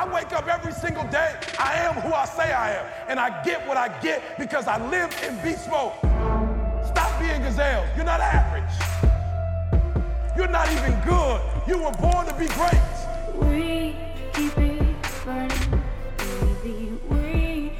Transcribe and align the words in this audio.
I 0.00 0.10
wake 0.14 0.32
up 0.32 0.48
every 0.48 0.72
single 0.72 1.04
day. 1.08 1.36
I 1.58 1.74
am 1.74 1.92
who 1.92 2.10
I 2.14 2.24
say 2.24 2.54
I 2.54 2.72
am. 2.72 2.86
And 3.06 3.20
I 3.20 3.42
get 3.42 3.68
what 3.68 3.76
I 3.76 3.88
get 4.00 4.38
because 4.38 4.66
I 4.66 4.78
live 4.88 5.14
in 5.22 5.36
beast 5.42 5.68
mode. 5.68 5.92
Stop 6.86 7.20
being 7.20 7.42
gazelles. 7.42 7.86
You're 7.94 8.06
not 8.06 8.18
average. 8.18 8.64
You're 10.34 10.48
not 10.48 10.72
even 10.72 10.98
good. 11.00 11.42
You 11.68 11.82
were 11.82 11.92
born 11.92 12.26
to 12.26 12.34
be 12.38 12.46
great. 12.46 12.80
We 13.42 13.94
keep 14.32 14.56
it 14.56 14.96
burning, 15.26 15.50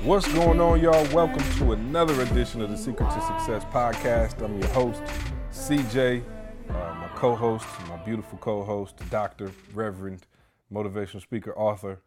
What's 0.04 0.30
going 0.30 0.60
on, 0.60 0.78
y'all? 0.78 1.06
Welcome 1.14 1.42
to 1.60 1.72
another 1.72 2.20
edition 2.20 2.60
of 2.60 2.68
the 2.68 2.76
Secret 2.76 3.08
to 3.14 3.20
Success 3.22 3.64
podcast. 3.72 4.44
I'm 4.44 4.60
your 4.60 4.68
host, 4.72 5.02
CJ, 5.52 6.22
uh, 6.68 6.72
my 6.72 7.08
co 7.14 7.34
host, 7.34 7.64
my 7.88 7.96
beautiful 8.04 8.36
co 8.36 8.62
host, 8.62 8.96
Dr. 9.08 9.50
Reverend, 9.72 10.26
motivational 10.70 11.22
speaker, 11.22 11.56
author, 11.56 11.98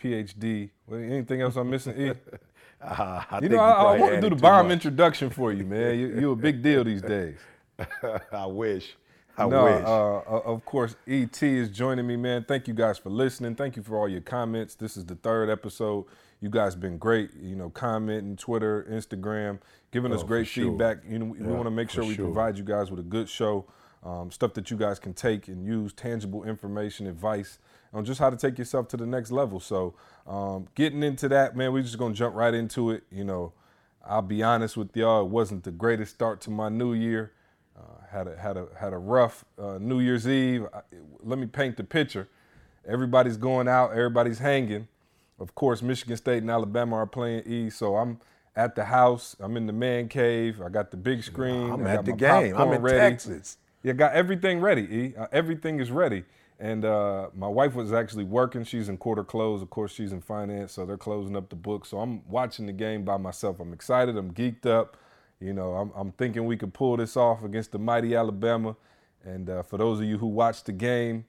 PhD. 0.00 0.70
Anything 0.90 1.40
else 1.42 1.56
I'm 1.56 1.70
missing? 1.70 1.98
E? 2.00 2.10
Uh, 2.10 2.14
I 3.30 3.38
You 3.42 3.48
know, 3.50 3.58
I, 3.60 3.94
I 3.94 3.98
want 3.98 4.14
to 4.14 4.20
do 4.20 4.30
the 4.30 4.36
bomb 4.36 4.66
much. 4.66 4.72
introduction 4.74 5.30
for 5.30 5.52
you, 5.52 5.64
man. 5.64 5.98
You, 5.98 6.08
you're 6.20 6.32
a 6.32 6.36
big 6.36 6.62
deal 6.62 6.84
these 6.84 7.02
days. 7.02 7.38
I 8.32 8.46
wish. 8.46 8.96
I 9.38 9.46
no, 9.48 9.64
wish. 9.64 9.84
Uh, 9.84 10.16
uh, 10.18 10.52
of 10.52 10.64
course, 10.64 10.94
ET 11.08 11.42
is 11.42 11.70
joining 11.70 12.06
me, 12.06 12.16
man. 12.16 12.44
Thank 12.46 12.68
you 12.68 12.74
guys 12.74 12.98
for 12.98 13.08
listening. 13.10 13.54
Thank 13.54 13.76
you 13.76 13.82
for 13.82 13.96
all 13.96 14.08
your 14.08 14.20
comments. 14.20 14.74
This 14.74 14.96
is 14.96 15.06
the 15.06 15.14
third 15.14 15.48
episode. 15.48 16.04
You 16.40 16.50
guys 16.50 16.74
been 16.74 16.98
great. 16.98 17.30
You 17.40 17.56
know, 17.56 17.70
commenting, 17.70 18.36
Twitter, 18.36 18.86
Instagram, 18.90 19.60
giving 19.90 20.12
us 20.12 20.22
Oh, 20.22 20.26
great 20.26 20.46
for 20.48 20.52
sure. 20.52 20.64
feedback. 20.70 20.98
You 21.08 21.18
know, 21.20 21.24
we, 21.26 21.38
Yeah, 21.38 21.46
want 21.46 21.64
to 21.64 21.70
make 21.70 21.88
sure 21.88 22.04
we 22.04 22.14
sure. 22.14 22.26
provide 22.26 22.58
you 22.58 22.64
guys 22.64 22.90
with 22.90 22.98
a 23.00 23.04
good 23.04 23.28
show, 23.28 23.64
um, 24.04 24.30
stuff 24.30 24.52
that 24.54 24.70
you 24.70 24.76
guys 24.76 24.98
can 24.98 25.14
take 25.14 25.48
and 25.48 25.64
use, 25.64 25.92
tangible 25.92 26.44
information, 26.44 27.06
advice 27.06 27.58
on 27.92 28.04
just 28.04 28.18
how 28.18 28.30
to 28.30 28.36
take 28.36 28.58
yourself 28.58 28.88
to 28.88 28.96
the 28.96 29.06
next 29.06 29.30
level. 29.30 29.60
So, 29.60 29.94
um, 30.26 30.68
getting 30.74 31.02
into 31.02 31.28
that, 31.28 31.56
man, 31.56 31.72
we're 31.72 31.82
just 31.82 31.98
gonna 31.98 32.14
jump 32.14 32.34
right 32.34 32.54
into 32.54 32.90
it. 32.90 33.04
You 33.10 33.24
know, 33.24 33.52
I'll 34.04 34.22
be 34.22 34.42
honest 34.42 34.76
with 34.76 34.96
y'all, 34.96 35.22
it 35.22 35.28
wasn't 35.28 35.64
the 35.64 35.70
greatest 35.70 36.14
start 36.14 36.40
to 36.42 36.50
my 36.50 36.68
new 36.68 36.94
year. 36.94 37.32
Uh, 37.76 38.06
had 38.10 38.28
a 38.28 38.36
had 38.36 38.56
a 38.56 38.66
had 38.78 38.92
a 38.92 38.98
rough 38.98 39.44
uh, 39.58 39.78
New 39.80 40.00
Year's 40.00 40.28
Eve. 40.28 40.66
I, 40.72 40.80
let 41.22 41.38
me 41.38 41.46
paint 41.46 41.76
the 41.76 41.84
picture. 41.84 42.28
Everybody's 42.86 43.36
going 43.36 43.68
out. 43.68 43.92
Everybody's 43.92 44.38
hanging. 44.38 44.88
Of 45.38 45.54
course, 45.54 45.82
Michigan 45.82 46.16
State 46.16 46.42
and 46.42 46.50
Alabama 46.50 46.96
are 46.96 47.06
playing 47.06 47.44
E. 47.46 47.70
So 47.70 47.96
I'm 47.96 48.20
at 48.54 48.74
the 48.74 48.84
house. 48.84 49.36
I'm 49.40 49.56
in 49.56 49.66
the 49.66 49.72
man 49.72 50.08
cave. 50.08 50.60
I 50.60 50.68
got 50.68 50.90
the 50.90 50.96
big 50.96 51.22
screen. 51.22 51.70
I'm 51.70 51.86
at 51.86 52.04
the 52.04 52.12
game. 52.12 52.56
I'm 52.56 52.72
in 52.72 52.82
ready. 52.82 52.98
Texas. 52.98 53.56
Yeah, 53.82 53.94
got 53.94 54.12
everything 54.12 54.60
ready. 54.60 54.82
E. 54.82 55.14
Uh, 55.16 55.26
everything 55.32 55.80
is 55.80 55.90
ready. 55.90 56.24
And 56.62 56.84
uh, 56.84 57.30
my 57.36 57.48
wife 57.48 57.74
was 57.74 57.92
actually 57.92 58.22
working. 58.22 58.62
She's 58.62 58.88
in 58.88 58.96
quarter 58.96 59.24
close. 59.24 59.62
Of 59.62 59.70
course, 59.70 59.92
she's 59.92 60.12
in 60.12 60.20
finance, 60.20 60.70
so 60.72 60.86
they're 60.86 60.96
closing 60.96 61.34
up 61.34 61.48
the 61.48 61.56
book. 61.56 61.84
So 61.84 61.98
I'm 61.98 62.22
watching 62.30 62.66
the 62.66 62.72
game 62.72 63.04
by 63.04 63.16
myself. 63.16 63.58
I'm 63.58 63.72
excited. 63.72 64.16
I'm 64.16 64.30
geeked 64.32 64.64
up. 64.66 64.96
You 65.40 65.52
know, 65.52 65.72
I'm, 65.74 65.90
I'm 65.96 66.12
thinking 66.12 66.44
we 66.46 66.56
could 66.56 66.72
pull 66.72 66.96
this 66.96 67.16
off 67.16 67.42
against 67.42 67.72
the 67.72 67.80
mighty 67.80 68.14
Alabama. 68.14 68.76
And 69.24 69.50
uh, 69.50 69.64
for 69.64 69.76
those 69.76 69.98
of 69.98 70.06
you 70.06 70.18
who 70.18 70.28
watched 70.28 70.66
the 70.66 70.72
game, 70.72 71.24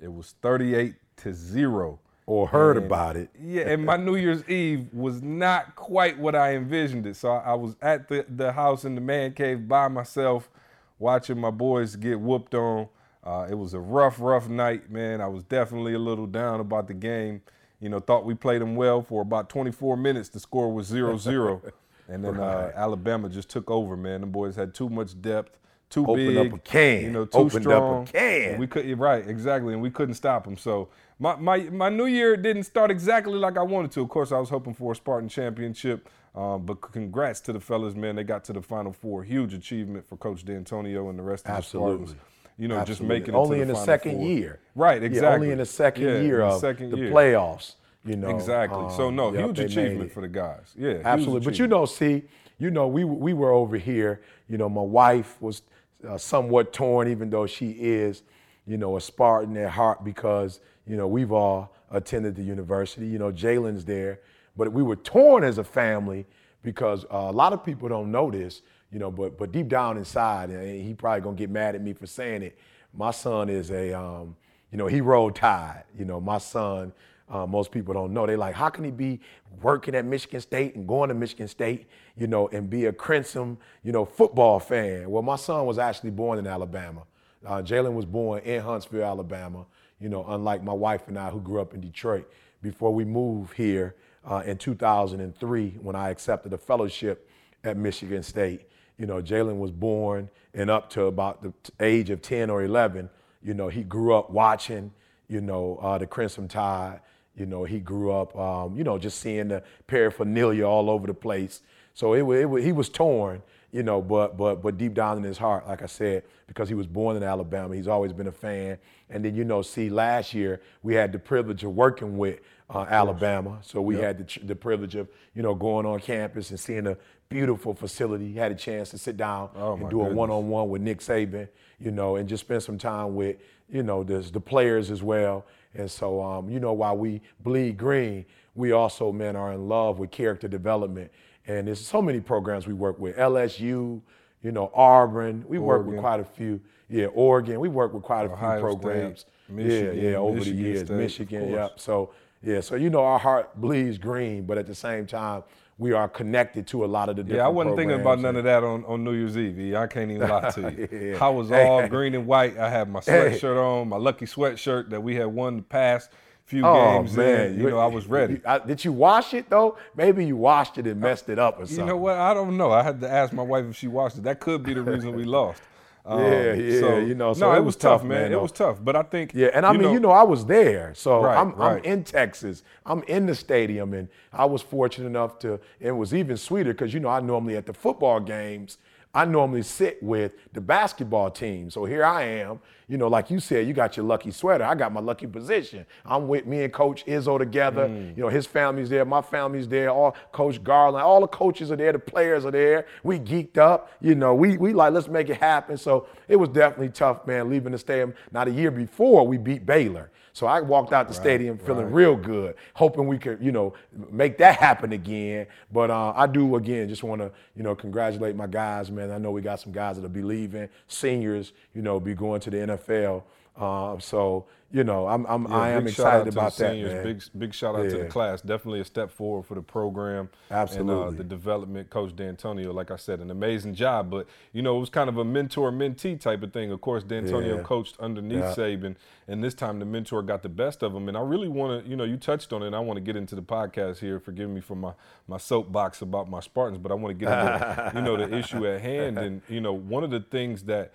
it 0.00 0.12
was 0.12 0.34
38 0.42 0.96
to 1.18 1.32
zero. 1.32 2.00
or 2.26 2.48
heard 2.48 2.76
And- 2.76 2.86
about 2.86 3.16
it. 3.16 3.30
Yeah, 3.40 3.68
and 3.68 3.86
my 3.86 3.96
New 3.96 4.16
Year's 4.16 4.42
Eve 4.48 4.88
was 4.92 5.22
not 5.22 5.76
quite 5.76 6.18
what 6.18 6.34
I 6.34 6.56
envisioned 6.56 7.06
it. 7.06 7.14
So 7.14 7.30
I, 7.30 7.52
I 7.52 7.54
was 7.54 7.76
at 7.80 8.08
the, 8.08 8.26
the 8.28 8.50
house 8.50 8.84
in 8.84 8.96
the 8.96 9.00
man 9.00 9.32
cave 9.34 9.68
by 9.68 9.86
myself, 9.86 10.50
watching 10.98 11.38
my 11.38 11.50
boys 11.50 11.94
get 11.94 12.18
whooped 12.18 12.56
on. 12.56 12.88
Uh, 13.24 13.46
it 13.48 13.54
was 13.54 13.72
a 13.74 13.80
rough, 13.80 14.16
rough 14.20 14.48
night, 14.48 14.90
man. 14.90 15.20
I 15.20 15.28
was 15.28 15.44
definitely 15.44 15.94
a 15.94 15.98
little 15.98 16.26
down 16.26 16.60
about 16.60 16.88
the 16.88 16.94
game. 16.94 17.42
You 17.80 17.88
know, 17.88 18.00
thought 18.00 18.24
we 18.24 18.34
played 18.34 18.60
them 18.62 18.74
well 18.76 19.02
for 19.02 19.22
about 19.22 19.48
24 19.48 19.96
minutes. 19.96 20.28
The 20.28 20.40
score 20.40 20.72
was 20.72 20.86
0 20.86 21.16
0. 21.18 21.62
And 22.08 22.22
then 22.24 22.38
uh, 22.40 22.72
Alabama 22.74 23.28
just 23.28 23.48
took 23.48 23.70
over, 23.70 23.96
man. 23.96 24.20
The 24.22 24.26
boys 24.26 24.56
had 24.56 24.74
too 24.74 24.88
much 24.90 25.18
depth, 25.22 25.56
too 25.88 26.04
Opened 26.04 26.36
up 26.36 26.44
big. 26.44 26.52
a 26.54 26.58
can. 26.58 27.02
You 27.02 27.10
know, 27.10 27.24
too 27.24 27.38
Opened 27.38 27.66
up 27.68 27.72
a 27.72 28.06
strong. 28.06 28.06
can. 28.06 28.58
We 28.58 28.66
could 28.66 28.98
right, 28.98 29.26
exactly, 29.26 29.72
and 29.72 29.80
we 29.80 29.88
couldn't 29.88 30.14
stop 30.16 30.44
them. 30.44 30.56
So 30.58 30.88
my, 31.20 31.36
my 31.36 31.58
my 31.70 31.88
new 31.88 32.06
year 32.06 32.36
didn't 32.36 32.64
start 32.64 32.90
exactly 32.90 33.34
like 33.38 33.56
I 33.56 33.62
wanted 33.62 33.92
to. 33.92 34.02
Of 34.02 34.08
course, 34.10 34.32
I 34.32 34.38
was 34.38 34.50
hoping 34.50 34.74
for 34.74 34.92
a 34.92 34.96
Spartan 34.96 35.28
championship, 35.28 36.08
um, 36.34 36.66
but 36.66 36.80
congrats 36.82 37.40
to 37.42 37.52
the 37.52 37.60
fellas, 37.60 37.94
man. 37.94 38.16
They 38.16 38.24
got 38.24 38.44
to 38.44 38.52
the 38.52 38.62
Final 38.62 38.92
Four. 38.92 39.22
Huge 39.22 39.54
achievement 39.54 40.06
for 40.06 40.16
Coach 40.16 40.44
Dantonio 40.44 41.08
and 41.08 41.18
the 41.18 41.22
rest 41.22 41.46
of 41.46 41.52
Absolutely. 41.52 42.06
the 42.06 42.10
Spartans. 42.10 42.28
You 42.62 42.68
know, 42.68 42.84
just 42.84 43.02
making 43.02 43.34
it 43.34 43.36
only 43.36 43.60
in 43.60 43.66
the 43.66 43.74
second 43.74 44.18
Four. 44.18 44.28
year. 44.28 44.60
Right, 44.76 45.02
Yeah, 45.02 45.06
exactly. 45.08 45.34
only 45.34 45.50
in 45.50 45.58
the 45.58 45.66
second 45.66 46.04
Yeah, 46.04 46.20
year 46.20 46.42
in 46.42 46.48
the 46.48 46.54
of 46.54 46.60
second 46.60 46.90
the 46.90 46.96
year. 46.96 47.10
playoffs. 47.10 47.74
You 48.04 48.14
know. 48.14 48.28
Exactly. 48.28 48.88
so 48.96 49.08
um, 49.08 49.16
no, 49.16 49.32
yep, 49.32 49.46
huge 49.46 49.58
achievement 49.58 50.12
for 50.12 50.20
the 50.20 50.28
guys. 50.28 50.72
Yeah, 50.78 50.98
Absolutely. 51.04 51.44
But 51.44 51.58
you 51.58 51.66
know, 51.66 51.86
see, 51.86 52.22
you 52.60 52.70
know, 52.70 52.86
we 52.86 53.02
we 53.02 53.32
were 53.32 53.50
over 53.50 53.76
here. 53.76 54.20
You 54.48 54.58
know, 54.58 54.68
my 54.68 54.80
wife 54.80 55.42
was 55.42 55.62
uh, 56.08 56.16
somewhat 56.16 56.72
torn, 56.72 57.08
even 57.08 57.30
though 57.30 57.48
she 57.48 57.70
is, 57.70 58.22
you 58.64 58.76
know, 58.76 58.96
a 58.96 59.00
Spartan 59.00 59.56
at 59.56 59.70
heart 59.70 60.04
because 60.04 60.60
you 60.86 60.96
know 60.96 61.08
we've 61.08 61.32
all 61.32 61.74
attended 61.90 62.36
the 62.36 62.44
university. 62.44 63.08
You 63.08 63.18
know, 63.18 63.32
Jalen's 63.32 63.84
there, 63.84 64.20
but 64.56 64.72
we 64.72 64.84
were 64.84 64.96
torn 64.96 65.42
as 65.42 65.58
a 65.58 65.64
family 65.64 66.26
because 66.62 67.04
uh, 67.06 67.16
a 67.16 67.32
lot 67.32 67.52
of 67.52 67.64
people 67.64 67.88
don't 67.88 68.12
know 68.12 68.30
this. 68.30 68.62
You 68.92 68.98
know, 68.98 69.10
but 69.10 69.38
but 69.38 69.52
deep 69.52 69.68
down 69.68 69.96
inside, 69.96 70.50
and 70.50 70.84
he 70.84 70.94
probably 70.94 71.22
gonna 71.22 71.36
get 71.36 71.50
mad 71.50 71.74
at 71.74 71.82
me 71.82 71.92
for 71.92 72.06
saying 72.06 72.42
it. 72.42 72.58
My 72.92 73.10
son 73.10 73.48
is 73.48 73.70
a, 73.70 73.92
um, 73.94 74.36
you 74.70 74.78
know, 74.78 74.86
he 74.86 75.00
rolled 75.00 75.34
tide. 75.34 75.84
You 75.98 76.04
know, 76.04 76.20
my 76.20 76.38
son. 76.38 76.92
Uh, 77.30 77.46
most 77.46 77.70
people 77.70 77.94
don't 77.94 78.12
know. 78.12 78.26
They 78.26 78.36
like, 78.36 78.54
how 78.54 78.68
can 78.68 78.84
he 78.84 78.90
be 78.90 79.18
working 79.62 79.94
at 79.94 80.04
Michigan 80.04 80.40
State 80.40 80.74
and 80.74 80.86
going 80.86 81.08
to 81.08 81.14
Michigan 81.14 81.48
State, 81.48 81.86
you 82.14 82.26
know, 82.26 82.48
and 82.48 82.68
be 82.68 82.84
a 82.86 82.92
Crimson, 82.92 83.56
you 83.82 83.90
know, 83.90 84.04
football 84.04 84.60
fan? 84.60 85.10
Well, 85.10 85.22
my 85.22 85.36
son 85.36 85.64
was 85.64 85.78
actually 85.78 86.10
born 86.10 86.38
in 86.38 86.46
Alabama. 86.46 87.04
Uh, 87.46 87.62
Jalen 87.62 87.94
was 87.94 88.04
born 88.04 88.42
in 88.42 88.60
Huntsville, 88.60 89.04
Alabama. 89.04 89.64
You 89.98 90.10
know, 90.10 90.26
unlike 90.28 90.62
my 90.62 90.72
wife 90.72 91.08
and 91.08 91.18
I, 91.18 91.30
who 91.30 91.40
grew 91.40 91.60
up 91.60 91.74
in 91.74 91.80
Detroit. 91.80 92.30
Before 92.60 92.92
we 92.92 93.04
moved 93.04 93.54
here 93.54 93.94
uh, 94.28 94.42
in 94.44 94.58
2003, 94.58 95.78
when 95.80 95.96
I 95.96 96.10
accepted 96.10 96.52
a 96.52 96.58
fellowship 96.58 97.30
at 97.64 97.76
Michigan 97.76 98.22
State, 98.22 98.68
you 99.02 99.08
know, 99.08 99.20
Jalen 99.20 99.58
was 99.58 99.72
born 99.72 100.30
and 100.54 100.70
up 100.70 100.88
to 100.90 101.06
about 101.06 101.42
the 101.42 101.52
age 101.80 102.08
of 102.10 102.22
10 102.22 102.50
or 102.50 102.62
11, 102.62 103.10
you 103.42 103.52
know, 103.52 103.66
he 103.66 103.82
grew 103.82 104.14
up 104.14 104.30
watching, 104.30 104.92
you 105.26 105.40
know, 105.40 105.76
uh, 105.82 105.98
the 105.98 106.06
Crimson 106.06 106.46
Tide. 106.46 107.00
You 107.34 107.46
know, 107.46 107.64
he 107.64 107.80
grew 107.80 108.12
up, 108.12 108.38
um, 108.38 108.76
you 108.76 108.84
know, 108.84 108.98
just 108.98 109.18
seeing 109.18 109.48
the 109.48 109.64
paraphernalia 109.88 110.62
all 110.64 110.88
over 110.88 111.08
the 111.08 111.14
place. 111.14 111.62
So 111.94 112.12
it, 112.12 112.20
it, 112.20 112.44
wa- 112.44 112.58
he 112.58 112.70
was 112.70 112.88
torn, 112.88 113.42
you 113.72 113.82
know, 113.82 114.00
but 114.00 114.36
but 114.36 114.62
but 114.62 114.78
deep 114.78 114.94
down 114.94 115.16
in 115.16 115.24
his 115.24 115.38
heart, 115.38 115.66
like 115.66 115.82
I 115.82 115.86
said, 115.86 116.22
because 116.46 116.68
he 116.68 116.74
was 116.76 116.86
born 116.86 117.16
in 117.16 117.24
Alabama, 117.24 117.74
he's 117.74 117.88
always 117.88 118.12
been 118.12 118.28
a 118.28 118.32
fan. 118.32 118.78
And 119.10 119.24
then 119.24 119.34
you 119.34 119.44
know, 119.44 119.62
see, 119.62 119.90
last 119.90 120.32
year 120.32 120.60
we 120.84 120.94
had 120.94 121.10
the 121.10 121.18
privilege 121.18 121.64
of 121.64 121.74
working 121.74 122.18
with 122.18 122.38
uh, 122.70 122.86
Alabama, 122.88 123.58
so 123.62 123.80
we 123.82 123.96
had 123.96 124.18
the, 124.18 124.44
the 124.44 124.54
privilege 124.56 124.94
of 124.94 125.08
you 125.34 125.42
know 125.42 125.54
going 125.54 125.86
on 125.86 126.00
campus 126.00 126.50
and 126.50 126.60
seeing 126.60 126.86
a 126.86 126.96
beautiful 127.32 127.74
facility. 127.74 128.28
He 128.32 128.38
had 128.38 128.52
a 128.52 128.56
chance 128.56 128.90
to 128.90 128.98
sit 128.98 129.16
down 129.16 129.50
Oh, 129.56 129.74
and 129.74 129.90
do 129.90 130.00
a 130.02 130.04
one-on-one 130.12 130.68
with 130.68 130.82
Nick 130.82 131.00
Saban, 131.00 131.48
you 131.80 131.90
know, 131.90 132.16
and 132.16 132.28
just 132.28 132.42
spend 132.44 132.62
some 132.62 132.78
time 132.78 133.14
with 133.14 133.36
you 133.68 133.82
know 133.82 134.02
the 134.04 134.18
the 134.20 134.40
players 134.40 134.90
as 134.90 135.02
well. 135.02 135.46
And 135.74 135.90
so, 135.90 136.22
um, 136.22 136.50
you 136.50 136.60
know, 136.60 136.72
while 136.74 136.96
we 136.96 137.22
bleed 137.40 137.78
green, 137.78 138.26
we 138.54 138.72
also, 138.72 139.10
men, 139.10 139.36
are 139.36 139.52
in 139.52 139.68
love 139.68 139.98
with 139.98 140.10
character 140.10 140.46
development. 140.46 141.10
And 141.46 141.66
there's 141.66 141.80
so 141.84 142.02
many 142.02 142.20
programs 142.20 142.66
we 142.66 142.74
work 142.74 142.98
with. 142.98 143.16
LSU, 143.16 144.02
you 144.42 144.52
know, 144.52 144.70
Auburn. 144.74 145.44
We 145.48 145.58
work 145.58 145.86
with 145.86 145.98
quite 145.98 146.20
a 146.20 146.24
few. 146.24 146.60
Yeah, 146.88 147.06
Oregon. 147.06 147.58
We 147.58 147.68
work 147.68 147.94
with 147.94 148.02
quite 148.02 148.26
a 148.26 148.32
Ohio 148.32 148.60
few 148.60 148.70
State, 148.72 148.82
programs. 148.82 149.24
Michigan, 149.48 149.96
yeah, 149.96 150.10
yeah, 150.10 150.16
over 150.16 150.34
Michigan 150.36 150.62
the 150.62 150.68
years. 150.68 150.80
State, 150.80 150.96
Michigan, 150.96 151.50
yep. 151.50 151.80
So, 151.80 152.10
yeah, 152.42 152.60
so 152.60 152.74
you 152.74 152.90
know, 152.90 153.02
our 153.02 153.18
heart 153.18 153.58
bleeds 153.58 153.96
green, 153.96 154.44
but 154.44 154.58
at 154.58 154.66
the 154.66 154.74
same 154.74 155.06
time, 155.06 155.42
we 155.82 155.92
are 155.92 156.08
connected 156.08 156.66
to 156.68 156.84
a 156.84 156.86
lot 156.86 157.08
of 157.08 157.16
the 157.16 157.22
different 157.24 157.38
Yeah, 157.40 157.46
I 157.46 157.48
wasn't 157.48 157.76
thinking 157.76 158.00
about 158.00 158.20
none 158.20 158.36
of 158.36 158.44
that 158.44 158.62
on, 158.62 158.84
on 158.86 159.02
New 159.02 159.12
Year's 159.14 159.36
Eve. 159.36 159.58
E. 159.58 159.74
I 159.76 159.86
can't 159.88 160.10
even 160.12 160.28
lie 160.28 160.50
to 160.50 160.60
you. 160.70 160.88
Yeah. 161.12 161.24
I 161.24 161.28
was 161.28 161.50
all 161.50 161.86
green 161.94 162.14
and 162.14 162.26
white. 162.26 162.56
I 162.56 162.70
had 162.70 162.88
my 162.88 163.00
sweatshirt 163.00 163.56
on, 163.58 163.88
my 163.88 163.96
lucky 163.96 164.26
sweatshirt 164.26 164.90
that 164.90 165.02
we 165.02 165.16
had 165.16 165.26
won 165.26 165.56
the 165.56 165.62
past 165.64 166.10
few 166.44 166.64
Oh 166.64 166.98
games. 167.00 167.16
man, 167.16 167.54
in. 167.54 167.60
you 167.60 167.70
know, 167.70 167.78
I 167.78 167.86
was 167.86 168.06
ready. 168.06 168.34
You- 168.34 168.40
I- 168.46 168.58
did 168.60 168.84
you 168.84 168.92
wash 168.92 169.34
it 169.34 169.50
though? 169.50 169.76
Maybe 169.96 170.24
you 170.24 170.36
washed 170.36 170.78
it 170.78 170.86
and 170.86 171.00
messed 171.00 171.28
it 171.28 171.38
up 171.38 171.58
or 171.58 171.66
something. 171.66 171.84
You 171.84 171.90
know 171.90 171.96
what? 171.96 172.16
I 172.16 172.32
don't 172.34 172.56
know. 172.56 172.70
I 172.70 172.82
had 172.82 173.00
to 173.00 173.10
ask 173.10 173.32
my 173.32 173.42
wife 173.42 173.64
if 173.68 173.76
she 173.76 173.88
washed 173.88 174.18
it. 174.18 174.24
That 174.24 174.38
could 174.40 174.62
be 174.62 174.74
the 174.74 174.82
reason 174.82 175.14
we 175.16 175.24
lost. 175.24 175.60
Um, 176.04 176.20
Yeah, 176.20 176.52
yeah, 176.54 176.98
you 176.98 177.14
know, 177.14 177.32
so 177.32 177.40
no, 177.40 177.52
it 177.52 177.58
was 177.58 177.66
was 177.66 177.76
tough, 177.76 178.00
tough, 178.00 178.08
man. 178.08 178.32
It 178.32 178.40
was 178.40 178.50
tough, 178.52 178.78
but 178.82 178.96
I 178.96 179.02
think 179.02 179.32
Yeah, 179.34 179.50
and 179.54 179.64
I 179.64 179.72
mean, 179.72 179.92
you 179.92 180.00
know, 180.00 180.10
I 180.10 180.24
was 180.24 180.44
there, 180.44 180.92
so 180.94 181.22
Right, 181.22 181.38
I'm, 181.38 181.52
right. 181.54 181.78
I'm 181.78 181.84
in 181.84 182.02
Texas. 182.02 182.64
I'm 182.84 183.02
in 183.04 183.26
the 183.26 183.34
stadium, 183.34 183.94
and 183.94 184.08
I 184.32 184.44
was 184.44 184.62
fortunate 184.62 185.06
enough 185.06 185.38
to. 185.40 185.60
It 185.78 185.92
was 185.92 186.12
even 186.12 186.36
sweeter 186.36 186.72
because 186.72 186.92
you 186.92 186.98
know 187.00 187.08
I 187.08 187.20
normally 187.20 187.56
at 187.56 187.66
the 187.66 187.74
football 187.74 188.18
games, 188.18 188.78
I 189.14 189.26
normally 189.26 189.62
sit 189.62 190.02
with 190.02 190.36
the 190.54 190.60
basketball 190.60 191.30
team. 191.30 191.68
So 191.68 191.84
here 191.84 192.02
I 192.02 192.22
am, 192.22 192.60
you 192.88 192.96
know, 192.96 193.08
like 193.08 193.30
you 193.30 193.40
said, 193.40 193.66
you 193.66 193.74
got 193.74 193.96
your 193.96 194.06
lucky 194.06 194.30
sweater. 194.30 194.64
I 194.64 194.74
got 194.74 194.90
my 194.90 195.00
lucky 195.00 195.26
position. 195.26 195.84
I'm 196.06 196.28
with 196.28 196.46
me 196.46 196.64
and 196.64 196.72
Coach 196.72 197.04
Izzo 197.04 197.38
together. 197.38 197.88
Mm. 197.88 198.16
You 198.16 198.22
know, 198.22 198.28
his 198.30 198.46
family's 198.46 198.88
there, 198.88 199.04
my 199.04 199.20
family's 199.20 199.68
there, 199.68 199.90
all 199.90 200.16
Coach 200.32 200.64
Garland, 200.64 201.04
all 201.04 201.20
the 201.20 201.26
coaches 201.26 201.70
are 201.70 201.76
there, 201.76 201.92
the 201.92 201.98
players 201.98 202.46
are 202.46 202.50
there. 202.50 202.86
We 203.02 203.18
geeked 203.18 203.58
up, 203.58 203.90
you 204.00 204.14
know, 204.14 204.34
we 204.34 204.56
we 204.56 204.72
like 204.72 204.94
let's 204.94 205.08
make 205.08 205.28
it 205.28 205.38
happen. 205.38 205.76
So 205.76 206.06
it 206.28 206.36
was 206.36 206.48
definitely 206.48 206.90
tough, 206.90 207.26
man, 207.26 207.50
leaving 207.50 207.72
the 207.72 207.78
stadium. 207.78 208.14
Now 208.32 208.44
the 208.44 208.50
year 208.50 208.70
before 208.70 209.26
we 209.26 209.36
beat 209.36 209.66
Baylor. 209.66 210.10
So 210.34 210.46
I 210.46 210.60
walked 210.60 210.92
out 210.92 211.08
the 211.08 211.14
stadium 211.14 211.58
feeling 211.58 211.84
right. 211.84 211.94
real 211.94 212.16
good, 212.16 212.54
hoping 212.74 213.06
we 213.06 213.18
could, 213.18 213.42
you 213.42 213.52
know, 213.52 213.74
make 214.10 214.38
that 214.38 214.56
happen 214.56 214.92
again. 214.92 215.46
But 215.70 215.90
uh, 215.90 216.12
I 216.16 216.26
do 216.26 216.56
again 216.56 216.88
just 216.88 217.02
want 217.02 217.20
to, 217.20 217.30
you 217.54 217.62
know, 217.62 217.74
congratulate 217.74 218.34
my 218.34 218.46
guys, 218.46 218.90
man. 218.90 219.10
I 219.10 219.18
know 219.18 219.30
we 219.30 219.42
got 219.42 219.60
some 219.60 219.72
guys 219.72 219.96
that'll 219.96 220.08
be 220.08 220.22
leaving, 220.22 220.68
seniors, 220.86 221.52
you 221.74 221.82
know, 221.82 222.00
be 222.00 222.14
going 222.14 222.40
to 222.40 222.50
the 222.50 222.56
NFL. 222.56 223.24
Uh, 223.56 223.98
so 223.98 224.46
you 224.74 224.84
know, 224.84 225.06
I'm, 225.06 225.26
I'm 225.26 225.46
Yeah, 225.50 225.54
I 225.54 225.68
am 225.72 225.84
big 225.84 225.92
shout 225.92 226.06
out 226.06 226.12
excited 226.26 226.32
about 226.32 226.56
that, 226.56 226.70
seniors. 226.72 226.92
man. 226.94 227.04
Big 227.04 227.22
big 227.38 227.54
shout 227.54 227.74
out 227.76 227.90
to 227.90 227.98
the 227.98 228.06
class. 228.06 228.40
Definitely 228.40 228.80
a 228.80 228.84
step 228.86 229.10
forward 229.10 229.42
for 229.42 229.54
the 229.54 229.60
program. 229.60 230.30
And 230.48 230.58
uh, 230.58 230.62
Absolutely. 230.62 231.16
the 231.18 231.24
development, 231.24 231.90
Coach 231.90 232.16
Dantonio, 232.16 232.72
like 232.72 232.90
I 232.90 232.96
said, 232.96 233.20
an 233.20 233.30
amazing 233.30 233.74
job. 233.74 234.10
But 234.10 234.26
you 234.54 234.62
know, 234.62 234.78
it 234.78 234.80
was 234.80 234.88
kind 234.88 235.10
of 235.10 235.18
a 235.18 235.24
mentor 235.26 235.70
mentee 235.70 236.18
type 236.18 236.42
of 236.42 236.54
thing. 236.54 236.72
Of 236.72 236.80
course, 236.80 237.04
Dantonio 237.04 237.56
Yeah. 237.58 237.62
coached 237.62 238.00
underneath 238.00 238.38
Yeah. 238.38 238.54
Saban, 238.54 238.96
and 239.28 239.44
this 239.44 239.52
time 239.52 239.78
the 239.78 239.84
mentor 239.84 240.22
got 240.22 240.42
the 240.42 240.48
best 240.48 240.82
of 240.82 240.94
him. 240.94 241.06
And 241.08 241.18
I 241.18 241.20
really 241.20 241.48
want 241.48 241.84
to, 241.84 241.90
you 241.90 241.94
know, 241.96 242.04
you 242.04 242.16
touched 242.16 242.54
on 242.54 242.62
it. 242.62 242.68
and 242.68 242.74
I 242.74 242.80
want 242.80 242.96
to 242.96 243.02
get 243.02 243.14
into 243.16 243.34
the 243.34 243.42
podcast 243.42 243.98
here. 243.98 244.18
Forgive 244.18 244.48
me 244.48 244.62
for 244.62 244.74
my 244.74 244.94
my 245.28 245.36
soapbox 245.36 246.00
about 246.00 246.30
my 246.30 246.40
Spartans, 246.40 246.78
but 246.78 246.90
I 246.90 246.94
want 246.94 247.18
to 247.18 247.22
get 247.26 247.30
into 247.30 247.92
you 247.96 248.00
know 248.02 248.16
the 248.16 248.34
issue 248.34 248.66
at 248.66 248.80
hand. 248.80 249.18
And 249.22 249.42
you 249.50 249.60
know, 249.60 249.74
one 249.74 250.02
of 250.02 250.10
the 250.10 250.20
things 250.20 250.62
that 250.64 250.92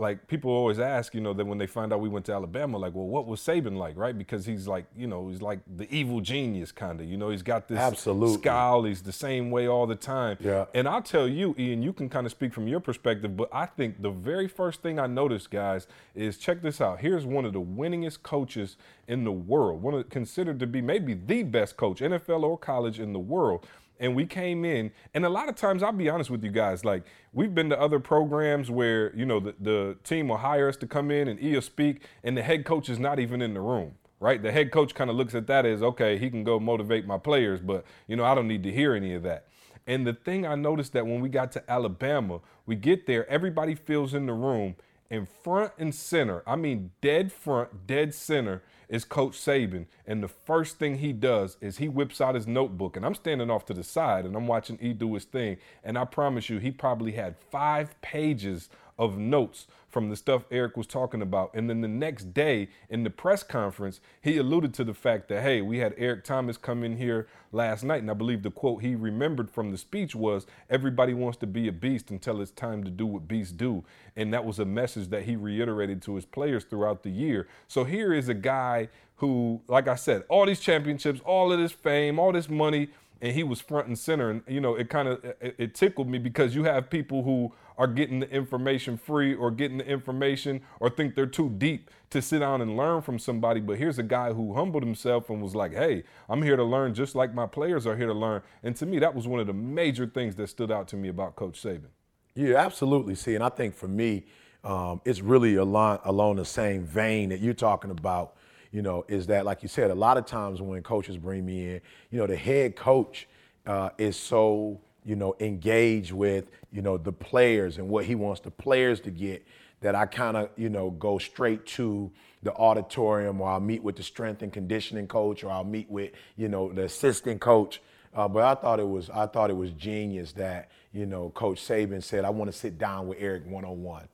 like 0.00 0.26
people 0.26 0.50
always 0.50 0.80
ask, 0.80 1.14
you 1.14 1.20
know, 1.20 1.34
that 1.34 1.44
when 1.44 1.58
they 1.58 1.66
find 1.66 1.92
out 1.92 2.00
we 2.00 2.08
went 2.08 2.24
to 2.26 2.32
Alabama, 2.32 2.78
like, 2.78 2.94
well, 2.94 3.06
what 3.06 3.26
was 3.26 3.40
Saban 3.40 3.76
like, 3.76 3.96
right? 3.96 4.16
Because 4.16 4.46
he's 4.46 4.66
like, 4.66 4.86
you 4.96 5.06
know, 5.06 5.28
he's 5.28 5.42
like 5.42 5.60
the 5.76 5.92
evil 5.94 6.20
genius 6.20 6.72
kind 6.72 7.00
of, 7.00 7.06
you 7.06 7.18
know, 7.18 7.28
he's 7.28 7.42
got 7.42 7.68
this 7.68 7.78
Absolutely. 7.78 8.40
scowl, 8.40 8.84
he's 8.84 9.02
the 9.02 9.12
same 9.12 9.50
way 9.50 9.68
all 9.68 9.86
the 9.86 9.94
time. 9.94 10.38
Yeah. 10.40 10.64
And 10.74 10.88
I'll 10.88 11.02
tell 11.02 11.28
you, 11.28 11.54
Ian, 11.58 11.82
you 11.82 11.92
can 11.92 12.08
kind 12.08 12.26
of 12.26 12.32
speak 12.32 12.54
from 12.54 12.66
your 12.66 12.80
perspective, 12.80 13.36
but 13.36 13.50
I 13.52 13.66
think 13.66 14.00
the 14.00 14.10
very 14.10 14.48
first 14.48 14.82
thing 14.82 14.98
I 14.98 15.06
noticed, 15.06 15.50
guys, 15.50 15.86
is 16.14 16.38
check 16.38 16.62
this 16.62 16.80
out. 16.80 17.00
Here's 17.00 17.26
one 17.26 17.44
of 17.44 17.52
the 17.52 17.60
winningest 17.60 18.22
coaches 18.22 18.76
in 19.06 19.24
the 19.24 19.32
world, 19.32 19.82
one 19.82 19.94
of 19.94 20.08
considered 20.08 20.58
to 20.60 20.66
be 20.66 20.80
maybe 20.80 21.14
the 21.14 21.42
best 21.42 21.76
coach, 21.76 22.00
NFL 22.00 22.42
or 22.42 22.56
college 22.56 22.98
in 22.98 23.12
the 23.12 23.18
world 23.18 23.66
and 24.00 24.16
we 24.16 24.26
came 24.26 24.64
in 24.64 24.90
and 25.14 25.24
a 25.24 25.28
lot 25.28 25.48
of 25.48 25.54
times 25.54 25.82
i'll 25.82 25.92
be 25.92 26.08
honest 26.08 26.30
with 26.30 26.42
you 26.42 26.50
guys 26.50 26.84
like 26.84 27.04
we've 27.32 27.54
been 27.54 27.70
to 27.70 27.80
other 27.80 28.00
programs 28.00 28.70
where 28.70 29.14
you 29.16 29.24
know 29.24 29.40
the, 29.40 29.54
the 29.60 29.96
team 30.04 30.28
will 30.28 30.38
hire 30.38 30.68
us 30.68 30.76
to 30.76 30.86
come 30.86 31.10
in 31.10 31.28
and 31.28 31.38
he'll 31.40 31.62
speak 31.62 32.02
and 32.24 32.36
the 32.36 32.42
head 32.42 32.64
coach 32.64 32.88
is 32.88 32.98
not 32.98 33.18
even 33.18 33.42
in 33.42 33.54
the 33.54 33.60
room 33.60 33.94
right? 34.20 34.42
The 34.42 34.52
head 34.52 34.70
coach 34.70 34.94
kind 34.94 35.08
of 35.08 35.16
looks 35.16 35.34
at 35.34 35.46
that 35.46 35.66
as 35.66 35.82
okay 35.82 36.18
he 36.18 36.30
can 36.30 36.44
go 36.44 36.60
motivate 36.60 37.06
my 37.06 37.18
players 37.18 37.60
but 37.60 37.84
you 38.06 38.16
know 38.16 38.24
i 38.24 38.34
don't 38.34 38.48
need 38.48 38.62
to 38.62 38.72
hear 38.72 38.94
any 38.94 39.14
of 39.14 39.22
that. 39.24 39.46
And 39.86 40.06
the 40.06 40.12
thing 40.12 40.46
i 40.46 40.54
noticed 40.54 40.92
that 40.92 41.06
when 41.06 41.20
we 41.20 41.28
got 41.28 41.52
to 41.52 41.70
alabama 41.70 42.40
we 42.66 42.76
get 42.76 43.06
there 43.06 43.28
everybody 43.28 43.74
feels 43.74 44.14
in 44.14 44.26
the 44.26 44.32
room 44.32 44.76
and 45.10 45.28
front 45.28 45.72
and 45.78 45.94
center 45.94 46.42
i 46.46 46.54
mean 46.56 46.90
dead 47.00 47.32
front 47.32 47.86
dead 47.86 48.14
center 48.14 48.62
is 48.90 49.04
Coach 49.04 49.32
Saban. 49.38 49.86
And 50.06 50.22
the 50.22 50.28
first 50.28 50.78
thing 50.78 50.98
he 50.98 51.12
does 51.12 51.56
is 51.60 51.78
he 51.78 51.88
whips 51.88 52.20
out 52.20 52.34
his 52.34 52.46
notebook. 52.46 52.96
And 52.96 53.06
I'm 53.06 53.14
standing 53.14 53.50
off 53.50 53.64
to 53.66 53.74
the 53.74 53.84
side 53.84 54.26
and 54.26 54.36
I'm 54.36 54.48
watching 54.48 54.78
E 54.82 54.92
do 54.92 55.14
his 55.14 55.24
thing. 55.24 55.56
And 55.84 55.96
I 55.96 56.04
promise 56.04 56.50
you, 56.50 56.58
he 56.58 56.70
probably 56.72 57.12
had 57.12 57.36
five 57.50 57.98
pages 58.02 58.68
of 59.00 59.16
notes 59.16 59.66
from 59.88 60.10
the 60.10 60.14
stuff 60.14 60.44
Eric 60.50 60.76
was 60.76 60.86
talking 60.86 61.22
about. 61.22 61.50
And 61.54 61.68
then 61.68 61.80
the 61.80 61.88
next 61.88 62.34
day 62.34 62.68
in 62.90 63.02
the 63.02 63.10
press 63.10 63.42
conference, 63.42 63.98
he 64.20 64.36
alluded 64.36 64.74
to 64.74 64.84
the 64.84 64.92
fact 64.94 65.28
that, 65.28 65.42
hey, 65.42 65.62
we 65.62 65.78
had 65.78 65.94
Eric 65.96 66.22
Thomas 66.22 66.58
come 66.58 66.84
in 66.84 66.98
here 66.98 67.26
last 67.50 67.82
night. 67.82 68.02
And 68.02 68.10
I 68.10 68.14
believe 68.14 68.42
the 68.42 68.50
quote 68.50 68.82
he 68.82 68.94
remembered 68.94 69.50
from 69.50 69.72
the 69.72 69.78
speech 69.78 70.14
was, 70.14 70.46
everybody 70.68 71.14
wants 71.14 71.38
to 71.38 71.46
be 71.46 71.66
a 71.66 71.72
beast 71.72 72.10
until 72.10 72.42
it's 72.42 72.52
time 72.52 72.84
to 72.84 72.90
do 72.90 73.06
what 73.06 73.26
beasts 73.26 73.52
do. 73.52 73.82
And 74.14 74.32
that 74.34 74.44
was 74.44 74.58
a 74.58 74.66
message 74.66 75.08
that 75.08 75.24
he 75.24 75.34
reiterated 75.34 76.02
to 76.02 76.14
his 76.14 76.26
players 76.26 76.64
throughout 76.64 77.02
the 77.02 77.10
year. 77.10 77.48
So 77.66 77.84
here 77.84 78.12
is 78.12 78.28
a 78.28 78.34
guy 78.34 78.90
who, 79.16 79.62
like 79.66 79.88
I 79.88 79.96
said, 79.96 80.24
all 80.28 80.44
these 80.44 80.60
championships, 80.60 81.20
all 81.24 81.52
of 81.52 81.58
this 81.58 81.72
fame, 81.72 82.18
all 82.18 82.32
this 82.32 82.50
money, 82.50 82.90
and 83.20 83.32
he 83.32 83.42
was 83.42 83.60
front 83.60 83.86
and 83.86 83.98
center. 83.98 84.30
And 84.30 84.42
you 84.46 84.60
know, 84.60 84.74
it 84.74 84.88
kind 84.88 85.08
of 85.08 85.24
it, 85.24 85.54
it 85.58 85.74
tickled 85.74 86.08
me 86.08 86.18
because 86.18 86.54
you 86.54 86.64
have 86.64 86.90
people 86.90 87.22
who 87.22 87.52
are 87.78 87.86
getting 87.86 88.20
the 88.20 88.30
information 88.30 88.96
free 88.96 89.34
or 89.34 89.50
getting 89.50 89.78
the 89.78 89.86
information 89.86 90.60
or 90.80 90.90
think 90.90 91.14
they're 91.14 91.26
too 91.26 91.50
deep 91.58 91.90
to 92.10 92.20
sit 92.20 92.40
down 92.40 92.60
and 92.60 92.76
learn 92.76 93.02
from 93.02 93.18
somebody. 93.18 93.60
But 93.60 93.78
here's 93.78 93.98
a 93.98 94.02
guy 94.02 94.32
who 94.32 94.54
humbled 94.54 94.82
himself 94.82 95.30
and 95.30 95.42
was 95.42 95.54
like, 95.54 95.72
"Hey, 95.72 96.04
I'm 96.28 96.42
here 96.42 96.56
to 96.56 96.64
learn 96.64 96.94
just 96.94 97.14
like 97.14 97.34
my 97.34 97.46
players 97.46 97.86
are 97.86 97.96
here 97.96 98.06
to 98.06 98.14
learn." 98.14 98.42
And 98.62 98.76
to 98.76 98.86
me, 98.86 98.98
that 98.98 99.14
was 99.14 99.26
one 99.26 99.40
of 99.40 99.46
the 99.46 99.52
major 99.52 100.06
things 100.06 100.36
that 100.36 100.48
stood 100.48 100.70
out 100.70 100.88
to 100.88 100.96
me 100.96 101.08
about 101.08 101.36
Coach 101.36 101.62
Saban. 101.62 101.88
Yeah, 102.34 102.56
absolutely. 102.56 103.14
See, 103.14 103.34
and 103.34 103.44
I 103.44 103.48
think 103.48 103.74
for 103.74 103.88
me, 103.88 104.24
um, 104.64 105.00
it's 105.04 105.20
really 105.20 105.56
along 105.56 106.00
along 106.04 106.36
the 106.36 106.44
same 106.44 106.84
vein 106.84 107.30
that 107.30 107.40
you're 107.40 107.54
talking 107.54 107.90
about. 107.90 108.36
You 108.72 108.82
know, 108.82 109.04
is 109.08 109.26
that 109.26 109.44
like 109.44 109.62
you 109.62 109.68
said, 109.68 109.90
a 109.90 109.94
lot 109.94 110.16
of 110.16 110.26
times 110.26 110.62
when 110.62 110.82
coaches 110.82 111.16
bring 111.16 111.44
me 111.44 111.70
in, 111.70 111.80
you 112.10 112.18
know, 112.18 112.26
the 112.26 112.36
head 112.36 112.76
coach 112.76 113.26
uh, 113.66 113.90
is 113.98 114.16
so 114.16 114.80
you 115.04 115.16
know 115.16 115.34
engaged 115.40 116.12
with 116.12 116.50
you 116.72 116.82
know 116.82 116.98
the 116.98 117.12
players 117.12 117.78
and 117.78 117.88
what 117.88 118.04
he 118.04 118.14
wants 118.14 118.40
the 118.40 118.50
players 118.50 119.00
to 119.00 119.10
get 119.10 119.44
that 119.80 119.94
I 119.94 120.06
kind 120.06 120.36
of 120.36 120.50
you 120.56 120.68
know 120.68 120.90
go 120.90 121.18
straight 121.18 121.66
to 121.66 122.10
the 122.42 122.52
auditorium 122.54 123.40
or 123.40 123.50
I'll 123.50 123.60
meet 123.60 123.82
with 123.82 123.96
the 123.96 124.02
strength 124.02 124.42
and 124.42 124.52
conditioning 124.52 125.06
coach 125.06 125.42
or 125.44 125.50
I'll 125.50 125.64
meet 125.64 125.90
with 125.90 126.12
you 126.36 126.48
know 126.48 126.72
the 126.72 126.84
assistant 126.84 127.40
coach. 127.40 127.80
Uh, 128.14 128.26
but 128.26 128.42
I 128.42 128.60
thought 128.60 128.80
it 128.80 128.88
was 128.88 129.08
I 129.10 129.26
thought 129.26 129.50
it 129.50 129.56
was 129.56 129.70
genius 129.72 130.32
that 130.32 130.70
you 130.92 131.06
know 131.06 131.30
Coach 131.30 131.60
Saban 131.62 132.02
said 132.02 132.24
I 132.24 132.30
want 132.30 132.50
to 132.50 132.56
sit 132.56 132.78
down 132.78 133.06
with 133.08 133.18
Eric 133.20 133.46
one 133.46 133.64
on 133.64 133.82
one, 133.82 134.08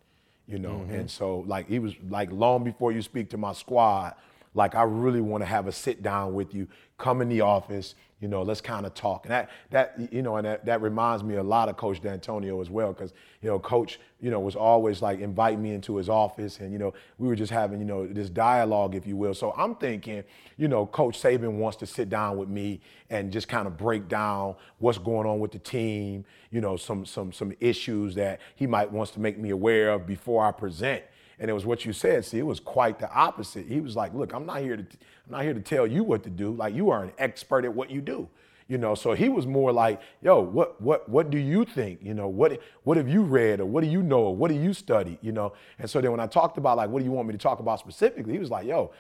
you 0.47 0.59
know, 0.59 0.85
and 0.91 1.11
so 1.11 1.41
like 1.47 1.69
he 1.69 1.79
was 1.79 1.95
like 2.09 2.31
long 2.31 2.63
before 2.63 2.93
you 2.93 3.01
speak 3.01 3.31
to 3.31 3.39
my 3.39 3.53
squad, 3.55 4.15
like 4.57 4.75
I 4.75 4.83
really 4.83 5.21
want 5.21 5.43
to 5.43 5.47
have 5.47 5.67
a 5.69 5.73
sit 5.73 6.03
down 6.03 6.35
with 6.35 6.55
you, 6.55 6.67
come 6.99 7.21
in 7.21 7.29
the 7.29 7.43
office, 7.43 7.95
you 8.21 8.29
know, 8.29 8.43
let's 8.43 8.63
kind 8.63 8.87
of 8.87 8.95
talk. 8.95 9.27
And 9.27 9.33
that 9.33 9.51
that 9.71 10.13
you 10.13 10.23
know, 10.23 10.37
and 10.37 10.47
that, 10.47 10.65
that 10.65 10.81
reminds 10.81 11.23
me 11.23 11.35
a 11.35 11.43
lot 11.43 11.69
of 11.69 11.77
Coach 11.77 12.01
Dantonio 12.01 12.63
as 12.63 12.71
well, 12.71 12.95
because 12.95 13.13
you 13.43 13.51
know, 13.51 13.59
Coach, 13.59 14.01
you 14.21 14.31
know, 14.31 14.41
was 14.41 14.57
always 14.57 15.03
like 15.03 15.21
inviting 15.21 15.63
me 15.63 15.73
into 15.73 15.97
his 15.97 16.09
office, 16.09 16.61
and 16.61 16.73
you 16.73 16.79
know, 16.79 16.95
we 17.19 17.29
were 17.29 17.37
just 17.37 17.53
having 17.53 17.79
you 17.79 17.85
know 17.85 18.07
this 18.07 18.31
dialogue, 18.31 18.95
if 18.95 19.07
you 19.07 19.17
will. 19.17 19.35
So 19.35 19.53
I'm 19.55 19.75
thinking, 19.75 20.25
you 20.57 20.67
know, 20.67 20.87
Coach 20.87 21.21
Saban 21.21 21.59
wants 21.59 21.77
to 21.79 21.87
sit 21.87 22.09
down 22.09 22.39
with 22.39 22.49
me 22.49 22.81
and 23.11 23.31
just 23.31 23.49
kind 23.49 23.67
of 23.67 23.77
break 23.77 24.09
down 24.09 24.55
what's 24.79 24.99
going 24.99 25.27
on 25.27 25.39
with 25.39 25.53
the 25.53 25.59
team, 25.59 26.25
you 26.51 26.63
know, 26.63 26.79
some 26.79 27.05
some 27.05 27.33
some 27.33 27.53
issues 27.61 28.15
that 28.15 28.41
he 28.55 28.67
might 28.67 28.91
wants 28.91 29.13
to 29.13 29.21
make 29.21 29.39
me 29.39 29.51
aware 29.51 29.91
of 29.91 30.07
before 30.07 30.47
I 30.47 30.53
present. 30.53 31.03
And 31.39 31.51
it 31.51 31.53
was 31.53 31.67
what 31.67 31.85
you 31.85 31.93
said. 31.93 32.25
See, 32.25 32.39
it 32.39 32.47
was 32.47 32.61
quite 32.61 32.99
the 32.99 33.11
opposite. 33.11 33.67
He 33.67 33.81
was 33.81 33.95
like, 33.95 34.15
"Look, 34.15 34.33
I'm 34.33 34.47
not 34.47 34.61
here 34.61 34.77
to, 34.77 34.83
I'm 34.83 35.33
not 35.33 35.43
here 35.43 35.55
to 35.55 35.61
tell 35.61 35.87
you 35.87 36.03
what 36.03 36.23
to 36.25 36.31
do. 36.31 36.53
Like 36.53 36.75
you 36.75 36.91
are 36.91 37.03
an 37.03 37.13
expert 37.19 37.65
at 37.65 37.75
what 37.75 37.91
you 37.91 38.01
do, 38.01 38.29
you 38.69 38.79
know." 38.79 38.95
So 38.95 39.13
he 39.13 39.29
was 39.29 39.47
more 39.47 39.71
like, 39.73 40.01
"Yo, 40.23 40.41
what, 40.41 40.81
what, 40.81 41.09
what 41.09 41.31
do 41.31 41.39
you 41.39 41.65
think? 41.65 42.01
You 42.03 42.15
know, 42.15 42.29
what, 42.29 42.61
what 42.85 42.97
have 42.97 43.09
you 43.09 43.23
read, 43.23 43.61
or 43.61 43.67
what 43.67 43.85
do 43.85 43.91
you 43.91 44.03
know, 44.03 44.21
or 44.21 44.37
what 44.37 44.49
do 44.49 44.55
you 44.55 44.73
study? 44.73 45.19
You 45.21 45.33
know?" 45.33 45.53
And 45.79 45.91
so 45.91 46.01
then 46.01 46.11
when 46.11 46.21
I 46.21 46.27
talked 46.27 46.57
about 46.57 46.79
like, 46.79 46.89
"What 46.89 47.01
do 47.01 47.05
you 47.05 47.13
want 47.13 47.29
me 47.29 47.33
to 47.33 47.39
talk 47.39 47.61
about 47.61 47.81
specifically?" 47.81 48.33
He 48.33 48.39
was 48.39 48.51
like, 48.51 48.67
"Yo, 48.67 48.93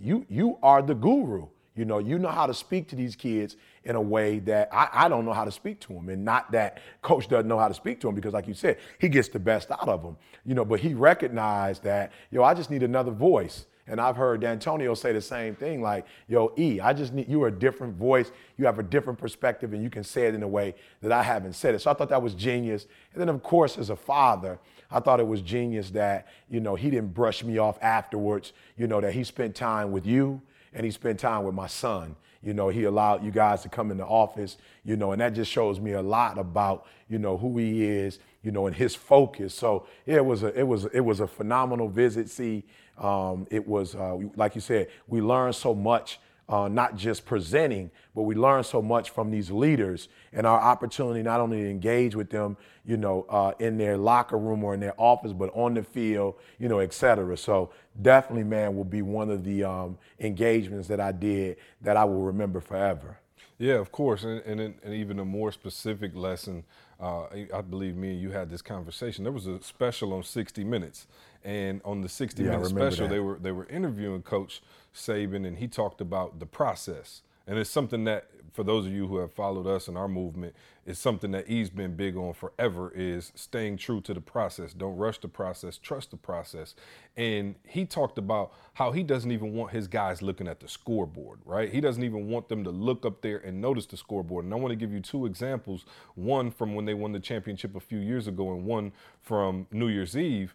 you, 0.00 0.26
you 0.28 0.58
are 0.62 0.82
the 0.82 0.94
guru. 0.94 1.46
You 1.76 1.84
know, 1.84 1.98
you 1.98 2.18
know 2.18 2.28
how 2.28 2.46
to 2.46 2.54
speak 2.54 2.88
to 2.88 2.96
these 2.96 3.16
kids 3.16 3.56
in 3.84 3.96
a 3.96 4.00
way 4.00 4.38
that 4.40 4.68
I, 4.72 4.88
I 4.92 5.08
don't 5.08 5.24
know 5.24 5.32
how 5.32 5.44
to 5.44 5.52
speak 5.52 5.80
to 5.80 5.92
him. 5.92 6.08
And 6.08 6.24
not 6.24 6.52
that 6.52 6.80
coach 7.02 7.28
doesn't 7.28 7.48
know 7.48 7.58
how 7.58 7.68
to 7.68 7.74
speak 7.74 8.00
to 8.00 8.08
him 8.08 8.14
because, 8.14 8.32
like 8.32 8.48
you 8.48 8.54
said, 8.54 8.78
he 8.98 9.08
gets 9.08 9.28
the 9.28 9.38
best 9.38 9.70
out 9.70 9.88
of 9.88 10.02
him. 10.02 10.16
You 10.44 10.54
know, 10.54 10.64
but 10.64 10.80
he 10.80 10.94
recognized 10.94 11.82
that, 11.84 12.12
yo, 12.30 12.42
I 12.42 12.54
just 12.54 12.70
need 12.70 12.82
another 12.82 13.10
voice. 13.12 13.66
And 13.86 14.00
I've 14.00 14.16
heard 14.16 14.40
Dantonio 14.40 14.96
say 14.96 15.12
the 15.12 15.20
same 15.20 15.54
thing, 15.54 15.82
like, 15.82 16.06
yo, 16.26 16.54
E, 16.56 16.80
I 16.80 16.94
just 16.94 17.12
need 17.12 17.28
you 17.28 17.42
are 17.42 17.48
a 17.48 17.52
different 17.52 17.96
voice. 17.96 18.32
You 18.56 18.64
have 18.64 18.78
a 18.78 18.82
different 18.82 19.18
perspective, 19.18 19.74
and 19.74 19.82
you 19.82 19.90
can 19.90 20.02
say 20.02 20.26
it 20.26 20.34
in 20.34 20.42
a 20.42 20.48
way 20.48 20.74
that 21.02 21.12
I 21.12 21.22
haven't 21.22 21.52
said 21.52 21.74
it. 21.74 21.80
So 21.82 21.90
I 21.90 21.94
thought 21.94 22.08
that 22.08 22.22
was 22.22 22.34
genius. 22.34 22.86
And 23.12 23.20
then, 23.20 23.28
of 23.28 23.42
course, 23.42 23.76
as 23.76 23.90
a 23.90 23.96
father, 23.96 24.58
I 24.90 25.00
thought 25.00 25.20
it 25.20 25.26
was 25.26 25.42
genius 25.42 25.90
that, 25.90 26.28
you 26.48 26.60
know, 26.60 26.76
he 26.76 26.88
didn't 26.88 27.12
brush 27.12 27.44
me 27.44 27.58
off 27.58 27.76
afterwards, 27.82 28.54
you 28.78 28.86
know, 28.86 29.00
that 29.02 29.12
he 29.12 29.22
spent 29.24 29.54
time 29.54 29.92
with 29.92 30.06
you 30.06 30.40
and 30.72 30.84
he 30.84 30.90
spent 30.90 31.20
time 31.20 31.44
with 31.44 31.54
my 31.54 31.66
son. 31.66 32.16
You 32.44 32.54
know, 32.54 32.68
he 32.68 32.84
allowed 32.84 33.24
you 33.24 33.30
guys 33.30 33.62
to 33.62 33.68
come 33.68 33.90
in 33.90 33.96
the 33.96 34.06
office, 34.06 34.56
you 34.84 34.96
know, 34.96 35.12
and 35.12 35.20
that 35.20 35.34
just 35.34 35.50
shows 35.50 35.80
me 35.80 35.92
a 35.92 36.02
lot 36.02 36.38
about, 36.38 36.86
you 37.08 37.18
know, 37.18 37.36
who 37.36 37.56
he 37.58 37.84
is, 37.84 38.18
you 38.42 38.50
know, 38.50 38.66
and 38.66 38.76
his 38.76 38.94
focus. 38.94 39.54
So 39.54 39.86
yeah, 40.06 40.16
it 40.16 40.24
was 40.24 40.42
a 40.42 40.58
it 40.58 40.66
was 40.66 40.84
it 40.86 41.00
was 41.00 41.20
a 41.20 41.26
phenomenal 41.26 41.88
visit. 41.88 42.28
See, 42.28 42.64
um, 42.98 43.46
it 43.50 43.66
was 43.66 43.94
uh, 43.94 44.18
like 44.36 44.54
you 44.54 44.60
said, 44.60 44.88
we 45.08 45.20
learned 45.20 45.54
so 45.54 45.74
much 45.74 46.18
uh, 46.48 46.68
not 46.68 46.96
just 46.96 47.24
presenting, 47.24 47.90
but 48.14 48.22
we 48.22 48.34
learn 48.34 48.62
so 48.64 48.82
much 48.82 49.10
from 49.10 49.30
these 49.30 49.50
leaders 49.50 50.08
and 50.32 50.46
our 50.46 50.60
opportunity 50.60 51.22
not 51.22 51.40
only 51.40 51.62
to 51.62 51.70
engage 51.70 52.14
with 52.14 52.30
them, 52.30 52.56
you 52.84 52.96
know, 52.96 53.24
uh, 53.28 53.52
in 53.58 53.78
their 53.78 53.96
locker 53.96 54.38
room 54.38 54.62
or 54.62 54.74
in 54.74 54.80
their 54.80 54.94
office, 54.98 55.32
but 55.32 55.50
on 55.54 55.74
the 55.74 55.82
field, 55.82 56.34
you 56.58 56.68
know, 56.68 56.80
et 56.80 56.92
cetera. 56.92 57.36
So 57.36 57.70
definitely, 58.02 58.44
man, 58.44 58.76
will 58.76 58.84
be 58.84 59.02
one 59.02 59.30
of 59.30 59.42
the 59.44 59.64
um, 59.64 59.98
engagements 60.20 60.86
that 60.88 61.00
I 61.00 61.12
did 61.12 61.56
that 61.80 61.96
I 61.96 62.04
will 62.04 62.22
remember 62.22 62.60
forever. 62.60 63.18
Yeah, 63.58 63.74
of 63.74 63.92
course, 63.92 64.24
and, 64.24 64.40
and, 64.42 64.60
and 64.60 64.94
even 64.94 65.18
a 65.20 65.24
more 65.24 65.52
specific 65.52 66.14
lesson. 66.14 66.64
Uh, 67.00 67.24
I 67.52 67.60
believe 67.60 67.96
me 67.96 68.12
and 68.12 68.20
you 68.20 68.30
had 68.30 68.50
this 68.50 68.62
conversation. 68.62 69.24
There 69.24 69.32
was 69.32 69.46
a 69.46 69.62
special 69.62 70.12
on 70.12 70.22
60 70.22 70.64
Minutes, 70.64 71.06
and 71.44 71.80
on 71.84 72.00
the 72.00 72.08
60 72.08 72.42
Yeah, 72.42 72.50
I 72.50 72.56
Minute 72.56 72.70
special, 72.70 73.08
that. 73.08 73.14
they 73.14 73.20
were 73.20 73.38
they 73.38 73.52
were 73.52 73.66
interviewing 73.66 74.22
Coach 74.22 74.62
Saban, 74.94 75.46
and 75.46 75.58
he 75.58 75.68
talked 75.68 76.00
about 76.00 76.38
the 76.40 76.46
process. 76.46 77.22
And 77.46 77.58
it's 77.58 77.68
something 77.68 78.04
that, 78.04 78.30
for 78.52 78.64
those 78.64 78.86
of 78.86 78.92
you 78.92 79.06
who 79.06 79.18
have 79.18 79.32
followed 79.32 79.66
us 79.66 79.88
in 79.88 79.96
our 79.96 80.08
movement, 80.08 80.54
it's 80.86 80.98
something 80.98 81.30
that 81.32 81.46
he's 81.46 81.68
been 81.68 81.94
big 81.94 82.16
on 82.16 82.32
forever 82.32 82.92
is 82.94 83.32
staying 83.34 83.76
true 83.76 84.00
to 84.02 84.14
the 84.14 84.20
process. 84.20 84.72
Don't 84.72 84.96
rush 84.96 85.18
the 85.18 85.28
process, 85.28 85.76
trust 85.76 86.10
the 86.10 86.16
process. 86.16 86.74
And 87.16 87.56
he 87.66 87.84
talked 87.84 88.16
about 88.16 88.54
how 88.74 88.92
he 88.92 89.02
doesn't 89.02 89.30
even 89.30 89.52
want 89.52 89.72
his 89.72 89.88
guys 89.88 90.22
looking 90.22 90.48
at 90.48 90.60
the 90.60 90.68
scoreboard, 90.68 91.40
right? 91.44 91.70
He 91.70 91.80
doesn't 91.80 92.02
even 92.02 92.28
want 92.28 92.48
them 92.48 92.64
to 92.64 92.70
look 92.70 93.04
up 93.04 93.20
there 93.20 93.38
and 93.38 93.60
notice 93.60 93.86
the 93.86 93.96
scoreboard. 93.96 94.44
And 94.44 94.54
I 94.54 94.56
want 94.56 94.72
to 94.72 94.76
give 94.76 94.92
you 94.92 95.00
two 95.00 95.26
examples 95.26 95.84
one 96.14 96.50
from 96.50 96.74
when 96.74 96.84
they 96.86 96.94
won 96.94 97.12
the 97.12 97.20
championship 97.20 97.74
a 97.76 97.80
few 97.80 97.98
years 97.98 98.26
ago, 98.26 98.52
and 98.52 98.64
one 98.64 98.92
from 99.20 99.66
New 99.70 99.88
Year's 99.88 100.16
Eve. 100.16 100.54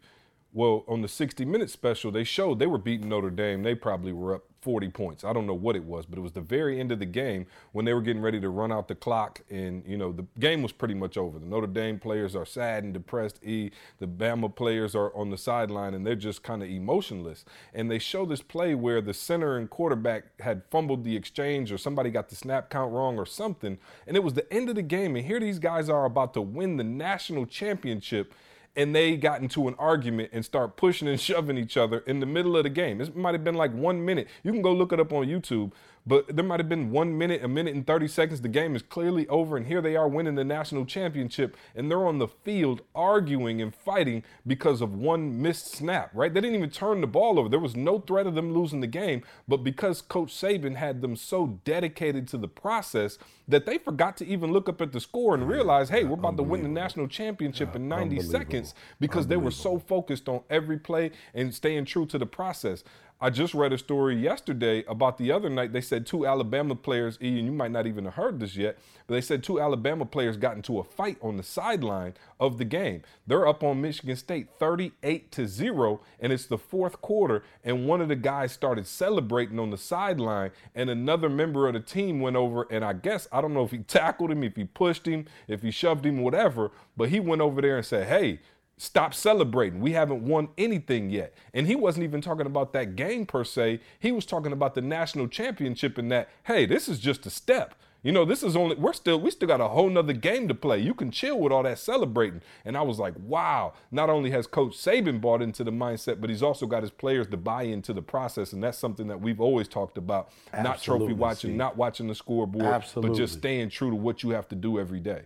Well, 0.51 0.84
on 0.88 1.01
the 1.01 1.08
60 1.08 1.46
minute 1.46 1.70
special, 1.70 2.12
they 2.12 2.24
showed 2.24 2.58
they 2.58 2.68
were 2.68 2.79
beating 2.79 3.10
Notre 3.10 3.29
Dame. 3.29 3.62
They 3.62 3.75
probably 3.75 4.13
were 4.13 4.36
up 4.36 4.44
40 4.62 4.89
points. 4.89 5.24
I 5.24 5.32
don't 5.32 5.48
know 5.48 5.53
what 5.53 5.75
it 5.75 5.84
was, 5.84 6.06
but 6.06 6.18
it 6.18 6.22
was 6.22 6.34
the 6.34 6.41
very 6.41 6.79
end 6.79 6.91
of 6.91 7.00
the 7.00 7.06
game 7.06 7.46
when 7.72 7.86
they 7.86 7.94
were 7.94 8.01
getting 8.01 8.22
ready 8.22 8.41
to 8.41 8.50
run 8.50 8.72
out 8.72 8.88
the 8.88 8.96
clock. 8.96 9.41
And, 9.50 9.86
you 9.86 9.98
know, 9.98 10.12
the 10.12 10.25
game 10.39 10.62
was 10.62 10.72
pretty 10.72 10.96
much 10.96 11.18
over. 11.18 11.39
The 11.39 11.46
Notre 11.46 11.68
Dame 11.68 12.00
players 12.00 12.36
are 12.36 12.46
sad 12.46 12.84
and 12.84 12.94
depressed. 12.94 13.44
E, 13.44 13.72
the 14.00 14.08
Bama 14.08 14.53
players 14.53 14.96
are 14.96 15.15
on 15.15 15.29
the 15.29 15.38
sideline 15.38 15.94
and 15.94 16.06
they're 16.06 16.15
just 16.15 16.44
kind 16.44 16.62
of 16.62 16.70
emotionless. 16.70 17.46
And 17.74 17.89
they 17.89 18.00
show 18.00 18.25
this 18.25 18.41
play 18.41 18.75
where 18.75 19.01
the 19.01 19.13
center 19.13 19.58
and 19.58 19.70
quarterback 19.70 20.41
had 20.41 20.63
fumbled 20.70 21.03
the 21.03 21.15
exchange 21.15 21.72
or 21.72 21.77
somebody 21.77 22.10
got 22.10 22.29
the 22.29 22.36
snap 22.36 22.70
count 22.70 22.91
wrong 22.91 23.18
or 23.18 23.25
something. 23.25 23.77
And 24.08 24.18
it 24.18 24.24
was 24.24 24.34
the 24.34 24.51
end 24.51 24.68
of 24.68 24.75
the 24.75 24.82
game. 24.82 25.15
And 25.15 25.25
here 25.25 25.39
these 25.39 25.60
guys 25.60 25.89
are 25.89 26.06
about 26.06 26.34
to 26.34 26.41
win 26.41 26.77
the 26.77 26.84
national 26.84 27.46
championship 27.46 28.34
and 28.75 28.95
they 28.95 29.17
got 29.17 29.41
into 29.41 29.67
an 29.67 29.75
argument 29.77 30.29
and 30.33 30.45
start 30.45 30.77
pushing 30.77 31.07
and 31.07 31.19
shoving 31.29 31.57
each 31.57 31.77
other 31.77 31.99
in 31.99 32.19
the 32.19 32.25
middle 32.25 32.55
of 32.57 32.63
the 32.63 32.69
game. 32.69 33.01
It 33.01 33.15
might 33.15 33.33
have 33.33 33.43
been 33.43 33.55
like 33.55 33.73
one 33.73 34.03
minute. 34.03 34.27
You 34.43 34.51
can 34.51 34.61
go 34.61 34.73
look 34.73 34.93
it 34.93 34.99
up 34.99 35.11
on 35.13 35.25
YouTube, 35.25 35.71
but 36.09 36.35
there 36.35 36.43
might 36.43 36.59
have 36.59 36.67
been 36.67 36.89
one 36.89 37.15
minute, 37.15 37.43
a 37.43 37.47
minute 37.47 37.75
and 37.75 37.85
30 37.85 38.07
seconds. 38.07 38.41
The 38.41 38.47
game 38.47 38.75
is 38.75 38.81
clearly 38.81 39.27
over, 39.27 39.55
and 39.55 39.67
here 39.67 39.79
they 39.79 39.95
are 39.95 40.07
winning 40.07 40.33
the 40.33 40.43
national 40.43 40.87
championship, 40.87 41.55
and 41.75 41.89
they're 41.89 42.07
on 42.07 42.17
the 42.17 42.27
field 42.27 42.81
arguing 42.95 43.61
and 43.61 43.73
fighting 43.73 44.23
because 44.47 44.81
of 44.81 44.95
one 44.95 45.39
missed 45.39 45.71
snap, 45.71 46.09
right? 46.15 46.33
They 46.33 46.41
didn't 46.41 46.55
even 46.55 46.71
turn 46.71 47.01
the 47.01 47.07
ball 47.07 47.37
over. 47.37 47.47
There 47.47 47.59
was 47.59 47.75
no 47.75 47.99
threat 47.99 48.25
of 48.25 48.33
them 48.33 48.55
losing 48.55 48.79
the 48.79 48.87
game, 48.87 49.21
but 49.47 49.57
because 49.57 50.01
Coach 50.01 50.33
Saban 50.33 50.77
had 50.77 51.03
them 51.03 51.15
so 51.15 51.59
dedicated 51.63 52.27
to 52.29 52.37
the 52.37 52.47
process 52.47 53.19
that 53.47 53.67
they 53.67 53.77
forgot 53.77 54.17
to 54.17 54.25
even 54.25 54.51
look 54.51 54.67
up 54.67 54.81
at 54.81 54.91
the 54.91 54.99
score 54.99 55.35
and 55.35 55.47
realize, 55.47 55.89
hey, 55.89 56.05
we're 56.05 56.15
about 56.15 56.37
to 56.37 56.43
win 56.43 56.63
the 56.63 56.69
national 56.69 57.07
championship 57.07 57.75
in 57.75 57.87
90 57.87 58.21
seconds 58.21 58.73
because 58.99 59.27
they 59.27 59.37
were 59.37 59.51
so 59.51 59.77
focused 59.77 60.27
on 60.27 60.41
every 60.49 60.79
play 60.79 61.11
and 61.35 61.53
staying 61.53 61.85
true 61.85 62.07
to 62.07 62.17
the 62.17 62.25
process. 62.25 62.83
I 63.21 63.29
just 63.29 63.53
read 63.53 63.73
a 63.73 63.77
story 63.77 64.15
yesterday 64.15 64.85
about 64.88 65.17
the 65.17 65.29
other 65.29 65.49
night. 65.49 65.73
They 65.73 65.81
said 65.81 66.05
two 66.05 66.25
Alabama 66.25 66.73
players, 66.73 67.17
Ian, 67.21 67.47
you 67.47 67.51
might 67.51 67.71
not 67.71 67.85
even 67.85 68.05
have 68.05 68.13
heard 68.13 68.39
this 68.39 68.55
yet, 68.55 68.77
but 69.07 69.15
they 69.15 69.19
said 69.19 69.43
two 69.43 69.59
Alabama 69.59 70.05
players 70.05 70.38
got 70.38 70.55
into 70.55 70.79
a 70.79 70.85
fight 70.85 71.17
on 71.21 71.35
the 71.35 71.43
sideline 71.43 72.13
of 72.39 72.57
the 72.57 72.63
game. 72.63 73.01
They're 73.27 73.45
up 73.45 73.61
on 73.61 73.81
Michigan 73.81 74.15
State 74.15 74.47
38 74.57 75.33
to 75.33 75.47
0, 75.47 75.99
and 76.21 76.31
it's 76.31 76.45
the 76.45 76.57
fourth 76.57 77.01
quarter, 77.01 77.43
and 77.61 77.85
one 77.85 77.99
of 77.99 78.07
the 78.07 78.15
guys 78.15 78.53
started 78.53 78.88
celebrating 78.88 79.59
on 79.59 79.69
the 79.69 79.77
sideline, 79.77 80.51
and 80.73 80.89
another 80.89 81.27
member 81.27 81.67
of 81.67 81.73
the 81.73 81.81
team 81.81 82.21
went 82.21 82.38
over, 82.38 82.67
and 82.71 82.85
I 82.85 82.93
guess, 82.93 83.27
I 83.33 83.41
don't 83.41 83.53
know 83.53 83.65
if 83.65 83.71
he 83.71 83.77
tackled 83.79 84.31
him, 84.31 84.45
if 84.45 84.55
he 84.55 84.63
pushed 84.63 85.05
him, 85.05 85.25
if 85.45 85.61
he 85.61 85.71
shoved 85.71 86.05
him, 86.05 86.21
whatever, 86.21 86.71
but 86.95 87.09
he 87.09 87.19
went 87.19 87.41
over 87.41 87.61
there 87.61 87.75
and 87.75 87.85
said, 87.85 88.07
hey, 88.07 88.39
Stop 88.81 89.13
celebrating. 89.13 89.81
We 89.81 89.91
haven't 89.91 90.24
won 90.24 90.48
anything 90.57 91.09
yet. 91.09 91.33
And 91.53 91.67
he 91.67 91.75
wasn't 91.75 92.05
even 92.05 92.21
talking 92.21 92.45
about 92.45 92.71
that 92.71 92.95
game 92.95 93.25
per 93.25 93.43
se. 93.43 93.81
He 94.00 94.13
was 94.13 94.25
talking 94.25 94.53
about 94.53 94.74
the 94.74 94.81
national 94.81 95.27
championship 95.27 95.98
and 95.98 96.09
that, 96.13 96.29
hey, 96.45 96.65
this 96.65 96.88
is 96.88 96.98
just 96.98 97.25
a 97.25 97.29
step. 97.29 97.75
You 98.03 98.13
know, 98.13 98.24
this 98.24 98.41
is 98.41 98.55
only 98.55 98.77
we're 98.77 98.93
still 98.93 99.19
we 99.19 99.31
still 99.31 99.50
got 99.50 99.59
a 99.59 99.67
whole 99.67 99.89
nother 99.89 100.13
game 100.13 100.48
to 100.48 100.55
play. 100.55 100.79
You 100.79 100.93
can 100.93 101.12
chill 101.12 101.38
with 101.38 101.51
all 101.51 101.63
that 101.63 101.77
celebrating. 101.77 102.41
And 102.63 102.77
I 102.77 102.81
was 102.81 103.00
like, 103.00 103.15
wow, 103.17 103.74
not 103.91 104.09
only 104.09 104.31
has 104.31 104.48
Coach 104.48 104.77
Saban 104.77 105.19
bought 105.19 105.41
into 105.41 105.65
the 105.65 105.71
mindset, 105.71 106.21
but 106.21 106.29
he's 106.29 106.41
also 106.41 106.65
got 106.65 106.81
his 106.81 106.91
players 106.91 107.27
to 107.27 107.36
buy 107.38 107.63
into 107.63 107.91
the 107.91 108.01
process. 108.01 108.53
And 108.53 108.63
that's 108.63 108.77
something 108.77 109.07
that 109.07 109.19
we've 109.19 109.41
always 109.41 109.67
talked 109.67 109.98
about. 109.98 110.29
not 110.53 110.81
trophy 110.81 111.12
watching, 111.12 111.50
Steve. 111.50 111.57
not 111.57 111.75
watching 111.75 112.07
the 112.07 112.15
scoreboard, 112.15 112.86
but 112.95 113.13
just 113.13 113.33
staying 113.39 113.71
true 113.71 113.89
to 113.89 113.95
what 113.98 114.24
you 114.24 114.29
have 114.29 114.48
to 114.48 114.55
do 114.55 114.79
every 114.79 115.01
day. 115.01 115.24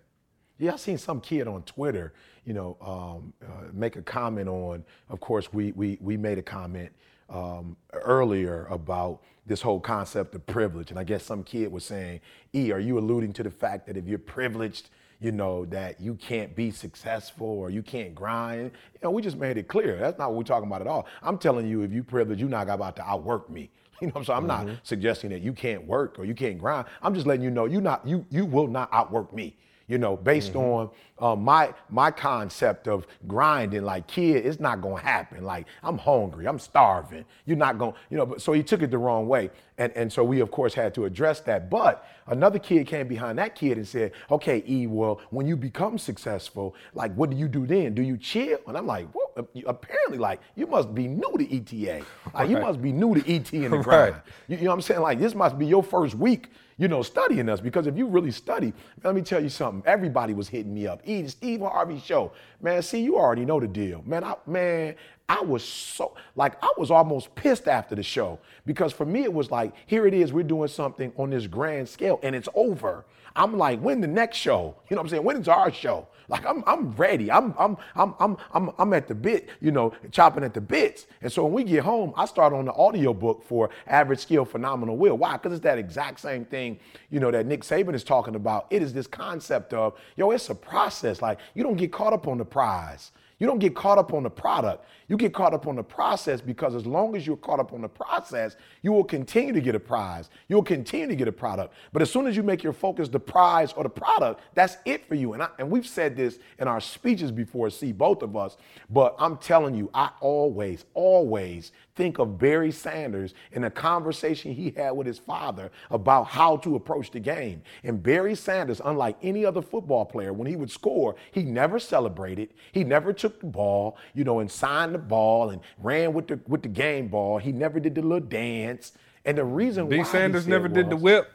Yeah, 0.60 0.74
I 0.74 0.76
seen 0.76 0.98
some 0.98 1.20
kid 1.20 1.48
on 1.48 1.64
Twitter, 1.64 2.14
you 2.46 2.54
know, 2.54 2.78
um, 2.82 3.34
uh, 3.44 3.70
make 3.74 3.96
a 3.96 4.02
comment 4.02 4.48
on. 4.48 4.86
Of 5.10 5.20
course, 5.20 5.52
we 5.52 5.72
we 5.72 5.98
we 6.00 6.16
made 6.16 6.38
a 6.38 6.44
comment 6.44 6.92
um, 7.30 7.76
earlier 7.94 8.68
about 8.70 9.22
this 9.46 9.62
whole 9.62 9.80
concept 9.80 10.36
of 10.36 10.46
privilege, 10.46 10.92
and 10.92 11.00
I 11.00 11.04
guess 11.04 11.24
some 11.24 11.44
kid 11.44 11.72
was 11.72 11.84
saying, 11.84 12.22
"E, 12.54 12.72
are 12.72 12.80
you 12.80 13.00
alluding 13.00 13.34
to 13.34 13.44
the 13.44 13.50
fact 13.50 13.88
that 13.88 13.98
if 13.98 14.06
you're 14.08 14.20
privileged, 14.20 14.92
you 15.20 15.32
know, 15.32 15.66
that 15.66 16.00
you 16.00 16.14
can't 16.16 16.56
be 16.56 16.70
successful 16.70 17.48
or 17.48 17.72
you 17.72 17.82
can't 17.82 18.14
grind?" 18.14 18.72
You 18.94 19.00
know, 19.04 19.12
we 19.12 19.24
just 19.24 19.38
made 19.38 19.58
it 19.58 19.68
clear. 19.68 19.98
That's 19.98 20.20
not 20.20 20.30
what 20.30 20.38
we're 20.38 20.44
talking 20.44 20.68
about 20.68 20.82
at 20.82 20.88
all. 20.88 21.08
I'm 21.24 21.40
telling 21.40 21.68
you, 21.68 21.82
if 21.82 21.92
you're 21.92 22.04
privileged, 22.04 22.40
you're 22.40 22.50
not 22.50 22.70
about 22.70 22.96
to 22.98 23.04
outwork 23.04 23.50
me. 23.50 23.72
You 24.02 24.12
know, 24.14 24.24
so 24.24 24.34
I'm 24.34 24.48
not 24.48 24.68
suggesting 24.84 25.30
that 25.30 25.42
you 25.42 25.54
can't 25.54 25.86
work 25.88 26.20
or 26.20 26.26
you 26.26 26.34
can't 26.34 26.58
grind. 26.58 26.88
I'm 27.02 27.14
just 27.14 27.26
letting 27.26 27.42
you 27.44 27.52
know 27.52 27.66
you 27.66 27.80
not 27.80 28.06
you 28.06 28.26
you 28.30 28.44
will 28.44 28.68
not 28.68 28.90
outwork 28.92 29.32
me 29.32 29.56
you 29.94 30.00
know, 30.00 30.18
based 30.18 30.56
on 30.56 30.90
uh, 31.20 31.36
my 31.36 31.72
my 31.90 32.10
concept 32.10 32.88
of 32.88 33.06
grinding. 33.28 33.84
Like, 33.84 34.08
kid, 34.08 34.44
it's 34.44 34.60
not 34.60 34.82
gonna 34.82 35.00
happen. 35.00 35.44
Like, 35.44 35.68
I'm 35.84 36.00
hungry, 36.00 36.48
I'm 36.48 36.58
starving. 36.58 37.26
You're 37.46 37.58
not 37.58 37.78
gonna, 37.78 37.94
you 38.10 38.18
know. 38.18 38.26
But 38.26 38.42
so 38.42 38.54
he 38.54 38.64
took 38.64 38.82
it 38.82 38.90
the 38.90 38.98
wrong 38.98 39.28
way, 39.28 39.52
and 39.78 39.92
and 39.96 40.12
so 40.12 40.24
we 40.24 40.40
of 40.40 40.50
course 40.50 40.74
had 40.74 40.96
to 40.96 41.06
address 41.06 41.42
that. 41.42 41.70
But 41.70 42.04
another 42.26 42.58
kid 42.58 42.88
came 42.88 43.08
behind 43.08 43.38
that 43.38 43.54
kid 43.54 43.78
and 43.78 43.88
said, 43.88 44.14
"Okay, 44.32 44.64
E, 44.68 44.88
well, 44.88 45.22
when 45.30 45.46
you 45.46 45.56
become 45.56 46.00
successful, 46.00 46.74
like, 46.96 47.14
what 47.14 47.30
do 47.30 47.38
you 47.38 47.48
do 47.48 47.68
then? 47.68 47.94
Do 47.94 48.02
you 48.02 48.18
chill?" 48.18 48.58
And 48.68 48.76
I'm 48.76 48.88
like, 48.88 49.08
"Well, 49.14 49.48
apparently, 49.68 50.18
like, 50.18 50.40
you 50.56 50.66
must 50.66 50.96
be 50.96 51.08
new 51.08 51.34
to 51.38 51.56
ETA. 51.58 52.04
Like, 52.34 52.50
you 52.50 52.58
must 52.60 52.82
be 52.82 52.92
new 52.92 53.14
to 53.14 53.22
ET 53.36 53.54
in 53.54 53.70
the 53.70 53.78
Right. 53.84 53.84
grind. 53.84 54.16
You, 54.48 54.58
you 54.58 54.64
know 54.64 54.72
what 54.72 54.76
I'm 54.78 54.82
saying? 54.82 55.02
Like 55.02 55.20
this 55.20 55.36
must 55.36 55.60
be 55.60 55.68
your 55.68 55.84
first 55.84 56.16
week, 56.16 56.50
you 56.78 56.88
know, 56.88 57.02
studying 57.02 57.50
us 57.50 57.62
because 57.62 57.88
if 57.88 57.98
you 57.98 58.08
really 58.08 58.32
study, 58.32 58.74
let 59.04 59.16
me 59.16 59.22
tell 59.22 59.42
you 59.42 59.50
something. 59.50 59.84
Everybody 59.86 60.34
was 60.34 60.48
hitting 60.48 60.74
me 60.74 60.88
up. 60.88 61.02
E, 61.06 61.22
the 61.22 61.30
Steve 61.30 61.62
Harvey 61.62 62.00
show, 62.00 62.32
man. 62.62 62.82
See, 62.82 63.02
you 63.02 63.18
already 63.18 63.46
know 63.46 63.60
the 63.60 63.68
deal, 63.68 64.04
man. 64.06 64.24
I, 64.24 64.36
man, 64.46 64.96
I 65.30 65.42
was 65.42 65.64
so 65.64 66.16
like 66.36 66.62
I 66.64 66.72
was 66.78 66.92
almost 66.92 67.34
pissed 67.36 67.68
after 67.68 67.96
the 67.96 68.04
show 68.04 68.40
because 68.66 68.92
for 68.92 69.06
me 69.06 69.24
it 69.24 69.34
was 69.34 69.52
like, 69.52 69.74
here 69.86 70.06
it 70.06 70.14
is, 70.14 70.34
we're 70.34 70.44
doing 70.44 70.68
something 70.68 71.12
on 71.18 71.30
this 71.30 71.48
grand 71.48 71.88
scale 71.88 72.20
and 72.24 72.36
it's 72.36 72.50
over. 72.56 73.06
I'm 73.36 73.58
like, 73.58 73.80
when 73.80 74.00
the 74.02 74.08
next 74.08 74.38
show? 74.38 74.76
You 74.90 74.96
know 74.96 75.02
what 75.02 75.06
I'm 75.06 75.10
saying? 75.10 75.24
When 75.24 75.38
is 75.38 75.48
our 75.48 75.72
show? 75.72 76.08
Like 76.34 76.48
I'm 76.48 76.64
I'm 76.66 76.90
ready. 76.94 77.32
I'm 77.32 77.54
I'm 77.60 77.78
I'm 77.96 78.16
I'm 78.20 78.38
I'm 78.56 78.72
I'm 78.80 78.94
at 78.94 79.08
the 79.08 79.14
bit, 79.14 79.50
you 79.62 79.72
know, 79.72 79.94
chopping 80.10 80.44
at 80.44 80.56
the 80.56 80.62
bits. 80.62 81.06
And 81.22 81.32
so 81.32 81.44
when 81.44 81.54
we 81.54 81.64
get 81.64 81.84
home, 81.84 82.12
I 82.18 82.26
start 82.26 82.54
on 82.54 82.66
the 82.66 82.74
audio 82.74 83.14
book 83.14 83.44
for 83.44 83.70
Average 83.86 84.18
Skill 84.18 84.44
Phenomenal 84.44 84.98
Will. 84.98 85.16
Why? 85.16 85.34
Because 85.34 85.54
it's 85.54 85.62
that 85.62 85.78
exact 85.78 86.20
same 86.20 86.44
thing, 86.44 86.80
you 87.12 87.20
know, 87.20 87.30
that 87.30 87.46
Nick 87.46 87.62
Saban 87.62 87.94
is 87.94 88.04
talking 88.04 88.34
about. 88.34 88.66
It 88.72 88.82
is 88.82 88.94
this 88.94 89.06
concept 89.06 89.76
of, 89.76 89.94
yo, 90.16 90.32
it's 90.32 90.50
a 90.50 90.56
process. 90.56 91.22
Like 91.22 91.38
you 91.54 91.62
don't 91.62 91.78
get 91.78 91.92
caught 91.92 92.14
up 92.14 92.28
on 92.28 92.40
the 92.40 92.46
prize. 92.46 93.12
You 93.40 93.48
don't 93.48 93.60
get 93.60 93.76
caught 93.76 93.98
up 93.98 94.14
on 94.14 94.24
the 94.24 94.30
product. 94.30 94.86
You 95.08 95.18
get 95.18 95.34
caught 95.34 95.54
up 95.54 95.68
on 95.68 95.76
the 95.76 95.84
process 95.84 96.42
because 96.42 96.76
as 96.76 96.86
long 96.86 97.16
as 97.16 97.28
you're 97.28 97.38
caught 97.38 97.60
up 97.60 97.74
on 97.74 97.82
the 97.82 97.90
process, 97.90 98.56
you 98.82 98.92
will 98.92 99.04
continue 99.04 99.54
to 99.54 99.62
get 99.62 99.76
a 99.76 99.80
prize. 99.80 100.30
You'll 100.48 100.64
continue 100.64 101.08
to 101.08 101.16
get 101.16 101.28
a 101.28 101.32
product. 101.32 101.74
But 101.92 102.02
as 102.02 102.12
soon 102.12 102.28
as 102.28 102.36
you 102.36 102.44
make 102.44 102.64
your 102.64 102.74
focus 102.74 103.10
the 103.10 103.20
prize 103.20 103.74
or 103.74 103.84
the 103.84 103.90
product, 103.90 104.42
that's 104.54 104.78
it 104.86 105.06
for 105.06 105.16
you. 105.16 105.34
And, 105.34 105.44
I, 105.44 105.50
and 105.60 105.70
we've 105.70 105.88
said 105.88 106.16
this 106.16 106.40
in 106.60 106.68
our 106.68 106.80
speeches 106.80 107.32
before, 107.32 107.70
see, 107.70 107.92
both 107.92 108.22
of 108.24 108.36
us. 108.38 108.58
But 108.90 109.16
I'm 109.20 109.38
telling 109.38 109.76
you, 109.76 109.90
I 109.94 110.12
always, 110.22 110.86
always 110.94 111.72
think 111.96 112.20
of 112.20 112.38
Barry 112.38 112.72
Sanders 112.72 113.34
in 113.52 113.64
a 113.66 113.70
conversation 113.70 114.54
he 114.54 114.72
had 114.72 114.92
with 114.92 115.08
his 115.08 115.20
father 115.20 115.72
about 115.92 116.26
how 116.26 116.58
to 116.58 116.76
approach 116.76 117.12
the 117.12 117.20
game. 117.20 117.62
And 117.84 118.02
Barry 118.02 118.36
Sanders, 118.36 118.82
unlike 118.84 119.18
any 119.22 119.46
other 119.46 119.62
football 119.62 120.06
player, 120.06 120.34
when 120.34 120.48
he 120.48 120.56
would 120.56 120.72
score, 120.72 121.16
he 121.32 121.44
never 121.44 121.80
celebrated. 121.80 122.50
He 122.72 122.84
never 122.84 123.14
took 123.14 123.40
the 123.40 123.46
ball, 123.48 123.98
you 124.14 124.24
know, 124.24 124.40
and 124.40 124.50
signed 124.50 124.94
the 124.96 125.00
ball 125.00 125.50
and 125.52 125.62
ran 125.80 126.14
with 126.14 126.28
the 126.28 126.40
with 126.48 126.62
the 126.64 126.70
game 126.70 127.08
ball. 127.08 127.38
He 127.38 127.52
never 127.52 127.80
did 127.80 127.96
the 127.96 128.02
little 128.02 128.20
dance. 128.20 128.94
And 129.26 129.38
the 129.38 129.46
reason 129.46 129.88
B. 129.88 129.98
why 130.00 130.04
Sanders 130.04 130.46
he 130.46 130.52
never 130.52 130.68
said 130.68 130.74
did 130.76 130.90
the 130.90 130.98
whip. 130.98 131.32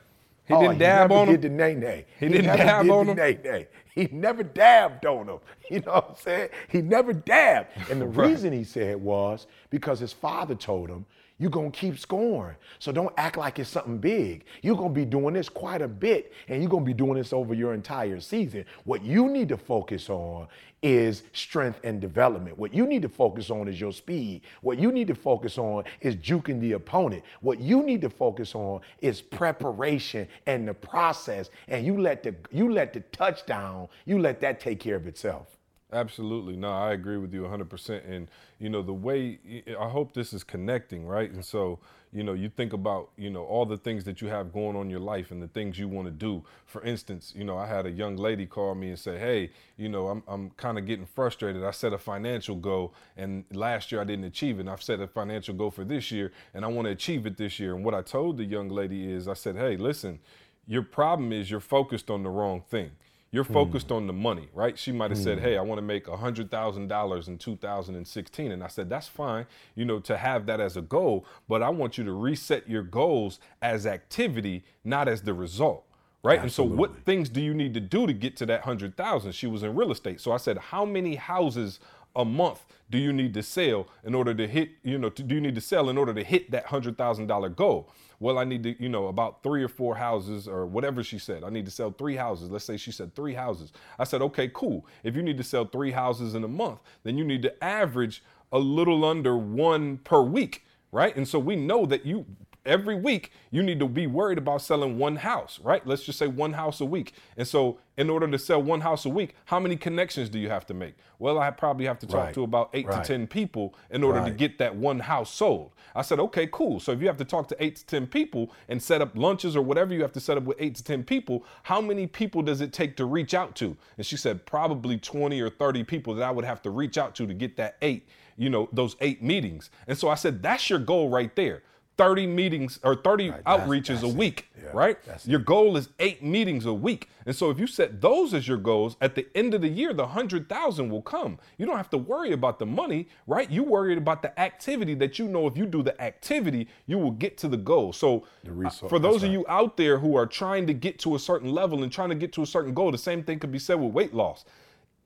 He 0.46 0.54
Oh, 0.54 0.62
didn't 0.62 0.78
dab 0.78 1.10
never 1.10 1.20
on 1.20 1.28
him. 1.28 1.34
did 1.34 1.42
the 1.42 1.48
nay 1.50 1.74
nay. 1.74 2.06
He 2.18 2.28
didn't 2.28 2.46
never 2.46 2.58
dab 2.58 2.82
did 2.84 2.90
on 2.92 3.06
the 3.06 3.12
him? 3.12 3.16
nay 3.18 3.38
nay. 3.44 3.68
He 3.98 4.08
never 4.12 4.44
dabbed 4.44 5.04
on 5.06 5.28
him. 5.28 5.38
You 5.70 5.80
know 5.80 5.92
what 5.92 6.06
I'm 6.10 6.16
saying? 6.16 6.48
He 6.70 6.80
never 6.80 7.12
dabbed. 7.12 7.68
And 7.90 8.00
the 8.00 8.06
Right. 8.06 8.28
reason 8.30 8.52
he 8.54 8.64
said 8.64 8.96
was 8.96 9.46
because 9.70 9.98
his 10.00 10.12
father 10.14 10.54
told 10.54 10.88
him, 10.88 11.04
you're 11.38 11.50
gonna 11.50 11.70
keep 11.70 11.98
scoring. 11.98 12.56
So 12.78 12.92
don't 12.92 13.14
act 13.16 13.36
like 13.36 13.58
it's 13.58 13.70
something 13.70 13.98
big. 13.98 14.44
You're 14.62 14.76
gonna 14.76 14.90
be 14.90 15.04
doing 15.04 15.34
this 15.34 15.48
quite 15.48 15.82
a 15.82 15.88
bit, 15.88 16.32
and 16.48 16.60
you're 16.60 16.70
gonna 16.70 16.84
be 16.84 16.94
doing 16.94 17.14
this 17.14 17.32
over 17.32 17.54
your 17.54 17.74
entire 17.74 18.20
season. 18.20 18.64
What 18.84 19.02
you 19.04 19.28
need 19.28 19.48
to 19.50 19.56
focus 19.56 20.10
on 20.10 20.48
is 20.82 21.24
strength 21.32 21.80
and 21.84 22.00
development. 22.00 22.58
What 22.58 22.72
you 22.72 22.86
need 22.86 23.02
to 23.02 23.08
focus 23.08 23.50
on 23.50 23.68
is 23.68 23.80
your 23.80 23.92
speed. 23.92 24.42
What 24.62 24.78
you 24.78 24.92
need 24.92 25.08
to 25.08 25.14
focus 25.14 25.58
on 25.58 25.84
is 26.00 26.16
juking 26.16 26.60
the 26.60 26.72
opponent. 26.72 27.22
What 27.40 27.60
you 27.60 27.82
need 27.82 28.00
to 28.02 28.10
focus 28.10 28.54
on 28.54 28.80
is 29.00 29.20
preparation 29.20 30.28
and 30.46 30.68
the 30.68 30.74
process. 30.74 31.50
And 31.68 31.84
you 31.84 32.00
let 32.00 32.22
the 32.22 32.34
you 32.50 32.72
let 32.72 32.92
the 32.92 33.00
touchdown, 33.00 33.88
you 34.04 34.18
let 34.18 34.40
that 34.40 34.60
take 34.60 34.80
care 34.80 34.96
of 34.96 35.06
itself. 35.06 35.57
Absolutely. 35.90 36.54
No, 36.54 36.70
I 36.70 36.92
agree 36.92 37.16
with 37.16 37.32
you 37.32 37.44
100%. 37.46 38.06
And, 38.06 38.28
you 38.58 38.68
know, 38.68 38.82
the 38.82 38.92
way 38.92 39.38
I 39.80 39.88
hope 39.88 40.12
this 40.12 40.34
is 40.34 40.44
connecting, 40.44 41.06
right? 41.06 41.30
And 41.30 41.42
so, 41.42 41.78
you 42.12 42.22
know, 42.22 42.34
you 42.34 42.50
think 42.50 42.74
about, 42.74 43.08
you 43.16 43.30
know, 43.30 43.44
all 43.44 43.64
the 43.64 43.78
things 43.78 44.04
that 44.04 44.20
you 44.20 44.28
have 44.28 44.52
going 44.52 44.76
on 44.76 44.82
in 44.82 44.90
your 44.90 45.00
life 45.00 45.30
and 45.30 45.42
the 45.42 45.48
things 45.48 45.78
you 45.78 45.88
want 45.88 46.06
to 46.06 46.12
do. 46.12 46.44
For 46.66 46.82
instance, 46.82 47.32
you 47.34 47.42
know, 47.42 47.56
I 47.56 47.66
had 47.66 47.86
a 47.86 47.90
young 47.90 48.16
lady 48.16 48.44
call 48.44 48.74
me 48.74 48.90
and 48.90 48.98
say, 48.98 49.18
hey, 49.18 49.50
you 49.78 49.88
know, 49.88 50.08
I'm, 50.08 50.22
I'm 50.28 50.50
kind 50.50 50.76
of 50.76 50.84
getting 50.84 51.06
frustrated. 51.06 51.64
I 51.64 51.70
set 51.70 51.94
a 51.94 51.98
financial 51.98 52.56
goal 52.56 52.92
and 53.16 53.44
last 53.50 53.90
year 53.90 54.02
I 54.02 54.04
didn't 54.04 54.26
achieve 54.26 54.58
it. 54.58 54.60
And 54.60 54.70
I've 54.70 54.82
set 54.82 55.00
a 55.00 55.06
financial 55.06 55.54
goal 55.54 55.70
for 55.70 55.84
this 55.84 56.10
year 56.10 56.32
and 56.52 56.66
I 56.66 56.68
want 56.68 56.84
to 56.84 56.92
achieve 56.92 57.24
it 57.24 57.38
this 57.38 57.58
year. 57.58 57.74
And 57.74 57.82
what 57.82 57.94
I 57.94 58.02
told 58.02 58.36
the 58.36 58.44
young 58.44 58.68
lady 58.68 59.10
is, 59.10 59.26
I 59.26 59.32
said, 59.34 59.56
hey, 59.56 59.78
listen, 59.78 60.18
your 60.66 60.82
problem 60.82 61.32
is 61.32 61.50
you're 61.50 61.60
focused 61.60 62.10
on 62.10 62.22
the 62.22 62.28
wrong 62.30 62.60
thing 62.68 62.90
you're 63.30 63.44
hmm. 63.44 63.52
focused 63.52 63.92
on 63.92 64.06
the 64.06 64.12
money, 64.12 64.48
right? 64.54 64.78
She 64.78 64.92
might 64.92 65.10
have 65.10 65.18
said, 65.18 65.38
hmm. 65.38 65.44
"Hey, 65.44 65.56
I 65.58 65.62
want 65.62 65.78
to 65.78 65.82
make 65.82 66.08
hundred 66.08 66.50
thousand 66.50 66.88
dollars 66.88 67.28
in 67.28 67.38
2016," 67.38 68.52
and 68.52 68.64
I 68.64 68.68
said, 68.68 68.88
"That's 68.88 69.08
fine, 69.08 69.46
you 69.74 69.84
know, 69.84 69.98
to 70.00 70.16
have 70.16 70.46
that 70.46 70.60
as 70.60 70.76
a 70.76 70.82
goal, 70.82 71.26
but 71.48 71.62
I 71.62 71.68
want 71.68 71.98
you 71.98 72.04
to 72.04 72.12
reset 72.12 72.68
your 72.68 72.82
goals 72.82 73.38
as 73.60 73.86
activity, 73.86 74.64
not 74.84 75.08
as 75.08 75.22
the 75.22 75.34
result." 75.34 75.84
Right. 76.22 76.40
And 76.40 76.50
so, 76.50 76.64
what 76.64 77.04
things 77.04 77.28
do 77.28 77.40
you 77.40 77.54
need 77.54 77.74
to 77.74 77.80
do 77.80 78.06
to 78.06 78.12
get 78.12 78.36
to 78.38 78.46
that 78.46 78.62
hundred 78.62 78.96
thousand? 78.96 79.32
She 79.32 79.46
was 79.46 79.62
in 79.62 79.76
real 79.76 79.92
estate, 79.92 80.20
so 80.20 80.32
I 80.32 80.36
said, 80.36 80.58
"How 80.58 80.84
many 80.84 81.14
houses 81.14 81.78
a 82.16 82.24
month 82.24 82.64
do 82.90 82.98
you 82.98 83.12
need 83.12 83.34
to 83.34 83.42
sell 83.42 83.86
in 84.02 84.14
order 84.14 84.34
to 84.34 84.48
hit? 84.48 84.70
You 84.82 84.98
know, 84.98 85.10
to, 85.10 85.22
do 85.22 85.36
you 85.36 85.40
need 85.40 85.54
to 85.54 85.60
sell 85.60 85.88
in 85.88 85.96
order 85.96 86.12
to 86.12 86.24
hit 86.24 86.50
that 86.50 86.66
hundred 86.66 86.98
thousand 86.98 87.28
dollar 87.28 87.48
goal?" 87.48 87.88
Well, 88.20 88.38
I 88.38 88.44
need 88.44 88.62
to, 88.64 88.82
you 88.82 88.88
know, 88.88 89.06
about 89.06 89.42
three 89.42 89.62
or 89.62 89.68
four 89.68 89.94
houses 89.94 90.48
or 90.48 90.66
whatever 90.66 91.04
she 91.04 91.18
said. 91.18 91.44
I 91.44 91.50
need 91.50 91.64
to 91.66 91.70
sell 91.70 91.92
three 91.92 92.16
houses. 92.16 92.50
Let's 92.50 92.64
say 92.64 92.76
she 92.76 92.90
said 92.90 93.14
three 93.14 93.34
houses. 93.34 93.72
I 93.98 94.04
said, 94.04 94.22
okay, 94.22 94.50
cool. 94.52 94.86
If 95.04 95.14
you 95.14 95.22
need 95.22 95.36
to 95.38 95.44
sell 95.44 95.64
three 95.64 95.92
houses 95.92 96.34
in 96.34 96.42
a 96.42 96.48
month, 96.48 96.80
then 97.04 97.16
you 97.16 97.24
need 97.24 97.42
to 97.42 97.64
average 97.64 98.24
a 98.50 98.58
little 98.58 99.04
under 99.04 99.36
one 99.36 99.98
per 99.98 100.20
week, 100.22 100.64
right? 100.90 101.14
And 101.16 101.28
so 101.28 101.38
we 101.38 101.54
know 101.54 101.86
that 101.86 102.04
you 102.04 102.26
every 102.68 102.94
week 102.94 103.32
you 103.50 103.62
need 103.62 103.80
to 103.80 103.88
be 103.88 104.06
worried 104.06 104.38
about 104.38 104.62
selling 104.62 104.98
one 104.98 105.16
house, 105.16 105.58
right? 105.64 105.84
Let's 105.86 106.04
just 106.04 106.18
say 106.18 106.26
one 106.26 106.52
house 106.52 106.80
a 106.80 106.84
week. 106.84 107.14
And 107.36 107.48
so 107.48 107.78
in 107.96 108.08
order 108.10 108.28
to 108.30 108.38
sell 108.38 108.62
one 108.62 108.82
house 108.82 109.04
a 109.06 109.08
week, 109.08 109.34
how 109.46 109.58
many 109.58 109.74
connections 109.76 110.28
do 110.28 110.38
you 110.38 110.50
have 110.50 110.66
to 110.66 110.74
make? 110.74 110.94
Well, 111.18 111.38
I 111.40 111.50
probably 111.50 111.86
have 111.86 111.98
to 112.00 112.06
talk 112.06 112.26
Right. 112.26 112.34
to 112.34 112.44
about 112.44 112.70
eight 112.74 112.86
Right. 112.86 113.02
to 113.02 113.08
10 113.08 113.26
people 113.26 113.74
in 113.90 114.04
order 114.04 114.22
to 114.24 114.30
get 114.30 114.58
that 114.58 114.76
one 114.76 115.00
house 115.00 115.32
sold. 115.34 115.72
I 115.96 116.02
said, 116.02 116.20
okay, 116.20 116.46
cool. 116.52 116.78
So 116.78 116.92
if 116.92 117.00
you 117.00 117.08
have 117.08 117.16
to 117.16 117.24
talk 117.24 117.48
to 117.48 117.56
eight 117.64 117.76
to 117.76 117.86
10 117.86 118.06
people 118.06 118.52
and 118.68 118.80
set 118.80 119.00
up 119.02 119.16
lunches 119.16 119.56
or 119.56 119.62
whatever 119.62 119.92
you 119.94 120.02
have 120.02 120.12
to 120.12 120.20
set 120.20 120.36
up 120.36 120.44
with 120.44 120.56
eight 120.60 120.76
to 120.76 120.84
10 120.84 121.02
people, 121.02 121.44
how 121.64 121.80
many 121.80 122.06
people 122.06 122.42
does 122.42 122.60
it 122.60 122.72
take 122.72 122.96
to 122.98 123.04
reach 123.06 123.34
out 123.34 123.56
to? 123.56 123.76
And 123.96 124.06
she 124.06 124.16
said, 124.16 124.46
probably 124.46 124.98
20 124.98 125.40
or 125.40 125.50
30 125.50 125.82
people 125.82 126.14
that 126.14 126.22
I 126.24 126.30
would 126.30 126.44
have 126.44 126.62
to 126.62 126.70
reach 126.70 126.98
out 126.98 127.14
to 127.16 127.26
to 127.26 127.34
get 127.34 127.56
that 127.56 127.78
eight, 127.82 128.06
you 128.36 128.50
know, 128.50 128.68
those 128.72 128.94
eight 129.00 129.22
meetings. 129.22 129.70
And 129.88 129.98
so 129.98 130.08
I 130.08 130.14
said, 130.14 130.42
that's 130.42 130.70
your 130.70 130.78
goal 130.78 131.08
right 131.08 131.34
there. 131.34 131.62
30 131.98 132.28
meetings 132.28 132.78
or 132.84 132.94
30 132.94 133.28
Right, 133.30 133.44
that's- 133.44 133.68
outreaches 133.68 133.86
that's 133.88 134.02
a 134.04 134.08
week, 134.08 134.48
Yeah, 134.56 134.70
right? 134.72 134.96
Your 135.26 135.40
goal 135.40 135.76
is 135.76 135.88
eight 135.98 136.22
meetings 136.22 136.64
a 136.64 136.72
week. 136.72 137.08
And 137.26 137.34
so 137.34 137.50
if 137.50 137.58
you 137.58 137.66
set 137.66 138.00
those 138.00 138.32
as 138.32 138.46
your 138.48 138.56
goals, 138.56 138.96
at 139.00 139.16
the 139.16 139.26
end 139.34 139.52
of 139.52 139.60
the 139.60 139.68
year, 139.68 139.92
the 139.92 140.06
hundred 140.06 140.48
thousand 140.48 140.90
will 140.90 141.02
come. 141.02 141.38
You 141.58 141.66
don't 141.66 141.76
have 141.76 141.90
to 141.90 141.98
worry 141.98 142.30
about 142.32 142.58
the 142.60 142.66
money, 142.66 143.08
right? 143.26 143.50
You 143.50 143.64
worried 143.64 143.98
about 143.98 144.22
the 144.22 144.38
activity 144.40 144.94
that 144.94 145.18
you 145.18 145.28
know 145.28 145.46
if 145.48 145.56
you 145.58 145.66
do 145.66 145.82
the 145.82 146.00
activity, 146.00 146.68
you 146.86 146.98
will 146.98 147.10
get 147.10 147.36
to 147.38 147.48
the 147.48 147.56
goal. 147.58 147.92
So 147.92 148.24
The 148.44 148.52
uh, 148.52 148.54
resource, 148.54 148.88
for 148.90 148.98
those 149.00 149.16
of 149.16 149.22
right. 149.24 149.32
you 149.32 149.44
out 149.48 149.76
there 149.76 149.98
who 149.98 150.16
are 150.16 150.26
trying 150.26 150.66
to 150.68 150.72
get 150.74 151.00
to 151.00 151.16
a 151.16 151.18
certain 151.18 151.50
level 151.52 151.82
and 151.82 151.90
trying 151.92 152.10
to 152.10 152.14
get 152.14 152.32
to 152.34 152.42
a 152.42 152.46
certain 152.46 152.72
goal, 152.72 152.92
the 152.92 152.96
same 152.98 153.24
thing 153.24 153.40
could 153.40 153.52
be 153.52 153.58
said 153.58 153.74
with 153.80 153.92
weight 153.92 154.14
loss. 154.14 154.44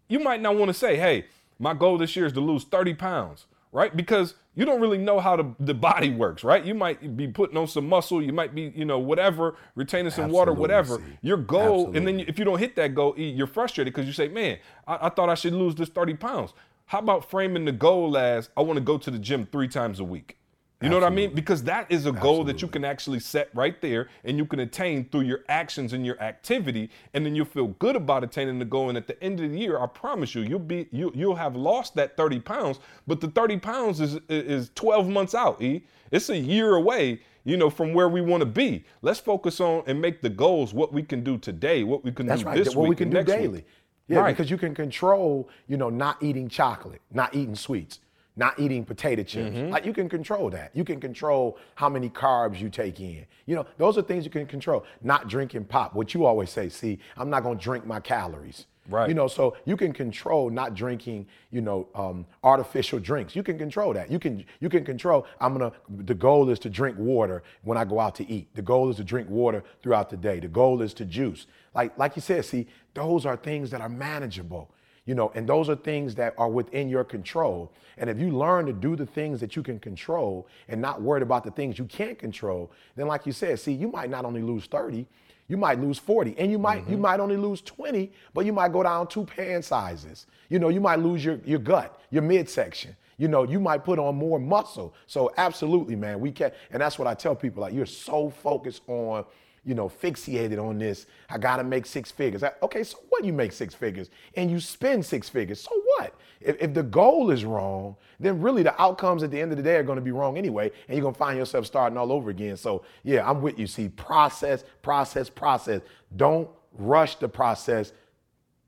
You 0.09 0.21
might 0.21 0.43
not 0.43 0.57
want 0.57 0.69
to 0.69 0.75
say, 0.75 0.97
hey, 0.97 1.25
my 1.59 1.73
goal 1.75 1.97
this 1.97 2.15
year 2.17 2.27
is 2.27 2.33
to 2.35 2.41
lose 2.41 2.65
30 2.65 2.95
pounds, 2.95 3.47
right? 3.73 3.97
Because 3.97 4.35
you 4.55 4.67
don't 4.67 4.81
really 4.81 4.99
know 4.99 5.19
how 5.19 5.35
the, 5.37 5.55
the 5.59 5.73
body 5.75 6.11
works, 6.11 6.45
right? 6.45 6.63
You 6.63 6.75
might 6.75 7.17
be 7.17 7.27
putting 7.27 7.57
on 7.57 7.67
some 7.67 7.89
muscle, 7.89 8.23
you 8.23 8.33
might 8.33 8.55
be, 8.55 8.73
you 8.77 8.85
know, 8.85 8.99
whatever, 8.99 9.57
retaining 9.75 10.13
some 10.13 10.31
water, 10.31 10.53
whatever. 10.53 11.03
Your 11.23 11.39
goal, 11.39 11.87
and 11.97 12.07
then 12.07 12.21
if 12.21 12.39
you 12.39 12.45
don't 12.45 12.59
hit 12.59 12.77
that 12.77 12.95
goal, 12.95 13.15
you're 13.17 13.47
frustrated 13.47 13.93
because 13.95 14.07
you 14.07 14.13
say, 14.13 14.29
man, 14.29 14.59
I, 14.87 15.07
I 15.07 15.09
thought 15.09 15.31
I 15.31 15.35
should 15.35 15.55
lose 15.55 15.75
this 15.75 15.89
30 15.89 16.15
pounds. 16.15 16.53
How 16.87 16.99
about 16.99 17.31
framing 17.31 17.65
the 17.65 17.73
goal 17.73 18.19
as 18.19 18.51
I 18.57 18.61
want 18.61 18.77
to 18.77 18.85
go 18.85 18.99
to 18.99 19.11
the 19.11 19.19
gym 19.19 19.49
three 19.51 19.69
times 19.69 19.99
a 20.01 20.05
week? 20.05 20.37
You 20.83 20.89
know 20.89 20.97
what 20.99 21.05
I 21.07 21.11
mean? 21.11 21.33
Because 21.35 21.63
that 21.65 21.87
is 21.91 22.07
a 22.07 22.13
goal 22.13 22.45
that 22.45 22.61
you 22.63 22.69
can 22.69 22.85
actually 22.85 23.21
set 23.21 23.49
right 23.55 23.81
there 23.81 24.09
and 24.25 24.37
you 24.37 24.45
can 24.45 24.61
attain 24.61 25.09
through 25.11 25.23
your 25.23 25.45
actions 25.49 25.93
and 25.93 26.05
your 26.05 26.21
activity. 26.21 26.91
And 27.15 27.25
then 27.25 27.35
you'll 27.35 27.45
feel 27.47 27.69
good 27.69 27.95
about 27.97 28.25
attaining 28.25 28.59
the 28.59 28.65
goal. 28.65 28.89
And 28.89 28.99
at 28.99 29.07
the 29.07 29.23
end 29.23 29.41
of 29.41 29.51
the 29.51 29.59
year, 29.59 29.79
I 29.79 29.87
promise 29.87 30.35
you, 30.35 30.43
you'll 30.43 30.59
be 30.59 30.89
you 30.91 31.13
you'll 31.15 31.37
have 31.37 31.55
lost 31.57 31.95
that 31.95 32.17
30 32.17 32.41
pounds, 32.41 32.81
but 33.07 33.21
the 33.21 33.29
30 33.29 33.59
pounds 33.59 34.01
is 34.01 34.19
is 34.29 34.71
12 34.75 35.09
months 35.09 35.35
out, 35.35 35.63
E. 35.63 35.85
It's 36.11 36.29
a 36.29 36.37
year 36.37 36.75
away, 36.75 37.21
you 37.45 37.57
know, 37.57 37.71
from 37.71 37.95
where 37.95 38.09
we 38.09 38.21
want 38.21 38.41
to 38.43 38.47
be. 38.47 38.85
Let's 39.03 39.21
focus 39.21 39.61
on 39.61 39.85
and 39.87 40.01
make 40.01 40.21
the 40.21 40.29
goals 40.31 40.75
what 40.75 40.93
we 40.93 41.03
can 41.03 41.23
do 41.25 41.39
today, 41.39 41.85
what 41.85 42.05
we 42.05 42.13
can 42.13 42.27
That's 42.27 42.43
do 42.43 42.49
right. 42.49 42.57
this 42.59 42.75
what 42.77 42.83
week 42.83 42.91
we 42.91 42.97
can 42.97 43.11
do 43.11 43.17
next 43.19 43.31
week. 43.31 43.39
daily. 43.41 43.65
Yeah, 44.09 44.19
Right. 44.19 44.37
because 44.37 44.51
you 44.51 44.59
can 44.59 44.75
control, 44.75 45.49
you 45.69 45.77
know, 45.79 45.89
not 45.89 46.23
eating 46.23 46.49
chocolate, 46.49 47.01
not 47.13 47.35
eating 47.35 47.55
sweets, 47.55 48.01
not 48.37 48.59
eating 48.59 48.85
potato 48.85 49.23
chips. 49.23 49.55
Mm-hmm. 49.55 49.71
Like 49.71 49.85
you 49.85 49.93
can 49.93 50.09
control 50.09 50.51
that. 50.51 50.71
You 50.75 50.85
can 50.85 51.01
control 51.01 51.59
how 51.75 51.89
many 51.89 52.09
carbs 52.09 52.61
you 52.61 52.71
take 52.71 53.01
in. 53.01 53.27
You 53.47 53.57
know, 53.57 53.67
those 53.77 53.99
are 53.99 54.03
things 54.03 54.25
you 54.25 54.31
can 54.31 54.47
control. 54.47 54.85
Not 55.03 55.29
drinking 55.29 55.65
pop. 55.65 55.95
What 55.95 56.15
you 56.15 56.25
always 56.25 56.51
say, 56.51 56.69
see, 56.69 56.99
I'm 57.17 57.31
not 57.31 57.43
gonna 57.43 57.59
drink 57.59 57.87
my 57.87 58.01
calories. 58.01 58.67
Right. 58.89 59.09
You 59.09 59.15
know, 59.15 59.29
so 59.29 59.57
you 59.65 59.77
can 59.77 59.93
control 59.93 60.51
not 60.51 60.75
drinking, 60.75 61.27
you 61.53 61.61
know, 61.61 61.87
um, 61.95 62.27
artificial 62.43 62.99
drinks. 62.99 63.37
You 63.37 63.45
can 63.45 63.57
control 63.57 63.93
that. 63.93 64.11
You 64.11 64.19
can 64.19 64.45
you 64.59 64.69
can 64.69 64.85
control. 64.85 65.27
I'm 65.41 65.53
gonna. 65.53 65.73
The 65.89 66.15
goal 66.15 66.51
is 66.51 66.59
to 66.61 66.71
drink 66.71 66.99
water 66.99 67.45
when 67.63 67.79
I 67.79 67.85
go 67.85 68.01
out 68.01 68.17
to 68.17 68.29
eat. 68.29 68.53
The 68.55 68.63
goal 68.63 68.91
is 68.91 68.97
to 68.97 69.05
drink 69.05 69.29
water 69.31 69.63
throughout 69.83 70.11
the 70.11 70.17
day. 70.17 70.41
The 70.41 70.49
goal 70.49 70.83
is 70.83 70.95
to 70.95 71.05
juice. 71.05 71.47
Like 71.75 71.97
like 71.97 72.17
you 72.17 72.23
said, 72.23 72.45
see, 72.45 72.67
those 72.95 73.25
are 73.25 73.37
things 73.37 73.71
that 73.71 73.81
are 73.81 73.89
manageable. 73.89 74.71
You 75.05 75.17
know, 75.17 75.33
and 75.35 75.49
those 75.49 75.69
are 75.69 75.75
things 75.75 76.15
that 76.15 76.35
are 76.39 76.49
within 76.49 76.89
your 76.89 77.03
control. 77.03 77.73
And 77.99 78.09
if 78.09 78.21
you 78.21 78.31
learn 78.31 78.67
to 78.67 78.73
do 78.73 78.95
the 78.95 79.07
things 79.07 79.41
that 79.41 79.57
you 79.57 79.63
can 79.63 79.81
control 79.81 80.47
and 80.69 80.81
not 80.81 81.03
worried 81.03 81.25
about 81.25 81.43
the 81.43 81.51
things 81.51 81.79
you 81.79 81.87
can't 81.87 82.19
control, 82.19 82.71
then 82.95 83.09
like 83.09 83.27
you 83.27 83.33
said, 83.33 83.59
see, 83.59 83.73
you 83.73 83.89
might 83.89 84.11
not 84.11 84.25
only 84.25 84.43
lose 84.43 84.67
30, 84.67 85.07
you 85.49 85.57
might 85.57 85.81
lose 85.81 85.99
40 85.99 86.37
and 86.39 86.51
you 86.51 86.59
might 86.59 86.79
you 86.89 86.95
mm-hmm. 86.95 87.03
might 87.03 87.21
only 87.21 87.37
lose 87.37 87.61
20 87.61 88.11
but 88.33 88.47
you 88.47 88.53
might 88.53 88.73
go 88.73 88.83
down 88.83 89.07
two 89.07 89.25
pant 89.25 89.65
sizes. 89.65 90.27
You 90.49 90.59
know 90.59 90.69
you 90.69 90.81
might 90.81 90.99
lose 90.99 91.25
your, 91.25 91.41
your 91.45 91.59
gut 91.59 92.01
your 92.11 92.23
midsection. 92.23 92.97
You 93.19 93.29
know 93.29 93.43
you 93.43 93.61
might 93.61 93.85
put 93.85 93.99
on 93.99 94.15
more 94.15 94.39
muscle. 94.39 94.95
So 95.07 95.33
absolutely 95.37 95.97
man 95.97 96.21
we 96.21 96.33
can 96.33 96.53
and 96.71 96.81
that's 96.81 96.99
what 96.99 97.07
i 97.09 97.15
tell 97.15 97.35
people 97.35 97.61
like 97.61 97.75
you're 97.75 97.87
so 97.87 98.31
focused 98.31 98.83
on 98.87 99.25
you 99.65 99.75
know 99.75 99.89
fixated 99.89 100.59
on 100.59 100.79
this. 100.79 101.07
I 101.31 101.39
gotta 101.39 101.65
make 101.65 101.87
six 101.87 102.11
figures. 102.11 102.43
I- 102.43 102.53
okay 102.63 102.83
so 102.85 102.99
what 103.09 103.25
you 103.25 103.33
make 103.33 103.53
six 103.53 103.75
figures? 103.75 104.11
And 104.37 104.51
you 104.51 104.61
spend 104.61 105.05
six 105.05 105.29
figures. 105.29 105.61
So 105.61 105.71
what? 105.97 106.15
If, 106.41 106.61
if 106.61 106.75
the 106.75 106.83
goal 106.83 107.31
is 107.31 107.45
wrong 107.45 107.97
then 108.19 108.41
really 108.41 108.63
the 108.63 108.81
outcomes 108.81 109.23
at 109.23 109.31
the 109.31 109.41
end 109.41 109.53
of 109.53 109.57
the 109.57 109.63
day 109.63 109.77
are 109.77 109.83
going 109.83 109.97
to 109.97 110.03
be 110.03 110.11
wrong 110.13 110.37
anyway 110.39 110.71
and 110.89 110.97
you're 110.97 111.03
going 111.03 111.15
to 111.15 111.19
find 111.19 111.39
yourself 111.39 111.67
starting 111.67 111.97
all 111.99 112.13
over 112.13 112.31
again. 112.31 112.57
So 112.57 112.85
yeah 113.05 113.29
i'm 113.29 113.41
with 113.43 113.59
you. 113.59 113.67
See 113.67 113.89
process 113.89 114.65
process 114.83 115.31
process. 115.31 115.81
Don't 116.17 116.49
rush 116.73 117.17
the 117.17 117.29
process. 117.29 117.93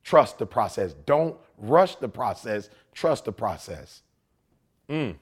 Trust 0.02 0.38
the 0.38 0.46
process. 0.46 0.94
Don't 1.06 1.36
rush 1.58 1.96
the 1.96 2.08
process. 2.08 2.70
Trust 2.92 3.24
the 3.24 3.32
process 3.32 4.02
mm. 4.88 5.14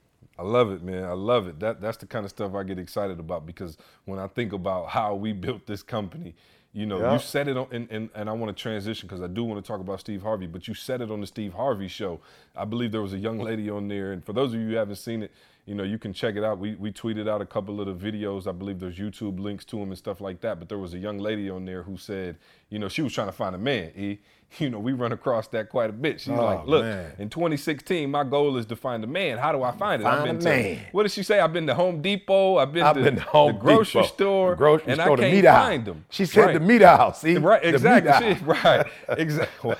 I 0.42 0.44
love 0.44 0.72
it, 0.72 0.83
man. 0.83 1.05
I 1.05 1.12
love 1.12 1.46
it. 1.46 1.61
That 1.61 1.81
that's 1.81 1.98
the 1.98 2.07
kind 2.07 2.24
of 2.24 2.31
stuff 2.31 2.55
I 2.55 2.64
get 2.64 2.78
excited 2.78 3.18
about 3.20 3.46
because 3.46 3.76
when 4.07 4.18
I 4.18 4.26
think 4.26 4.52
about 4.52 4.88
how 4.88 5.14
we 5.14 5.33
built 5.33 5.66
this 5.66 5.83
company, 5.83 6.35
You 6.74 6.87
know, 6.87 7.00
Yeah. 7.00 7.12
you 7.12 7.18
said 7.18 7.48
it 7.48 7.57
on, 7.59 7.66
and, 7.70 7.87
and, 7.90 8.09
and 8.14 8.31
I 8.31 8.33
want 8.33 8.57
to 8.57 8.59
transition 8.62 9.07
because 9.07 9.20
I 9.22 9.26
do 9.26 9.44
want 9.44 9.62
to 9.62 9.68
talk 9.70 9.81
about 9.81 10.00
Steve 10.00 10.22
Harvey, 10.22 10.46
but 10.46 10.66
you 10.66 10.72
said 10.72 11.02
it 11.02 11.11
on 11.11 11.20
the 11.20 11.26
Steve 11.26 11.52
Harvey 11.52 11.87
show. 11.87 12.18
I 12.57 12.64
believe 12.64 12.92
there 12.92 13.02
was 13.02 13.12
a 13.12 13.18
young 13.18 13.38
lady 13.38 13.68
on 13.68 13.88
there, 13.88 14.12
and 14.12 14.24
for 14.24 14.33
those 14.33 14.55
of 14.55 14.61
you 14.61 14.68
who 14.70 14.76
haven't 14.76 14.96
seen 14.96 15.22
it, 15.24 15.33
you 15.66 15.74
know, 15.74 15.83
you 15.85 15.98
can 15.98 16.14
check 16.14 16.35
it 16.35 16.42
out. 16.42 16.59
We, 16.59 16.74
we 16.76 16.90
tweeted 16.90 17.28
out 17.28 17.42
a 17.42 17.46
couple 17.46 17.78
of 17.83 17.87
the 17.88 17.94
videos. 18.11 18.46
I 18.46 18.52
believe 18.52 18.81
there's 18.81 18.96
YouTube 18.98 19.38
links 19.38 19.66
to 19.66 19.76
them 19.76 19.90
and 19.90 19.98
stuff 19.98 20.18
like 20.22 20.40
that. 20.40 20.59
But 20.59 20.70
there 20.70 20.78
was 20.78 20.94
a 20.94 20.98
young 20.98 21.18
lady 21.18 21.50
on 21.50 21.66
there 21.66 21.83
who 21.83 21.98
said, 21.98 22.38
you 22.70 22.78
know, 22.78 22.88
she 22.88 23.02
was 23.02 23.12
trying 23.12 23.28
to 23.28 23.33
find 23.42 23.55
a 23.55 23.59
man. 23.59 23.92
E. 23.94 24.18
You 24.58 24.68
know, 24.68 24.78
we 24.78 24.92
run 24.92 25.12
across 25.12 25.48
that 25.48 25.70
quite 25.70 25.88
a 25.88 25.92
bit. 25.94 26.20
She's 26.20 26.28
Oh, 26.34 26.44
like, 26.44 26.66
look, 26.66 26.84
man. 26.84 27.12
in 27.18 27.30
2016, 27.30 28.10
my 28.10 28.22
goal 28.22 28.58
is 28.58 28.66
to 28.66 28.76
find 28.76 29.02
a 29.02 29.06
man. 29.06 29.38
How 29.38 29.50
do 29.52 29.62
I 29.62 29.70
find 29.72 30.02
it? 30.02 30.06
I've 30.06 30.24
been 30.24 30.36
a 30.36 30.40
to, 30.40 30.44
man. 30.44 30.78
what 30.92 31.04
did 31.04 31.12
she 31.12 31.22
say? 31.22 31.40
I've 31.40 31.54
been 31.54 31.66
to 31.68 31.74
Home 31.74 32.02
Depot. 32.02 32.58
I've 32.58 32.70
been, 32.72 32.82
I've 32.82 32.96
to, 32.96 33.02
been 33.02 33.16
to 33.16 33.22
Home 33.22 33.54
the 33.54 33.58
grocery 33.60 34.02
Depot, 34.02 34.14
store, 34.14 34.50
the 34.50 34.56
grocery 34.56 34.92
and 34.92 35.00
store, 35.00 35.16
I 35.16 35.20
can't 35.20 35.32
meat 35.34 35.44
find 35.44 35.84
them. 35.86 36.04
She 36.10 36.26
said 36.26 36.44
Right. 36.46 36.52
the 36.54 36.60
meat 36.60 36.82
aisle. 36.82 37.14
See, 37.14 37.36
Right, 37.38 37.64
exactly. 37.64 38.34
She- 38.34 38.44
right, 38.44 38.86
exactly. 39.16 39.74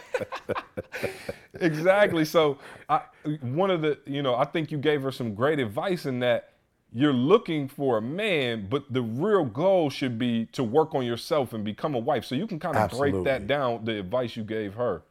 exactly. 1.61 2.25
So, 2.25 2.59
I, 2.89 3.03
one 3.41 3.71
of 3.71 3.83
the, 3.83 3.99
you 4.07 4.23
know, 4.23 4.35
I 4.35 4.45
think 4.45 4.71
you 4.71 4.79
gave 4.79 5.03
her 5.03 5.13
some 5.13 5.35
great 5.35 5.59
advice 5.59 6.07
in 6.07 6.21
that 6.21 6.52
you're 6.95 7.13
looking 7.13 7.69
for 7.69 7.99
a 7.99 8.03
man, 8.03 8.67
but 8.69 8.93
the 8.93 9.03
real 9.03 9.45
goal 9.45 9.89
should 9.91 10.19
be 10.19 10.47
to 10.53 10.63
work 10.63 10.95
on 10.95 11.05
yourself 11.07 11.53
and 11.53 11.65
become 11.65 11.95
a 11.95 11.99
wife. 11.99 12.25
So 12.25 12.35
you 12.35 12.47
can 12.47 12.59
kind 12.59 12.77
of 12.77 12.99
break 12.99 13.13
that 13.25 13.47
down. 13.47 13.85
The 13.85 13.99
advice 13.99 14.37
you 14.37 14.45
gave 14.45 14.75
her. 14.75 15.03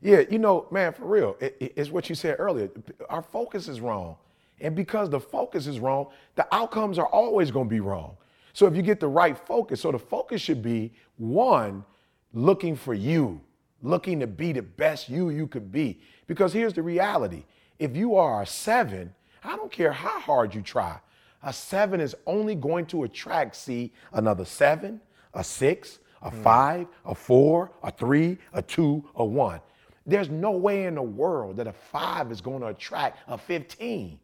Yeah, 0.00 0.22
you 0.30 0.38
know, 0.38 0.66
man, 0.70 0.92
for 0.92 1.04
real, 1.06 1.36
it, 1.40 1.56
it- 1.60 1.72
it's 1.76 1.90
what 1.90 2.08
you 2.08 2.14
said 2.14 2.36
earlier. 2.38 2.70
Our 3.08 3.22
focus 3.22 3.68
is 3.68 3.80
wrong. 3.80 4.16
And 4.60 4.76
because 4.76 5.10
the 5.10 5.18
focus 5.20 5.66
is 5.66 5.80
wrong, 5.80 6.06
the 6.36 6.46
outcomes 6.54 6.98
are 6.98 7.06
always 7.08 7.50
going 7.50 7.66
to 7.66 7.70
be 7.70 7.80
wrong. 7.80 8.16
So 8.52 8.66
if 8.66 8.76
you 8.76 8.82
get 8.82 9.00
the 9.00 9.08
right 9.08 9.36
focus, 9.36 9.80
so 9.80 9.90
the 9.90 9.98
focus 9.98 10.40
should 10.40 10.62
be 10.62 10.92
one, 11.16 11.84
looking 12.32 12.76
for 12.76 12.94
you, 12.94 13.40
looking 13.82 14.20
to 14.20 14.26
be 14.28 14.52
the 14.52 14.62
best 14.62 15.08
you 15.08 15.30
you 15.30 15.46
could 15.48 15.72
be. 15.72 16.00
Because 16.28 16.52
here's 16.52 16.74
the 16.74 16.82
reality 16.82 17.44
if 17.80 17.96
you 17.96 18.14
are 18.14 18.42
a 18.42 18.46
seven, 18.46 19.12
I 19.44 19.56
don't 19.56 19.72
care 19.72 19.92
how 19.92 20.20
hard 20.20 20.54
you 20.54 20.62
try, 20.62 20.98
a 21.42 21.52
seven 21.52 22.00
is 22.00 22.14
only 22.26 22.54
going 22.54 22.86
to 22.86 23.04
attract, 23.04 23.56
see, 23.56 23.92
another 24.12 24.44
seven, 24.44 25.00
a 25.34 25.42
six, 25.42 25.98
a 26.22 26.30
hmm. 26.30 26.42
five, 26.42 26.86
a 27.04 27.14
four, 27.14 27.72
a 27.82 27.90
three, 27.90 28.38
a 28.52 28.62
two, 28.62 29.04
a 29.16 29.24
one. 29.24 29.60
There's 30.06 30.30
no 30.30 30.50
way 30.52 30.84
in 30.84 30.96
the 30.96 31.02
world 31.02 31.56
that 31.56 31.66
a 31.66 31.72
five 31.72 32.32
is 32.32 32.40
going 32.40 32.60
to 32.60 32.68
attract 32.68 33.18
a 33.28 33.38
15. 33.38 34.18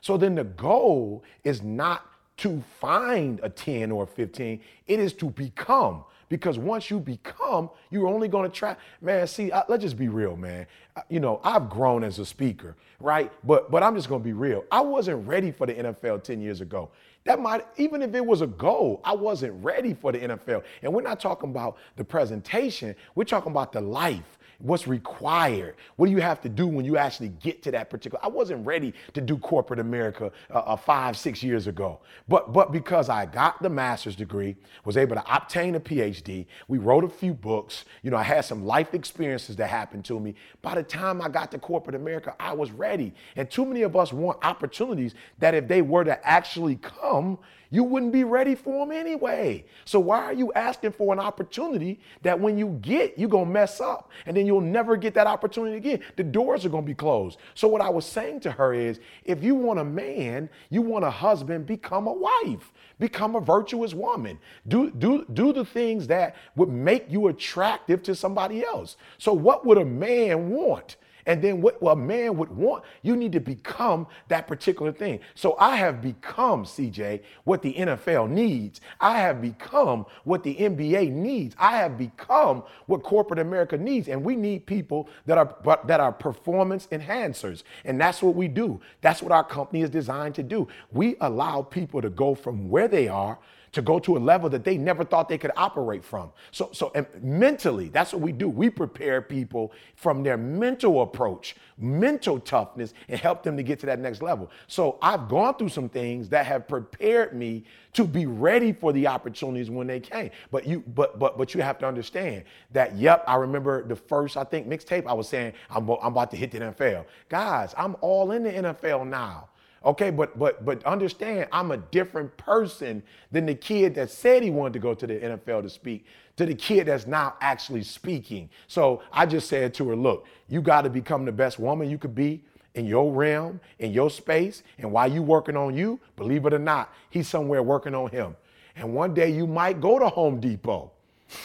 So 0.00 0.16
then 0.16 0.34
the 0.34 0.44
goal 0.44 1.24
is 1.44 1.62
not 1.62 2.06
to 2.38 2.62
find 2.80 3.40
a 3.42 3.48
10 3.48 3.90
or 3.90 4.04
a 4.04 4.06
15, 4.06 4.60
it 4.86 5.00
is 5.00 5.12
to 5.14 5.26
become. 5.30 6.04
Because 6.32 6.58
once 6.58 6.90
you 6.90 6.98
become, 6.98 7.68
you're 7.90 8.06
only 8.06 8.26
going 8.26 8.50
to 8.50 8.56
try. 8.56 8.74
Man, 9.02 9.26
see, 9.26 9.52
I, 9.52 9.64
let's 9.68 9.82
just 9.82 9.98
be 9.98 10.08
real, 10.08 10.34
man. 10.34 10.66
I- 10.96 11.02
You 11.10 11.20
know, 11.20 11.42
I've 11.44 11.68
grown 11.68 12.02
as 12.02 12.18
a 12.18 12.24
speaker, 12.24 12.74
right? 13.00 13.30
But 13.44 13.70
but 13.70 13.82
I'm 13.82 13.94
just 13.94 14.08
going 14.08 14.22
to 14.22 14.24
be 14.24 14.32
real. 14.32 14.64
I 14.72 14.80
wasn't 14.80 15.28
ready 15.28 15.50
for 15.52 15.66
the 15.66 15.74
NFL 15.74 16.22
10 16.22 16.40
years 16.40 16.62
ago. 16.62 16.88
That 17.24 17.38
might, 17.38 17.66
even 17.76 18.00
if 18.00 18.14
it 18.14 18.24
was 18.24 18.40
a 18.40 18.46
goal, 18.46 19.02
I 19.04 19.12
wasn't 19.12 19.62
ready 19.62 19.92
for 19.92 20.10
the 20.10 20.20
NFL. 20.20 20.62
And 20.82 20.94
we're 20.94 21.02
not 21.02 21.20
talking 21.20 21.50
about 21.50 21.76
the 21.96 22.04
presentation, 22.04 22.96
we're 23.14 23.24
talking 23.24 23.52
about 23.52 23.70
the 23.72 23.82
life 23.82 24.38
what's 24.62 24.86
required. 24.86 25.74
What 25.96 26.06
do 26.06 26.12
you 26.12 26.20
have 26.20 26.40
to 26.42 26.48
do 26.48 26.68
when 26.68 26.84
you 26.84 26.96
actually 26.96 27.30
get 27.30 27.62
to 27.64 27.72
that 27.72 27.90
particular 27.90 28.24
i 28.24 28.28
wasn't 28.28 28.64
ready 28.64 28.94
to 29.12 29.20
do 29.20 29.36
corporate 29.36 29.80
america 29.80 30.30
uh, 30.50 30.58
uh, 30.58 30.76
five 30.76 31.16
six 31.16 31.42
years 31.42 31.66
ago. 31.66 32.00
But 32.28 32.52
but 32.52 32.70
because 32.70 33.08
i 33.08 33.26
got 33.26 33.60
the 33.60 33.68
master's 33.68 34.14
degree 34.14 34.56
was 34.84 34.96
able 34.96 35.16
to 35.16 35.34
obtain 35.34 35.74
a 35.74 35.80
phd 35.80 36.46
we 36.68 36.78
wrote 36.78 37.04
a 37.04 37.08
few 37.08 37.34
books 37.34 37.84
you 38.02 38.10
know 38.10 38.16
i 38.16 38.22
had 38.22 38.44
some 38.44 38.64
life 38.64 38.94
experiences 38.94 39.56
that 39.56 39.68
happened 39.68 40.04
to 40.06 40.18
me. 40.20 40.34
By 40.62 40.76
the 40.76 40.82
time 40.82 41.20
i 41.20 41.28
got 41.28 41.50
to 41.50 41.58
corporate 41.58 41.96
america 41.96 42.34
i 42.38 42.52
was 42.52 42.70
ready. 42.70 43.12
And 43.36 43.50
too 43.50 43.66
many 43.66 43.82
of 43.82 43.96
us 43.96 44.12
want 44.12 44.38
opportunities 44.44 45.14
that 45.40 45.54
if 45.54 45.66
they 45.66 45.82
were 45.82 46.04
to 46.04 46.26
actually 46.26 46.76
come 46.76 47.38
you 47.72 47.82
wouldn't 47.82 48.12
be 48.12 48.22
ready 48.22 48.54
for 48.54 48.86
them 48.86 48.94
anyway. 48.94 49.64
So 49.86 49.98
why 49.98 50.18
are 50.18 50.32
you 50.34 50.52
asking 50.52 50.92
for 50.92 51.12
an 51.14 51.18
opportunity 51.18 52.00
that 52.20 52.38
when 52.38 52.58
you 52.58 52.78
get, 52.82 53.18
you're 53.18 53.30
gonna 53.30 53.50
mess 53.50 53.80
up 53.80 54.10
and 54.26 54.36
then 54.36 54.46
you'll 54.46 54.60
never 54.60 54.94
get 54.96 55.14
that 55.14 55.26
opportunity 55.26 55.78
again? 55.78 56.00
The 56.16 56.22
doors 56.22 56.66
are 56.66 56.68
gonna 56.68 56.86
be 56.86 56.94
closed. 56.94 57.38
So 57.54 57.66
what 57.68 57.80
I 57.80 57.88
was 57.88 58.04
saying 58.04 58.40
to 58.40 58.52
her 58.52 58.74
is, 58.74 59.00
if 59.24 59.42
you 59.42 59.54
want 59.54 59.80
a 59.80 59.84
man, 59.84 60.50
you 60.68 60.82
want 60.82 61.06
a 61.06 61.10
husband, 61.10 61.64
become 61.64 62.06
a 62.06 62.12
wife. 62.12 62.72
Become 62.98 63.36
a 63.36 63.40
virtuous 63.40 63.94
woman. 63.94 64.38
Do, 64.68 64.90
do, 64.90 65.24
do 65.32 65.54
the 65.54 65.64
things 65.64 66.06
that 66.08 66.36
would 66.54 66.68
make 66.68 67.10
you 67.10 67.28
attractive 67.28 68.02
to 68.02 68.14
somebody 68.14 68.64
else. 68.64 68.96
So 69.16 69.32
what 69.32 69.64
would 69.64 69.78
a 69.78 69.84
man 69.84 70.50
want? 70.50 70.96
And 71.26 71.42
then 71.42 71.60
what 71.60 71.78
a 71.82 71.96
man 71.96 72.36
would 72.36 72.50
want, 72.50 72.84
you 73.02 73.16
need 73.16 73.32
to 73.32 73.40
become 73.40 74.06
that 74.28 74.46
particular 74.46 74.92
thing. 74.92 75.20
So 75.34 75.56
I 75.58 75.76
have 75.76 76.02
become, 76.02 76.64
CJ, 76.64 77.22
what 77.44 77.62
the 77.62 77.74
NFL 77.74 78.30
needs. 78.30 78.80
I 79.00 79.18
have 79.18 79.40
become 79.40 80.06
what 80.24 80.42
the 80.42 80.54
NBA 80.54 81.10
needs. 81.12 81.54
I 81.58 81.76
have 81.76 81.96
become 81.98 82.64
what 82.86 83.02
corporate 83.02 83.38
America 83.38 83.76
needs. 83.76 84.08
And 84.08 84.24
we 84.24 84.36
need 84.36 84.66
people 84.66 85.08
that 85.26 85.38
are 85.38 85.56
that 85.86 86.00
are 86.00 86.12
performance 86.12 86.88
enhancers. 86.90 87.62
And 87.84 88.00
that's 88.00 88.22
what 88.22 88.34
we 88.34 88.48
do. 88.48 88.80
That's 89.00 89.22
what 89.22 89.32
our 89.32 89.44
company 89.44 89.82
is 89.82 89.90
designed 89.90 90.34
to 90.36 90.42
do. 90.42 90.68
We 90.90 91.16
allow 91.20 91.62
people 91.62 92.02
to 92.02 92.10
go 92.10 92.34
from 92.34 92.68
where 92.68 92.88
they 92.88 93.08
are 93.08 93.38
to 93.72 93.82
go 93.82 93.98
to 93.98 94.16
a 94.16 94.20
level 94.20 94.50
that 94.50 94.64
they 94.64 94.76
never 94.76 95.02
thought 95.02 95.28
they 95.28 95.38
could 95.38 95.50
operate 95.56 96.04
from. 96.04 96.30
So, 96.50 96.70
so 96.72 96.92
mentally, 97.20 97.88
that's 97.88 98.12
what 98.12 98.20
we 98.20 98.30
do. 98.30 98.48
We 98.48 98.68
prepare 98.68 99.22
people 99.22 99.72
from 99.96 100.22
their 100.22 100.36
mental 100.36 101.02
approach, 101.02 101.56
mental 101.78 102.38
toughness, 102.38 102.92
and 103.08 103.18
help 103.18 103.42
them 103.42 103.56
to 103.56 103.62
get 103.62 103.80
to 103.80 103.86
that 103.86 103.98
next 103.98 104.20
level. 104.20 104.50
So 104.66 104.98
I've 105.00 105.28
gone 105.28 105.56
through 105.56 105.70
some 105.70 105.88
things 105.88 106.28
that 106.28 106.44
have 106.46 106.68
prepared 106.68 107.34
me 107.34 107.64
to 107.94 108.04
be 108.04 108.26
ready 108.26 108.72
for 108.72 108.92
the 108.92 109.06
opportunities 109.06 109.70
when 109.70 109.86
they 109.86 110.00
came. 110.00 110.30
But 110.50 110.66
you, 110.66 110.80
but 110.94 111.18
but 111.18 111.36
but 111.38 111.54
you 111.54 111.62
have 111.62 111.78
to 111.78 111.86
understand 111.86 112.44
that. 112.72 112.96
Yep, 112.96 113.24
I 113.26 113.36
remember 113.36 113.86
the 113.86 113.96
first 113.96 114.36
I 114.36 114.44
think 114.44 114.68
mixtape. 114.68 115.06
I 115.06 115.12
was 115.12 115.28
saying 115.28 115.54
I'm, 115.70 115.88
I'm 115.88 116.12
about 116.12 116.30
to 116.32 116.36
hit 116.36 116.50
the 116.50 116.60
NFL, 116.60 117.06
guys. 117.28 117.74
I'm 117.76 117.96
all 118.00 118.32
in 118.32 118.42
the 118.42 118.50
NFL 118.50 119.08
now. 119.08 119.48
Okay, 119.84 120.10
but 120.10 120.38
but 120.38 120.64
but 120.64 120.84
understand, 120.84 121.48
I'm 121.52 121.72
a 121.72 121.76
different 121.76 122.36
person 122.36 123.02
than 123.30 123.46
the 123.46 123.54
kid 123.54 123.94
that 123.96 124.10
said 124.10 124.42
he 124.42 124.50
wanted 124.50 124.74
to 124.74 124.78
go 124.78 124.94
to 124.94 125.06
the 125.06 125.14
NFL 125.14 125.62
to 125.62 125.70
speak, 125.70 126.06
to 126.36 126.46
the 126.46 126.54
kid 126.54 126.86
that's 126.86 127.06
now 127.06 127.34
actually 127.40 127.82
speaking. 127.82 128.48
So 128.68 129.02
I 129.12 129.26
just 129.26 129.48
said 129.48 129.74
to 129.74 129.88
her, 129.88 129.96
look, 129.96 130.26
you 130.48 130.60
got 130.60 130.82
to 130.82 130.90
become 130.90 131.24
the 131.24 131.32
best 131.32 131.58
woman 131.58 131.90
you 131.90 131.98
could 131.98 132.14
be 132.14 132.42
in 132.74 132.86
your 132.86 133.12
realm, 133.12 133.60
in 133.78 133.92
your 133.92 134.10
space, 134.10 134.62
and 134.78 134.90
while 134.90 135.10
you 135.10 135.22
working 135.22 135.56
on 135.56 135.76
you, 135.76 136.00
believe 136.16 136.46
it 136.46 136.54
or 136.54 136.58
not, 136.58 136.92
he's 137.10 137.28
somewhere 137.28 137.62
working 137.62 137.94
on 137.94 138.10
him. 138.10 138.36
And 138.76 138.94
one 138.94 139.14
day 139.14 139.30
you 139.30 139.46
might 139.46 139.80
go 139.80 139.98
to 139.98 140.08
Home 140.08 140.40
Depot. 140.40 140.90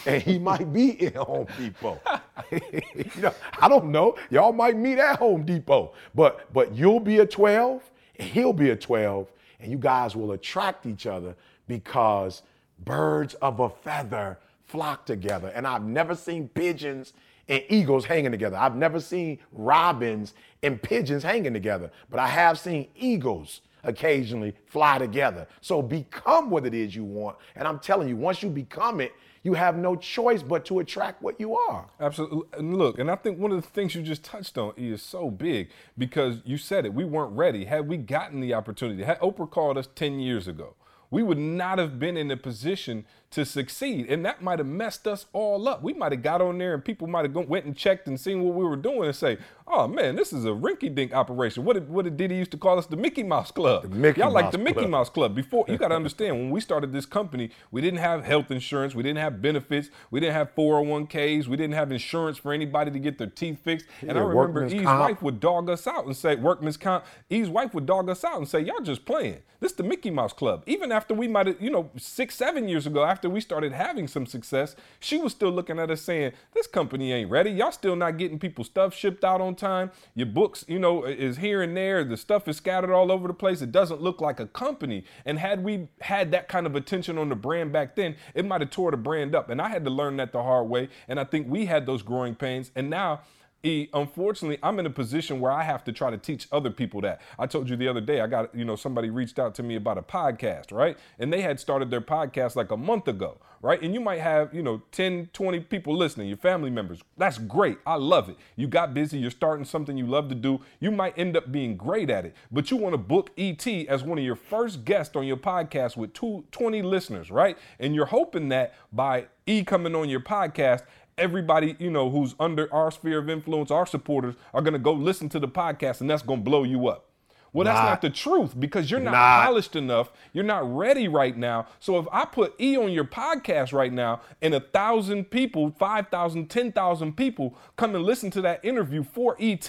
And 0.06 0.22
he 0.22 0.38
might 0.38 0.70
be 0.72 1.02
in 1.02 1.14
Home 1.14 1.46
Depot. 1.58 2.00
you 2.50 3.22
know, 3.22 3.34
I 3.60 3.68
don't 3.68 3.90
know. 3.90 4.16
Y'all 4.30 4.52
might 4.52 4.76
meet 4.76 4.98
at 4.98 5.18
Home 5.18 5.44
Depot. 5.44 5.92
But 6.14 6.52
but 6.52 6.74
you'll 6.74 7.00
be 7.00 7.18
a 7.18 7.26
12 7.26 7.82
and 7.82 7.90
he'll 8.18 8.52
be 8.52 8.70
a 8.70 8.76
12, 8.76 9.30
and 9.60 9.70
you 9.70 9.78
guys 9.78 10.14
will 10.14 10.32
attract 10.32 10.86
each 10.86 11.06
other 11.06 11.34
because 11.66 12.42
birds 12.84 13.34
of 13.34 13.60
a 13.60 13.68
feather 13.68 14.38
flock 14.66 15.06
together. 15.06 15.48
And 15.54 15.66
I've 15.66 15.84
never 15.84 16.14
seen 16.14 16.48
pigeons 16.48 17.12
and 17.48 17.62
eagles 17.68 18.04
hanging 18.04 18.30
together. 18.30 18.56
I've 18.56 18.76
never 18.76 19.00
seen 19.00 19.38
robins 19.52 20.34
and 20.62 20.80
pigeons 20.80 21.22
hanging 21.22 21.54
together, 21.54 21.90
but 22.10 22.20
I 22.20 22.26
have 22.26 22.58
seen 22.58 22.88
eagles 22.94 23.62
occasionally 23.84 24.54
fly 24.66 24.98
together. 24.98 25.46
So 25.60 25.80
become 25.80 26.50
what 26.50 26.66
it 26.66 26.74
is 26.74 26.94
you 26.94 27.04
want. 27.04 27.38
And 27.56 27.66
I'm 27.66 27.78
telling 27.78 28.08
you, 28.08 28.16
once 28.16 28.42
you 28.42 28.50
become 28.50 29.00
it, 29.00 29.12
you 29.42 29.54
have 29.54 29.76
no 29.76 29.96
choice 29.96 30.42
but 30.42 30.64
to 30.66 30.78
attract 30.80 31.22
what 31.22 31.38
you 31.40 31.56
are. 31.56 31.88
Absolutely. 32.00 32.42
And 32.58 32.76
look, 32.76 32.98
and 32.98 33.10
I 33.10 33.16
think 33.16 33.38
one 33.38 33.52
of 33.52 33.62
the 33.62 33.68
things 33.68 33.94
you 33.94 34.02
just 34.02 34.24
touched 34.24 34.58
on 34.58 34.72
is 34.76 35.02
so 35.02 35.30
big 35.30 35.70
because 35.96 36.40
you 36.44 36.58
said 36.58 36.84
it. 36.84 36.94
We 36.94 37.04
weren't 37.04 37.36
ready. 37.36 37.64
Had 37.64 37.88
we 37.88 37.96
gotten 37.96 38.40
the 38.40 38.54
opportunity, 38.54 39.02
had 39.02 39.20
Oprah 39.20 39.50
called 39.50 39.78
us 39.78 39.88
10 39.94 40.20
years 40.20 40.48
ago, 40.48 40.74
we 41.10 41.22
would 41.22 41.38
not 41.38 41.78
have 41.78 41.98
been 41.98 42.16
in 42.16 42.30
a 42.30 42.36
position 42.36 43.04
to 43.30 43.44
succeed. 43.44 44.06
And 44.08 44.24
that 44.24 44.42
might 44.42 44.58
have 44.58 44.66
messed 44.66 45.06
us 45.06 45.26
all 45.32 45.68
up. 45.68 45.82
We 45.82 45.92
might 45.92 46.12
have 46.12 46.22
got 46.22 46.40
on 46.40 46.56
there 46.58 46.72
and 46.72 46.84
people 46.84 47.06
might 47.06 47.24
have 47.26 47.34
gone, 47.34 47.46
went 47.46 47.66
and 47.66 47.76
checked 47.76 48.06
and 48.08 48.18
seen 48.18 48.42
what 48.42 48.54
we 48.54 48.64
were 48.64 48.76
doing 48.76 49.04
and 49.04 49.14
say, 49.14 49.36
oh 49.66 49.86
man, 49.86 50.16
this 50.16 50.32
is 50.32 50.46
a 50.46 50.50
rinky 50.50 50.94
dink 50.94 51.12
operation. 51.12 51.64
What 51.64 51.74
did, 51.74 51.90
what 51.90 52.04
did 52.04 52.16
Dede 52.16 52.32
used 52.32 52.50
to 52.52 52.56
call 52.56 52.78
us? 52.78 52.86
The 52.86 52.96
Mickey 52.96 53.22
Mouse 53.22 53.50
Club. 53.50 53.82
The 53.82 53.88
Mickey 53.90 54.20
Y'all 54.20 54.32
like 54.32 54.50
the 54.50 54.56
Mickey 54.58 54.80
Club. 54.80 54.90
Mouse 54.90 55.10
Club. 55.10 55.34
Before, 55.34 55.66
you 55.68 55.76
got 55.76 55.88
to 55.88 55.94
understand, 55.96 56.36
when 56.36 56.50
we 56.50 56.60
started 56.60 56.92
this 56.92 57.04
company, 57.04 57.50
we 57.70 57.82
didn't 57.82 58.00
have 58.00 58.24
health 58.24 58.50
insurance, 58.50 58.94
we 58.94 59.02
didn't 59.02 59.18
have 59.18 59.42
benefits, 59.42 59.90
we 60.10 60.20
didn't 60.20 60.34
have 60.34 60.54
401ks, 60.54 61.46
we 61.48 61.56
didn't 61.58 61.74
have 61.74 61.92
insurance 61.92 62.38
for 62.38 62.54
anybody 62.54 62.90
to 62.90 62.98
get 62.98 63.18
their 63.18 63.26
teeth 63.26 63.62
fixed. 63.62 63.86
And 64.00 64.18
I 64.18 64.22
remember 64.22 64.66
E's 64.66 64.82
comp. 64.82 65.00
wife 65.00 65.22
would 65.22 65.38
dog 65.38 65.68
us 65.68 65.86
out 65.86 66.06
and 66.06 66.16
say, 66.16 66.36
workman's 66.36 66.78
comp, 66.78 67.04
E's 67.28 67.50
wife 67.50 67.74
would 67.74 67.84
dog 67.84 68.08
us 68.08 68.24
out 68.24 68.38
and 68.38 68.48
say, 68.48 68.60
y'all 68.60 68.80
just 68.80 69.04
playing. 69.04 69.40
This 69.60 69.72
is 69.72 69.76
the 69.76 69.82
Mickey 69.82 70.10
Mouse 70.10 70.32
Club. 70.32 70.62
Even 70.66 70.92
after 70.98 71.14
we 71.14 71.28
might 71.28 71.46
have, 71.46 71.62
you 71.62 71.70
know, 71.70 71.88
six, 71.96 72.34
seven 72.34 72.66
years 72.66 72.84
ago, 72.84 73.04
after 73.04 73.30
we 73.30 73.40
started 73.40 73.70
having 73.70 74.08
some 74.08 74.26
success, 74.26 74.74
she 74.98 75.16
was 75.16 75.30
still 75.30 75.50
looking 75.50 75.78
at 75.78 75.92
us 75.92 76.02
saying, 76.02 76.32
"This 76.54 76.66
company 76.66 77.12
ain't 77.12 77.30
ready. 77.30 77.52
Y'all 77.52 77.70
still 77.70 77.94
not 77.94 78.18
getting 78.18 78.40
people 78.40 78.64
stuff 78.64 78.92
shipped 78.92 79.22
out 79.22 79.40
on 79.40 79.54
time. 79.54 79.92
Your 80.16 80.26
books, 80.26 80.64
you 80.66 80.80
know, 80.80 81.04
is 81.04 81.36
here 81.36 81.62
and 81.62 81.76
there. 81.76 82.02
The 82.02 82.16
stuff 82.16 82.48
is 82.48 82.56
scattered 82.56 82.92
all 82.92 83.12
over 83.12 83.28
the 83.28 83.34
place. 83.34 83.62
It 83.62 83.70
doesn't 83.70 84.02
look 84.02 84.20
like 84.20 84.40
a 84.40 84.46
company." 84.46 85.04
And 85.24 85.38
had 85.38 85.62
we 85.62 85.86
had 86.00 86.32
that 86.32 86.48
kind 86.48 86.66
of 86.66 86.74
attention 86.74 87.16
on 87.16 87.28
the 87.28 87.36
brand 87.36 87.72
back 87.72 87.94
then, 87.94 88.16
it 88.34 88.44
might 88.44 88.60
have 88.60 88.70
tore 88.70 88.90
the 88.90 88.96
brand 88.96 89.36
up. 89.36 89.50
And 89.50 89.62
I 89.62 89.68
had 89.68 89.84
to 89.84 89.90
learn 89.90 90.16
that 90.16 90.32
the 90.32 90.42
hard 90.42 90.68
way. 90.68 90.88
And 91.06 91.20
I 91.20 91.24
think 91.24 91.46
we 91.48 91.66
had 91.66 91.86
those 91.86 92.02
growing 92.02 92.34
pains. 92.34 92.72
And 92.74 92.90
now 92.90 93.20
E, 93.64 93.88
unfortunately, 93.92 94.58
I'm 94.62 94.78
in 94.78 94.86
a 94.86 94.90
position 94.90 95.40
where 95.40 95.50
I 95.50 95.64
have 95.64 95.82
to 95.84 95.92
try 95.92 96.10
to 96.10 96.16
teach 96.16 96.46
other 96.52 96.70
people 96.70 97.00
that. 97.00 97.20
I 97.38 97.46
told 97.46 97.68
you 97.68 97.76
the 97.76 97.88
other 97.88 98.00
day, 98.00 98.20
I 98.20 98.28
got, 98.28 98.54
you 98.54 98.64
know, 98.64 98.76
somebody 98.76 99.10
reached 99.10 99.40
out 99.40 99.54
to 99.56 99.64
me 99.64 99.74
about 99.74 99.98
a 99.98 100.02
podcast, 100.02 100.70
right? 100.72 100.96
And 101.18 101.32
they 101.32 101.40
had 101.40 101.58
started 101.58 101.90
their 101.90 102.00
podcast 102.00 102.54
like 102.54 102.70
a 102.70 102.76
month 102.76 103.08
ago, 103.08 103.38
right? 103.60 103.82
And 103.82 103.92
you 103.94 104.00
might 104.00 104.20
have, 104.20 104.54
you 104.54 104.62
know, 104.62 104.82
10, 104.92 105.30
20 105.32 105.60
people 105.60 105.96
listening, 105.96 106.28
your 106.28 106.36
family 106.36 106.70
members. 106.70 107.00
That's 107.16 107.38
great. 107.38 107.78
I 107.84 107.96
love 107.96 108.28
it. 108.28 108.36
You 108.54 108.68
got 108.68 108.94
busy, 108.94 109.18
you're 109.18 109.32
starting 109.32 109.64
something 109.64 109.98
you 109.98 110.06
love 110.06 110.28
to 110.28 110.36
do. 110.36 110.60
You 110.78 110.92
might 110.92 111.18
end 111.18 111.36
up 111.36 111.50
being 111.50 111.76
great 111.76 112.10
at 112.10 112.24
it, 112.24 112.36
but 112.52 112.70
you 112.70 112.76
want 112.76 112.92
to 112.92 112.98
book 112.98 113.30
ET 113.36 113.66
as 113.66 114.04
one 114.04 114.18
of 114.18 114.24
your 114.24 114.36
first 114.36 114.84
guests 114.84 115.16
on 115.16 115.26
your 115.26 115.36
podcast 115.36 115.96
with 115.96 116.12
two, 116.12 116.44
20 116.52 116.82
listeners, 116.82 117.28
right? 117.28 117.58
And 117.80 117.92
you're 117.92 118.06
hoping 118.06 118.50
that 118.50 118.74
by 118.92 119.26
E 119.46 119.64
coming 119.64 119.96
on 119.96 120.08
your 120.08 120.20
podcast, 120.20 120.82
everybody, 121.18 121.76
you 121.78 121.90
know, 121.90 122.10
who's 122.10 122.34
under 122.40 122.72
our 122.72 122.90
sphere 122.90 123.18
of 123.18 123.28
influence, 123.28 123.70
our 123.70 123.86
supporters, 123.86 124.34
are 124.54 124.62
gonna 124.62 124.78
go 124.78 124.92
listen 124.92 125.28
to 125.30 125.38
the 125.38 125.48
podcast 125.48 126.00
and 126.00 126.08
that's 126.08 126.22
gonna 126.22 126.40
blow 126.42 126.62
you 126.64 126.88
up. 126.88 127.08
Well, 127.52 127.64
that's 127.64 127.78
Not. 127.80 128.02
the 128.02 128.10
truth 128.10 128.58
because 128.58 128.90
you're 128.90 129.00
not 129.00 129.12
Not. 129.12 129.44
polished 129.46 129.74
enough. 129.74 130.12
You're 130.32 130.44
not 130.44 130.76
ready 130.76 131.08
right 131.08 131.36
now. 131.36 131.66
So 131.80 131.98
if 131.98 132.06
I 132.12 132.24
put 132.26 132.54
E 132.60 132.76
on 132.76 132.92
your 132.92 133.04
podcast 133.04 133.72
right 133.72 133.92
now 133.92 134.20
and 134.42 134.54
a 134.54 134.60
thousand 134.60 135.30
people, 135.30 135.74
5,000, 135.78 136.48
10,000 136.48 137.16
people 137.16 137.56
come 137.76 137.94
and 137.94 138.04
listen 138.04 138.30
to 138.32 138.42
that 138.42 138.62
interview 138.64 139.02
for 139.02 139.34
ET, 139.40 139.66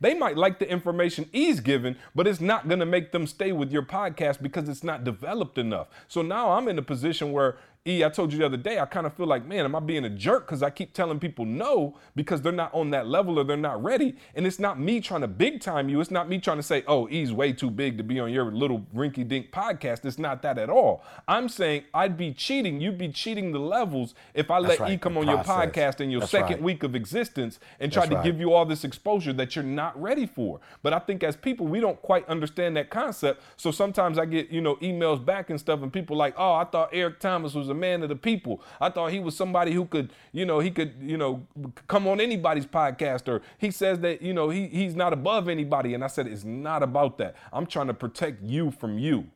they 0.00 0.14
might 0.14 0.36
like 0.38 0.58
the 0.58 0.70
information 0.70 1.28
E's 1.32 1.60
given, 1.60 1.96
but 2.14 2.26
it's 2.26 2.40
not 2.40 2.66
going 2.66 2.80
to 2.80 2.86
make 2.86 3.12
them 3.12 3.26
stay 3.26 3.52
with 3.52 3.70
your 3.70 3.82
podcast 3.82 4.40
because 4.42 4.68
it's 4.68 4.82
not 4.84 5.04
developed 5.04 5.58
enough. 5.58 5.88
So 6.08 6.22
now 6.22 6.52
I'm 6.52 6.66
in 6.66 6.78
a 6.78 6.82
position 6.82 7.32
where 7.32 7.56
E, 7.86 8.04
I 8.04 8.10
told 8.10 8.32
you 8.32 8.38
the 8.38 8.44
other 8.44 8.58
day, 8.58 8.78
I 8.78 8.84
kind 8.84 9.06
of 9.06 9.14
feel 9.14 9.26
like, 9.26 9.46
man, 9.46 9.64
am 9.64 9.74
I 9.74 9.80
being 9.80 10.04
a 10.04 10.10
jerk 10.10 10.46
because 10.46 10.62
I 10.62 10.68
keep 10.68 10.92
telling 10.92 11.18
people 11.18 11.46
no 11.46 11.96
because 12.14 12.42
they're 12.42 12.52
not 12.52 12.74
on 12.74 12.90
that 12.90 13.06
level 13.06 13.38
or 13.38 13.44
they're 13.44 13.56
not 13.56 13.82
ready? 13.82 14.16
And 14.34 14.46
it's 14.46 14.58
not 14.58 14.78
me 14.78 15.00
trying 15.00 15.22
to 15.22 15.28
big 15.28 15.60
time 15.60 15.88
you. 15.88 16.00
It's 16.00 16.10
not 16.10 16.28
me 16.28 16.38
trying 16.38 16.58
to 16.58 16.62
say, 16.62 16.84
oh, 16.86 17.08
E's 17.08 17.32
way 17.32 17.52
too 17.52 17.70
big 17.70 17.96
to 17.96 18.04
be 18.04 18.20
on 18.20 18.30
your 18.30 18.52
little 18.52 18.84
rinky 18.94 19.26
dink 19.26 19.52
podcast. 19.52 20.04
It's 20.04 20.18
not 20.18 20.42
that 20.42 20.58
at 20.58 20.68
all. 20.68 21.02
I'm 21.26 21.48
saying 21.48 21.84
I'd 21.94 22.18
be 22.18 22.32
cheating. 22.32 22.80
You'd 22.80 22.98
be 22.98 23.08
cheating 23.08 23.52
the 23.52 23.60
levels 23.60 24.14
if 24.34 24.50
I 24.50 24.58
let 24.58 24.80
right, 24.80 24.92
E 24.92 24.98
come 24.98 25.16
on 25.16 25.26
your 25.26 25.38
podcast 25.38 26.00
in 26.00 26.10
your 26.10 26.20
That's 26.20 26.32
second 26.32 26.56
right. 26.56 26.62
week 26.62 26.82
of 26.82 26.94
existence 26.94 27.58
and 27.80 27.90
try 27.90 28.02
That's 28.02 28.10
to 28.10 28.16
right. 28.16 28.24
give 28.24 28.38
you 28.38 28.52
all 28.52 28.66
this 28.66 28.84
exposure 28.84 29.32
that 29.34 29.56
you're 29.56 29.64
not 29.64 29.98
ready 30.00 30.26
for. 30.26 30.60
But 30.82 30.92
I 30.92 30.98
think 30.98 31.22
as 31.22 31.36
people, 31.36 31.66
we 31.66 31.80
don't 31.80 32.00
quite 32.02 32.28
understand 32.28 32.76
that 32.76 32.90
concept. 32.90 33.42
So 33.56 33.70
sometimes 33.70 34.18
I 34.18 34.26
get, 34.26 34.50
you 34.50 34.60
know, 34.60 34.76
emails 34.76 35.24
back 35.24 35.48
and 35.48 35.58
stuff, 35.58 35.82
and 35.82 35.90
people 35.90 36.16
like, 36.16 36.34
oh, 36.36 36.54
I 36.54 36.64
thought 36.64 36.90
Eric 36.92 37.20
Thomas 37.20 37.54
was 37.54 37.67
a 37.68 37.74
man 37.74 38.02
of 38.02 38.08
the 38.08 38.16
people. 38.16 38.62
I 38.80 38.90
thought 38.90 39.12
he 39.12 39.20
was 39.20 39.36
somebody 39.36 39.72
who 39.72 39.84
could, 39.84 40.12
you 40.32 40.46
know, 40.46 40.60
he 40.60 40.70
could, 40.70 40.94
you 41.00 41.16
know, 41.16 41.46
come 41.86 42.06
on 42.06 42.20
anybody's 42.20 42.66
podcast, 42.66 43.28
or 43.28 43.42
he 43.58 43.70
says 43.70 44.00
that, 44.00 44.22
you 44.22 44.32
know, 44.34 44.50
he, 44.50 44.66
he's 44.68 44.94
not 44.94 45.12
above 45.12 45.48
anybody. 45.48 45.94
And 45.94 46.04
I 46.04 46.08
said, 46.08 46.26
it's 46.26 46.44
not 46.44 46.82
about 46.82 47.18
that. 47.18 47.36
I'm 47.52 47.66
trying 47.66 47.88
to 47.88 47.94
protect 47.94 48.42
you 48.42 48.70
from 48.70 48.98
you. 48.98 49.26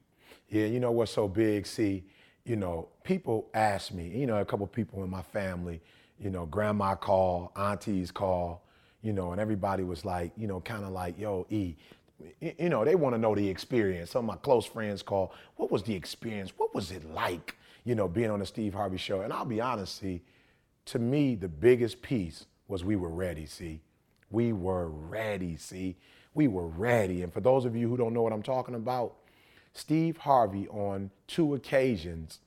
Yeah, 0.48 0.66
you 0.66 0.80
know 0.80 0.90
what's 0.90 1.12
so 1.12 1.28
big? 1.28 1.66
See, 1.66 2.04
you 2.44 2.56
know, 2.56 2.88
people 3.04 3.48
ask 3.54 3.92
me, 3.92 4.08
you 4.08 4.26
know, 4.26 4.38
a 4.38 4.44
couple 4.44 4.66
people 4.66 5.02
in 5.02 5.10
my 5.10 5.22
family, 5.22 5.80
you 6.18 6.30
know, 6.30 6.46
grandma 6.46 6.94
call, 6.94 7.52
aunties 7.56 8.10
call, 8.10 8.62
you 9.02 9.12
know, 9.12 9.32
and 9.32 9.40
everybody 9.40 9.82
was 9.82 10.04
like, 10.04 10.32
you 10.36 10.46
know, 10.46 10.60
kind 10.60 10.84
of 10.84 10.90
like, 10.90 11.18
yo, 11.18 11.46
E, 11.50 11.74
you 12.40 12.68
know, 12.68 12.84
they 12.84 12.94
want 12.94 13.14
to 13.14 13.18
know 13.18 13.34
the 13.34 13.48
experience. 13.48 14.10
Some 14.10 14.28
of 14.28 14.34
my 14.34 14.36
close 14.36 14.64
friends 14.64 15.02
call, 15.02 15.32
what 15.56 15.72
was 15.72 15.82
the 15.82 15.94
experience? 15.94 16.52
What 16.56 16.74
was 16.74 16.92
it 16.92 17.04
like, 17.12 17.56
you 17.84 17.94
know, 17.94 18.08
being 18.08 18.30
on 18.30 18.38
the 18.38 18.46
Steve 18.46 18.74
Harvey 18.74 18.96
show? 18.96 19.22
And 19.22 19.32
I'll 19.32 19.44
be 19.44 19.60
honest, 19.60 19.98
see, 19.98 20.22
to 20.86 20.98
me, 20.98 21.34
the 21.34 21.48
biggest 21.48 22.02
piece 22.02 22.46
was 22.68 22.84
we 22.84 22.96
were 22.96 23.10
ready, 23.10 23.46
see. 23.46 23.80
We 24.30 24.52
were 24.52 24.88
ready, 24.88 25.56
see. 25.56 25.96
We 26.34 26.48
were 26.48 26.66
ready. 26.66 27.22
And 27.22 27.32
for 27.32 27.40
those 27.40 27.64
of 27.64 27.76
you 27.76 27.88
who 27.88 27.96
don't 27.96 28.14
know 28.14 28.22
what 28.22 28.32
I'm 28.32 28.42
talking 28.42 28.74
about, 28.74 29.14
Steve 29.74 30.16
Harvey 30.16 30.68
on 30.68 31.10
two 31.26 31.54
occasions 31.54 32.40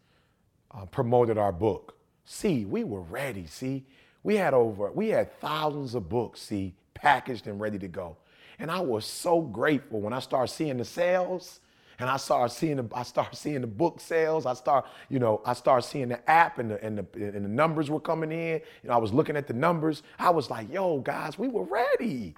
uh, 0.71 0.86
promoted 0.86 1.38
our 1.38 1.52
book. 1.52 1.98
See, 2.26 2.65
we 2.65 2.84
were 2.84 3.02
ready, 3.02 3.45
see. 3.45 3.86
We 4.24 4.36
had 4.36 4.54
over, 4.54 4.91
we 4.91 5.10
had 5.10 5.39
thousands 5.39 5.93
of 5.93 6.10
books, 6.10 6.41
see, 6.41 6.74
packaged 6.93 7.48
and 7.48 7.60
ready 7.60 7.78
to 7.80 7.88
go. 7.88 8.17
And 8.58 8.71
I 8.71 8.80
was 8.80 9.06
so 9.06 9.41
grateful 9.41 10.02
when 10.02 10.13
I 10.13 10.19
started 10.19 10.52
seeing 10.52 10.78
the 10.78 10.86
sales 10.86 11.60
and 11.99 12.10
I 12.10 12.17
started 12.17 12.53
seeing 12.53 12.77
the, 12.77 12.88
I 12.93 13.03
started 13.03 13.36
seeing 13.36 13.62
the 13.62 13.67
book 13.67 13.99
sales. 13.99 14.45
I 14.45 14.53
start, 14.53 14.86
you 15.10 15.19
know, 15.19 15.41
I 15.45 15.53
started 15.53 15.88
seeing 15.88 16.10
the 16.10 16.29
app 16.29 16.60
and 16.60 16.71
the, 16.71 16.84
and 16.84 16.97
the 16.97 17.05
and 17.13 17.45
the 17.45 17.49
numbers 17.49 17.89
were 17.89 17.99
coming 17.99 18.31
in. 18.31 18.62
You 18.84 18.89
know, 18.89 18.93
I 18.93 18.97
was 18.97 19.13
looking 19.13 19.38
at 19.38 19.47
the 19.47 19.53
numbers. 19.53 20.03
I 20.19 20.29
was 20.29 20.49
like, 20.49 20.71
yo, 20.71 20.99
guys, 20.99 21.39
we 21.39 21.47
were 21.47 21.63
ready. 21.63 22.36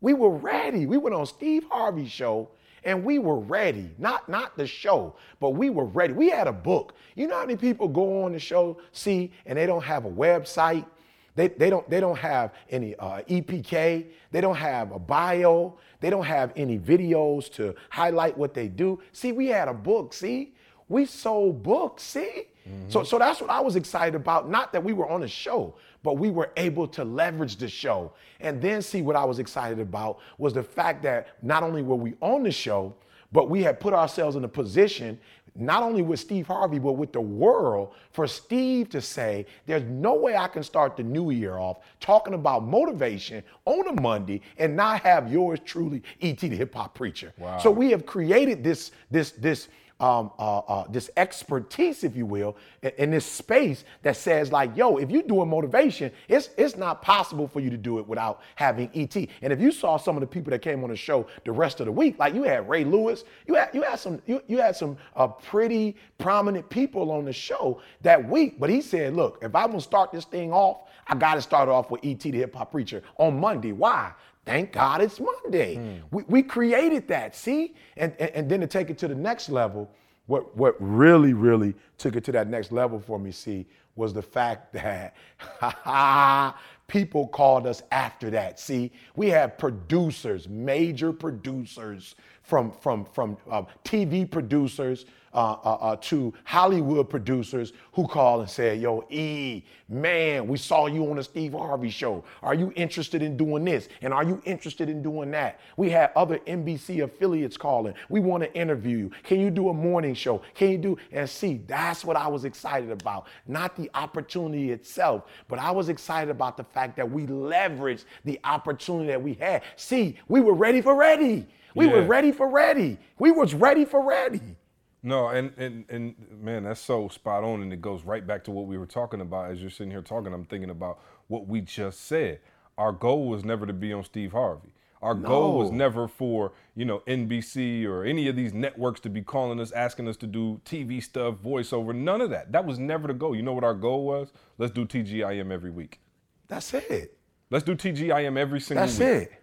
We 0.00 0.14
were 0.14 0.30
ready. 0.30 0.86
We 0.86 0.96
went 0.96 1.14
on 1.14 1.26
Steve 1.26 1.64
Harvey's 1.70 2.10
show 2.10 2.50
and 2.84 3.04
we 3.04 3.18
were 3.18 3.38
ready. 3.38 3.90
Not 3.98 4.28
not 4.28 4.56
the 4.56 4.66
show, 4.66 5.16
but 5.38 5.50
we 5.50 5.70
were 5.70 5.84
ready. 5.84 6.12
We 6.12 6.30
had 6.30 6.46
a 6.46 6.52
book. 6.52 6.94
You 7.14 7.26
know 7.28 7.36
how 7.36 7.46
many 7.46 7.56
people 7.56 7.88
go 7.88 8.24
on 8.24 8.32
the 8.32 8.38
show, 8.38 8.78
see, 8.92 9.32
and 9.46 9.58
they 9.58 9.66
don't 9.66 9.84
have 9.84 10.04
a 10.04 10.10
website. 10.10 10.86
They, 11.34 11.48
they 11.48 11.70
don't 11.70 11.88
they 11.88 12.00
don't 12.00 12.18
have 12.18 12.52
any 12.70 12.94
uh, 12.96 13.22
EPK. 13.22 14.06
They 14.30 14.40
don't 14.40 14.56
have 14.56 14.92
a 14.92 14.98
bio. 14.98 15.78
They 16.00 16.10
don't 16.10 16.24
have 16.24 16.52
any 16.56 16.78
videos 16.78 17.50
to 17.54 17.74
highlight 17.90 18.36
what 18.36 18.54
they 18.54 18.68
do. 18.68 19.00
See, 19.12 19.32
we 19.32 19.46
had 19.48 19.68
a 19.68 19.74
book. 19.74 20.12
See, 20.12 20.54
we 20.88 21.06
sold 21.06 21.62
books. 21.62 22.02
See, 22.02 22.44
so 22.88 23.04
so 23.04 23.18
that's 23.18 23.40
what 23.40 23.50
I 23.50 23.60
was 23.60 23.76
excited 23.76 24.14
about. 24.14 24.48
Not 24.50 24.72
that 24.72 24.82
we 24.82 24.92
were 24.92 25.08
on 25.08 25.22
a 25.22 25.28
show, 25.28 25.76
but 26.02 26.18
we 26.18 26.30
were 26.30 26.50
able 26.56 26.86
to 26.88 27.04
leverage 27.04 27.56
the 27.56 27.68
show. 27.68 28.12
And 28.40 28.60
then 28.60 28.82
see 28.82 29.02
what 29.02 29.16
I 29.16 29.24
was 29.24 29.38
excited 29.38 29.78
about 29.80 30.18
was 30.38 30.52
the 30.52 30.62
fact 30.62 31.02
that 31.04 31.28
not 31.42 31.62
only 31.62 31.82
were 31.82 31.96
we 31.96 32.14
on 32.20 32.42
the 32.42 32.50
show, 32.52 32.94
but 33.32 33.48
we 33.48 33.62
had 33.62 33.78
put 33.78 33.94
ourselves 33.94 34.36
in 34.36 34.44
a 34.44 34.48
position, 34.48 35.18
not 35.54 35.82
only 35.82 36.02
with 36.02 36.20
Steve 36.20 36.46
Harvey, 36.46 36.78
but 36.78 36.92
with 36.92 37.12
the 37.12 37.20
world, 37.20 37.94
for 38.12 38.26
Steve 38.26 38.88
to 38.90 39.00
say, 39.00 39.46
there's 39.66 39.82
no 39.84 40.14
way 40.14 40.36
I 40.36 40.48
can 40.48 40.62
start 40.62 40.96
the 40.96 41.02
new 41.02 41.30
year 41.30 41.58
off 41.58 41.78
talking 42.00 42.34
about 42.34 42.64
motivation 42.64 43.42
on 43.64 43.88
a 43.88 44.00
Monday 44.00 44.40
and 44.58 44.76
not 44.76 45.00
have 45.02 45.30
yours 45.30 45.60
truly, 45.64 46.02
E.T. 46.20 46.48
the 46.48 46.56
hip 46.56 46.74
hop 46.74 46.94
preacher. 46.94 47.32
So 47.60 47.70
we 47.70 47.90
have 47.90 48.06
created 48.06 48.62
this, 48.64 48.92
this, 49.10 49.32
this, 49.32 49.68
um, 50.00 50.32
uh, 50.38 50.58
uh, 50.58 50.84
this 50.88 51.10
expertise, 51.16 52.04
if 52.04 52.16
you 52.16 52.26
will, 52.26 52.56
in, 52.82 52.92
in 52.98 53.10
this 53.10 53.26
space 53.26 53.84
that 54.02 54.16
says 54.16 54.50
like, 54.50 54.76
yo, 54.76 54.96
if 54.96 55.10
you're 55.10 55.22
doing 55.22 55.48
motivation, 55.48 56.10
it's 56.28 56.50
it's 56.56 56.76
not 56.76 57.02
possible 57.02 57.46
for 57.46 57.60
you 57.60 57.70
to 57.70 57.76
do 57.76 57.98
it 57.98 58.08
without 58.08 58.40
having 58.56 58.90
ET. 58.94 59.14
And 59.42 59.52
if 59.52 59.60
you 59.60 59.70
saw 59.70 59.96
some 59.96 60.16
of 60.16 60.20
the 60.20 60.26
people 60.26 60.50
that 60.50 60.62
came 60.62 60.82
on 60.82 60.90
the 60.90 60.96
show 60.96 61.26
the 61.44 61.52
rest 61.52 61.80
of 61.80 61.86
the 61.86 61.92
week, 61.92 62.18
like 62.18 62.34
you 62.34 62.42
had 62.42 62.68
Ray 62.68 62.84
Lewis, 62.84 63.24
you 63.46 63.54
had 63.54 63.70
you 63.74 63.82
had 63.82 63.98
some 63.98 64.20
you, 64.26 64.42
you 64.46 64.58
had 64.58 64.74
some 64.74 64.96
uh, 65.16 65.28
pretty 65.28 65.96
prominent 66.18 66.68
people 66.70 67.10
on 67.10 67.24
the 67.24 67.32
show 67.32 67.80
that 68.02 68.26
week. 68.28 68.58
But 68.58 68.70
he 68.70 68.80
said, 68.80 69.14
look, 69.14 69.38
if 69.42 69.54
I'm 69.54 69.68
gonna 69.68 69.80
start 69.80 70.12
this 70.12 70.24
thing 70.24 70.52
off, 70.52 70.88
I 71.06 71.14
got 71.16 71.34
to 71.34 71.42
start 71.42 71.68
off 71.68 71.90
with 71.90 72.04
ET 72.04 72.20
the 72.20 72.30
hip 72.30 72.54
hop 72.54 72.70
preacher 72.70 73.02
on 73.16 73.38
Monday. 73.40 73.72
Why? 73.72 74.12
Thank 74.46 74.72
God 74.72 75.02
it's 75.02 75.20
Monday. 75.20 76.00
We, 76.10 76.24
we 76.24 76.42
created 76.42 77.06
that, 77.08 77.36
see? 77.36 77.74
And, 77.96 78.14
and, 78.18 78.30
and 78.30 78.50
then 78.50 78.60
to 78.60 78.66
take 78.66 78.90
it 78.90 78.98
to 78.98 79.08
the 79.08 79.14
next 79.14 79.48
level, 79.48 79.90
what, 80.26 80.56
what 80.56 80.76
really, 80.78 81.34
really 81.34 81.74
took 81.98 82.16
it 82.16 82.24
to 82.24 82.32
that 82.32 82.48
next 82.48 82.72
level 82.72 82.98
for 82.98 83.18
me, 83.18 83.32
see, 83.32 83.66
was 83.96 84.14
the 84.14 84.22
fact 84.22 84.72
that 84.72 85.14
people 86.86 87.28
called 87.28 87.66
us 87.66 87.82
after 87.92 88.30
that. 88.30 88.58
See, 88.58 88.92
we 89.14 89.28
had 89.28 89.58
producers, 89.58 90.48
major 90.48 91.12
producers, 91.12 92.14
from, 92.50 92.72
from, 92.72 93.04
from 93.04 93.36
uh, 93.48 93.62
TV 93.84 94.28
producers 94.28 95.06
uh, 95.32 95.56
uh, 95.64 95.74
uh, 95.74 95.96
to 95.96 96.34
Hollywood 96.44 97.08
producers 97.08 97.72
who 97.92 98.06
called 98.06 98.40
and 98.40 98.50
said, 98.50 98.80
Yo, 98.80 99.04
E, 99.10 99.62
man, 99.88 100.48
we 100.48 100.58
saw 100.58 100.86
you 100.86 101.08
on 101.08 101.16
the 101.16 101.22
Steve 101.22 101.52
Harvey 101.52 101.90
show. 101.90 102.24
Are 102.42 102.54
you 102.54 102.72
interested 102.74 103.22
in 103.22 103.36
doing 103.36 103.64
this? 103.64 103.88
And 104.02 104.12
are 104.12 104.24
you 104.24 104.42
interested 104.44 104.88
in 104.88 105.02
doing 105.02 105.30
that? 105.30 105.60
We 105.76 105.90
had 105.90 106.10
other 106.16 106.38
NBC 106.38 107.04
affiliates 107.04 107.56
calling. 107.56 107.94
We 108.08 108.18
want 108.18 108.42
to 108.42 108.52
interview 108.54 108.98
you. 108.98 109.10
Can 109.22 109.40
you 109.40 109.50
do 109.50 109.68
a 109.68 109.74
morning 109.74 110.14
show? 110.14 110.42
Can 110.54 110.70
you 110.70 110.78
do? 110.78 110.98
And 111.12 111.30
see, 111.30 111.60
that's 111.66 112.04
what 112.04 112.16
I 112.16 112.26
was 112.26 112.44
excited 112.44 112.90
about. 112.90 113.26
Not 113.46 113.76
the 113.76 113.88
opportunity 113.94 114.72
itself, 114.72 115.24
but 115.46 115.58
I 115.58 115.70
was 115.70 115.88
excited 115.88 116.30
about 116.30 116.56
the 116.56 116.64
fact 116.64 116.96
that 116.96 117.08
we 117.08 117.26
leveraged 117.26 118.04
the 118.24 118.40
opportunity 118.42 119.08
that 119.08 119.22
we 119.22 119.34
had. 119.34 119.62
See, 119.76 120.18
we 120.28 120.40
were 120.40 120.54
ready 120.54 120.80
for 120.80 120.94
ready. 120.96 121.46
We 121.74 121.86
were 121.86 122.02
ready 122.02 122.32
for 122.32 122.48
ready. 122.48 122.98
We 123.18 123.30
was 123.30 123.54
ready 123.54 123.84
for 123.84 124.02
ready. 124.02 124.56
No, 125.02 125.28
and, 125.28 125.52
and 125.56 125.84
and 125.88 126.14
man, 126.42 126.64
that's 126.64 126.80
so 126.80 127.08
spot 127.08 127.42
on, 127.42 127.62
and 127.62 127.72
it 127.72 127.80
goes 127.80 128.04
right 128.04 128.26
back 128.26 128.44
to 128.44 128.50
what 128.50 128.66
we 128.66 128.76
were 128.76 128.86
talking 128.86 129.20
about. 129.20 129.50
As 129.50 129.60
you're 129.60 129.70
sitting 129.70 129.90
here 129.90 130.02
talking, 130.02 130.34
I'm 130.34 130.44
thinking 130.44 130.70
about 130.70 131.00
what 131.28 131.46
we 131.46 131.62
just 131.62 132.06
said. 132.06 132.40
Our 132.76 132.92
goal 132.92 133.28
was 133.28 133.44
never 133.44 133.66
to 133.66 133.72
be 133.72 133.92
on 133.92 134.04
Steve 134.04 134.32
Harvey. 134.32 134.74
Our 135.02 135.14
goal 135.14 135.56
was 135.56 135.70
never 135.70 136.06
for 136.06 136.52
you 136.76 136.84
know 136.84 137.02
NBC 137.06 137.86
or 137.86 138.04
any 138.04 138.28
of 138.28 138.36
these 138.36 138.52
networks 138.52 139.00
to 139.00 139.08
be 139.08 139.22
calling 139.22 139.58
us, 139.58 139.72
asking 139.72 140.06
us 140.08 140.18
to 140.18 140.26
do 140.26 140.60
TV 140.66 141.02
stuff, 141.02 141.36
voiceover. 141.36 141.94
None 141.94 142.20
of 142.20 142.28
that. 142.30 142.52
That 142.52 142.66
was 142.66 142.78
never 142.78 143.08
the 143.08 143.14
goal. 143.14 143.34
You 143.34 143.42
know 143.42 143.54
what 143.54 143.64
our 143.64 143.74
goal 143.74 144.04
was? 144.04 144.30
Let's 144.58 144.72
do 144.72 144.84
TGIM 144.84 145.50
every 145.50 145.70
week. 145.70 146.00
That's 146.48 146.74
it. 146.74 147.16
Let's 147.50 147.64
do 147.64 147.74
TGIM 147.74 148.36
every 148.36 148.60
single 148.60 148.86
That's 148.86 148.98
week 148.98 149.08
it. 149.08 149.39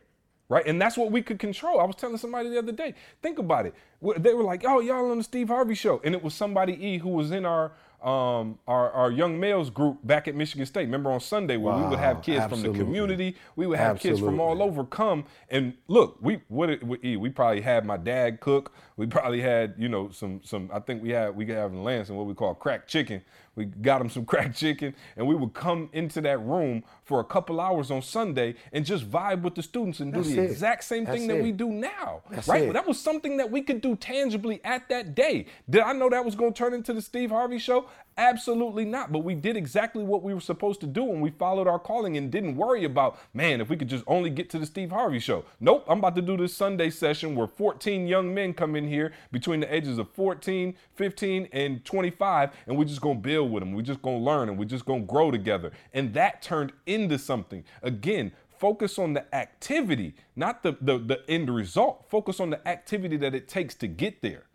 Right? 0.49 0.65
And 0.65 0.81
that's 0.81 0.97
what 0.97 1.11
we 1.11 1.21
could 1.21 1.39
control. 1.39 1.79
I 1.79 1.85
was 1.85 1.95
telling 1.95 2.17
somebody 2.17 2.49
the 2.49 2.59
other 2.59 2.71
day. 2.71 2.93
Think 3.21 3.39
about 3.39 3.65
it. 3.65 3.75
They 4.17 4.33
were 4.33 4.43
like, 4.43 4.63
"Oh, 4.65 4.79
y'all 4.79 5.11
on 5.11 5.17
the 5.17 5.23
Steve 5.23 5.47
Harvey 5.49 5.75
show," 5.75 6.01
and 6.03 6.13
it 6.15 6.23
was 6.23 6.33
somebody 6.33 6.73
E 6.85 6.97
who 6.99 7.09
was 7.09 7.31
in 7.31 7.45
our 7.45 7.71
um 8.03 8.59
our, 8.67 8.91
our 8.91 9.11
young 9.11 9.39
males 9.39 9.71
group 9.71 9.97
back 10.05 10.27
at 10.27 10.35
Michigan 10.35 10.65
State. 10.67 10.81
Remember 10.85 11.11
on 11.11 11.19
Sunday 11.19 11.57
where 11.57 11.73
we 11.73 11.81
would 11.83 11.97
have 11.99 12.17
Wow, 12.17 12.21
kids 12.21 12.45
from 12.45 12.61
the 12.61 12.69
community, 12.69 13.35
we 13.55 13.65
would 13.65 13.79
have 13.79 13.99
kids 13.99 14.19
from 14.19 14.39
all 14.39 14.61
over 14.61 14.83
come 14.85 15.25
and 15.49 15.73
look. 15.87 16.17
We 16.21 16.41
what 16.47 16.81
we, 16.83 17.17
we 17.17 17.29
probably 17.29 17.61
had 17.61 17.85
my 17.85 17.97
dad 17.97 18.39
cook. 18.39 18.71
We 18.97 19.07
probably 19.07 19.41
had 19.41 19.73
you 19.79 19.89
know 19.89 20.11
some 20.11 20.41
some. 20.43 20.69
I 20.71 20.79
think 20.79 21.01
we 21.01 21.09
had 21.09 21.35
we 21.35 21.47
have 21.47 21.71
in 21.73 21.83
Lansing 21.83 22.15
what 22.15 22.27
we 22.27 22.35
call 22.35 22.53
crack 22.53 22.87
chicken. 22.87 23.23
We 23.57 23.65
got 23.65 23.97
them 23.97 24.09
some 24.09 24.23
crack 24.31 24.55
chicken, 24.55 24.95
and 25.17 25.27
we 25.27 25.35
would 25.35 25.53
come 25.53 25.89
into 25.91 26.21
that 26.21 26.37
room 26.39 26.83
for 27.03 27.19
a 27.19 27.23
couple 27.23 27.59
hours 27.59 27.91
on 27.91 28.01
Sunday 28.01 28.55
and 28.71 28.85
just 28.85 29.09
vibe 29.09 29.41
with 29.41 29.55
the 29.55 29.63
students 29.63 29.99
and 29.99 30.13
do 30.13 30.21
That's 30.21 30.33
the 30.35 30.41
it. 30.43 30.51
exact 30.51 30.83
same 30.85 31.03
That's 31.03 31.17
thing 31.17 31.27
that 31.27 31.41
we 31.41 31.51
do 31.51 31.69
now, 31.71 32.21
That's 32.29 32.47
right? 32.47 32.63
it. 32.63 32.73
That 32.73 32.87
was 32.87 32.99
something 32.99 33.37
that 33.37 33.49
we 33.51 33.61
could 33.63 33.81
do 33.81 33.95
tangibly 33.95 34.61
at 34.63 34.87
that 34.89 35.15
day. 35.15 35.47
Did 35.69 35.81
I 35.81 35.91
know 35.93 36.09
that 36.09 36.23
was 36.23 36.35
going 36.35 36.53
to 36.53 36.57
turn 36.57 36.73
into 36.73 36.93
the 36.93 37.01
Steve 37.01 37.31
Harvey 37.31 37.57
show? 37.57 37.87
Absolutely 38.17 38.83
not. 38.83 39.11
But 39.11 39.19
we 39.19 39.35
did 39.35 39.55
exactly 39.55 40.03
what 40.03 40.23
we 40.23 40.33
were 40.33 40.41
supposed 40.41 40.79
to 40.81 40.87
do 40.87 41.11
and 41.11 41.21
we 41.21 41.29
followed 41.29 41.67
our 41.67 41.77
calling 41.77 42.17
and 42.17 42.31
didn't 42.31 42.55
worry 42.55 42.83
about, 42.83 43.19
man, 43.33 43.61
if 43.61 43.69
we 43.69 43.77
could 43.77 43.87
just 43.87 44.03
only 44.07 44.31
get 44.31 44.49
to 44.49 44.59
the 44.59 44.65
Steve 44.65 44.89
Harvey 44.89 45.19
show. 45.19 45.45
Nope, 45.59 45.85
I'm 45.87 45.99
about 45.99 46.15
to 46.15 46.23
do 46.23 46.35
this 46.35 46.55
Sunday 46.55 46.89
session 46.89 47.35
where 47.35 47.47
14 47.47 48.07
young 48.07 48.33
men 48.33 48.53
come 48.55 48.75
in 48.75 48.87
here 48.87 49.13
between 49.31 49.59
the 49.59 49.73
ages 49.73 49.99
of 49.99 50.09
14, 50.13 50.75
15, 50.95 51.49
and 51.51 51.85
25, 51.85 52.51
and 52.65 52.77
we're 52.77 52.85
just 52.85 53.03
to 53.03 53.13
build 53.13 53.51
with 53.51 53.61
them. 53.61 53.73
We're 53.73 53.83
just 53.83 54.01
to 54.01 54.09
learn 54.09 54.49
and 54.49 54.57
we're 54.57 54.65
just 54.65 54.87
to 54.87 54.99
grow 54.99 55.29
together. 55.29 55.71
And 55.93 56.13
that 56.15 56.41
turned 56.41 56.73
into 56.87 57.19
something. 57.19 57.63
Again, 57.83 58.31
focus 58.57 58.97
on 58.97 59.13
the 59.13 59.35
activity, 59.35 60.15
not 60.35 60.63
the, 60.63 60.75
the, 60.81 60.97
the 60.97 61.29
end 61.29 61.53
result. 61.53 62.05
Focus 62.09 62.39
on 62.39 62.49
the 62.49 62.67
activity 62.67 63.17
that 63.17 63.35
it 63.35 63.47
takes 63.47 63.75
to 63.75 63.87
get 63.87 64.23
there. 64.23 64.45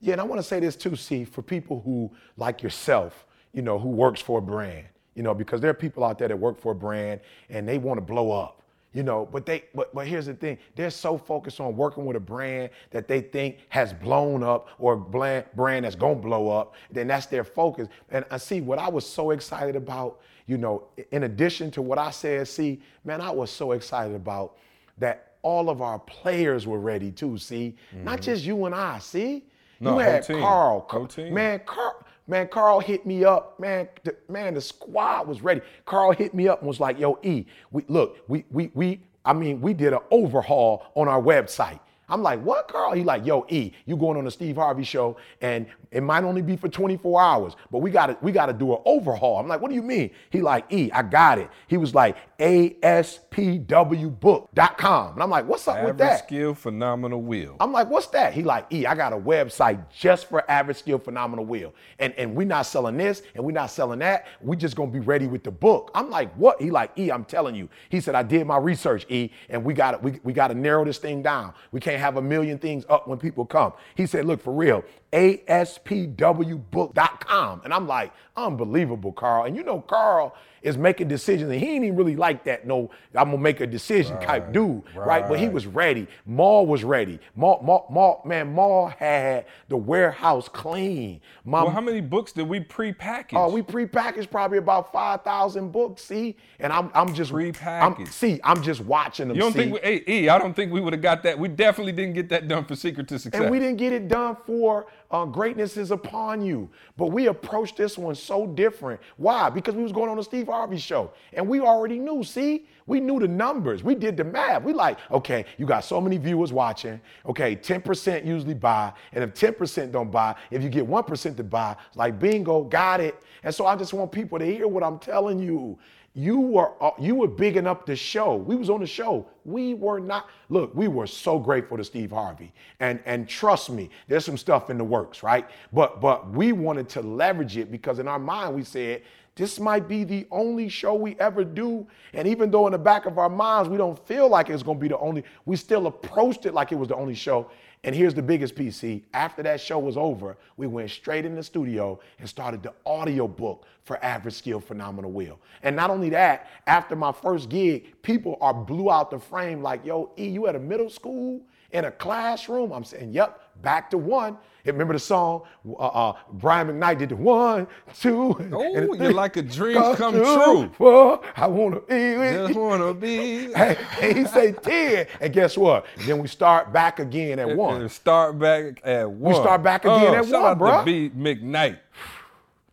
Yeah, 0.00 0.12
and 0.12 0.20
I 0.20 0.24
want 0.24 0.38
to 0.38 0.46
say 0.46 0.60
this 0.60 0.76
too, 0.76 0.96
see, 0.96 1.24
for 1.24 1.42
people 1.42 1.80
who 1.84 2.10
like 2.36 2.62
yourself, 2.62 3.26
you 3.52 3.62
know, 3.62 3.78
who 3.78 3.88
works 3.88 4.20
for 4.20 4.38
a 4.38 4.42
brand, 4.42 4.86
you 5.14 5.22
know, 5.22 5.34
because 5.34 5.60
there 5.60 5.70
are 5.70 5.74
people 5.74 6.04
out 6.04 6.18
there 6.18 6.28
that 6.28 6.36
work 6.36 6.58
for 6.58 6.72
a 6.72 6.74
brand 6.74 7.20
and 7.50 7.68
they 7.68 7.76
want 7.76 7.98
to 7.98 8.00
blow 8.00 8.30
up, 8.30 8.62
you 8.94 9.02
know, 9.02 9.28
but 9.30 9.44
they 9.44 9.64
but 9.74 9.94
but 9.94 10.06
here's 10.06 10.26
the 10.26 10.34
thing, 10.34 10.56
they're 10.74 10.90
so 10.90 11.18
focused 11.18 11.60
on 11.60 11.76
working 11.76 12.06
with 12.06 12.16
a 12.16 12.20
brand 12.20 12.70
that 12.90 13.08
they 13.08 13.20
think 13.20 13.58
has 13.68 13.92
blown 13.92 14.42
up 14.42 14.68
or 14.78 14.94
a 14.94 14.96
brand 14.96 15.44
brand 15.54 15.84
that's 15.84 15.96
gonna 15.96 16.14
blow 16.14 16.48
up, 16.48 16.74
then 16.90 17.06
that's 17.08 17.26
their 17.26 17.44
focus. 17.44 17.88
And 18.10 18.24
uh, 18.24 18.28
I 18.34 18.36
see 18.38 18.62
what 18.62 18.78
I 18.78 18.88
was 18.88 19.06
so 19.06 19.32
excited 19.32 19.76
about, 19.76 20.20
you 20.46 20.56
know, 20.56 20.88
in 21.10 21.24
addition 21.24 21.70
to 21.72 21.82
what 21.82 21.98
I 21.98 22.10
said, 22.10 22.48
see, 22.48 22.80
man, 23.04 23.20
I 23.20 23.30
was 23.30 23.50
so 23.50 23.72
excited 23.72 24.16
about 24.16 24.56
that 24.96 25.34
all 25.42 25.68
of 25.68 25.82
our 25.82 25.98
players 25.98 26.66
were 26.66 26.80
ready 26.80 27.10
too, 27.10 27.36
see? 27.38 27.76
Not 27.92 28.16
mm-hmm. 28.16 28.22
just 28.22 28.44
you 28.44 28.64
and 28.64 28.74
I, 28.74 28.98
see? 28.98 29.44
No, 29.80 29.94
you 29.94 29.98
had 30.00 30.22
team. 30.22 30.40
Carl. 30.40 30.86
Whole 30.88 31.06
team. 31.06 31.34
Man, 31.34 31.60
Carl, 31.64 32.04
man, 32.26 32.48
Carl 32.48 32.80
hit 32.80 33.06
me 33.06 33.24
up. 33.24 33.58
Man, 33.58 33.88
the, 34.04 34.14
man, 34.28 34.54
the 34.54 34.60
squad 34.60 35.26
was 35.26 35.40
ready. 35.40 35.62
Carl 35.86 36.12
hit 36.12 36.34
me 36.34 36.48
up 36.48 36.60
and 36.60 36.68
was 36.68 36.80
like, 36.80 36.98
"Yo, 36.98 37.18
E, 37.22 37.46
we 37.70 37.84
look, 37.88 38.18
we 38.28 38.44
we 38.50 38.70
we. 38.74 39.00
I 39.24 39.32
mean, 39.32 39.60
we 39.60 39.74
did 39.74 39.92
an 39.92 40.00
overhaul 40.10 40.86
on 40.94 41.08
our 41.08 41.20
website." 41.20 41.80
I'm 42.10 42.22
like, 42.22 42.42
"What, 42.42 42.68
Carl?" 42.68 42.92
He 42.92 43.04
like, 43.04 43.24
"Yo, 43.24 43.46
E, 43.48 43.72
you 43.86 43.96
going 43.96 44.18
on 44.18 44.24
the 44.24 44.30
Steve 44.30 44.56
Harvey 44.56 44.82
show, 44.82 45.16
and 45.40 45.66
it 45.92 46.02
might 46.02 46.24
only 46.24 46.42
be 46.42 46.56
for 46.56 46.68
24 46.68 47.22
hours, 47.22 47.56
but 47.70 47.78
we 47.78 47.90
got 47.90 48.06
to 48.06 48.18
we 48.20 48.32
got 48.32 48.46
to 48.46 48.52
do 48.52 48.72
an 48.74 48.80
overhaul." 48.84 49.38
I'm 49.38 49.48
like, 49.48 49.60
"What 49.62 49.70
do 49.70 49.74
you 49.74 49.82
mean?" 49.82 50.10
He 50.30 50.42
like, 50.42 50.70
"E, 50.70 50.90
I 50.92 51.02
got 51.02 51.38
it." 51.38 51.48
He 51.68 51.76
was 51.76 51.94
like, 51.94 52.16
"ASPWbook.com," 52.40 55.12
and 55.14 55.22
I'm 55.22 55.30
like, 55.30 55.46
"What's 55.46 55.68
up 55.68 55.84
with 55.84 55.98
that? 55.98 56.04
Average 56.04 56.26
skill, 56.26 56.54
phenomenal 56.54 57.22
will. 57.22 57.56
I'm 57.60 57.72
like, 57.72 57.90
what's 57.90 58.06
that? 58.08 58.32
He 58.32 58.42
like, 58.42 58.66
E, 58.72 58.86
I 58.86 58.94
got 58.94 59.12
a 59.12 59.18
website 59.18 59.82
just 59.90 60.28
for 60.28 60.48
average 60.50 60.78
skill 60.78 60.98
phenomenal 60.98 61.44
will. 61.44 61.74
And 61.98 62.12
and 62.14 62.34
we're 62.34 62.46
not 62.46 62.66
selling 62.66 62.96
this 62.96 63.22
and 63.34 63.44
we're 63.44 63.52
not 63.52 63.70
selling 63.70 63.98
that. 64.00 64.26
We 64.40 64.56
just 64.56 64.76
gonna 64.76 64.90
be 64.90 65.00
ready 65.00 65.26
with 65.26 65.44
the 65.44 65.50
book. 65.50 65.90
I'm 65.94 66.10
like, 66.10 66.32
what? 66.34 66.60
He 66.60 66.70
like, 66.70 66.92
E, 66.98 67.10
I'm 67.10 67.24
telling 67.24 67.54
you. 67.54 67.68
He 67.88 68.00
said, 68.00 68.14
I 68.14 68.22
did 68.22 68.46
my 68.46 68.58
research, 68.58 69.06
E, 69.08 69.30
and 69.48 69.64
we 69.64 69.74
got 69.74 70.02
we, 70.02 70.20
we 70.22 70.32
gotta 70.32 70.54
narrow 70.54 70.84
this 70.84 70.98
thing 70.98 71.22
down. 71.22 71.54
We 71.72 71.80
can't 71.80 72.00
have 72.00 72.16
a 72.16 72.22
million 72.22 72.58
things 72.58 72.84
up 72.88 73.08
when 73.08 73.18
people 73.18 73.44
come. 73.44 73.72
He 73.94 74.06
said, 74.06 74.24
look, 74.24 74.40
for 74.40 74.52
real, 74.52 74.84
ASPWbook.com. 75.12 77.62
And 77.64 77.74
I'm 77.74 77.88
like, 77.88 78.12
unbelievable, 78.36 79.12
Carl. 79.12 79.44
And 79.44 79.56
you 79.56 79.62
know, 79.62 79.80
Carl 79.80 80.34
is 80.62 80.76
making 80.76 81.08
decisions, 81.08 81.50
and 81.50 81.58
he 81.58 81.70
ain't 81.70 81.84
even 81.84 81.96
really 81.96 82.16
like 82.16 82.44
that. 82.44 82.66
No, 82.66 82.90
I'm 83.14 83.30
gonna 83.30 83.38
make 83.38 83.60
a 83.60 83.66
decision 83.66 84.20
type 84.20 84.52
dude, 84.52 84.82
right? 84.94 85.26
But 85.26 85.40
he 85.40 85.48
was 85.48 85.66
ready. 85.66 86.06
Maul 86.26 86.66
was 86.66 86.84
ready. 86.84 87.18
Maul, 87.34 87.62
Maul, 87.62 87.86
Maul, 87.90 88.20
man, 88.26 88.52
Maul 88.52 88.88
had 88.88 89.46
the 89.68 89.76
warehouse 89.76 90.48
clean. 90.48 91.22
My, 91.44 91.62
well, 91.62 91.72
how 91.72 91.80
many 91.80 92.02
books 92.02 92.32
did 92.32 92.48
we 92.48 92.60
pre-package? 92.60 93.38
Oh, 93.38 93.50
we 93.50 93.62
prepackaged 93.62 94.30
probably 94.30 94.58
about 94.58 94.92
five 94.92 95.22
thousand 95.22 95.72
books. 95.72 96.02
See, 96.02 96.36
and 96.58 96.70
I'm 96.72 96.90
I'm 96.94 97.14
just 97.14 97.32
I'm, 97.32 98.06
see, 98.06 98.40
I'm 98.44 98.62
just 98.62 98.82
watching 98.82 99.28
them. 99.28 99.36
you 99.36 99.42
don't 99.42 99.52
see? 99.52 99.60
think? 99.60 99.74
We, 99.74 99.80
hey, 99.80 100.04
E, 100.06 100.28
I 100.28 100.38
don't 100.38 100.54
think 100.54 100.72
we 100.72 100.80
would 100.80 100.92
have 100.92 101.02
got 101.02 101.22
that. 101.22 101.38
We 101.38 101.48
definitely 101.48 101.92
didn't 101.92 102.14
get 102.14 102.28
that 102.28 102.48
done 102.48 102.64
for 102.64 102.76
Secret 102.76 103.08
to 103.08 103.18
Success. 103.18 103.40
And 103.40 103.50
we 103.50 103.58
didn't 103.58 103.78
get 103.78 103.92
it 103.92 104.08
done 104.08 104.36
for 104.46 104.86
uh, 105.10 105.24
greatness 105.24 105.76
is 105.76 105.90
upon 105.90 106.40
you. 106.42 106.68
But 106.96 107.06
we 107.08 107.26
approached 107.26 107.76
this 107.76 107.98
one 107.98 108.14
so 108.14 108.46
different. 108.46 109.00
Why? 109.16 109.50
Because 109.50 109.74
we 109.74 109.82
was 109.82 109.92
going 109.92 110.08
on 110.08 110.16
the 110.16 110.22
Steve 110.22 110.46
Harvey 110.46 110.78
show. 110.78 111.12
And 111.32 111.48
we 111.48 111.60
already 111.60 111.98
knew, 111.98 112.22
see? 112.22 112.66
We 112.86 113.00
knew 113.00 113.18
the 113.18 113.28
numbers. 113.28 113.82
We 113.82 113.94
did 113.94 114.16
the 114.16 114.24
math. 114.24 114.62
We 114.62 114.72
like, 114.72 114.98
okay, 115.10 115.44
you 115.58 115.66
got 115.66 115.84
so 115.84 116.00
many 116.00 116.16
viewers 116.16 116.52
watching. 116.52 117.00
Okay, 117.26 117.56
10% 117.56 118.24
usually 118.24 118.54
buy. 118.54 118.92
And 119.12 119.24
if 119.24 119.34
10% 119.34 119.92
don't 119.92 120.10
buy, 120.10 120.36
if 120.50 120.62
you 120.62 120.68
get 120.68 120.86
1% 120.86 121.36
to 121.36 121.44
buy, 121.44 121.76
like 121.94 122.18
bingo, 122.18 122.64
got 122.64 123.00
it. 123.00 123.16
And 123.42 123.54
so 123.54 123.66
I 123.66 123.76
just 123.76 123.92
want 123.92 124.12
people 124.12 124.38
to 124.38 124.44
hear 124.44 124.68
what 124.68 124.82
I'm 124.82 124.98
telling 124.98 125.38
you. 125.38 125.78
You 126.14 126.40
were 126.40 126.72
uh, 126.82 126.90
you 126.98 127.14
were 127.14 127.28
bigging 127.28 127.68
up 127.68 127.86
the 127.86 127.94
show. 127.94 128.34
We 128.34 128.56
was 128.56 128.68
on 128.68 128.80
the 128.80 128.86
show. 128.86 129.28
We 129.44 129.74
were 129.74 130.00
not. 130.00 130.28
Look, 130.48 130.74
we 130.74 130.88
were 130.88 131.06
so 131.06 131.38
grateful 131.38 131.76
to 131.76 131.84
Steve 131.84 132.10
Harvey, 132.10 132.52
and 132.80 133.00
and 133.06 133.28
trust 133.28 133.70
me, 133.70 133.90
there's 134.08 134.24
some 134.24 134.36
stuff 134.36 134.70
in 134.70 134.78
the 134.78 134.84
works, 134.84 135.22
right? 135.22 135.48
But 135.72 136.00
but 136.00 136.28
we 136.30 136.50
wanted 136.50 136.88
to 136.90 137.00
leverage 137.00 137.56
it 137.56 137.70
because 137.70 138.00
in 138.00 138.08
our 138.08 138.18
mind 138.18 138.56
we 138.56 138.64
said 138.64 139.02
this 139.36 139.58
might 139.58 139.88
be 139.88 140.04
the 140.04 140.26
only 140.30 140.68
show 140.68 140.94
we 140.94 141.16
ever 141.18 141.44
do. 141.44 141.86
And 142.12 142.26
even 142.28 142.50
though 142.50 142.66
in 142.66 142.72
the 142.72 142.78
back 142.78 143.06
of 143.06 143.16
our 143.18 143.30
minds 143.30 143.68
we 143.68 143.78
don't 143.78 143.98
feel 144.06 144.28
like 144.28 144.50
it's 144.50 144.62
going 144.62 144.78
to 144.78 144.82
be 144.82 144.88
the 144.88 144.98
only, 144.98 145.24
we 145.46 145.56
still 145.56 145.86
approached 145.86 146.44
it 146.44 146.52
like 146.52 146.72
it 146.72 146.74
was 146.74 146.88
the 146.88 146.96
only 146.96 147.14
show. 147.14 147.50
And 147.82 147.94
here's 147.94 148.12
the 148.12 148.22
biggest 148.22 148.56
piece. 148.56 148.76
See, 148.76 149.04
after 149.14 149.42
that 149.42 149.58
show 149.60 149.78
was 149.78 149.96
over, 149.96 150.36
we 150.58 150.66
went 150.66 150.90
straight 150.90 151.24
in 151.24 151.34
the 151.34 151.42
studio 151.42 151.98
and 152.18 152.28
started 152.28 152.62
the 152.62 152.74
audio 152.84 153.26
book 153.26 153.64
for 153.84 154.02
Average 154.04 154.34
Skill 154.34 154.60
Phenomenal 154.60 155.10
Will. 155.10 155.38
And 155.62 155.74
not 155.74 155.88
only 155.88 156.10
that, 156.10 156.48
after 156.66 156.94
my 156.94 157.10
first 157.10 157.48
gig, 157.48 158.02
people 158.02 158.36
are 158.42 158.52
blew 158.52 158.90
out 158.90 159.10
the 159.10 159.18
frame 159.18 159.62
like, 159.62 159.84
yo, 159.84 160.12
E, 160.18 160.28
you 160.28 160.46
at 160.46 160.56
a 160.56 160.58
middle 160.58 160.90
school 160.90 161.40
in 161.70 161.86
a 161.86 161.90
classroom? 161.90 162.70
I'm 162.70 162.84
saying, 162.84 163.12
yep, 163.12 163.40
back 163.62 163.88
to 163.90 163.98
one. 163.98 164.36
And 164.64 164.74
remember 164.74 164.94
the 164.94 164.98
song? 165.00 165.42
Uh, 165.66 165.72
uh, 165.86 166.12
Brian 166.32 166.68
McKnight 166.68 166.98
did 166.98 167.08
the 167.10 167.16
one, 167.16 167.66
two, 167.98 168.32
and 168.38 168.54
Oh, 168.54 168.94
the 168.96 169.04
you're 169.04 169.12
like 169.12 169.36
a 169.36 169.42
dream 169.42 169.76
come 169.96 170.14
two, 170.14 170.22
true. 170.22 170.70
Four, 170.76 171.20
I 171.36 171.46
wanna 171.46 171.80
be 171.80 172.16
with 172.16 172.34
Just 172.34 172.54
you. 172.54 172.60
wanna 172.60 172.94
be. 172.94 173.52
Hey, 173.60 173.76
and 174.02 174.18
he 174.18 174.24
say 174.24 174.52
10. 174.52 175.06
And 175.20 175.32
guess 175.32 175.56
what? 175.56 175.86
Then 176.06 176.18
we 176.18 176.28
start 176.28 176.72
back 176.72 176.98
again 176.98 177.38
at 177.38 177.56
one. 177.56 177.80
And 177.80 177.90
start 177.90 178.38
back 178.38 178.80
at 178.84 179.10
one. 179.10 179.32
We 179.32 179.38
start 179.40 179.62
back 179.62 179.84
again 179.84 180.14
at 180.14 180.24
shout 180.26 180.42
one, 180.42 180.50
out 180.52 180.58
bruh. 180.58 180.78
To 180.80 180.84
B 180.84 181.10
McKnight. 181.10 181.78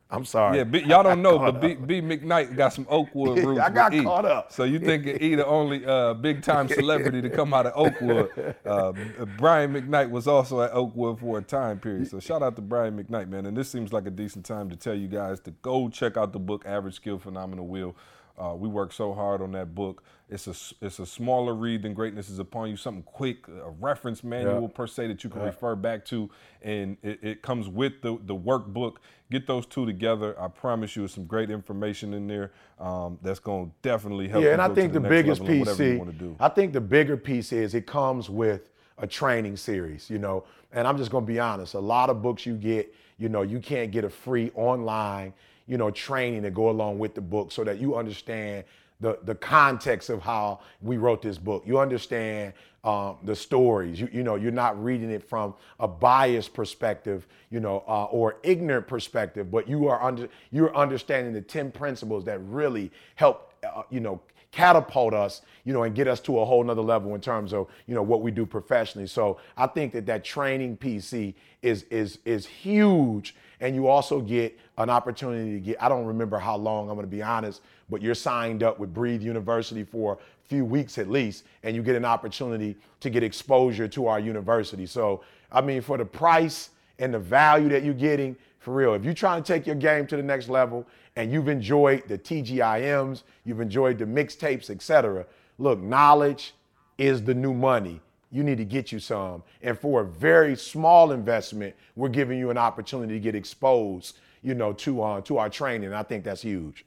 I'm 0.10 0.24
sorry. 0.24 0.58
Yeah, 0.58 0.64
B, 0.64 0.80
y'all 0.80 1.04
don't 1.04 1.22
know, 1.22 1.38
but 1.38 1.60
B, 1.60 1.74
B 1.76 2.02
McKnight 2.02 2.56
got 2.56 2.72
some 2.74 2.88
Oakwood 2.90 3.40
roots. 3.46 3.60
I 3.60 3.70
got 3.70 3.92
with 3.92 4.02
E. 4.02 4.04
caught 4.06 4.26
up. 4.26 4.54
So 4.54 4.64
you 4.64 4.80
think 4.80 5.06
E 5.22 5.36
the 5.36 5.46
only 5.46 5.86
uh, 5.86 6.14
big 6.14 6.42
time 6.42 6.70
celebrity 6.70 7.22
to 7.22 7.30
come 7.30 7.54
out 7.54 7.66
of 7.66 7.74
Oakwood? 7.76 8.56
Uh, 8.68 8.92
Brian 9.38 9.74
McKnight 9.74 10.10
was 10.10 10.28
also 10.28 10.62
at 10.62 10.72
Oakwood 10.74 11.20
for 11.20 11.38
a 11.38 11.42
time 11.42 11.80
period. 11.80 12.10
So 12.10 12.20
shout 12.20 12.44
out 12.44 12.56
to 12.58 12.62
Brian 12.62 13.02
McKnight, 13.02 13.30
man. 13.30 13.46
And 13.46 13.56
this 13.56 13.70
seems 13.70 13.94
like 13.94 14.06
a 14.06 14.12
decent 14.12 14.46
time 14.46 14.70
to 14.70 14.76
tell 14.76 14.94
you 14.94 15.08
guys 15.08 15.40
to 15.42 15.52
go 15.62 15.88
check 15.90 16.18
out 16.18 16.34
the 16.34 16.40
book 16.40 16.64
Average 16.66 16.96
Skill 16.96 17.18
Phenomenal 17.18 17.66
Will. 17.68 17.96
Uh, 18.38 18.54
we 18.56 18.68
worked 18.68 18.94
so 18.94 19.14
hard 19.14 19.42
on 19.42 19.52
that 19.54 19.74
book. 19.74 20.04
It's 20.30 20.46
a 20.48 20.86
it's 20.86 21.00
a 21.00 21.06
smaller 21.06 21.56
read 21.56 21.82
than 21.82 21.94
Greatness 21.94 22.30
is 22.30 22.38
Upon 22.38 22.70
You. 22.70 22.76
Something 22.78 23.04
quick, 23.04 23.48
a 23.48 23.70
reference 23.80 24.24
manual 24.24 24.64
Yeah. 24.64 24.68
per 24.76 24.86
se 24.86 25.08
that 25.08 25.24
you 25.24 25.30
can 25.30 25.42
refer 25.42 25.76
back 25.76 26.06
to, 26.06 26.30
and 26.62 26.98
it, 27.02 27.20
it 27.24 27.42
comes 27.42 27.68
with 27.68 28.02
the 28.02 28.20
the 28.26 28.36
workbook. 28.36 28.98
Get 29.32 29.48
those 29.48 29.66
two 29.66 29.86
together. 29.86 30.40
I 30.40 30.50
promise 30.50 30.96
you, 30.96 31.08
some 31.08 31.26
great 31.26 31.50
information 31.50 32.14
in 32.14 32.28
there 32.28 32.52
um, 32.80 33.18
that's 33.22 33.40
going 33.40 33.68
to 33.68 33.72
definitely 33.82 34.28
help. 34.28 34.44
Yeah, 34.44 34.50
you 34.50 34.54
and 34.54 34.62
I 34.62 34.68
to 34.68 34.76
think 34.76 34.94
the, 34.94 35.00
next 35.00 35.10
biggest 35.10 35.46
piece, 35.46 35.60
whatever 35.60 35.84
you 35.84 35.92
see, 35.94 35.98
want 35.98 36.12
to 36.12 36.18
do. 36.18 36.36
I 36.40 36.50
think 36.50 36.74
the 36.74 36.82
bigger 36.82 37.18
piece 37.18 37.52
is 37.52 37.74
it 37.74 37.88
comes 37.88 38.30
with 38.30 38.70
a 39.00 39.08
training 39.08 39.58
series, 39.58 40.10
you 40.10 40.18
know. 40.20 40.44
And 40.74 40.86
I'm 40.88 40.98
just 40.98 41.10
gonna 41.10 41.26
be 41.26 41.40
honest, 41.40 41.74
a 41.74 41.80
lot 41.80 42.10
of 42.10 42.22
books 42.22 42.46
you 42.46 42.56
get, 42.56 42.94
you 43.18 43.30
know, 43.30 43.42
you 43.42 43.60
can't 43.60 43.92
get 43.92 44.04
a 44.04 44.10
free 44.10 44.52
online, 44.56 45.34
you 45.68 45.78
know, 45.78 45.92
training 45.92 46.44
to 46.44 46.52
go 46.52 46.70
along 46.70 47.00
with 47.00 47.16
the 47.16 47.22
book 47.22 47.52
so 47.52 47.64
that 47.64 47.80
you 47.80 47.96
understand 47.96 48.64
the 49.00 49.20
the 49.24 49.36
context 49.36 50.10
of 50.10 50.22
how 50.22 50.60
we 50.82 50.98
wrote 50.98 51.22
this 51.22 51.38
book. 51.38 51.64
You 51.66 51.80
understand 51.80 52.54
um, 52.84 53.18
the 53.24 53.36
stories. 53.36 54.00
You 54.00 54.10
you 54.12 54.24
know, 54.24 54.36
you're 54.36 54.52
not 54.52 54.82
reading 54.84 55.12
it 55.12 55.28
from 55.28 55.54
a 55.80 55.88
biased 55.88 56.54
perspective, 56.54 57.28
you 57.50 57.60
know, 57.60 57.84
uh, 57.88 58.06
or 58.06 58.38
ignorant 58.44 58.88
perspective, 58.88 59.52
but 59.52 59.68
you 59.68 59.88
are 59.88 60.02
under 60.02 60.30
you're 60.52 60.76
understanding 60.76 61.34
the 61.34 61.42
ten 61.42 61.72
principles 61.72 62.26
that 62.26 62.40
really 62.40 62.92
help, 63.16 63.54
uh, 63.64 63.84
you 63.90 64.00
know 64.00 64.22
catapult 64.52 65.14
us, 65.14 65.42
you 65.66 65.74
know, 65.74 65.84
and 65.84 65.94
get 65.94 66.08
us 66.08 66.20
to 66.22 66.40
a 66.40 66.46
whole 66.46 66.64
nother 66.64 66.82
level 66.82 67.14
in 67.14 67.22
terms 67.22 67.54
of, 67.54 67.68
you 67.86 67.94
know, 67.94 68.02
what 68.02 68.22
we 68.22 68.32
do 68.32 68.46
professionally. 68.46 69.06
So 69.06 69.38
I 69.56 69.68
think 69.68 69.94
that 69.94 70.06
that 70.08 70.24
training 70.24 70.78
PC 70.78 71.36
is 71.62 71.84
is 71.84 72.20
is 72.26 72.46
huge, 72.46 73.36
and 73.60 73.76
you 73.76 73.88
also 73.88 74.22
get 74.22 74.58
an 74.78 74.90
opportunity 74.90 75.54
to 75.54 75.60
get. 75.60 75.82
I 75.82 75.90
don't 75.90 76.06
remember 76.06 76.38
how 76.38 76.58
long. 76.58 76.90
I'm 76.90 76.96
going 76.96 77.08
to 77.08 77.16
be 77.16 77.24
honest, 77.24 77.62
but 77.90 78.02
you're 78.02 78.16
signed 78.16 78.64
up 78.64 78.80
with 78.80 78.94
Breathe 78.94 79.22
University 79.22 79.84
for 79.84 80.14
a 80.14 80.48
few 80.48 80.64
weeks 80.66 80.98
at 80.98 81.10
least, 81.10 81.44
and 81.64 81.76
you 81.76 81.82
get 81.82 81.96
an 81.96 82.06
opportunity 82.06 82.76
to 83.00 83.10
get 83.10 83.24
exposure 83.24 83.88
to 83.88 84.08
our 84.08 84.20
university. 84.20 84.86
So 84.86 85.24
I 85.52 85.62
mean, 85.62 85.82
for 85.82 85.98
the 85.98 86.06
price 86.06 86.72
and 87.00 87.14
the 87.14 87.20
value 87.20 87.70
that 87.70 87.84
you're 87.84 87.94
getting, 87.94 88.36
for 88.60 88.74
real, 88.74 88.94
if 88.94 89.06
you're 89.06 89.14
trying 89.14 89.44
to 89.44 89.54
take 89.54 89.66
your 89.66 89.76
game 89.76 90.08
to 90.08 90.18
the 90.18 90.24
next 90.24 90.50
level 90.50 90.86
and 91.16 91.32
you've 91.32 91.48
enjoyed 91.48 92.08
the 92.08 92.18
TGIMs, 92.18 93.24
you've 93.46 93.62
enjoyed 93.62 93.98
the 93.98 94.06
mixtapes, 94.06 94.70
etc. 94.70 95.26
Look, 95.58 95.80
knowledge 95.82 96.54
is 96.98 97.24
the 97.24 97.34
new 97.34 97.54
money. 97.54 98.02
You 98.32 98.44
need 98.44 98.58
to 98.58 98.66
get 98.66 98.92
you 98.92 99.00
some. 99.00 99.44
And 99.62 99.80
for 99.80 100.02
a 100.02 100.06
very 100.06 100.56
small 100.56 101.12
investment, 101.12 101.76
we're 101.96 102.10
giving 102.10 102.38
you 102.38 102.50
an 102.50 102.58
opportunity 102.58 103.14
to 103.14 103.20
get 103.20 103.36
exposed, 103.36 104.20
you 104.42 104.54
know, 104.54 104.74
to 104.74 105.02
uh, 105.02 105.22
to 105.22 105.38
our 105.38 105.50
training. 105.50 105.94
I 105.94 106.04
think 106.04 106.24
that's 106.24 106.42
huge. 106.42 106.86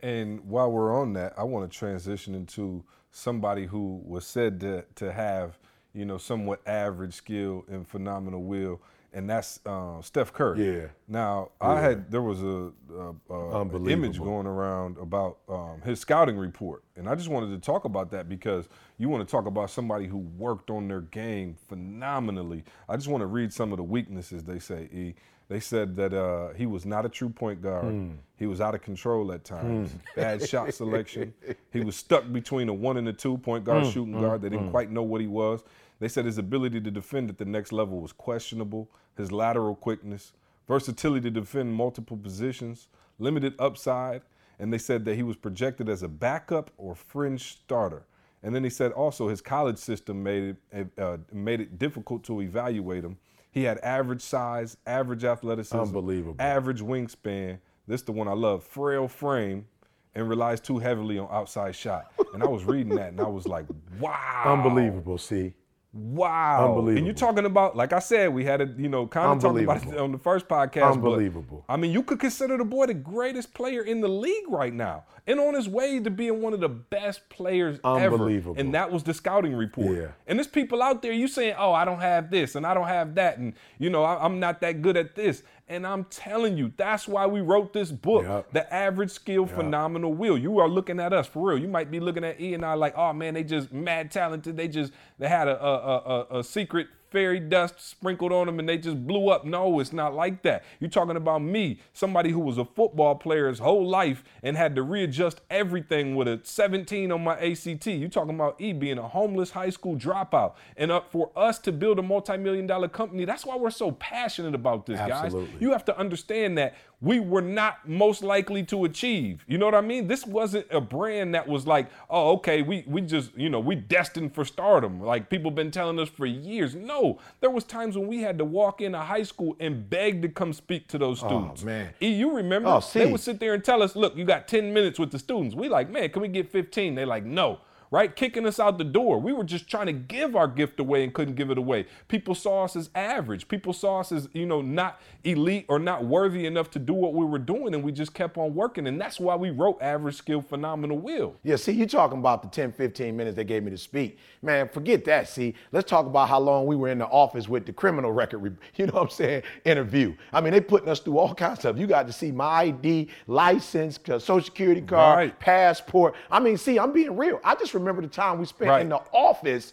And 0.00 0.44
while 0.44 0.70
we're 0.70 1.00
on 1.00 1.14
that, 1.14 1.32
I 1.38 1.44
want 1.44 1.70
to 1.70 1.78
transition 1.78 2.34
into 2.34 2.84
somebody 3.10 3.64
who 3.64 4.02
was 4.04 4.26
said 4.26 4.60
to, 4.60 4.84
to 4.96 5.12
have, 5.12 5.58
you 5.94 6.04
know, 6.04 6.18
somewhat 6.18 6.60
average 6.66 7.14
skill 7.14 7.64
and 7.68 7.86
phenomenal 7.86 8.42
will, 8.42 8.80
and 9.12 9.30
that's 9.30 9.60
uh, 9.64 10.02
Steph 10.02 10.32
Curry. 10.32 10.66
Yeah. 10.76 10.86
Now, 11.06 11.50
I 11.60 11.80
had 11.80 12.10
there 12.10 12.22
was 12.22 12.42
a, 12.42 12.72
a, 12.92 13.14
a 13.30 13.60
Unbelievable. 13.60 13.88
image 13.90 14.18
going 14.18 14.46
around 14.46 14.98
about 14.98 15.38
um, 15.48 15.80
his 15.84 16.00
scouting 16.00 16.36
report, 16.36 16.82
and 16.96 17.08
I 17.08 17.14
just 17.14 17.28
wanted 17.28 17.50
to 17.50 17.58
talk 17.64 17.84
about 17.84 18.10
that 18.10 18.28
because 18.28 18.68
you 18.98 19.08
want 19.08 19.26
to 19.26 19.30
talk 19.30 19.46
about 19.46 19.70
somebody 19.70 20.06
who 20.06 20.18
worked 20.18 20.68
on 20.70 20.88
their 20.88 21.00
game 21.02 21.56
phenomenally. 21.68 22.64
I 22.88 22.96
just 22.96 23.08
want 23.08 23.22
to 23.22 23.26
read 23.26 23.52
some 23.52 23.72
of 23.72 23.76
the 23.78 23.84
weaknesses 23.84 24.42
they 24.44 24.58
say. 24.58 24.88
E. 24.92 25.14
They 25.46 25.60
said 25.60 25.94
that 25.96 26.14
uh, 26.14 26.54
he 26.54 26.64
was 26.64 26.86
not 26.86 27.04
a 27.04 27.08
true 27.10 27.28
point 27.28 27.60
guard. 27.60 27.84
Hmm. 27.84 28.10
He 28.38 28.46
was 28.46 28.62
out 28.62 28.74
of 28.74 28.80
control 28.80 29.30
at 29.30 29.44
times. 29.44 29.94
Bad 30.16 30.48
shot 30.48 30.72
selection. 30.72 31.34
He 31.70 31.80
was 31.80 31.96
stuck 31.96 32.32
between 32.32 32.68
a 32.70 32.72
one 32.74 32.96
and 32.96 33.06
a 33.08 33.12
two 33.12 33.36
point 33.36 33.62
Hmm. 33.62 33.70
guard 33.70 33.86
shooting 33.92 34.18
guard. 34.20 34.40
They 34.40 34.48
didn't 34.48 34.70
quite 34.70 34.90
know 34.90 35.02
what 35.02 35.20
he 35.20 35.26
was. 35.26 35.62
They 36.00 36.08
said 36.08 36.24
his 36.24 36.38
ability 36.38 36.80
to 36.80 36.90
defend 36.90 37.30
at 37.30 37.38
the 37.38 37.44
next 37.44 37.72
level 37.72 38.00
was 38.00 38.12
questionable. 38.12 38.90
His 39.16 39.30
lateral 39.30 39.76
quickness, 39.76 40.32
versatility 40.66 41.30
to 41.30 41.40
defend 41.40 41.72
multiple 41.74 42.16
positions, 42.16 42.88
limited 43.18 43.54
upside, 43.58 44.22
and 44.58 44.72
they 44.72 44.78
said 44.78 45.04
that 45.04 45.14
he 45.14 45.22
was 45.22 45.36
projected 45.36 45.88
as 45.88 46.02
a 46.02 46.08
backup 46.08 46.70
or 46.76 46.94
fringe 46.94 47.42
starter. 47.58 48.06
And 48.42 48.54
then 48.54 48.64
he 48.64 48.70
said 48.70 48.92
also 48.92 49.28
his 49.28 49.40
college 49.40 49.78
system 49.78 50.22
made 50.22 50.56
it 50.72 50.88
uh, 50.98 51.16
made 51.32 51.60
it 51.60 51.78
difficult 51.78 52.24
to 52.24 52.42
evaluate 52.42 53.04
him. 53.04 53.16
He 53.50 53.62
had 53.62 53.78
average 53.78 54.20
size, 54.20 54.76
average 54.86 55.24
athleticism, 55.24 55.78
Unbelievable. 55.78 56.36
average 56.40 56.82
wingspan. 56.82 57.58
This 57.86 58.02
the 58.02 58.12
one 58.12 58.28
I 58.28 58.32
love. 58.32 58.64
Frail 58.64 59.06
frame, 59.08 59.66
and 60.14 60.28
relies 60.28 60.60
too 60.60 60.78
heavily 60.78 61.18
on 61.18 61.28
outside 61.30 61.74
shot. 61.74 62.12
And 62.32 62.42
I 62.42 62.46
was 62.46 62.64
reading 62.64 62.94
that, 62.96 63.10
and 63.10 63.20
I 63.20 63.26
was 63.26 63.46
like, 63.46 63.66
wow, 64.00 64.42
Unbelievable, 64.46 65.18
see. 65.18 65.54
Wow. 65.94 66.70
Unbelievable. 66.70 66.98
And 66.98 67.06
you're 67.06 67.14
talking 67.14 67.44
about, 67.44 67.76
like 67.76 67.92
I 67.92 68.00
said, 68.00 68.34
we 68.34 68.44
had 68.44 68.60
a, 68.60 68.66
you 68.76 68.88
know, 68.88 69.06
kind 69.06 69.30
of 69.30 69.40
talking 69.40 69.62
about 69.62 69.86
it 69.86 69.96
on 69.96 70.10
the 70.10 70.18
first 70.18 70.48
podcast. 70.48 70.80
but, 70.80 70.92
Unbelievable. 70.92 71.64
I 71.68 71.76
mean, 71.76 71.92
you 71.92 72.02
could 72.02 72.18
consider 72.18 72.58
the 72.58 72.64
boy 72.64 72.86
the 72.86 72.94
greatest 72.94 73.54
player 73.54 73.82
in 73.82 74.00
the 74.00 74.08
league 74.08 74.48
right 74.48 74.74
now. 74.74 75.04
And 75.26 75.38
on 75.38 75.54
his 75.54 75.68
way 75.68 76.00
to 76.00 76.10
being 76.10 76.42
one 76.42 76.52
of 76.52 76.60
the 76.60 76.68
best 76.68 77.28
players 77.28 77.78
ever. 77.84 78.14
Unbelievable. 78.14 78.56
And 78.58 78.74
that 78.74 78.90
was 78.90 79.04
the 79.04 79.14
scouting 79.14 79.54
report. 79.54 79.96
Yeah. 79.96 80.08
And 80.26 80.38
there's 80.38 80.48
people 80.48 80.82
out 80.82 81.00
there, 81.00 81.12
you 81.12 81.28
saying, 81.28 81.54
oh, 81.56 81.72
I 81.72 81.84
don't 81.84 82.00
have 82.00 82.30
this 82.30 82.56
and 82.56 82.66
I 82.66 82.74
don't 82.74 82.88
have 82.88 83.14
that. 83.14 83.38
And, 83.38 83.54
you 83.78 83.88
know, 83.88 84.02
I, 84.02 84.24
I'm 84.24 84.40
not 84.40 84.60
that 84.62 84.82
good 84.82 84.96
at 84.96 85.14
this. 85.14 85.44
And 85.66 85.86
I'm 85.86 86.04
telling 86.04 86.58
you, 86.58 86.72
that's 86.76 87.08
why 87.08 87.26
we 87.26 87.40
wrote 87.40 87.72
this 87.72 87.90
book, 87.90 88.24
Yep. 88.24 88.52
The 88.52 88.74
Average 88.74 89.10
Skill 89.10 89.46
Phenomenal 89.46 90.12
Will. 90.12 90.36
You 90.36 90.58
are 90.58 90.68
looking 90.68 91.00
at 91.00 91.12
us 91.14 91.26
for 91.26 91.48
real. 91.48 91.58
You 91.58 91.68
might 91.68 91.90
be 91.90 92.00
looking 92.00 92.22
at 92.22 92.38
E 92.40 92.52
and 92.52 92.64
I 92.64 92.74
like, 92.74 92.94
oh 92.98 93.14
man, 93.14 93.32
they 93.34 93.44
just 93.44 93.72
mad 93.72 94.10
talented. 94.10 94.56
They 94.58 94.68
just 94.68 94.92
they 95.18 95.28
had 95.28 95.48
a, 95.48 95.58
a, 95.64 96.26
a- 96.30 96.38
a 96.40 96.44
secret 96.44 96.88
fairy 97.14 97.38
dust 97.38 97.80
sprinkled 97.80 98.32
on 98.32 98.46
them 98.46 98.58
and 98.58 98.68
they 98.68 98.76
just 98.76 99.06
blew 99.06 99.28
up. 99.28 99.44
No, 99.44 99.78
it's 99.78 99.92
not 99.92 100.14
like 100.14 100.42
that. 100.42 100.64
You're 100.80 100.90
talking 100.90 101.16
about 101.16 101.42
me, 101.42 101.78
somebody 101.92 102.32
who 102.32 102.40
was 102.40 102.58
a 102.58 102.64
football 102.64 103.14
player 103.14 103.46
his 103.46 103.60
whole 103.60 103.88
life 103.88 104.24
and 104.42 104.56
had 104.56 104.74
to 104.74 104.82
readjust 104.82 105.40
everything 105.48 106.16
with 106.16 106.26
a 106.26 106.40
17 106.42 107.12
on 107.12 107.22
my 107.22 107.38
ACT. 107.38 107.86
You're 107.86 108.08
talking 108.08 108.34
about 108.34 108.60
E 108.60 108.72
being 108.72 108.98
a 108.98 109.06
homeless 109.06 109.52
high 109.52 109.70
school 109.70 109.94
dropout. 109.96 110.54
And 110.76 110.90
uh, 110.90 111.02
for 111.08 111.30
us 111.36 111.60
to 111.60 111.70
build 111.72 112.00
a 112.00 112.02
multi-million 112.02 112.66
dollar 112.66 112.88
company, 112.88 113.24
that's 113.24 113.46
why 113.46 113.54
we're 113.56 113.70
so 113.70 113.92
passionate 113.92 114.56
about 114.56 114.86
this, 114.86 114.98
guys. 114.98 115.32
You 115.60 115.70
have 115.70 115.84
to 115.84 115.96
understand 115.96 116.58
that 116.58 116.74
we 117.04 117.20
were 117.20 117.42
not 117.42 117.86
most 117.86 118.22
likely 118.22 118.62
to 118.64 118.84
achieve. 118.86 119.44
You 119.46 119.58
know 119.58 119.66
what 119.66 119.74
I 119.74 119.82
mean? 119.82 120.08
This 120.08 120.26
wasn't 120.26 120.66
a 120.70 120.80
brand 120.80 121.34
that 121.34 121.46
was 121.46 121.66
like, 121.66 121.88
oh, 122.08 122.32
okay, 122.36 122.62
we 122.62 122.82
we 122.86 123.02
just, 123.02 123.36
you 123.36 123.50
know, 123.50 123.60
we 123.60 123.74
destined 123.74 124.34
for 124.34 124.44
stardom. 124.44 125.00
Like 125.00 125.28
people 125.28 125.50
been 125.50 125.70
telling 125.70 125.98
us 126.00 126.08
for 126.08 126.24
years. 126.24 126.74
No, 126.74 127.18
there 127.40 127.50
was 127.50 127.64
times 127.64 127.98
when 127.98 128.06
we 128.06 128.22
had 128.22 128.38
to 128.38 128.44
walk 128.44 128.80
into 128.80 128.98
high 128.98 129.22
school 129.22 129.54
and 129.60 129.88
beg 129.88 130.22
to 130.22 130.28
come 130.28 130.54
speak 130.54 130.88
to 130.88 130.98
those 130.98 131.22
oh, 131.22 131.26
students. 131.26 131.62
Oh 131.62 131.66
man. 131.66 131.92
E, 132.00 132.08
you 132.08 132.34
remember? 132.34 132.70
Oh, 132.70 132.80
see. 132.80 133.00
they 133.00 133.12
would 133.12 133.20
sit 133.20 133.38
there 133.38 133.52
and 133.52 133.62
tell 133.62 133.82
us, 133.82 133.94
look, 133.94 134.16
you 134.16 134.24
got 134.24 134.48
10 134.48 134.72
minutes 134.72 134.98
with 134.98 135.10
the 135.10 135.18
students. 135.18 135.54
We 135.54 135.68
like, 135.68 135.90
man, 135.90 136.08
can 136.08 136.22
we 136.22 136.28
get 136.28 136.50
15? 136.50 136.94
They 136.94 137.04
like, 137.04 137.24
no 137.24 137.60
right? 137.94 138.16
Kicking 138.16 138.44
us 138.44 138.58
out 138.58 138.76
the 138.76 138.82
door. 138.82 139.20
We 139.20 139.32
were 139.32 139.44
just 139.44 139.70
trying 139.70 139.86
to 139.86 139.92
give 139.92 140.34
our 140.34 140.48
gift 140.48 140.80
away 140.80 141.04
and 141.04 141.14
couldn't 141.14 141.36
give 141.36 141.52
it 141.52 141.58
away. 141.58 141.86
People 142.08 142.34
saw 142.34 142.64
us 142.64 142.74
as 142.74 142.90
average. 142.96 143.46
People 143.46 143.72
saw 143.72 144.00
us 144.00 144.10
as, 144.10 144.28
you 144.32 144.46
know, 144.46 144.60
not 144.60 145.00
elite 145.22 145.64
or 145.68 145.78
not 145.78 146.04
worthy 146.04 146.44
enough 146.44 146.72
to 146.72 146.80
do 146.80 146.92
what 146.92 147.14
we 147.14 147.24
were 147.24 147.38
doing, 147.38 147.72
and 147.72 147.84
we 147.84 147.92
just 147.92 148.12
kept 148.12 148.36
on 148.36 148.52
working. 148.52 148.88
And 148.88 149.00
that's 149.00 149.20
why 149.20 149.36
we 149.36 149.50
wrote 149.50 149.78
Average 149.80 150.16
Skill 150.16 150.42
Phenomenal 150.42 150.98
Will. 150.98 151.36
Yeah, 151.44 151.54
see, 151.54 151.70
you 151.70 151.86
talking 151.86 152.18
about 152.18 152.42
the 152.42 152.48
10, 152.48 152.72
15 152.72 153.16
minutes 153.16 153.36
they 153.36 153.44
gave 153.44 153.62
me 153.62 153.70
to 153.70 153.78
speak. 153.78 154.18
Man, 154.42 154.68
forget 154.68 155.04
that. 155.04 155.28
See, 155.28 155.54
let's 155.70 155.88
talk 155.88 156.06
about 156.06 156.28
how 156.28 156.40
long 156.40 156.66
we 156.66 156.74
were 156.74 156.88
in 156.88 156.98
the 156.98 157.06
office 157.06 157.48
with 157.48 157.64
the 157.64 157.72
criminal 157.72 158.10
record, 158.10 158.38
re- 158.38 158.50
you 158.74 158.86
know 158.86 158.94
what 158.94 159.02
I'm 159.02 159.10
saying, 159.10 159.42
interview. 159.64 160.16
I 160.32 160.40
mean, 160.40 160.52
they 160.52 160.60
putting 160.60 160.88
us 160.88 160.98
through 160.98 161.18
all 161.18 161.32
kinds 161.32 161.58
of 161.58 161.58
stuff. 161.60 161.78
You 161.78 161.86
got 161.86 162.08
to 162.08 162.12
see 162.12 162.32
my 162.32 162.44
ID, 162.64 163.08
license, 163.28 164.00
social 164.04 164.40
security 164.40 164.80
card, 164.80 165.16
Right. 165.18 165.38
passport. 165.38 166.14
I 166.28 166.40
mean, 166.40 166.56
see, 166.56 166.76
I'm 166.78 166.92
being 166.92 167.16
real. 167.16 167.38
I 167.44 167.54
just 167.54 167.72
remember 167.84 168.02
the 168.02 168.08
time 168.12 168.38
we 168.38 168.46
spent 168.46 168.70
Right. 168.70 168.80
in 168.82 168.88
the 168.88 169.00
office 169.12 169.72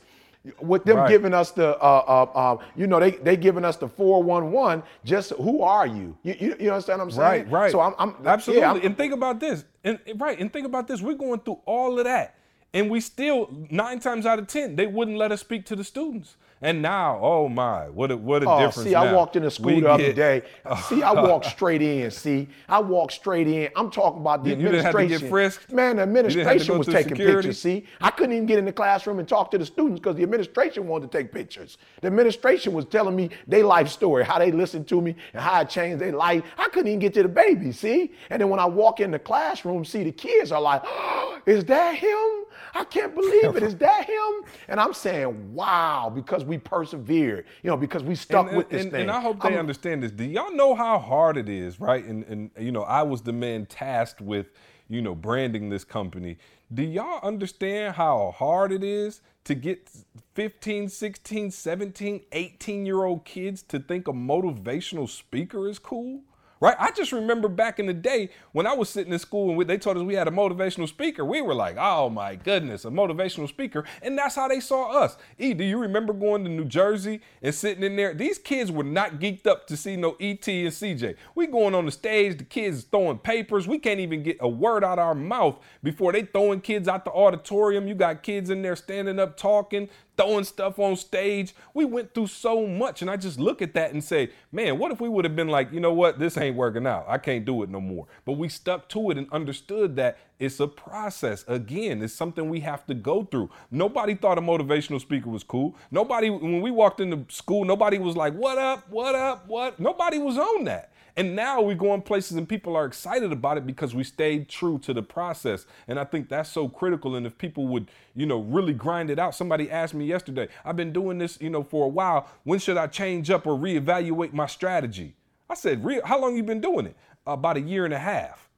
with 0.59 0.84
them 0.86 0.97
Right. 0.97 1.09
giving 1.09 1.34
us 1.34 1.51
the, 1.51 1.78
uh, 1.78 2.28
uh, 2.34 2.38
uh, 2.38 2.57
you 2.76 2.88
know, 2.88 2.99
they 2.99 3.12
they 3.12 3.38
giving 3.38 3.64
us 3.64 3.78
the 3.78 3.88
411. 3.88 4.84
Just 5.05 5.32
who 5.34 5.62
are 5.62 5.86
you? 5.88 6.18
You, 6.24 6.36
you, 6.39 6.55
you 6.59 6.72
understand 6.72 6.99
what 6.99 7.05
I'm 7.05 7.12
saying? 7.12 7.43
Right, 7.43 7.51
right. 7.51 7.72
So 7.72 7.80
I'm, 7.80 7.93
I'm 7.99 8.16
absolutely. 8.26 8.62
yeah, 8.62 8.72
I'm- 8.74 8.82
and 8.84 8.97
think 8.97 9.14
about 9.14 9.39
this. 9.39 9.64
And 9.84 9.99
right, 10.16 10.39
and 10.39 10.51
think 10.51 10.66
about 10.66 10.88
this. 10.88 11.01
We're 11.01 11.14
going 11.16 11.39
through 11.41 11.59
all 11.66 11.97
of 11.99 12.05
that, 12.05 12.36
and 12.74 12.89
we 12.89 13.01
still 13.01 13.49
nine 13.70 13.99
times 13.99 14.26
out 14.26 14.39
of 14.39 14.47
ten 14.47 14.76
they 14.76 14.88
wouldn't 14.88 15.18
let 15.18 15.32
us 15.32 15.41
speak 15.41 15.66
to 15.68 15.76
the 15.76 15.84
students. 15.84 16.36
And 16.64 16.80
now, 16.84 17.18
oh 17.22 17.49
my, 17.49 17.89
what 17.89 18.12
a 18.12 18.18
what 18.18 18.43
a 18.43 18.49
Oh, 18.49 18.59
difference. 18.59 18.88
see, 18.89 18.93
I 18.93 19.12
walked 19.14 19.36
in 19.36 19.41
the 19.41 19.49
school 19.49 19.74
We 19.74 19.80
the 19.82 19.89
other 19.89 20.03
get- 20.14 20.16
day. 20.16 20.41
See, 20.89 21.01
I 21.01 21.12
walked 21.12 21.47
straight 21.47 21.82
in. 21.82 22.12
See, 22.12 22.47
I 22.70 22.80
walked 22.80 23.14
straight 23.14 23.47
in. 23.47 23.70
I'm 23.76 23.89
talking 23.89 24.22
about 24.22 24.43
the 24.43 24.51
You- 24.51 24.57
you 24.57 24.62
didn't 24.66 24.84
have 24.84 24.93
to 24.93 24.99
administration. 24.99 25.22
get 25.28 25.30
frisked? 25.32 25.72
Man, 25.72 25.95
the 25.95 26.01
You 26.05 26.14
didn't 26.14 26.26
have 26.26 26.34
to 26.36 26.39
administration 26.51 26.78
was 26.78 26.88
taking 26.88 27.09
security? 27.16 27.36
pictures. 27.47 27.59
See, 27.59 27.86
I 27.99 28.12
couldn't 28.12 28.34
even 28.34 28.45
get 28.45 28.59
in 28.59 28.66
the 28.66 28.72
classroom 28.72 29.18
and 29.18 29.28
talk 29.28 29.49
to 29.51 29.57
the 29.57 29.66
students 29.66 29.99
because 29.99 30.16
the 30.18 30.22
administration 30.24 30.88
wanted 30.88 31.12
to 31.12 31.18
take 31.18 31.32
pictures. 31.32 31.80
The 32.01 32.07
administration 32.07 32.74
was 32.74 32.86
telling 32.86 33.16
me 33.16 33.32
their 33.47 33.64
life 33.66 33.88
story, 33.89 34.24
how 34.24 34.38
they 34.38 34.51
listened 34.51 34.88
to 34.89 35.01
me, 35.01 35.16
and 35.34 35.41
how 35.41 35.53
I 35.53 35.64
changed 35.64 35.97
their 35.99 36.12
life. 36.12 36.43
I 36.59 36.66
couldn't 36.66 36.89
even 36.89 36.99
get 36.99 37.16
to 37.16 37.24
the 37.24 37.30
baby. 37.30 37.72
See, 37.72 38.12
and 38.30 38.39
then 38.39 38.49
when 38.49 38.59
I 38.59 38.66
walk 38.66 38.99
in 38.99 39.09
the 39.09 39.20
classroom, 39.20 39.84
see 39.84 40.03
the 40.03 40.12
kids 40.12 40.51
are 40.51 40.62
like, 40.62 40.84
"Is 41.47 41.66
that 41.66 41.95
him? 41.95 42.45
I 42.74 42.84
can't 42.86 43.13
believe 43.13 43.55
it. 43.55 43.63
Is 43.63 43.76
that 43.78 44.05
him?" 44.05 44.51
And 44.67 44.80
I'm 44.80 44.93
saying, 44.93 45.53
"Wow," 45.53 46.11
because 46.13 46.43
we 46.45 46.57
persevered. 46.57 47.45
You 47.63 47.69
know, 47.69 47.78
because 47.78 48.03
we 48.03 48.15
stuck 48.15 48.47
and, 48.47 48.57
with 48.57 48.69
this 48.69 48.84
and, 48.84 48.91
thing. 48.91 49.01
and 49.01 49.11
I 49.11 49.19
hope 49.22 49.41
they 49.41 49.49
I'm- 49.49 49.59
understand 49.59 50.03
this. 50.03 50.11
Do 50.11 50.24
y'all 50.24 50.53
know 50.55 50.76
how 50.76 50.99
hard 50.99 51.38
it 51.38 51.49
is, 51.49 51.80
right? 51.80 52.03
And 52.03 52.24
and 52.26 52.51
you 52.59 52.72
know, 52.72 52.84
I 52.84 53.03
was 53.03 53.22
the 53.22 53.34
man 53.34 53.65
tasked 53.65 54.22
with, 54.22 54.47
you 54.89 55.01
know, 55.01 55.15
branding 55.15 55.69
this 55.69 55.84
company. 55.84 56.38
Do 56.74 56.84
y'all 56.84 57.19
understand 57.22 57.95
how 57.95 58.34
hard 58.38 58.72
it 58.72 58.84
is 58.84 59.22
to 59.43 59.55
get 59.55 59.89
15, 60.36 60.88
16, 60.88 61.51
17, 61.51 62.22
18 62.32 62.86
year 62.86 63.03
old 63.03 63.26
kids 63.26 63.61
to 63.63 63.80
think 63.80 64.07
a 64.07 64.13
motivational 64.13 65.09
speaker 65.09 65.67
is 65.67 65.80
cool? 65.80 66.22
Right? 66.62 66.76
I 66.80 66.91
just 66.91 67.12
remember 67.12 67.47
back 67.47 67.80
in 67.80 67.88
the 67.88 67.93
day 67.93 68.30
when 68.51 68.68
I 68.68 68.74
was 68.74 68.88
sitting 68.88 69.12
in 69.12 69.18
school 69.18 69.49
and 69.49 69.57
we, 69.57 69.66
they 69.66 69.80
told 69.80 69.97
us 69.97 70.03
we 70.03 70.14
had 70.14 70.28
a 70.28 70.32
motivational 70.32 70.88
speaker. 70.88 71.26
We 71.26 71.41
were 71.41 71.55
like, 71.55 71.76
oh 71.80 72.07
my 72.12 72.36
goodness, 72.36 72.86
a 72.86 72.89
motivational 72.89 73.49
speaker. 73.49 73.84
And 74.03 74.16
that's 74.16 74.36
how 74.36 74.47
they 74.47 74.59
saw 74.59 74.91
us. 74.91 75.18
E, 75.39 75.55
do 75.55 75.64
you 75.64 75.80
remember 75.80 76.14
going 76.14 76.43
to 76.43 76.51
New 76.51 76.66
Jersey 76.66 77.22
and 77.41 77.53
sitting 77.53 77.84
in 77.84 77.95
there? 77.95 78.14
These 78.14 78.38
kids 78.38 78.72
were 78.72 78.84
not 78.84 79.14
geeked 79.14 79.47
up 79.47 79.66
to 79.68 79.76
see 79.76 79.95
no 79.95 80.12
ET 80.20 80.47
and 80.47 80.72
CJ. 80.72 81.16
We 81.34 81.47
going 81.47 81.74
on 81.74 81.86
the 81.86 81.91
stage, 81.91 82.38
the 82.38 82.43
kids 82.43 82.84
throwing 82.84 83.18
papers. 83.18 83.68
We 83.68 83.80
can't 83.80 83.99
even 83.99 84.22
get 84.22 84.38
a 84.39 84.47
word 84.47 84.84
out 84.84 84.99
of 84.99 85.07
our 85.07 85.16
mouth 85.16 85.57
before 85.82 86.12
they 86.12 86.22
throwing 86.22 86.62
kids 86.62 86.88
out 86.88 87.05
the 87.05 87.12
auditorium. 87.12 87.88
You 87.88 87.95
got 87.95 88.22
kids 88.22 88.51
in 88.51 88.62
there 88.62 88.76
standing 88.76 89.18
up 89.18 89.36
talking, 89.36 89.89
throwing 90.18 90.43
stuff 90.43 90.80
on 90.80 90.95
stage. 90.95 91.55
We 91.74 91.86
went 91.86 92.14
through 92.14 92.28
so 92.28 92.68
much. 92.68 93.01
And 93.01 93.09
I 93.09 93.18
just 93.18 93.39
look 93.39 93.62
at 93.62 93.74
that 93.74 93.91
and 93.91 94.03
say, 94.03 94.32
man, 94.51 94.78
what 94.78 94.91
if 94.91 95.01
we 95.01 95.09
would 95.09 95.26
have 95.26 95.36
been 95.36 95.47
like, 95.47 95.72
you 95.72 95.80
know 95.80 95.93
what, 95.93 96.20
this 96.20 96.38
ain't 96.38 96.55
working 96.55 96.86
out. 96.86 97.05
I 97.07 97.18
can't 97.18 97.45
do 97.45 97.64
it 97.64 97.70
no 97.70 97.82
more. 97.82 98.07
But 98.26 98.34
we 98.34 98.49
stuck 98.49 98.89
to 98.89 99.12
it 99.12 99.18
and 99.18 99.32
understood 99.32 99.95
that 99.95 100.18
it's 100.39 100.59
a 100.59 100.68
process. 100.68 101.45
Again, 101.47 102.01
it's 102.01 102.14
something 102.14 102.49
we 102.49 102.62
have 102.62 102.86
to 102.88 102.93
go 102.93 103.24
through. 103.24 103.49
Nobody 103.70 104.16
thought 104.16 104.38
a 104.38 104.41
motivational 104.41 104.99
speaker 104.99 105.30
was 105.30 105.43
cool. 105.43 105.76
Nobody, 105.91 106.30
when 106.30 106.62
we 106.62 106.72
walked 106.72 106.99
into 106.99 107.32
school, 107.34 107.64
nobody 107.64 107.97
was 107.97 108.16
like, 108.16 108.34
what 108.34 108.57
up, 108.57 108.89
what 108.89 109.16
up, 109.16 109.47
what? 109.47 109.80
Nobody 109.80 110.18
was 110.18 110.38
on 110.38 110.66
that. 110.66 110.90
And 111.18 111.36
now 111.36 111.62
we 111.62 111.76
go 111.76 111.93
in 111.93 112.01
places 112.01 112.38
and 112.38 112.47
people 112.47 112.76
are 112.76 112.86
excited 112.86 113.32
about 113.32 113.57
it 113.57 113.66
because 113.66 113.93
we 113.93 114.03
stayed 114.03 114.49
true 114.49 114.80
to 114.80 114.93
the 114.93 115.03
process. 115.03 115.66
And 115.88 115.99
I 115.99 116.03
think 116.03 116.30
that's 116.30 116.49
so 116.49 116.70
critical. 116.70 117.16
And 117.16 117.26
if 117.26 117.38
people 117.38 117.68
would, 117.68 117.91
you 118.16 118.26
know, 118.26 118.39
really 118.39 118.74
grind 118.74 119.09
it 119.09 119.20
out. 119.20 119.36
Somebody 119.36 119.70
asked 119.70 119.93
me 119.93 120.05
yesterday, 120.05 120.47
I've 120.64 120.76
been 120.76 120.93
doing 120.93 121.18
this, 121.18 121.38
you 121.41 121.49
know, 121.49 121.64
for 121.64 121.86
a 121.86 121.89
while. 121.89 122.28
When 122.43 122.59
should 122.59 122.78
I 122.78 122.88
change 122.88 123.30
up 123.30 123.45
or 123.45 123.57
reevaluate 123.57 124.34
my 124.34 124.45
strategy? 124.47 125.16
I 125.49 125.55
said, 125.55 125.86
how 126.05 126.20
long 126.20 126.36
you 126.36 126.43
been 126.43 126.62
doing 126.62 126.86
it? 126.86 126.95
About 127.28 127.57
a 127.57 127.62
year 127.62 127.86
and 127.86 127.93
a 127.93 127.99
half. 127.99 128.49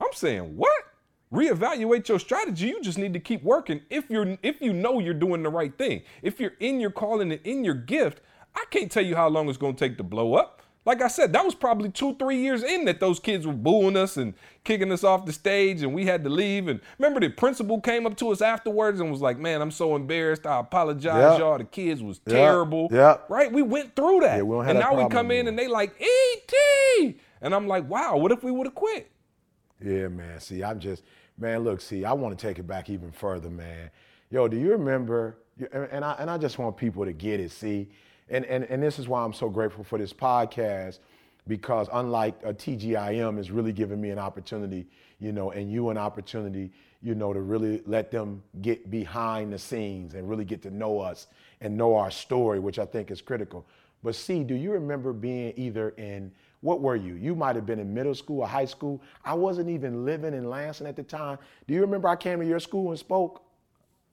I'm 0.00 0.12
saying, 0.12 0.56
what? 0.56 0.72
Reevaluate 1.32 2.06
your 2.08 2.20
strategy. 2.20 2.68
You 2.68 2.80
just 2.80 2.98
need 2.98 3.12
to 3.14 3.20
keep 3.20 3.42
working 3.42 3.80
if 3.90 4.08
you're 4.08 4.38
if 4.42 4.60
you 4.60 4.72
know 4.72 5.00
you're 5.00 5.14
doing 5.14 5.42
the 5.42 5.48
right 5.48 5.76
thing. 5.76 6.02
If 6.22 6.38
you're 6.38 6.52
in 6.60 6.78
your 6.78 6.90
calling 6.90 7.32
and 7.32 7.40
in 7.42 7.64
your 7.64 7.74
gift, 7.74 8.20
I 8.54 8.64
can't 8.70 8.90
tell 8.90 9.04
you 9.04 9.16
how 9.16 9.28
long 9.28 9.48
it's 9.48 9.58
gonna 9.58 9.74
take 9.74 9.96
to 9.96 10.04
blow 10.04 10.34
up. 10.34 10.62
Like 10.86 11.00
I 11.00 11.08
said, 11.08 11.32
that 11.32 11.44
was 11.44 11.54
probably 11.54 11.90
two, 11.90 12.14
three 12.16 12.36
years 12.42 12.62
in 12.62 12.84
that 12.84 13.00
those 13.00 13.18
kids 13.18 13.46
were 13.46 13.54
booing 13.54 13.96
us 13.96 14.18
and 14.18 14.34
kicking 14.64 14.92
us 14.92 15.02
off 15.02 15.24
the 15.24 15.32
stage, 15.32 15.82
and 15.82 15.94
we 15.94 16.04
had 16.04 16.22
to 16.24 16.30
leave. 16.30 16.68
And 16.68 16.78
remember, 16.98 17.20
the 17.20 17.30
principal 17.30 17.80
came 17.80 18.04
up 18.06 18.16
to 18.18 18.30
us 18.30 18.42
afterwards 18.42 19.00
and 19.00 19.10
was 19.10 19.22
like, 19.22 19.38
"Man, 19.38 19.62
I'm 19.62 19.70
so 19.70 19.96
embarrassed. 19.96 20.46
I 20.46 20.60
apologize, 20.60 21.14
Yeah. 21.16 21.38
y'all. 21.38 21.56
The 21.58 21.64
kids 21.64 22.02
was 22.02 22.20
Yeah. 22.26 22.34
terrible. 22.34 22.88
Yeah. 22.92 23.16
Right? 23.30 23.50
We 23.50 23.62
went 23.62 23.96
through 23.96 24.20
that. 24.20 24.36
Yeah, 24.36 24.42
we 24.42 24.56
don't 24.56 24.64
have 24.66 24.76
and 24.76 24.84
now 24.84 25.02
we 25.02 25.08
come 25.08 25.30
in 25.30 25.48
and 25.48 25.58
they 25.58 25.68
like 25.68 25.94
Et, 26.00 27.14
and 27.40 27.54
I'm 27.54 27.66
like, 27.66 27.88
wow, 27.88 28.16
what 28.18 28.30
if 28.32 28.42
we 28.44 28.50
would 28.50 28.66
have 28.66 28.74
quit? 28.74 29.10
Yeah, 29.82 30.08
man. 30.08 30.38
See, 30.40 30.62
I'm 30.62 30.80
just, 30.80 31.02
man. 31.38 31.60
Look, 31.64 31.80
see, 31.80 32.04
I 32.04 32.12
want 32.12 32.38
to 32.38 32.46
take 32.46 32.58
it 32.58 32.66
back 32.66 32.90
even 32.90 33.10
further, 33.10 33.50
man. 33.50 33.90
Yo, 34.30 34.48
do 34.48 34.56
you 34.58 34.70
remember? 34.72 35.38
And 35.72 36.04
I 36.04 36.16
and 36.18 36.28
I 36.30 36.36
just 36.36 36.58
want 36.58 36.76
people 36.76 37.04
to 37.04 37.12
get 37.12 37.38
it. 37.40 37.50
See, 37.52 37.88
and 38.28 38.44
and 38.46 38.64
and 38.64 38.82
this 38.82 38.98
is 38.98 39.08
why 39.08 39.22
I'm 39.22 39.32
so 39.32 39.48
grateful 39.48 39.84
for 39.84 39.98
this 39.98 40.12
podcast 40.12 40.98
because 41.46 41.88
unlike 41.92 42.34
a 42.42 42.54
TGIM 42.54 43.38
is 43.38 43.50
really 43.50 43.72
giving 43.72 44.00
me 44.00 44.10
an 44.10 44.18
opportunity, 44.18 44.86
you 45.18 45.32
know, 45.32 45.50
and 45.50 45.70
you 45.70 45.90
an 45.90 45.98
opportunity, 45.98 46.70
you 47.02 47.14
know, 47.14 47.32
to 47.32 47.40
really 47.40 47.82
let 47.86 48.10
them 48.10 48.42
get 48.62 48.90
behind 48.90 49.52
the 49.52 49.58
scenes 49.58 50.14
and 50.14 50.28
really 50.28 50.44
get 50.44 50.62
to 50.62 50.70
know 50.70 51.00
us 51.00 51.26
and 51.60 51.76
know 51.76 51.94
our 51.96 52.10
story, 52.10 52.60
which 52.60 52.78
I 52.78 52.86
think 52.86 53.10
is 53.10 53.20
critical. 53.20 53.66
But 54.02 54.14
see, 54.14 54.42
do 54.42 54.54
you 54.54 54.72
remember 54.72 55.12
being 55.12 55.52
either 55.56 55.90
in 55.90 56.32
what 56.60 56.80
were 56.80 56.96
you? 56.96 57.14
You 57.14 57.34
might 57.34 57.56
have 57.56 57.66
been 57.66 57.78
in 57.78 57.92
middle 57.92 58.14
school 58.14 58.40
or 58.40 58.48
high 58.48 58.64
school. 58.64 59.02
I 59.22 59.34
wasn't 59.34 59.68
even 59.68 60.06
living 60.06 60.32
in 60.32 60.48
Lansing 60.48 60.86
at 60.86 60.96
the 60.96 61.02
time. 61.02 61.38
Do 61.66 61.74
you 61.74 61.82
remember 61.82 62.08
I 62.08 62.16
came 62.16 62.40
to 62.40 62.46
your 62.46 62.60
school 62.60 62.88
and 62.88 62.98
spoke? 62.98 63.43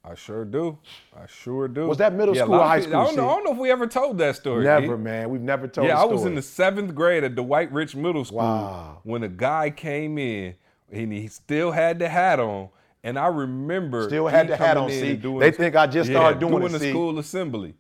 I 0.03 0.15
sure 0.15 0.45
do. 0.45 0.79
I 1.15 1.27
sure 1.27 1.67
do. 1.67 1.87
Was 1.87 1.99
that 1.99 2.13
middle 2.13 2.35
Yeah, 2.35 2.43
school 2.43 2.55
or 2.55 2.63
high 2.67 2.79
people- 2.79 2.95
I 2.99 3.05
don't, 3.05 3.15
know, 3.15 3.21
school, 3.21 3.29
I 3.29 3.33
don't 3.35 3.43
know 3.43 3.51
if 3.51 3.57
we 3.59 3.69
ever 3.71 3.85
told 3.85 4.17
that 4.17 4.35
story. 4.35 4.63
Never, 4.63 4.97
D. 4.97 5.03
man. 5.03 5.29
We've 5.29 5.41
never 5.41 5.67
told. 5.67 5.87
Yeah, 5.87 5.95
the 5.95 6.01
I 6.01 6.05
was 6.05 6.25
in 6.25 6.33
the 6.33 6.41
seventh 6.41 6.95
grade 6.95 7.23
at 7.23 7.35
Dwight 7.35 7.71
Rich 7.71 7.95
Middle 7.95 8.25
School 8.25 8.39
Wow. 8.39 8.97
when 9.03 9.21
a 9.23 9.27
guy 9.29 9.69
came 9.69 10.17
in 10.17 10.55
and 10.91 11.13
he 11.13 11.27
still 11.27 11.71
had 11.71 11.99
the 11.99 12.09
hat 12.09 12.39
on. 12.39 12.69
And 13.03 13.17
I 13.17 13.27
remember 13.27 14.07
Still 14.07 14.27
had 14.27 14.45
he 14.47 14.51
the 14.51 14.57
hat 14.57 14.77
on, 14.77 14.89
see? 14.89 15.15
doing 15.15 15.39
They 15.39 15.51
think 15.51 15.75
I 15.75 15.87
just 15.87 16.09
started 16.09 16.39
doing 16.39 16.51
doing 16.53 16.65
it, 16.65 16.69
the 16.69 16.79
see? 16.79 16.89
school 16.91 17.17
assembly. 17.19 17.73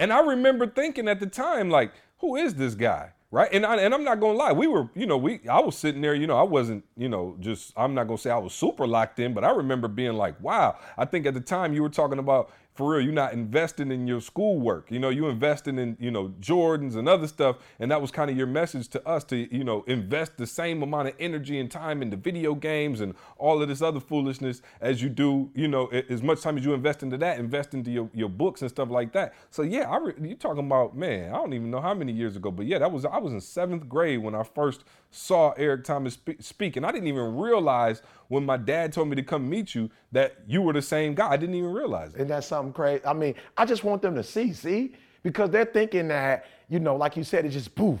And 0.00 0.12
I 0.12 0.20
remember 0.20 0.66
thinking 0.66 1.08
at 1.08 1.20
the 1.20 1.26
time, 1.26 1.70
like, 1.70 1.92
who 2.18 2.34
is 2.36 2.54
this 2.54 2.74
guy? 2.74 3.10
Right. 3.34 3.52
And 3.52 3.66
I, 3.66 3.78
and 3.78 3.92
I'm 3.92 4.04
not 4.04 4.20
gonna 4.20 4.38
lie, 4.38 4.52
we 4.52 4.68
were, 4.68 4.88
you 4.94 5.06
know, 5.06 5.16
we 5.16 5.40
I 5.50 5.58
was 5.58 5.76
sitting 5.76 6.00
there, 6.00 6.14
you 6.14 6.28
know, 6.28 6.36
I 6.36 6.44
wasn't, 6.44 6.84
you 6.96 7.08
know, 7.08 7.36
just 7.40 7.72
I'm 7.76 7.92
not 7.92 8.04
gonna 8.04 8.16
say 8.16 8.30
I 8.30 8.38
was 8.38 8.54
super 8.54 8.86
locked 8.86 9.18
in, 9.18 9.34
but 9.34 9.42
I 9.42 9.50
remember 9.50 9.88
being 9.88 10.12
like, 10.12 10.40
wow. 10.40 10.76
I 10.96 11.04
think 11.04 11.26
at 11.26 11.34
the 11.34 11.40
time 11.40 11.72
you 11.74 11.82
were 11.82 11.88
talking 11.88 12.20
about 12.20 12.52
for 12.74 12.90
real, 12.90 13.00
you're 13.02 13.12
not 13.12 13.32
investing 13.32 13.92
in 13.92 14.08
your 14.08 14.20
schoolwork. 14.20 14.90
You 14.90 14.98
know, 14.98 15.08
you're 15.08 15.30
investing 15.30 15.78
in, 15.78 15.96
you 16.00 16.10
know, 16.10 16.34
Jordans 16.40 16.96
and 16.96 17.08
other 17.08 17.28
stuff. 17.28 17.56
And 17.78 17.88
that 17.92 18.02
was 18.02 18.10
kind 18.10 18.30
of 18.30 18.36
your 18.36 18.48
message 18.48 18.88
to 18.88 19.08
us 19.08 19.22
to, 19.24 19.54
you 19.54 19.62
know, 19.62 19.84
invest 19.86 20.36
the 20.38 20.46
same 20.46 20.82
amount 20.82 21.06
of 21.06 21.14
energy 21.20 21.60
and 21.60 21.70
time 21.70 22.02
into 22.02 22.16
video 22.16 22.54
games 22.56 23.00
and 23.00 23.14
all 23.38 23.62
of 23.62 23.68
this 23.68 23.80
other 23.80 24.00
foolishness 24.00 24.60
as 24.80 25.00
you 25.00 25.08
do, 25.08 25.50
you 25.54 25.68
know, 25.68 25.86
as 25.86 26.20
much 26.20 26.40
time 26.40 26.58
as 26.58 26.64
you 26.64 26.74
invest 26.74 27.04
into 27.04 27.16
that, 27.18 27.38
invest 27.38 27.74
into 27.74 27.92
your, 27.92 28.10
your 28.12 28.28
books 28.28 28.60
and 28.60 28.70
stuff 28.70 28.90
like 28.90 29.12
that. 29.12 29.34
So 29.50 29.62
yeah, 29.62 29.88
I 29.88 29.98
re- 29.98 30.14
you 30.20 30.34
talking 30.34 30.66
about, 30.66 30.96
man, 30.96 31.32
I 31.32 31.36
don't 31.36 31.52
even 31.52 31.70
know 31.70 31.80
how 31.80 31.94
many 31.94 32.12
years 32.12 32.34
ago, 32.34 32.50
but 32.50 32.66
yeah, 32.66 32.78
that 32.80 32.90
was, 32.90 33.04
I 33.04 33.18
was 33.18 33.32
in 33.32 33.40
seventh 33.40 33.88
grade 33.88 34.20
when 34.20 34.34
I 34.34 34.42
first 34.42 34.82
saw 35.12 35.52
Eric 35.52 35.84
Thomas 35.84 36.14
spe- 36.14 36.40
speak. 36.40 36.76
And 36.76 36.84
I 36.84 36.90
didn't 36.90 37.06
even 37.06 37.36
realize 37.36 38.02
when 38.34 38.44
my 38.44 38.56
dad 38.56 38.92
told 38.92 39.08
me 39.08 39.14
to 39.14 39.22
come 39.22 39.48
meet 39.48 39.76
you 39.76 39.88
that 40.10 40.36
you 40.46 40.60
were 40.60 40.72
the 40.72 40.82
same 40.82 41.14
guy. 41.14 41.30
I 41.30 41.36
didn't 41.36 41.54
even 41.54 41.72
realize 41.72 42.10
it. 42.14 42.16
Isn't 42.16 42.28
that 42.28 42.42
something 42.42 42.72
crazy? 42.72 43.06
I 43.06 43.12
mean, 43.12 43.36
I 43.56 43.64
just 43.64 43.84
want 43.84 44.02
them 44.02 44.16
to 44.16 44.24
see, 44.24 44.52
see, 44.52 44.96
because 45.22 45.50
they're 45.50 45.64
thinking 45.64 46.08
that, 46.08 46.46
you 46.68 46.80
know, 46.80 46.96
like 46.96 47.16
you 47.16 47.22
said, 47.22 47.44
it's 47.44 47.54
just 47.54 47.76
poof, 47.76 48.00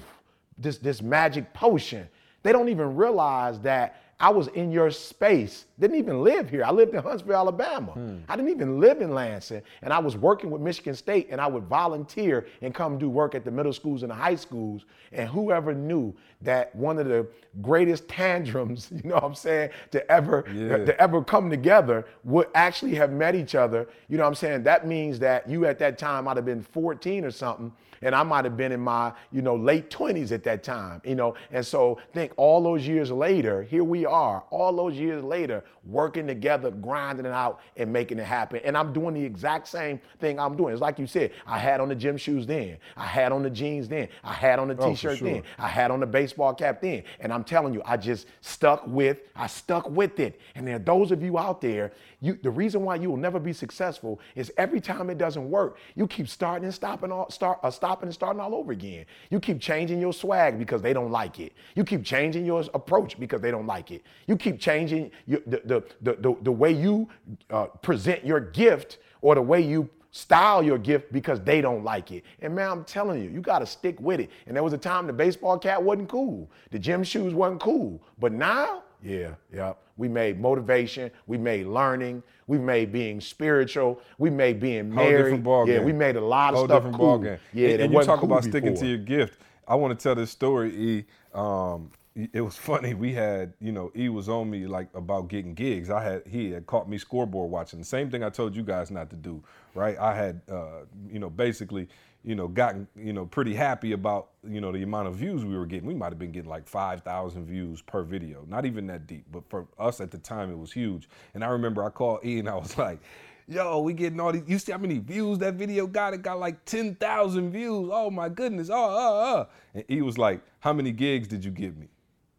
this 0.58 0.78
this 0.78 1.00
magic 1.00 1.52
potion. 1.54 2.08
They 2.42 2.50
don't 2.50 2.68
even 2.68 2.96
realize 2.96 3.60
that 3.60 4.02
I 4.20 4.30
was 4.30 4.46
in 4.48 4.70
your 4.70 4.90
space. 4.90 5.66
Didn't 5.78 5.96
even 5.96 6.22
live 6.22 6.48
here. 6.48 6.64
I 6.64 6.70
lived 6.70 6.94
in 6.94 7.02
Huntsville, 7.02 7.34
Alabama. 7.36 7.92
Hmm. 7.92 8.18
I 8.28 8.36
didn't 8.36 8.50
even 8.52 8.78
live 8.80 9.00
in 9.02 9.12
Lansing, 9.12 9.62
and 9.82 9.92
I 9.92 9.98
was 9.98 10.16
working 10.16 10.50
with 10.50 10.62
Michigan 10.62 10.94
State, 10.94 11.28
and 11.30 11.40
I 11.40 11.46
would 11.48 11.64
volunteer 11.64 12.46
and 12.62 12.72
come 12.72 12.96
do 12.96 13.10
work 13.10 13.34
at 13.34 13.44
the 13.44 13.50
middle 13.50 13.72
schools 13.72 14.02
and 14.02 14.10
the 14.10 14.14
high 14.14 14.36
schools. 14.36 14.84
And 15.12 15.28
whoever 15.28 15.74
knew 15.74 16.14
that 16.42 16.74
one 16.76 16.98
of 16.98 17.06
the 17.06 17.26
greatest 17.60 18.06
tantrums, 18.08 18.90
you 18.92 19.08
know 19.08 19.16
what 19.16 19.24
I'm 19.24 19.34
saying, 19.34 19.70
to 19.90 20.10
ever 20.10 20.44
Yeah. 20.54 20.84
to 20.84 21.00
ever 21.00 21.22
come 21.22 21.50
together 21.50 22.06
would 22.22 22.46
actually 22.54 22.94
have 22.94 23.10
met 23.12 23.34
each 23.34 23.54
other. 23.54 23.88
You 24.08 24.16
know 24.16 24.22
what 24.22 24.28
I'm 24.28 24.34
saying? 24.36 24.62
That 24.62 24.86
means 24.86 25.18
that 25.20 25.48
you 25.48 25.66
at 25.66 25.78
that 25.80 25.98
time 25.98 26.24
might 26.24 26.36
have 26.36 26.46
been 26.46 26.62
14 26.62 27.24
or 27.24 27.30
something, 27.32 27.72
And 28.02 28.14
I 28.14 28.22
might 28.22 28.44
have 28.44 28.56
been 28.56 28.72
in 28.72 28.80
my, 28.80 29.12
you 29.32 29.42
know, 29.42 29.56
late 29.56 29.90
20s 29.90 30.32
at 30.32 30.44
that 30.44 30.62
time, 30.62 31.00
you 31.04 31.14
know. 31.14 31.34
And 31.50 31.64
so 31.64 31.98
think 32.12 32.32
all 32.36 32.62
those 32.62 32.86
years 32.86 33.10
later, 33.10 33.62
here 33.62 33.84
we 33.84 34.04
are, 34.06 34.44
all 34.50 34.72
those 34.74 34.94
years 34.94 35.22
later, 35.22 35.64
working 35.86 36.26
together, 36.26 36.70
grinding 36.70 37.26
it 37.26 37.32
out 37.32 37.60
and 37.76 37.92
making 37.92 38.18
it 38.18 38.24
happen. 38.24 38.60
And 38.64 38.76
I'm 38.76 38.92
doing 38.92 39.14
the 39.14 39.24
exact 39.24 39.68
same 39.68 40.00
thing 40.20 40.38
I'm 40.38 40.56
doing. 40.56 40.72
It's 40.72 40.80
like 40.80 40.98
you 40.98 41.06
said, 41.06 41.32
I 41.46 41.58
had 41.58 41.80
on 41.80 41.88
the 41.88 41.94
gym 41.94 42.16
shoes 42.16 42.46
then. 42.46 42.78
I 42.96 43.06
had 43.06 43.32
on 43.32 43.42
the 43.42 43.50
jeans 43.50 43.88
then. 43.88 44.08
I 44.22 44.32
had 44.32 44.58
on 44.58 44.68
the 44.68 44.74
Oh, 44.78 44.90
t-shirt 44.90 45.18
sure. 45.18 45.28
then. 45.28 45.42
I 45.58 45.68
had 45.68 45.90
on 45.90 46.00
the 46.00 46.06
baseball 46.06 46.54
cap 46.54 46.80
then. 46.80 47.04
And 47.20 47.32
I'm 47.32 47.44
telling 47.44 47.72
you, 47.74 47.82
I 47.84 47.96
just 47.96 48.26
stuck 48.40 48.86
with, 48.86 49.20
I 49.36 49.46
stuck 49.46 49.88
with 49.88 50.18
it. 50.20 50.40
And 50.54 50.66
there 50.66 50.76
are 50.76 50.80
those 50.80 51.12
of 51.12 51.22
you 51.22 51.38
out 51.38 51.60
there, 51.60 51.92
you 52.24 52.38
the 52.42 52.50
reason 52.50 52.82
why 52.82 52.96
you 52.96 53.10
will 53.10 53.18
never 53.18 53.38
be 53.38 53.52
successful 53.52 54.20
is 54.34 54.52
every 54.56 54.80
time 54.80 55.10
it 55.10 55.18
doesn't 55.18 55.50
work, 55.50 55.76
you 55.94 56.06
keep 56.06 56.28
starting 56.28 56.64
and 56.64 56.74
stopping 56.74 57.12
all 57.12 57.30
start 57.30 57.58
uh, 57.62 57.70
stopping 57.70 58.06
and 58.06 58.14
starting 58.14 58.40
all 58.40 58.54
over 58.54 58.72
again. 58.72 59.04
You 59.30 59.40
keep 59.40 59.60
changing 59.60 60.00
your 60.00 60.12
swag 60.12 60.58
because 60.58 60.80
they 60.80 60.92
don't 60.92 61.10
like 61.10 61.38
it. 61.38 61.52
You 61.74 61.84
keep 61.84 62.04
changing 62.04 62.46
your 62.46 62.64
approach 62.72 63.18
because 63.18 63.40
they 63.40 63.50
don't 63.50 63.66
like 63.66 63.90
it. 63.90 64.02
You 64.26 64.36
keep 64.36 64.58
changing 64.58 65.10
your, 65.26 65.40
the, 65.46 65.60
the, 65.64 65.84
the, 66.00 66.12
the, 66.20 66.36
the 66.42 66.52
way 66.52 66.72
you 66.72 67.08
uh, 67.50 67.66
present 67.82 68.24
your 68.24 68.40
gift 68.40 68.98
or 69.20 69.34
the 69.34 69.42
way 69.42 69.60
you 69.60 69.90
style 70.10 70.62
your 70.62 70.78
gift 70.78 71.12
because 71.12 71.40
they 71.40 71.60
don't 71.60 71.82
like 71.82 72.12
it. 72.12 72.22
And 72.40 72.54
man, 72.54 72.70
I'm 72.70 72.84
telling 72.84 73.22
you, 73.22 73.30
you 73.30 73.40
got 73.40 73.58
to 73.58 73.66
stick 73.66 74.00
with 74.00 74.20
it. 74.20 74.30
And 74.46 74.54
there 74.54 74.62
was 74.62 74.72
a 74.72 74.78
time 74.78 75.08
the 75.08 75.12
baseball 75.12 75.58
cap 75.58 75.82
wasn't 75.82 76.08
cool, 76.08 76.48
the 76.70 76.78
gym 76.78 77.02
shoes 77.02 77.34
wasn't 77.34 77.60
cool, 77.60 78.00
but 78.18 78.32
now, 78.32 78.84
yeah, 79.02 79.34
yeah, 79.52 79.74
we 79.96 80.08
made 80.08 80.40
motivation, 80.40 81.10
we 81.26 81.38
made 81.38 81.66
learning, 81.66 82.22
we 82.46 82.58
made 82.58 82.92
being 82.92 83.20
spiritual, 83.20 84.00
we 84.18 84.30
made 84.30 84.60
being 84.60 84.92
married. 84.92 85.44
yeah, 85.44 85.64
game. 85.64 85.84
we 85.84 85.92
made 85.92 86.16
a 86.16 86.20
lot 86.20 86.54
of 86.54 86.58
Whole 86.58 86.66
stuff 86.66 86.78
different 86.78 86.96
cool. 86.96 87.06
ball 87.06 87.18
game. 87.18 87.38
Yeah, 87.52 87.68
and, 87.70 87.82
and 87.82 87.92
you 87.92 88.02
talk 88.02 88.20
cool 88.20 88.30
about 88.30 88.44
sticking 88.44 88.74
to 88.76 88.86
your 88.86 88.98
gift. 88.98 89.40
I 89.66 89.76
want 89.76 89.98
to 89.98 90.02
tell 90.02 90.14
this 90.14 90.30
story. 90.30 90.74
E, 90.76 91.04
um, 91.34 91.90
it 92.32 92.40
was 92.40 92.56
funny. 92.70 92.94
We 92.94 93.12
had, 93.12 93.54
you 93.60 93.72
know, 93.72 93.90
E 93.96 94.08
was 94.08 94.28
on 94.28 94.50
me 94.50 94.66
like 94.66 94.88
about 94.94 95.28
getting 95.28 95.54
gigs. 95.54 95.90
I 95.90 96.02
had 96.02 96.22
he 96.26 96.50
had 96.50 96.66
caught 96.66 96.88
me 96.88 96.98
scoreboard 96.98 97.50
watching. 97.50 97.78
The 97.78 97.84
same 97.84 98.10
thing 98.10 98.22
I 98.22 98.30
told 98.30 98.54
you 98.54 98.62
guys 98.62 98.90
not 98.90 99.10
to 99.10 99.16
do. 99.16 99.42
Right? 99.74 99.98
I 99.98 100.14
had, 100.14 100.40
uh, 100.50 100.84
you 101.10 101.18
know, 101.18 101.30
basically, 101.30 101.88
you 102.24 102.34
know, 102.34 102.48
gotten, 102.48 102.88
you 102.96 103.12
know, 103.12 103.26
pretty 103.26 103.54
happy 103.54 103.92
about, 103.92 104.30
you 104.48 104.60
know, 104.60 104.72
the 104.72 104.82
amount 104.82 105.08
of 105.08 105.14
views 105.14 105.44
we 105.44 105.56
were 105.56 105.66
getting. 105.66 105.86
We 105.86 105.94
might 105.94 106.10
have 106.10 106.18
been 106.18 106.32
getting 106.32 106.50
like 106.50 106.66
five 106.66 107.02
thousand 107.02 107.46
views 107.46 107.82
per 107.82 108.02
video. 108.02 108.44
Not 108.48 108.64
even 108.64 108.86
that 108.86 109.06
deep, 109.06 109.26
but 109.30 109.48
for 109.48 109.66
us 109.78 110.00
at 110.00 110.10
the 110.10 110.18
time, 110.18 110.50
it 110.50 110.58
was 110.58 110.72
huge. 110.72 111.08
And 111.34 111.44
I 111.44 111.48
remember 111.48 111.84
I 111.84 111.90
called 111.90 112.24
E 112.24 112.38
and 112.38 112.48
I 112.48 112.56
was 112.56 112.76
like. 112.78 113.00
Yo, 113.46 113.80
we 113.80 113.92
getting 113.92 114.18
all 114.20 114.32
these. 114.32 114.44
You 114.46 114.58
see 114.58 114.72
how 114.72 114.78
many 114.78 114.96
views 114.96 115.36
that 115.40 115.52
video 115.52 115.86
got? 115.86 116.14
It 116.14 116.22
got 116.22 116.38
like 116.38 116.64
10,000 116.64 117.50
views. 117.52 117.90
Oh 117.92 118.08
my 118.10 118.30
goodness. 118.30 118.70
Oh, 118.70 118.74
oh, 118.74 119.36
oh. 119.36 119.48
And 119.74 119.84
he 119.86 120.00
was 120.00 120.16
like, 120.16 120.40
How 120.60 120.72
many 120.72 120.92
gigs 120.92 121.28
did 121.28 121.44
you 121.44 121.50
give 121.50 121.76
me? 121.76 121.88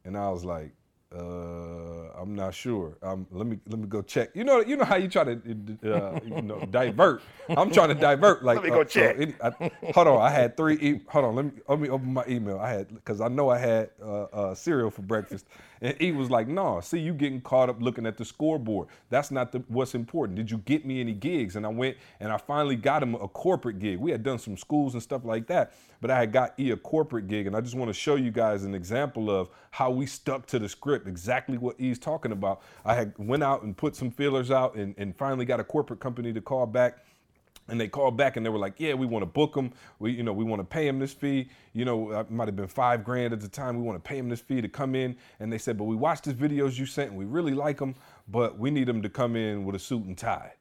And 0.03 0.17
I 0.17 0.31
was 0.31 0.43
like, 0.43 0.71
uh, 1.14 2.10
I'm 2.22 2.36
not 2.36 2.53
sure. 2.53 2.97
Um, 3.03 3.28
let 3.32 3.45
me 3.47 3.60
let 3.68 3.80
me 3.80 3.88
go 3.88 4.01
check. 4.01 4.30
You 4.34 4.43
know, 4.43 4.60
you 4.62 4.76
know 4.78 4.86
how 4.86 4.95
you 4.95 5.08
try 5.08 5.24
to 5.24 5.32
uh, 5.34 6.20
you 6.26 6.41
know 6.41 6.60
divert. 6.72 7.22
I'm 7.49 7.72
trying 7.72 7.89
to 7.89 7.95
divert. 7.95 8.43
Like, 8.43 8.56
Let 8.58 8.64
me 8.64 8.70
go 8.72 8.82
uh, 8.82 8.84
so 8.84 8.84
check. 8.86 9.16
any- 9.20 9.36
I- 9.43 9.72
hold 9.93 10.08
on, 10.08 10.22
I 10.22 10.30
had 10.30 10.58
three. 10.58 10.76
E- 10.76 11.01
hold 11.08 11.26
on, 11.26 11.36
let 11.36 11.45
me 11.45 11.51
let 11.68 11.80
me 11.80 11.89
open 11.89 12.14
my 12.14 12.24
email. 12.28 12.60
I 12.60 12.70
had 12.72 12.93
because 12.93 13.22
I 13.22 13.28
know 13.28 13.49
I 13.49 13.58
had 13.60 13.89
uh, 14.01 14.24
uh, 14.24 14.56
cereal 14.56 14.89
for 14.89 15.03
breakfast, 15.03 15.45
and 15.86 16.01
he 16.01 16.11
was 16.11 16.29
like, 16.31 16.47
"No, 16.47 16.79
see, 16.81 16.99
you 16.99 17.13
getting 17.13 17.41
caught 17.41 17.69
up 17.69 17.81
looking 17.81 18.05
at 18.05 18.17
the 18.17 18.25
scoreboard. 18.25 18.88
That's 19.09 19.29
not 19.29 19.51
the, 19.51 19.59
what's 19.67 19.93
important. 19.93 20.36
Did 20.36 20.49
you 20.49 20.57
get 20.59 20.86
me 20.86 20.99
any 20.99 21.13
gigs?" 21.13 21.55
And 21.55 21.65
I 21.65 21.69
went 21.69 21.97
and 22.19 22.31
I 22.31 22.38
finally 22.38 22.75
got 22.75 23.03
him 23.03 23.13
a 23.15 23.27
corporate 23.27 23.79
gig. 23.79 23.99
We 23.99 24.11
had 24.11 24.23
done 24.23 24.39
some 24.39 24.57
schools 24.57 24.93
and 24.93 25.03
stuff 25.03 25.23
like 25.23 25.47
that, 25.47 25.73
but 26.01 26.09
I 26.09 26.19
had 26.19 26.31
got 26.31 26.53
E 26.59 26.71
a 26.71 26.77
corporate 26.77 27.27
gig, 27.27 27.45
and 27.45 27.55
I 27.55 27.61
just 27.61 27.75
want 27.75 27.89
to 27.89 27.93
show 27.93 28.15
you 28.15 28.31
guys 28.31 28.63
an 28.63 28.73
example 28.73 29.29
of 29.29 29.49
how 29.71 29.91
we 29.91 30.05
stuck 30.05 30.45
to 30.47 30.59
the 30.59 30.67
script, 30.67 31.07
exactly 31.07 31.57
what 31.57 31.79
E's 31.79 31.99
talking 31.99 32.31
about. 32.31 32.61
I 32.83 32.95
had 32.95 33.13
went 33.17 33.43
out 33.43 33.63
and 33.63 33.77
put 33.77 33.95
some 33.95 34.09
feelers 34.09 34.51
out, 34.51 34.75
and, 34.75 34.95
and 34.97 35.15
finally 35.15 35.45
got 35.45 35.59
a 35.59 35.63
corporate 35.63 35.99
company 35.99 36.33
to 36.33 36.41
call 36.41 36.65
back. 36.65 37.05
And 37.68 37.82
they 37.82 37.88
called 37.88 38.16
back 38.16 38.38
and 38.38 38.45
they 38.45 38.49
were 38.49 38.59
like, 38.59 38.80
"Yeah, 38.80 38.93
we 38.93 39.07
want 39.07 39.24
to 39.24 39.28
book 39.28 39.55
him. 39.55 39.74
We, 39.97 40.11
you 40.11 40.22
know, 40.24 40.34
we 40.34 40.43
want 40.43 40.59
to 40.59 40.63
pay 40.63 40.88
him 40.88 40.99
this 40.99 41.13
fee. 41.13 41.49
You 41.74 41.86
know, 41.86 42.11
it 42.11 42.30
might 42.30 42.47
have 42.47 42.55
been 42.55 42.68
five 42.68 43.03
grand 43.03 43.34
at 43.34 43.41
the 43.41 43.47
time. 43.47 43.76
We 43.76 43.82
want 43.82 44.03
to 44.03 44.07
pay 44.07 44.18
him 44.18 44.30
this 44.30 44.39
fee 44.41 44.61
to 44.61 44.70
come 44.70 44.93
in." 44.93 45.16
And 45.39 45.51
they 45.51 45.57
said, 45.57 45.78
"But 45.78 45.86
we 45.86 45.95
watched 45.95 46.26
his 46.26 46.36
videos 46.36 46.78
you 46.78 46.86
sent, 46.86 47.09
and 47.09 47.20
we 47.20 47.26
really 47.26 47.53
like 47.53 47.80
him. 47.80 47.95
But 48.28 48.59
we 48.59 48.70
need 48.70 48.88
him 48.88 49.01
to 49.01 49.09
come 49.09 49.36
in 49.36 49.66
with 49.66 49.76
a 49.76 49.80
suit 49.80 50.05
and 50.05 50.18
tie. 50.18 50.53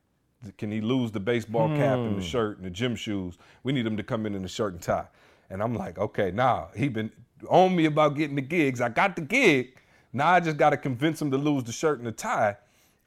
Can 0.58 0.70
he 0.70 0.80
lose 0.80 1.10
the 1.10 1.20
baseball 1.20 1.68
cap 1.68 1.98
and 1.98 2.16
the 2.16 2.20
hmm. 2.20 2.26
shirt 2.26 2.56
and 2.58 2.66
the 2.66 2.70
gym 2.70 2.96
shoes? 2.96 3.38
We 3.62 3.72
need 3.72 3.86
him 3.86 3.96
to 3.96 4.02
come 4.02 4.24
in 4.26 4.34
in 4.34 4.44
a 4.44 4.48
shirt 4.48 4.72
and 4.72 4.82
tie." 4.82 5.06
And 5.50 5.62
I'm 5.62 5.74
like, 5.74 5.98
"Okay, 5.98 6.30
nah, 6.30 6.68
he 6.74 6.88
been 6.88 7.12
on 7.48 7.76
me 7.76 7.84
about 7.84 8.16
getting 8.16 8.36
the 8.36 8.42
gigs. 8.42 8.80
I 8.80 8.88
got 8.88 9.14
the 9.14 9.22
gig. 9.22 9.78
Now 10.12 10.28
I 10.28 10.40
just 10.40 10.56
got 10.56 10.70
to 10.70 10.78
convince 10.78 11.20
him 11.20 11.30
to 11.32 11.36
lose 11.36 11.64
the 11.64 11.72
shirt 11.72 11.98
and 11.98 12.06
the 12.06 12.12
tie." 12.12 12.56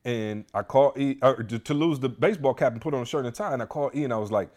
And 0.07 0.45
I 0.53 0.61
called 0.61 0.97
E 0.97 1.17
or 1.21 1.43
to, 1.43 1.73
lose 1.73 1.99
the 1.99 2.07
baseball 2.07 2.53
cap 2.53 2.71
and 2.71 2.81
put 2.81 2.93
on 2.93 3.01
a 3.01 3.05
shirt 3.05 3.25
and 3.25 3.35
tie. 3.35 3.51
And 3.51 3.61
I 3.61 3.65
called 3.65 3.93
E 3.93 4.05
and 4.05 4.13
I 4.13 4.17
was 4.17 4.31
like, 4.31 4.49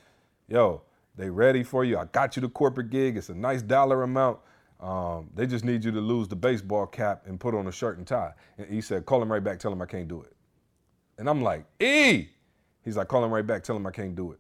"Yo, 0.47 0.83
they 1.17 1.29
ready 1.29 1.65
for 1.65 1.85
you? 1.85 1.99
I 1.99 2.05
got 2.05 2.37
you 2.37 2.43
the 2.43 2.49
corporate 2.49 2.89
gig. 2.89 3.17
It's 3.17 3.31
a 3.31 3.35
nice 3.35 3.61
dollar 3.61 4.05
amount. 4.05 4.39
Um, 4.79 5.29
they 5.35 5.47
just 5.47 5.65
need 5.65 5.85
you 5.85 5.91
to 5.91 6.01
lose 6.01 6.29
the 6.29 6.37
baseball 6.37 6.87
cap 6.87 7.25
and 7.27 7.39
put 7.39 7.55
on 7.57 7.67
a 7.67 7.73
shirt 7.73 7.99
and 7.99 8.07
tie." 8.07 8.33
And 8.59 8.69
he 8.69 8.81
said, 8.81 9.05
"Call 9.05 9.21
him 9.21 9.31
right 9.31 9.43
back. 9.43 9.59
Tell 9.59 9.73
him 9.73 9.83
I 9.83 9.87
can't 9.87 10.07
do 10.07 10.23
it." 10.23 10.33
And 11.19 11.29
I'm 11.29 11.43
like, 11.43 11.65
"E," 11.81 12.29
he's 12.85 12.97
like, 12.97 13.09
"Call 13.09 13.25
him 13.25 13.33
right 13.33 13.47
back. 13.47 13.65
Tell 13.65 13.77
him 13.77 13.87
I 13.87 13.91
can't 13.91 14.15
do 14.15 14.31
it." 14.31 14.39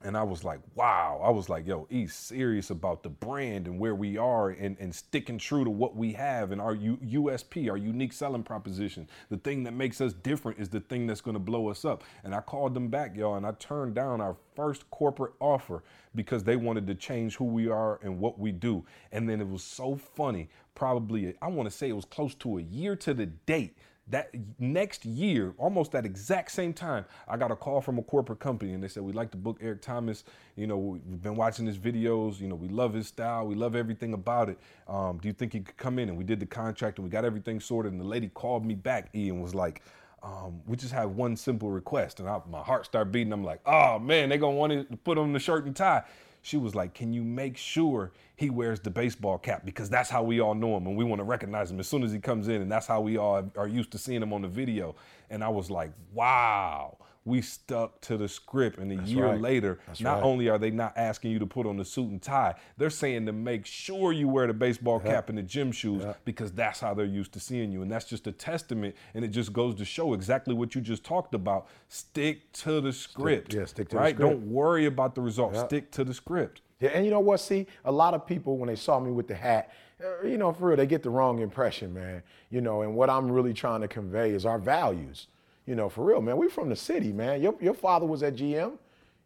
And 0.00 0.16
I 0.16 0.22
was 0.22 0.44
like, 0.44 0.60
wow. 0.76 1.20
I 1.24 1.30
was 1.30 1.48
like, 1.48 1.66
yo, 1.66 1.88
he's 1.90 2.14
serious 2.14 2.70
about 2.70 3.02
the 3.02 3.08
brand 3.08 3.66
and 3.66 3.80
where 3.80 3.96
we 3.96 4.16
are 4.16 4.50
and, 4.50 4.76
and 4.78 4.94
sticking 4.94 5.38
true 5.38 5.64
to 5.64 5.70
what 5.70 5.96
we 5.96 6.12
have 6.12 6.52
and 6.52 6.60
our 6.60 6.74
U- 6.74 6.98
USP, 6.98 7.68
our 7.68 7.76
unique 7.76 8.12
selling 8.12 8.44
proposition. 8.44 9.08
The 9.28 9.38
thing 9.38 9.64
that 9.64 9.72
makes 9.72 10.00
us 10.00 10.12
different 10.12 10.60
is 10.60 10.68
the 10.68 10.78
thing 10.80 11.08
that's 11.08 11.20
to 11.34 11.40
blow 11.40 11.68
us 11.68 11.84
up. 11.84 12.04
And 12.22 12.32
I 12.32 12.40
called 12.40 12.74
them 12.74 12.88
back, 12.88 13.16
y'all, 13.16 13.34
and 13.34 13.44
I 13.44 13.52
turned 13.52 13.96
down 13.96 14.20
our 14.20 14.36
first 14.54 14.88
corporate 14.90 15.34
offer 15.40 15.82
because 16.14 16.44
they 16.44 16.56
wanted 16.56 16.86
to 16.86 16.94
change 16.94 17.36
who 17.36 17.46
we 17.46 17.68
are 17.68 17.98
and 18.02 18.20
what 18.20 18.38
we 18.38 18.52
do. 18.52 18.84
And 19.10 19.28
then 19.28 19.40
it 19.40 19.48
was 19.48 19.64
so 19.64 19.96
funny. 19.96 20.48
Probably, 20.76 21.34
I 21.42 21.48
want 21.48 21.68
to 21.68 21.76
say 21.76 21.88
it 21.88 21.96
was 21.96 22.04
close 22.04 22.36
to 22.36 22.58
a 22.58 22.62
year 22.62 22.94
to 22.96 23.14
the 23.14 23.26
date 23.26 23.76
that 24.10 24.30
next 24.58 25.04
year, 25.04 25.54
almost 25.58 25.92
that 25.92 26.06
exact 26.06 26.50
same 26.50 26.72
time, 26.72 27.04
I 27.26 27.36
got 27.36 27.50
a 27.50 27.56
call 27.56 27.80
from 27.80 27.98
a 27.98 28.02
corporate 28.02 28.38
company 28.38 28.72
and 28.72 28.82
they 28.82 28.88
said, 28.88 29.02
We'd 29.02 29.14
like 29.14 29.30
to 29.32 29.36
book 29.36 29.58
Eric 29.60 29.82
Thomas. 29.82 30.24
You 30.56 30.66
know, 30.66 30.78
we've 30.78 31.22
been 31.22 31.36
watching 31.36 31.66
his 31.66 31.78
videos. 31.78 32.40
You 32.40 32.48
know, 32.48 32.54
we 32.54 32.68
love 32.68 32.94
his 32.94 33.06
style. 33.06 33.46
We 33.46 33.54
love 33.54 33.76
everything 33.76 34.14
about 34.14 34.48
it. 34.48 34.58
Um, 34.88 35.18
do 35.18 35.28
you 35.28 35.34
think 35.34 35.52
he 35.52 35.60
could 35.60 35.76
come 35.76 35.98
in? 35.98 36.08
And 36.08 36.16
we 36.16 36.24
did 36.24 36.40
the 36.40 36.46
contract 36.46 36.98
and 36.98 37.04
we 37.04 37.10
got 37.10 37.24
everything 37.24 37.60
sorted. 37.60 37.92
And 37.92 38.00
the 38.00 38.06
lady 38.06 38.28
called 38.28 38.64
me 38.64 38.74
back, 38.74 39.10
E, 39.14 39.28
and 39.28 39.42
was 39.42 39.54
like, 39.54 39.82
um, 40.22 40.60
we 40.66 40.76
just 40.76 40.92
have 40.92 41.10
one 41.10 41.36
simple 41.36 41.70
request. 41.70 42.20
And 42.20 42.28
I, 42.28 42.40
my 42.50 42.62
heart 42.62 42.86
started 42.86 43.12
beating. 43.12 43.32
I'm 43.32 43.44
like, 43.44 43.60
oh 43.66 43.98
man, 43.98 44.28
they're 44.28 44.38
going 44.38 44.54
to 44.54 44.58
want 44.58 44.90
to 44.90 44.96
put 44.98 45.18
on 45.18 45.32
the 45.32 45.38
shirt 45.38 45.66
and 45.66 45.76
tie. 45.76 46.02
She 46.42 46.56
was 46.56 46.74
like, 46.74 46.94
Can 46.94 47.12
you 47.12 47.22
make 47.22 47.56
sure 47.56 48.12
he 48.36 48.50
wears 48.50 48.80
the 48.80 48.90
baseball 48.90 49.38
cap? 49.38 49.64
Because 49.64 49.90
that's 49.90 50.10
how 50.10 50.22
we 50.22 50.40
all 50.40 50.54
know 50.54 50.76
him 50.76 50.86
and 50.86 50.96
we 50.96 51.04
want 51.04 51.20
to 51.20 51.24
recognize 51.24 51.70
him 51.70 51.80
as 51.80 51.88
soon 51.88 52.02
as 52.02 52.12
he 52.12 52.18
comes 52.18 52.48
in. 52.48 52.62
And 52.62 52.70
that's 52.70 52.86
how 52.86 53.00
we 53.00 53.16
all 53.16 53.50
are 53.56 53.68
used 53.68 53.90
to 53.92 53.98
seeing 53.98 54.22
him 54.22 54.32
on 54.32 54.42
the 54.42 54.48
video. 54.48 54.94
And 55.30 55.42
I 55.42 55.48
was 55.48 55.70
like, 55.70 55.92
Wow, 56.12 56.98
we 57.28 57.42
stuck 57.42 58.00
to 58.00 58.16
the 58.16 58.26
script. 58.26 58.78
And 58.78 58.90
a 58.90 59.02
year 59.04 59.26
right. 59.26 59.40
later, 59.40 59.78
That's 59.86 60.00
not 60.00 60.14
right. 60.14 60.24
only 60.24 60.48
are 60.48 60.58
they 60.58 60.70
not 60.70 60.94
asking 60.96 61.30
you 61.30 61.38
to 61.38 61.46
put 61.46 61.66
on 61.66 61.76
the 61.76 61.84
suit 61.84 62.10
and 62.10 62.20
tie, 62.20 62.54
they're 62.78 62.90
saying 62.90 63.26
to 63.26 63.32
make 63.32 63.66
sure 63.66 64.12
you 64.12 64.26
wear 64.28 64.46
the 64.46 64.54
baseball 64.54 64.98
cap 64.98 65.28
and 65.28 65.36
the 65.36 65.42
gym 65.42 65.70
shoes 65.70 66.02
because 66.24 66.50
that's 66.52 66.80
how 66.80 66.94
they're 66.94 67.06
used 67.06 67.32
to 67.34 67.40
seeing 67.40 67.70
you. 67.70 67.82
And 67.82 67.90
that's 67.90 68.06
just 68.06 68.26
a 68.26 68.32
testament. 68.32 68.96
And 69.14 69.24
it 69.24 69.28
just 69.28 69.52
goes 69.52 69.74
to 69.76 69.84
show 69.84 70.14
exactly 70.14 70.54
what 70.54 70.74
you 70.74 70.80
just 70.80 71.04
talked 71.04 71.34
about. 71.34 71.68
Stick 71.88 72.50
to 72.52 72.80
the 72.80 72.92
script. 72.92 73.52
yeah, 73.52 73.66
stick 73.66 73.90
to 73.90 73.96
the 73.96 74.00
right? 74.00 74.14
script. 74.14 74.30
Don't 74.30 74.50
worry 74.50 74.86
about 74.86 75.14
the 75.14 75.20
results. 75.20 75.60
Stick 75.60 75.90
to 75.92 76.04
the 76.04 76.14
script. 76.14 76.62
Yeah, 76.80 76.90
and 76.90 77.04
you 77.04 77.10
know 77.10 77.20
what? 77.20 77.40
See, 77.40 77.66
a 77.84 77.92
lot 77.92 78.14
of 78.14 78.26
people 78.26 78.56
when 78.56 78.68
they 78.68 78.76
saw 78.76 79.00
me 79.00 79.10
with 79.10 79.26
the 79.26 79.34
hat, 79.34 79.72
uh, 80.02 80.24
you 80.24 80.38
know, 80.38 80.52
for 80.52 80.68
real, 80.68 80.76
they 80.76 80.86
get 80.86 81.02
the 81.02 81.10
wrong 81.10 81.40
impression, 81.40 81.92
man. 81.92 82.22
You 82.50 82.60
know, 82.60 82.82
and 82.82 82.94
what 82.94 83.10
I'm 83.10 83.30
really 83.30 83.52
trying 83.52 83.80
to 83.80 83.88
convey 83.88 84.30
is 84.30 84.46
our 84.46 84.58
values. 84.58 85.26
You 85.68 85.74
know, 85.74 85.90
for 85.90 86.02
real, 86.02 86.22
man. 86.22 86.38
We 86.38 86.48
from 86.48 86.70
the 86.70 86.76
city, 86.76 87.12
man. 87.12 87.42
Your 87.42 87.54
your 87.60 87.74
father 87.74 88.06
was 88.06 88.22
at 88.22 88.36
GM. 88.36 88.78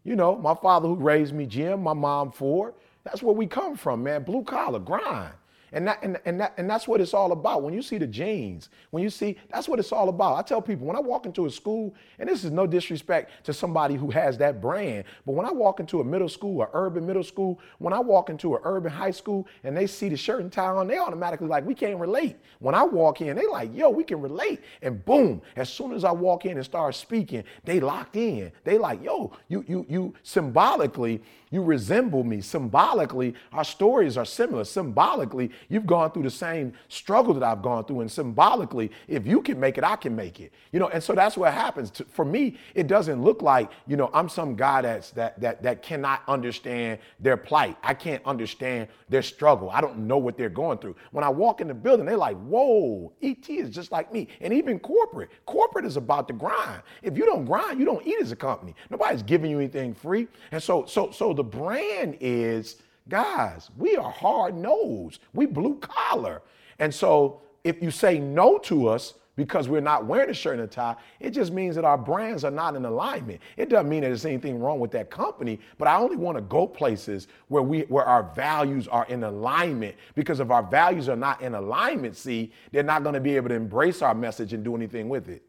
You 0.03 0.17
know, 0.17 0.37
my 0.37 0.57
father 0.57 0.89
who 0.89 0.97
raised 0.97 1.33
me, 1.33 1.47
GM, 1.47 1.81
my 1.81 1.93
mom 1.93 2.33
Ford. 2.33 2.75
That's 3.05 3.23
where 3.23 3.33
we 3.35 3.47
come 3.47 3.77
from, 3.77 4.03
man. 4.03 4.25
Blue 4.25 4.43
collar, 4.43 4.81
grind. 4.81 5.35
And 5.73 5.87
that 5.87 5.99
and, 6.03 6.21
and 6.25 6.41
that 6.41 6.55
and 6.57 6.69
that's 6.69 6.87
what 6.87 7.01
it's 7.01 7.15
all 7.15 7.33
about. 7.33 7.63
When 7.63 7.73
you 7.73 7.83
see 7.83 7.99
the 7.99 8.07
jeans, 8.07 8.69
when 8.91 9.03
you 9.03 9.11
see 9.11 9.37
that's 9.51 9.69
what 9.69 9.79
it's 9.79 9.93
all 9.93 10.09
about. 10.09 10.37
I 10.37 10.43
tell 10.43 10.61
people 10.61 10.87
when 10.87 10.97
I 10.97 11.01
walk 11.01 11.27
into 11.27 11.47
a 11.47 11.51
school, 11.51 11.95
and 12.19 12.29
this 12.29 12.45
is 12.45 12.51
no 12.51 12.67
disrespect 12.67 13.45
to 13.47 13.53
somebody 13.53 13.95
who 13.95 14.11
has 14.11 14.39
that 14.39 14.61
brand, 14.61 15.05
but 15.27 15.33
when 15.33 15.47
I 15.47 15.51
walk 15.53 15.81
into 15.81 16.01
a 16.01 16.05
middle 16.05 16.29
school, 16.29 16.63
an 16.63 16.69
urban 16.73 17.07
middle 17.07 17.25
school, 17.25 17.61
when 17.79 17.93
I 17.93 17.99
walk 18.01 18.31
into 18.31 18.55
an 18.55 18.61
urban 18.65 18.93
high 18.93 19.11
school 19.11 19.47
and 19.65 19.77
they 19.77 19.87
see 19.87 20.09
the 20.09 20.17
shirt 20.17 20.43
and 20.43 20.53
tie 20.53 20.67
on, 20.67 20.87
they 20.87 20.99
automatically 20.99 21.49
like, 21.49 21.65
we 21.67 21.75
can't 21.75 21.99
relate. 21.99 22.37
When 22.59 22.75
I 22.75 22.83
walk 22.83 23.21
in, 23.21 23.37
they 23.37 23.47
like, 23.47 23.75
yo, 23.75 23.91
we 23.91 24.05
can 24.05 24.21
relate. 24.21 24.61
And 24.83 25.05
boom, 25.05 25.43
as 25.57 25.73
soon 25.73 25.93
as 25.93 26.05
I 26.05 26.13
walk 26.13 26.45
in 26.45 26.57
and 26.57 26.65
start 26.65 26.95
speaking, 26.95 27.45
they 27.65 27.81
locked 27.81 28.17
in. 28.17 28.53
They 28.65 28.79
like, 28.79 29.03
yo, 29.03 29.33
you 29.49 29.65
you 29.67 29.87
you 29.89 30.15
symbolically 30.23 31.23
you 31.53 31.63
resemble 31.63 32.25
me. 32.25 32.41
Symbolically, 32.41 33.35
our 33.53 33.63
stories 33.63 34.17
are 34.17 34.25
similar. 34.25 34.65
Symbolically, 34.65 35.51
you've 35.69 35.87
gone 35.87 36.11
through 36.13 36.25
the 36.25 36.31
same 36.31 36.73
struggle 36.89 37.35
that 37.35 37.43
I've 37.43 37.63
gone 37.63 37.85
through. 37.85 38.01
And 38.01 38.11
symbolically, 38.11 38.91
if 39.09 39.27
you 39.27 39.43
can 39.43 39.59
make 39.59 39.79
it, 39.79 39.85
I 39.85 39.97
can 39.97 40.15
make 40.15 40.41
it. 40.41 40.53
You 40.73 40.81
know, 40.81 40.89
and 40.89 41.03
so 41.03 41.15
that's 41.15 41.37
what 41.37 41.53
happens. 41.53 41.93
For 42.11 42.25
me, 42.25 42.57
it 42.75 42.87
doesn't 42.87 43.23
look 43.23 43.43
like, 43.43 43.71
you 43.87 43.97
know, 43.97 44.11
I'm 44.13 44.29
some 44.29 44.55
guy 44.57 44.83
that's 44.83 45.11
that 45.13 45.41
that 45.41 45.63
that 45.63 45.83
cannot 45.83 46.23
understand 46.29 46.99
their 47.21 47.37
plight. 47.37 47.77
I 47.83 47.95
can't 47.95 48.25
understand 48.25 48.89
their 49.09 49.23
struggle. 49.23 49.71
I 49.71 49.81
don't 49.81 49.99
know 49.99 50.19
what 50.19 50.37
they're 50.37 50.49
going 50.49 50.79
through. 50.79 50.97
When 51.11 51.25
I 51.25 51.29
walk 51.29 51.61
in 51.61 51.69
the 51.69 51.75
building, 51.75 52.07
they're 52.07 52.17
like, 52.17 52.37
whoa, 52.43 53.13
ET 53.23 53.49
is 53.49 53.71
just 53.71 53.93
like 53.93 54.13
me. 54.13 54.29
And 54.41 54.53
even 54.53 54.79
corporate. 54.79 55.31
Corporate 55.47 55.85
is 55.85 55.97
about 55.97 56.27
the 56.27 56.35
grind. 56.35 56.83
If 57.03 57.17
you 57.17 57.27
don't 57.27 57.45
grind, 57.45 57.79
you 57.79 57.85
don't 57.85 58.07
eat 58.07 58.17
as 58.21 58.33
a 58.33 58.37
company. 58.37 58.75
Nobody's 58.91 59.23
giving 59.23 59.51
you 59.51 59.59
anything 59.59 59.95
free. 59.95 60.29
And 60.51 60.63
so 60.63 60.85
so 60.87 61.11
so 61.11 61.33
the 61.33 61.45
brand 61.45 62.17
is, 62.21 62.77
guys, 63.09 63.71
we 63.77 63.97
are 63.97 64.11
hard 64.11 64.57
nosed. 64.57 65.21
We 65.33 65.47
blue 65.47 65.79
collar. 65.79 66.43
And 66.79 66.95
so 66.95 67.43
if 67.65 67.83
you 67.83 67.91
say 67.91 68.19
no 68.19 68.59
to 68.59 68.89
us 68.89 69.15
because 69.35 69.67
we're 69.67 69.81
not 69.81 70.05
wearing 70.05 70.29
a 70.29 70.35
shirt 70.35 70.55
and 70.55 70.63
a 70.63 70.67
tie, 70.67 70.95
it 71.19 71.31
just 71.31 71.53
means 71.53 71.75
that 71.77 71.85
our 71.85 71.97
brands 71.97 72.45
are 72.45 72.51
not 72.51 72.77
in 72.77 72.85
alignment. 72.85 73.41
It 73.57 73.71
doesn't 73.71 73.89
mean 73.89 74.03
that 74.03 74.09
there's 74.09 74.27
anything 74.27 74.59
wrong 74.59 74.79
with 74.79 74.91
that 74.91 75.11
company, 75.11 75.59
but 75.79 75.89
I 75.89 75.97
only 75.97 76.17
want 76.17 76.37
to 76.37 76.43
go 76.43 76.67
places 76.67 77.29
where 77.49 77.63
we 77.63 77.81
where 77.83 78.05
our 78.05 78.25
values 78.35 78.89
are 78.89 79.07
in 79.07 79.25
alignment. 79.25 79.97
Because 80.15 80.41
if 80.41 80.51
our 80.51 80.63
values 80.63 81.09
are 81.09 81.17
not 81.17 81.41
in 81.41 81.55
alignment, 81.55 82.17
see, 82.17 82.53
they're 82.73 82.83
not 82.83 83.03
going 83.03 83.15
to 83.15 83.21
be 83.21 83.37
able 83.37 83.49
to 83.49 83.55
embrace 83.55 84.03
our 84.03 84.15
message 84.15 84.53
and 84.53 84.63
do 84.63 84.77
anything 84.77 85.09
with 85.09 85.29
it. 85.29 85.43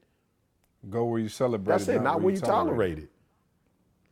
Go 0.90 1.06
where 1.06 1.20
you 1.20 1.30
celebrate. 1.30 1.78
That's 1.78 1.88
it, 1.88 2.02
not, 2.02 2.22
where 2.22 2.34
you 2.34 2.42
tolerate 2.42 3.00
it. 3.00 3.10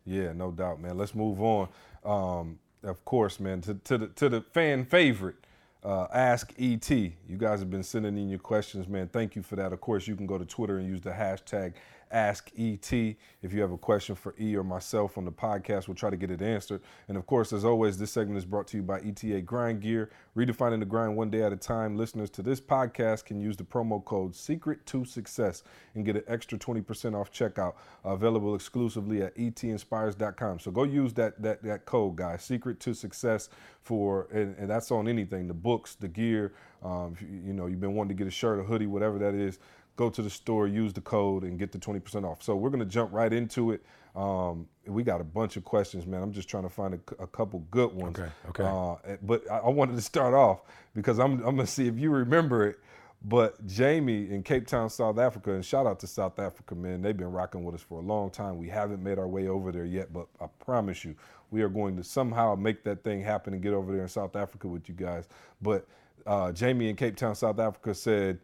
Yeah, 0.06 0.34
no 0.34 0.52
doubt, 0.52 0.82
man. 0.82 0.98
Let's 0.98 1.14
move 1.14 1.42
on. 1.42 1.68
Um, 2.04 2.60
of 2.84 3.04
course, 3.06 3.40
man, 3.40 3.62
to, 3.62 3.76
to 3.76 3.98
the 3.98 4.08
to 4.08 4.30
the 4.30 4.42
fan 4.42 4.86
favorite, 4.86 5.36
uh, 5.84 6.08
Ask 6.14 6.54
ET. 6.60 6.90
You 6.90 7.38
guys 7.38 7.60
have 7.60 7.70
been 7.70 7.84
sending 7.84 8.18
in 8.18 8.30
your 8.30 8.40
questions, 8.40 8.88
man. 8.88 9.08
Thank 9.08 9.36
you 9.36 9.44
for 9.44 9.56
that. 9.56 9.74
Of 9.74 9.82
course, 9.82 10.08
you 10.08 10.16
can 10.16 10.26
go 10.26 10.38
to 10.38 10.46
Twitter 10.46 10.78
and 10.78 10.88
use 10.88 11.02
the 11.02 11.12
hashtag 11.12 11.74
Ask 12.12 12.52
ET. 12.58 12.92
If 12.92 13.54
you 13.54 13.62
have 13.62 13.72
a 13.72 13.78
question 13.78 14.16
for 14.16 14.36
E 14.40 14.56
or 14.56 14.64
myself 14.64 15.18
on 15.18 15.26
the 15.26 15.32
podcast, 15.32 15.88
we'll 15.88 15.96
try 15.96 16.10
to 16.10 16.18
get 16.18 16.32
it 16.32 16.42
answered. 16.42 16.82
And 17.08 17.18
of 17.18 17.26
course, 17.26 17.54
as 17.54 17.66
always, 17.66 17.98
this 17.98 18.12
segment 18.12 18.38
is 18.38 18.46
brought 18.46 18.68
to 18.68 18.78
you 18.78 18.84
by 18.84 19.00
ETA 19.00 19.42
Grind 19.42 19.82
Gear. 19.82 20.12
Redefining 20.36 20.80
the 20.80 20.86
grind 20.86 21.16
one 21.16 21.30
day 21.30 21.44
at 21.44 21.52
a 21.52 21.58
time. 21.58 21.98
Listeners 21.98 22.30
to 22.32 22.42
this 22.42 22.62
podcast 22.62 23.26
can 23.26 23.40
use 23.40 23.58
the 23.58 23.64
promo 23.64 24.04
code 24.04 24.36
Secret 24.36 24.86
to 24.88 25.06
Success 25.06 25.64
and 25.96 26.06
get 26.06 26.16
an 26.16 26.24
extra 26.28 26.58
20% 26.58 27.20
off 27.20 27.32
checkout. 27.32 27.74
Available 28.04 28.56
exclusively 28.56 29.22
at 29.22 29.36
etinspires.com. 29.36 30.60
So 30.60 30.72
go 30.72 30.84
use 30.84 31.14
that 31.14 31.42
that 31.42 31.64
that 31.64 31.86
code, 31.86 32.16
guys. 32.16 32.44
Secret 32.44 32.80
to 32.82 32.94
Success 32.94 33.50
for 33.82 34.28
and, 34.32 34.56
and 34.58 34.70
that's 34.70 34.92
on 34.92 35.08
anything: 35.08 35.48
the 35.48 35.54
books, 35.54 35.96
the 35.96 36.08
gear. 36.08 36.54
Um, 36.84 37.16
you, 37.22 37.42
you 37.48 37.54
know, 37.54 37.68
you've 37.68 37.80
been 37.80 37.94
wanting 37.94 38.16
to 38.18 38.24
get 38.24 38.28
a 38.28 38.32
shirt, 38.32 38.60
a 38.60 38.64
hoodie, 38.64 38.88
whatever 38.88 39.20
that 39.20 39.36
is 39.36 39.60
go 40.02 40.10
to 40.10 40.22
the 40.24 40.30
store, 40.32 40.68
use 40.68 40.94
the 40.94 41.02
code, 41.02 41.44
and 41.44 41.60
get 41.60 41.72
the 41.72 41.78
20% 41.78 42.26
off. 42.26 42.42
So 42.42 42.56
we're 42.56 42.72
going 42.72 42.80
to 42.80 42.88
jump 42.88 43.14
right 43.14 43.32
into 43.32 43.72
it. 43.72 43.86
Um, 44.16 44.68
we 44.88 45.04
got 45.04 45.22
a 45.22 45.24
bunch 45.24 45.58
of 45.58 45.64
questions, 45.64 46.08
man. 46.08 46.24
I'm 46.24 46.34
just 46.34 46.50
trying 46.50 46.64
to 46.64 46.70
find 46.70 46.96
a, 46.96 47.24
a 47.24 47.28
couple 47.28 47.60
good 47.70 47.94
ones. 47.94 48.20
Okay, 48.20 48.32
okay. 48.50 48.64
Uh, 48.64 49.18
but 49.22 49.50
I, 49.50 49.60
I, 49.60 49.70
wanted 49.70 49.96
to 49.96 50.02
start 50.02 50.34
off 50.34 50.64
because 50.96 51.20
I'm, 51.20 51.34
I'm 51.34 51.56
going 51.56 51.58
to 51.58 51.68
see 51.68 51.88
if 51.88 52.00
you 52.00 52.10
remember 52.10 52.68
it. 52.68 52.80
But 53.24 53.66
Jamie 53.68 54.32
in 54.32 54.42
Cape 54.42 54.66
Town, 54.66 54.90
South 54.90 55.20
Africa, 55.20 55.54
and 55.54 55.64
shout 55.64 55.86
out 55.86 56.00
to 56.00 56.08
South 56.08 56.40
Africa, 56.40 56.74
man. 56.74 57.04
They've 57.04 57.16
been 57.16 57.32
rocking 57.32 57.64
with 57.64 57.76
us 57.76 57.82
for 57.82 58.00
a 58.00 58.04
long 58.04 58.32
time. 58.32 58.58
We 58.58 58.68
haven't 58.68 59.04
made 59.04 59.20
our 59.20 59.28
way 59.28 59.48
over 59.48 59.72
there 59.72 59.86
yet, 59.86 60.12
but 60.12 60.26
I 60.42 60.48
promise 60.66 61.06
you, 61.06 61.16
we 61.52 61.62
are 61.62 61.70
going 61.70 61.96
to 61.98 62.04
somehow 62.04 62.56
make 62.56 62.84
that 62.86 63.04
thing 63.04 63.22
happen 63.22 63.54
and 63.54 63.62
get 63.62 63.74
over 63.74 63.94
there 63.94 64.02
in 64.02 64.10
South 64.10 64.36
Africa 64.36 64.68
with 64.68 64.90
you 64.90 64.96
guys. 64.96 65.30
But 65.62 65.86
uh, 66.26 66.52
Jamie 66.52 66.90
in 66.90 66.96
Cape 66.96 67.16
Town, 67.16 67.36
South 67.36 67.60
Africa 67.60 67.94
said, 67.94 68.40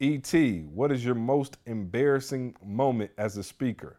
ET, 0.00 0.32
what 0.72 0.92
is 0.92 1.04
your 1.04 1.16
most 1.16 1.58
embarrassing 1.66 2.54
moment 2.64 3.10
as 3.18 3.36
a 3.36 3.42
speaker? 3.42 3.96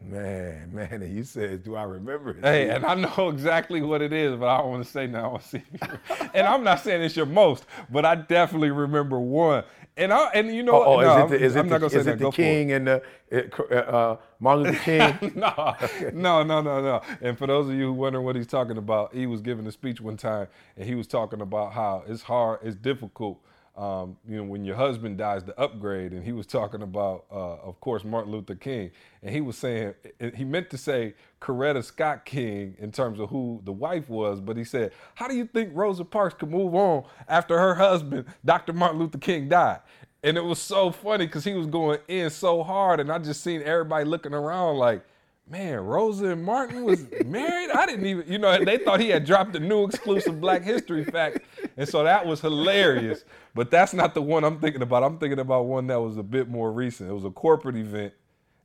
Man, 0.00 0.70
man, 0.74 1.10
you 1.10 1.24
said, 1.24 1.64
do 1.64 1.74
I 1.74 1.82
remember 1.82 2.30
it? 2.30 2.36
Hey, 2.42 2.70
and 2.70 2.84
I 2.84 2.94
know 2.94 3.30
exactly 3.30 3.82
what 3.82 4.02
it 4.02 4.12
is, 4.12 4.36
but 4.36 4.46
I 4.46 4.58
don't 4.58 4.70
want 4.70 4.84
to 4.84 4.90
say 4.90 5.06
now. 5.06 5.24
I 5.24 5.28
want 5.28 5.42
to 5.42 5.48
see. 5.48 5.62
and 6.34 6.46
I'm 6.46 6.62
not 6.62 6.80
saying 6.80 7.02
it's 7.02 7.16
your 7.16 7.26
most, 7.26 7.64
but 7.90 8.04
I 8.04 8.14
definitely 8.14 8.70
remember 8.70 9.18
one. 9.18 9.64
And 9.96 10.12
I 10.12 10.28
and 10.28 10.54
you 10.54 10.62
know, 10.62 10.80
oh, 10.80 10.98
oh 10.98 11.00
no, 11.00 11.24
is 11.26 11.32
it 11.32 11.38
the, 11.38 11.44
is 11.44 11.56
I'm, 11.56 11.66
it 11.66 11.70
not 11.70 11.80
the, 11.80 11.88
gonna 11.88 11.98
is 11.98 12.04
say 12.04 12.12
it 12.12 12.18
that. 12.18 12.24
the 12.24 12.30
King 12.30 12.70
and 12.70 12.86
the 12.86 13.02
uh, 13.32 13.74
uh, 13.74 14.16
Martin 14.38 14.64
Luther 14.66 14.78
King? 14.78 15.32
no, 15.34 15.74
no, 16.12 16.42
no, 16.44 16.60
no, 16.60 16.80
no. 16.80 17.02
And 17.20 17.36
for 17.36 17.48
those 17.48 17.68
of 17.68 17.74
you 17.74 17.86
who 17.86 17.92
wondering 17.94 18.24
what 18.24 18.36
he's 18.36 18.46
talking 18.46 18.78
about, 18.78 19.12
he 19.12 19.26
was 19.26 19.40
giving 19.40 19.66
a 19.66 19.72
speech 19.72 20.00
one 20.00 20.16
time, 20.16 20.46
and 20.76 20.86
he 20.86 20.94
was 20.94 21.08
talking 21.08 21.40
about 21.40 21.72
how 21.72 22.04
it's 22.06 22.22
hard, 22.22 22.60
it's 22.62 22.76
difficult 22.76 23.40
um, 23.78 24.16
you 24.28 24.36
know, 24.36 24.42
when 24.42 24.64
your 24.64 24.74
husband 24.74 25.18
dies, 25.18 25.44
the 25.44 25.58
upgrade. 25.58 26.12
And 26.12 26.24
he 26.24 26.32
was 26.32 26.46
talking 26.46 26.82
about, 26.82 27.26
uh, 27.30 27.54
of 27.56 27.80
course, 27.80 28.02
Martin 28.02 28.32
Luther 28.32 28.56
King. 28.56 28.90
And 29.22 29.32
he 29.32 29.40
was 29.40 29.56
saying, 29.56 29.94
he 30.34 30.44
meant 30.44 30.68
to 30.70 30.76
say 30.76 31.14
Coretta 31.40 31.84
Scott 31.84 32.24
King 32.24 32.74
in 32.80 32.90
terms 32.90 33.20
of 33.20 33.30
who 33.30 33.60
the 33.64 33.72
wife 33.72 34.08
was, 34.08 34.40
but 34.40 34.56
he 34.56 34.64
said, 34.64 34.92
How 35.14 35.28
do 35.28 35.36
you 35.36 35.46
think 35.46 35.70
Rosa 35.74 36.04
Parks 36.04 36.34
could 36.34 36.50
move 36.50 36.74
on 36.74 37.04
after 37.28 37.56
her 37.56 37.76
husband, 37.76 38.26
Dr. 38.44 38.72
Martin 38.72 38.98
Luther 38.98 39.18
King, 39.18 39.48
died? 39.48 39.80
And 40.24 40.36
it 40.36 40.44
was 40.44 40.58
so 40.58 40.90
funny 40.90 41.26
because 41.26 41.44
he 41.44 41.54
was 41.54 41.68
going 41.68 42.00
in 42.08 42.30
so 42.30 42.64
hard. 42.64 42.98
And 42.98 43.12
I 43.12 43.18
just 43.18 43.44
seen 43.44 43.62
everybody 43.62 44.04
looking 44.04 44.34
around 44.34 44.76
like, 44.78 45.04
man, 45.50 45.80
Rosa 45.80 46.26
and 46.26 46.44
Martin 46.44 46.84
was 46.84 47.06
married. 47.24 47.70
I 47.70 47.86
didn't 47.86 48.06
even, 48.06 48.30
you 48.30 48.38
know, 48.38 48.64
they 48.64 48.78
thought 48.78 49.00
he 49.00 49.08
had 49.10 49.24
dropped 49.24 49.56
a 49.56 49.60
new 49.60 49.84
exclusive 49.84 50.40
Black 50.40 50.62
History 50.62 51.04
fact, 51.04 51.40
and 51.76 51.88
so 51.88 52.02
that 52.04 52.26
was 52.26 52.40
hilarious. 52.40 53.24
But 53.54 53.70
that's 53.70 53.94
not 53.94 54.14
the 54.14 54.22
one 54.22 54.44
I'm 54.44 54.60
thinking 54.60 54.82
about. 54.82 55.02
I'm 55.02 55.18
thinking 55.18 55.38
about 55.38 55.66
one 55.66 55.86
that 55.88 56.00
was 56.00 56.16
a 56.16 56.22
bit 56.22 56.48
more 56.48 56.70
recent. 56.72 57.10
It 57.10 57.14
was 57.14 57.24
a 57.24 57.30
corporate 57.30 57.76
event, 57.76 58.12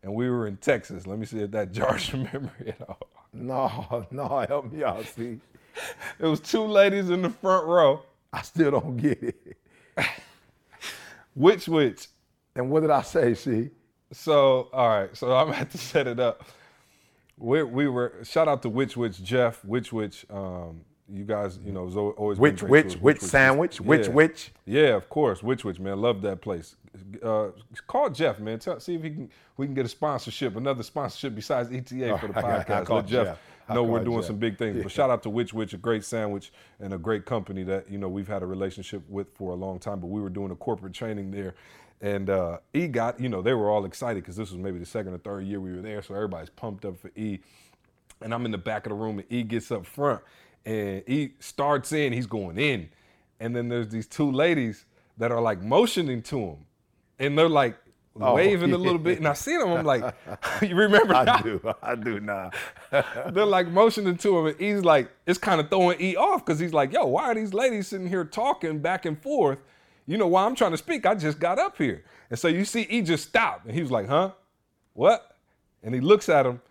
and 0.03 0.13
we 0.13 0.29
were 0.29 0.47
in 0.47 0.57
Texas. 0.57 1.07
Let 1.07 1.19
me 1.19 1.25
see 1.25 1.39
if 1.39 1.51
that 1.51 1.71
jars 1.71 2.11
your 2.11 2.23
memory 2.33 2.69
at 2.79 2.81
all. 2.87 3.07
No, 3.33 4.05
no, 4.11 4.45
help 4.47 4.71
me 4.71 4.83
out. 4.83 5.05
See, 5.05 5.39
it 6.19 6.25
was 6.25 6.39
two 6.39 6.63
ladies 6.63 7.09
in 7.09 7.21
the 7.21 7.29
front 7.29 7.65
row. 7.65 8.01
I 8.31 8.41
still 8.41 8.71
don't 8.71 8.97
get 8.97 9.21
it. 9.21 9.57
which 11.33 11.67
which? 11.67 12.07
And 12.55 12.69
what 12.69 12.81
did 12.81 12.91
I 12.91 13.01
say? 13.01 13.33
See. 13.33 13.69
So 14.11 14.69
all 14.73 14.89
right, 14.89 15.17
so 15.17 15.35
I'm 15.35 15.47
gonna 15.47 15.57
have 15.57 15.71
to 15.71 15.77
set 15.79 16.05
it 16.05 16.19
up 16.19 16.43
we 17.43 17.61
we 17.63 17.87
were 17.87 18.13
shout 18.23 18.47
out 18.47 18.61
to 18.61 18.69
Which 18.69 18.95
Wich 18.95 19.21
Jeff 19.21 19.63
Which 19.65 19.91
Wich. 19.91 20.25
Um, 20.33 20.81
you 21.11 21.25
guys, 21.25 21.59
you 21.63 21.73
know, 21.73 22.13
always 22.17 22.39
which 22.39 22.63
which 22.63 22.93
which 22.95 23.19
sandwich 23.19 23.79
yeah. 23.79 23.85
which 23.85 24.07
which. 24.07 24.51
Yeah, 24.65 24.95
of 24.95 25.09
course, 25.09 25.43
which 25.43 25.65
which 25.65 25.77
man, 25.77 25.99
love 25.99 26.21
that 26.21 26.41
place. 26.41 26.77
Uh, 27.21 27.49
call 27.87 28.09
Jeff, 28.09 28.39
man. 28.39 28.59
Tell, 28.59 28.79
see 28.79 28.95
if 28.95 29.03
he 29.03 29.09
can 29.09 29.29
we 29.57 29.65
can 29.65 29.75
get 29.75 29.85
a 29.85 29.89
sponsorship, 29.89 30.55
another 30.55 30.81
sponsorship 30.81 31.35
besides 31.35 31.69
ETA 31.69 32.17
for 32.17 32.27
the 32.27 32.33
podcast. 32.33 32.69
I, 32.89 32.93
I 32.93 32.95
Let 32.95 33.05
Jeff, 33.05 33.27
Jeff. 33.27 33.39
know 33.69 33.83
we're 33.83 34.03
doing 34.03 34.19
Jeff. 34.19 34.27
some 34.27 34.37
big 34.37 34.57
things. 34.57 34.77
Yeah. 34.77 34.83
But 34.83 34.91
shout 34.93 35.09
out 35.09 35.21
to 35.23 35.29
Which 35.29 35.53
Wich, 35.53 35.73
a 35.73 35.77
great 35.77 36.05
sandwich 36.05 36.53
and 36.79 36.93
a 36.93 36.97
great 36.97 37.25
company 37.25 37.63
that 37.63 37.91
you 37.91 37.97
know 37.97 38.07
we've 38.07 38.27
had 38.27 38.41
a 38.41 38.45
relationship 38.45 39.03
with 39.09 39.27
for 39.35 39.51
a 39.51 39.55
long 39.55 39.79
time. 39.79 39.99
But 39.99 40.07
we 40.07 40.21
were 40.21 40.29
doing 40.29 40.51
a 40.51 40.55
corporate 40.55 40.93
training 40.93 41.31
there. 41.31 41.55
And 42.03 42.29
uh, 42.29 42.59
E 42.75 42.87
got, 42.87 43.19
you 43.19 43.29
know, 43.29 43.41
they 43.41 43.55
were 43.55 43.71
all 43.71 43.85
excited 43.85 44.23
because 44.23 44.35
this 44.35 44.51
was 44.51 44.59
maybe 44.59 44.77
the 44.79 44.85
second 44.85 45.13
or 45.15 45.19
third 45.19 45.45
year 45.45 45.59
we 45.59 45.71
were 45.73 45.81
there. 45.81 46.03
So 46.03 46.13
everybody's 46.13 46.51
pumped 46.51 46.85
up 46.85 46.99
for 46.99 47.11
E 47.15 47.39
and 48.23 48.33
I'm 48.33 48.45
in 48.45 48.51
the 48.51 48.57
back 48.57 48.85
of 48.85 48.91
the 48.91 48.95
room, 48.95 49.19
and 49.19 49.31
E 49.31 49.43
gets 49.43 49.71
up 49.71 49.85
front, 49.85 50.21
and 50.65 51.03
E 51.07 51.31
starts 51.39 51.91
in, 51.91 52.13
he's 52.13 52.25
going 52.27 52.57
in, 52.57 52.89
and 53.39 53.55
then 53.55 53.69
there's 53.69 53.89
these 53.89 54.07
two 54.07 54.31
ladies 54.31 54.85
that 55.17 55.31
are 55.31 55.41
like 55.41 55.61
motioning 55.61 56.21
to 56.23 56.39
him, 56.39 56.57
and 57.19 57.37
they're 57.37 57.49
like 57.49 57.77
Oh, 58.21 58.35
waving 58.35 58.69
yeah. 58.69 58.75
a 58.75 58.77
little 58.77 58.99
bit, 58.99 59.17
and 59.17 59.27
I 59.27 59.33
see 59.33 59.57
them, 59.57 59.71
I'm 59.71 59.85
like, 59.85 60.03
you 60.61 60.75
remember? 60.75 61.15
I 61.15 61.25
that? 61.25 61.43
do, 61.43 61.73
I 61.81 61.95
do 61.95 62.19
now. 62.19 62.51
They're 63.31 63.43
like 63.43 63.67
motioning 63.69 64.17
to 64.17 64.37
him, 64.37 64.45
and 64.45 64.61
E's 64.61 64.85
like, 64.85 65.09
it's 65.25 65.39
kind 65.39 65.59
of 65.59 65.67
throwing 65.69 65.99
E 65.99 66.15
off 66.15 66.45
because 66.45 66.59
he's 66.59 66.73
like, 66.73 66.93
yo, 66.93 67.07
why 67.07 67.23
are 67.23 67.33
these 67.35 67.55
ladies 67.55 67.87
sitting 67.87 68.07
here 68.07 68.23
talking 68.23 68.77
back 68.79 69.05
and 69.05 69.19
forth? 69.19 69.57
You 70.05 70.17
know, 70.17 70.27
why 70.27 70.45
I'm 70.45 70.55
trying 70.55 70.71
to 70.71 70.77
speak, 70.77 71.05
I 71.05 71.15
just 71.15 71.39
got 71.39 71.59
up 71.59 71.77
here. 71.77 72.03
And 72.29 72.37
so 72.37 72.47
you 72.47 72.65
see 72.65 72.83
he 72.83 73.01
just 73.01 73.27
stopped 73.27 73.65
and 73.65 73.73
he 73.73 73.81
was 73.81 73.91
like, 73.91 74.07
huh? 74.07 74.31
What? 74.93 75.35
And 75.81 75.93
he 75.95 76.01
looks 76.01 76.29
at 76.29 76.45
him, 76.45 76.61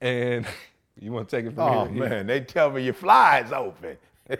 and 0.00 0.46
you 1.00 1.12
want 1.12 1.28
to 1.28 1.36
take 1.36 1.46
it 1.46 1.54
from 1.54 1.62
Oh 1.68 1.84
here? 1.86 1.92
He- 1.94 2.00
man, 2.00 2.26
they 2.26 2.40
tell 2.40 2.70
me 2.70 2.82
your 2.84 2.94
fly 2.94 3.40
is 3.40 3.52
open. 3.52 3.96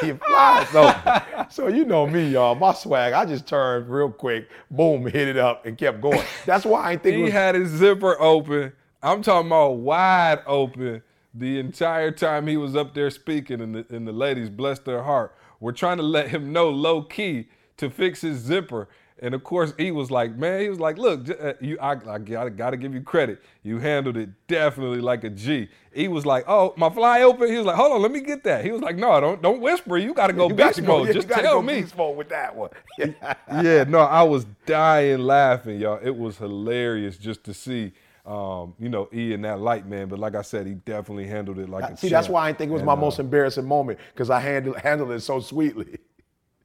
he 0.00 0.12
flies 0.12 0.74
open. 0.74 1.46
So 1.50 1.68
you 1.68 1.84
know 1.84 2.06
me, 2.06 2.28
y'all. 2.30 2.54
My 2.54 2.72
swag, 2.72 3.12
I 3.12 3.24
just 3.24 3.46
turned 3.46 3.88
real 3.88 4.10
quick, 4.10 4.48
boom, 4.70 5.06
hit 5.06 5.28
it 5.28 5.36
up, 5.36 5.66
and 5.66 5.76
kept 5.76 6.00
going. 6.00 6.24
That's 6.46 6.64
why 6.64 6.82
I 6.82 6.92
ain't 6.92 7.02
think 7.02 7.16
He 7.16 7.22
was 7.24 7.32
had 7.32 7.54
his 7.54 7.70
zipper 7.70 8.20
open. 8.20 8.72
I'm 9.02 9.22
talking 9.22 9.48
about 9.48 9.76
wide 9.76 10.40
open 10.46 11.02
the 11.34 11.58
entire 11.58 12.10
time 12.10 12.46
he 12.46 12.56
was 12.56 12.76
up 12.76 12.94
there 12.94 13.10
speaking, 13.10 13.60
and 13.60 13.74
the, 13.74 13.86
and 13.94 14.06
the 14.06 14.12
ladies, 14.12 14.48
bless 14.50 14.78
their 14.78 15.02
heart, 15.02 15.34
were 15.62 15.72
trying 15.72 15.96
to 15.96 16.02
let 16.02 16.28
him 16.28 16.52
know 16.52 16.68
low 16.68 17.02
key 17.02 17.48
to 17.78 17.88
fix 17.88 18.20
his 18.20 18.38
zipper. 18.38 18.88
And 19.20 19.34
of 19.34 19.44
course, 19.44 19.72
he 19.78 19.92
was 19.92 20.10
like, 20.10 20.34
man, 20.36 20.60
he 20.60 20.68
was 20.68 20.80
like, 20.80 20.98
look, 20.98 21.30
uh, 21.30 21.52
you, 21.60 21.78
I, 21.80 21.92
I 21.92 22.18
gotta, 22.18 22.50
gotta 22.50 22.76
give 22.76 22.92
you 22.92 23.00
credit. 23.02 23.40
You 23.62 23.78
handled 23.78 24.16
it 24.16 24.30
definitely 24.48 25.00
like 25.00 25.22
a 25.22 25.30
G. 25.30 25.68
He 25.94 26.08
was 26.08 26.26
like, 26.26 26.44
oh, 26.48 26.74
my 26.76 26.90
fly 26.90 27.22
open. 27.22 27.48
He 27.48 27.56
was 27.56 27.64
like, 27.64 27.76
hold 27.76 27.92
on, 27.92 28.02
let 28.02 28.10
me 28.10 28.20
get 28.20 28.42
that. 28.42 28.64
He 28.64 28.72
was 28.72 28.80
like, 28.80 28.96
no, 28.96 29.20
don't, 29.20 29.40
don't 29.40 29.60
whisper. 29.60 29.96
You 29.96 30.12
gotta 30.12 30.32
go 30.32 30.48
you 30.48 30.54
beast 30.56 30.74
to 30.74 30.82
go, 30.82 30.98
mode. 30.98 31.06
yeah, 31.06 31.12
Just 31.12 31.28
tell 31.28 31.42
go 31.54 31.62
me. 31.62 31.84
mode 31.96 32.16
with 32.16 32.30
that 32.30 32.56
one. 32.56 32.70
yeah, 32.98 33.84
no, 33.86 34.00
I 34.00 34.24
was 34.24 34.44
dying 34.66 35.20
laughing, 35.20 35.78
y'all. 35.78 36.00
It 36.02 36.16
was 36.16 36.38
hilarious 36.38 37.16
just 37.16 37.44
to 37.44 37.54
see, 37.54 37.92
um, 38.24 38.74
you 38.78 38.88
know, 38.88 39.08
E 39.12 39.32
in 39.32 39.42
that 39.42 39.60
light, 39.60 39.86
man. 39.86 40.08
But 40.08 40.18
like 40.18 40.34
I 40.34 40.42
said, 40.42 40.66
he 40.66 40.74
definitely 40.74 41.26
handled 41.26 41.58
it 41.58 41.68
like 41.68 41.90
a 41.90 41.96
See, 41.96 42.08
that's 42.08 42.28
why 42.28 42.48
I 42.48 42.52
think 42.52 42.70
it 42.70 42.72
was 42.72 42.80
And, 42.80 42.86
my 42.86 42.92
uh, 42.92 42.96
most 42.96 43.18
embarrassing 43.18 43.66
moment 43.66 43.98
because 44.12 44.30
I 44.30 44.40
handled 44.40 44.76
handled 44.78 45.10
it 45.10 45.20
so 45.20 45.40
sweetly. 45.40 45.98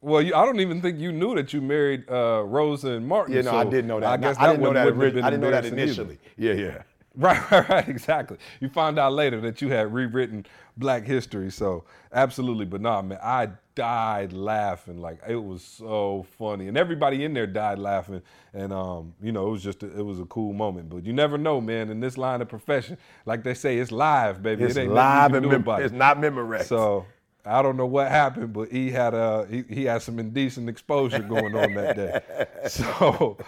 Well, 0.00 0.22
you, 0.22 0.34
I 0.34 0.46
don't 0.46 0.60
even 0.60 0.80
think 0.80 1.00
you 1.00 1.10
knew 1.10 1.34
that 1.34 1.52
you 1.52 1.60
married 1.60 2.08
uh, 2.08 2.44
Rosa 2.44 2.92
and 2.92 3.06
Martin. 3.06 3.34
You 3.34 3.42
know, 3.42 3.56
I 3.56 3.64
didn't 3.64 3.88
know 3.88 3.98
that. 3.98 4.08
I 4.08 4.16
guess 4.16 4.36
I 4.38 4.52
didn't 4.52 4.62
know 4.62 4.72
that. 4.72 4.96
been 4.96 5.24
I 5.24 5.30
didn't 5.30 5.40
know 5.40 5.50
that 5.50 5.64
embarrassing 5.64 5.72
either. 5.72 5.82
initially. 5.82 6.18
Yeah, 6.36 6.52
yeah. 6.52 6.82
Right, 7.18 7.50
right, 7.50 7.68
right, 7.68 7.88
exactly. 7.88 8.36
You 8.60 8.68
found 8.68 8.96
out 8.96 9.12
later 9.12 9.40
that 9.40 9.60
you 9.60 9.70
had 9.70 9.92
rewritten 9.92 10.46
Black 10.76 11.04
history, 11.04 11.50
so 11.50 11.82
absolutely. 12.12 12.64
But 12.64 12.80
nah, 12.80 13.02
man, 13.02 13.18
I 13.20 13.48
died 13.78 14.32
laughing. 14.32 15.00
Like 15.00 15.20
it 15.26 15.36
was 15.36 15.62
so 15.62 16.26
funny, 16.36 16.66
and 16.66 16.76
everybody 16.76 17.24
in 17.24 17.32
there 17.32 17.46
died 17.46 17.78
laughing. 17.78 18.20
And 18.52 18.72
um, 18.72 19.14
you 19.22 19.30
know, 19.30 19.46
it 19.46 19.50
was 19.52 19.62
just 19.62 19.84
a, 19.84 19.98
it 19.98 20.04
was 20.04 20.18
a 20.18 20.24
cool 20.24 20.52
moment. 20.52 20.90
But 20.90 21.06
you 21.06 21.12
never 21.12 21.38
know, 21.38 21.60
man. 21.60 21.88
In 21.88 22.00
this 22.00 22.18
line 22.18 22.42
of 22.42 22.48
profession, 22.48 22.98
like 23.24 23.44
they 23.44 23.54
say, 23.54 23.78
it's 23.78 23.92
live, 23.92 24.42
baby. 24.42 24.64
It's 24.64 24.76
it 24.76 24.82
ain't 24.82 24.92
live 24.92 25.32
and 25.32 25.46
mem- 25.48 25.66
it. 25.66 25.84
it's 25.84 25.94
not 25.94 26.18
Memorex. 26.18 26.64
So 26.64 27.06
I 27.46 27.62
don't 27.62 27.76
know 27.76 27.86
what 27.86 28.08
happened, 28.10 28.52
but 28.52 28.70
he 28.72 28.90
had 28.90 29.14
a 29.14 29.46
he, 29.48 29.62
he 29.68 29.84
had 29.84 30.02
some 30.02 30.18
indecent 30.18 30.68
exposure 30.68 31.20
going 31.20 31.54
on 31.54 31.74
that 31.74 31.96
day. 31.96 32.20
So 32.68 33.38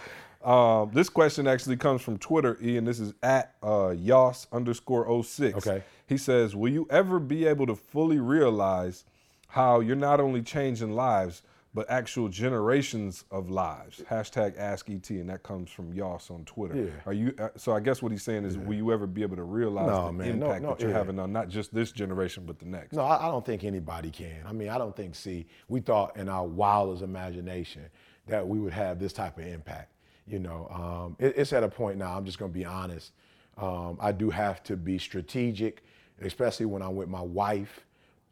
um, 0.44 0.90
this 0.94 1.08
question 1.08 1.46
actually 1.46 1.76
comes 1.76 2.00
from 2.00 2.18
Twitter, 2.18 2.56
Ian. 2.62 2.84
This 2.84 3.00
is 3.00 3.12
at 3.22 3.54
uh, 3.62 3.90
Yos 3.90 4.46
underscore 4.52 5.22
06. 5.22 5.66
Okay. 5.66 5.82
He 6.06 6.16
says, 6.16 6.56
Will 6.56 6.72
you 6.72 6.86
ever 6.90 7.18
be 7.18 7.46
able 7.46 7.66
to 7.66 7.76
fully 7.76 8.18
realize 8.18 9.04
how 9.50 9.80
you're 9.80 9.96
not 9.96 10.20
only 10.20 10.42
changing 10.42 10.92
lives, 10.92 11.42
but 11.74 11.88
actual 11.90 12.28
generations 12.28 13.24
of 13.30 13.50
lives? 13.50 14.02
Hashtag 14.08 14.56
Ask 14.58 14.88
ET, 14.90 15.08
and 15.10 15.28
that 15.28 15.42
comes 15.42 15.70
from 15.70 15.92
Yos 15.92 16.30
on 16.30 16.44
Twitter. 16.44 16.76
Yeah. 16.76 16.90
Are 17.06 17.12
you? 17.12 17.34
Uh, 17.38 17.48
so 17.56 17.72
I 17.72 17.80
guess 17.80 18.02
what 18.02 18.12
he's 18.12 18.22
saying 18.22 18.44
is, 18.44 18.56
will 18.56 18.74
you 18.74 18.92
ever 18.92 19.06
be 19.06 19.22
able 19.22 19.36
to 19.36 19.42
realize 19.42 19.86
No, 19.86 20.06
the 20.06 20.12
man, 20.12 20.38
no, 20.38 20.46
impact 20.46 20.62
no, 20.62 20.68
that 20.70 20.80
you're 20.80 20.90
yeah. 20.90 20.96
having 20.96 21.18
on 21.18 21.32
not 21.32 21.48
just 21.48 21.74
this 21.74 21.92
generation, 21.92 22.44
but 22.46 22.58
the 22.58 22.66
next? 22.66 22.94
No, 22.94 23.02
I, 23.02 23.28
I 23.28 23.30
don't 23.30 23.44
think 23.44 23.64
anybody 23.64 24.10
can. 24.10 24.42
I 24.46 24.52
mean, 24.52 24.68
I 24.68 24.78
don't 24.78 24.96
think. 24.96 25.14
See, 25.14 25.46
we 25.68 25.80
thought 25.80 26.16
in 26.16 26.28
our 26.28 26.46
wildest 26.46 27.02
imagination 27.02 27.86
that 28.26 28.46
we 28.46 28.58
would 28.58 28.72
have 28.72 28.98
this 28.98 29.12
type 29.12 29.38
of 29.38 29.46
impact. 29.46 29.92
You 30.26 30.38
know, 30.38 30.68
um, 30.70 31.16
it, 31.18 31.34
it's 31.36 31.52
at 31.52 31.64
a 31.64 31.68
point 31.68 31.98
now. 31.98 32.16
I'm 32.16 32.24
just 32.24 32.38
going 32.38 32.52
to 32.52 32.58
be 32.58 32.64
honest. 32.64 33.12
Um, 33.58 33.98
I 34.00 34.12
do 34.12 34.30
have 34.30 34.62
to 34.64 34.76
be 34.76 34.98
strategic, 34.98 35.82
especially 36.20 36.66
when 36.66 36.82
I'm 36.82 36.96
with 36.96 37.08
my 37.08 37.20
wife. 37.20 37.84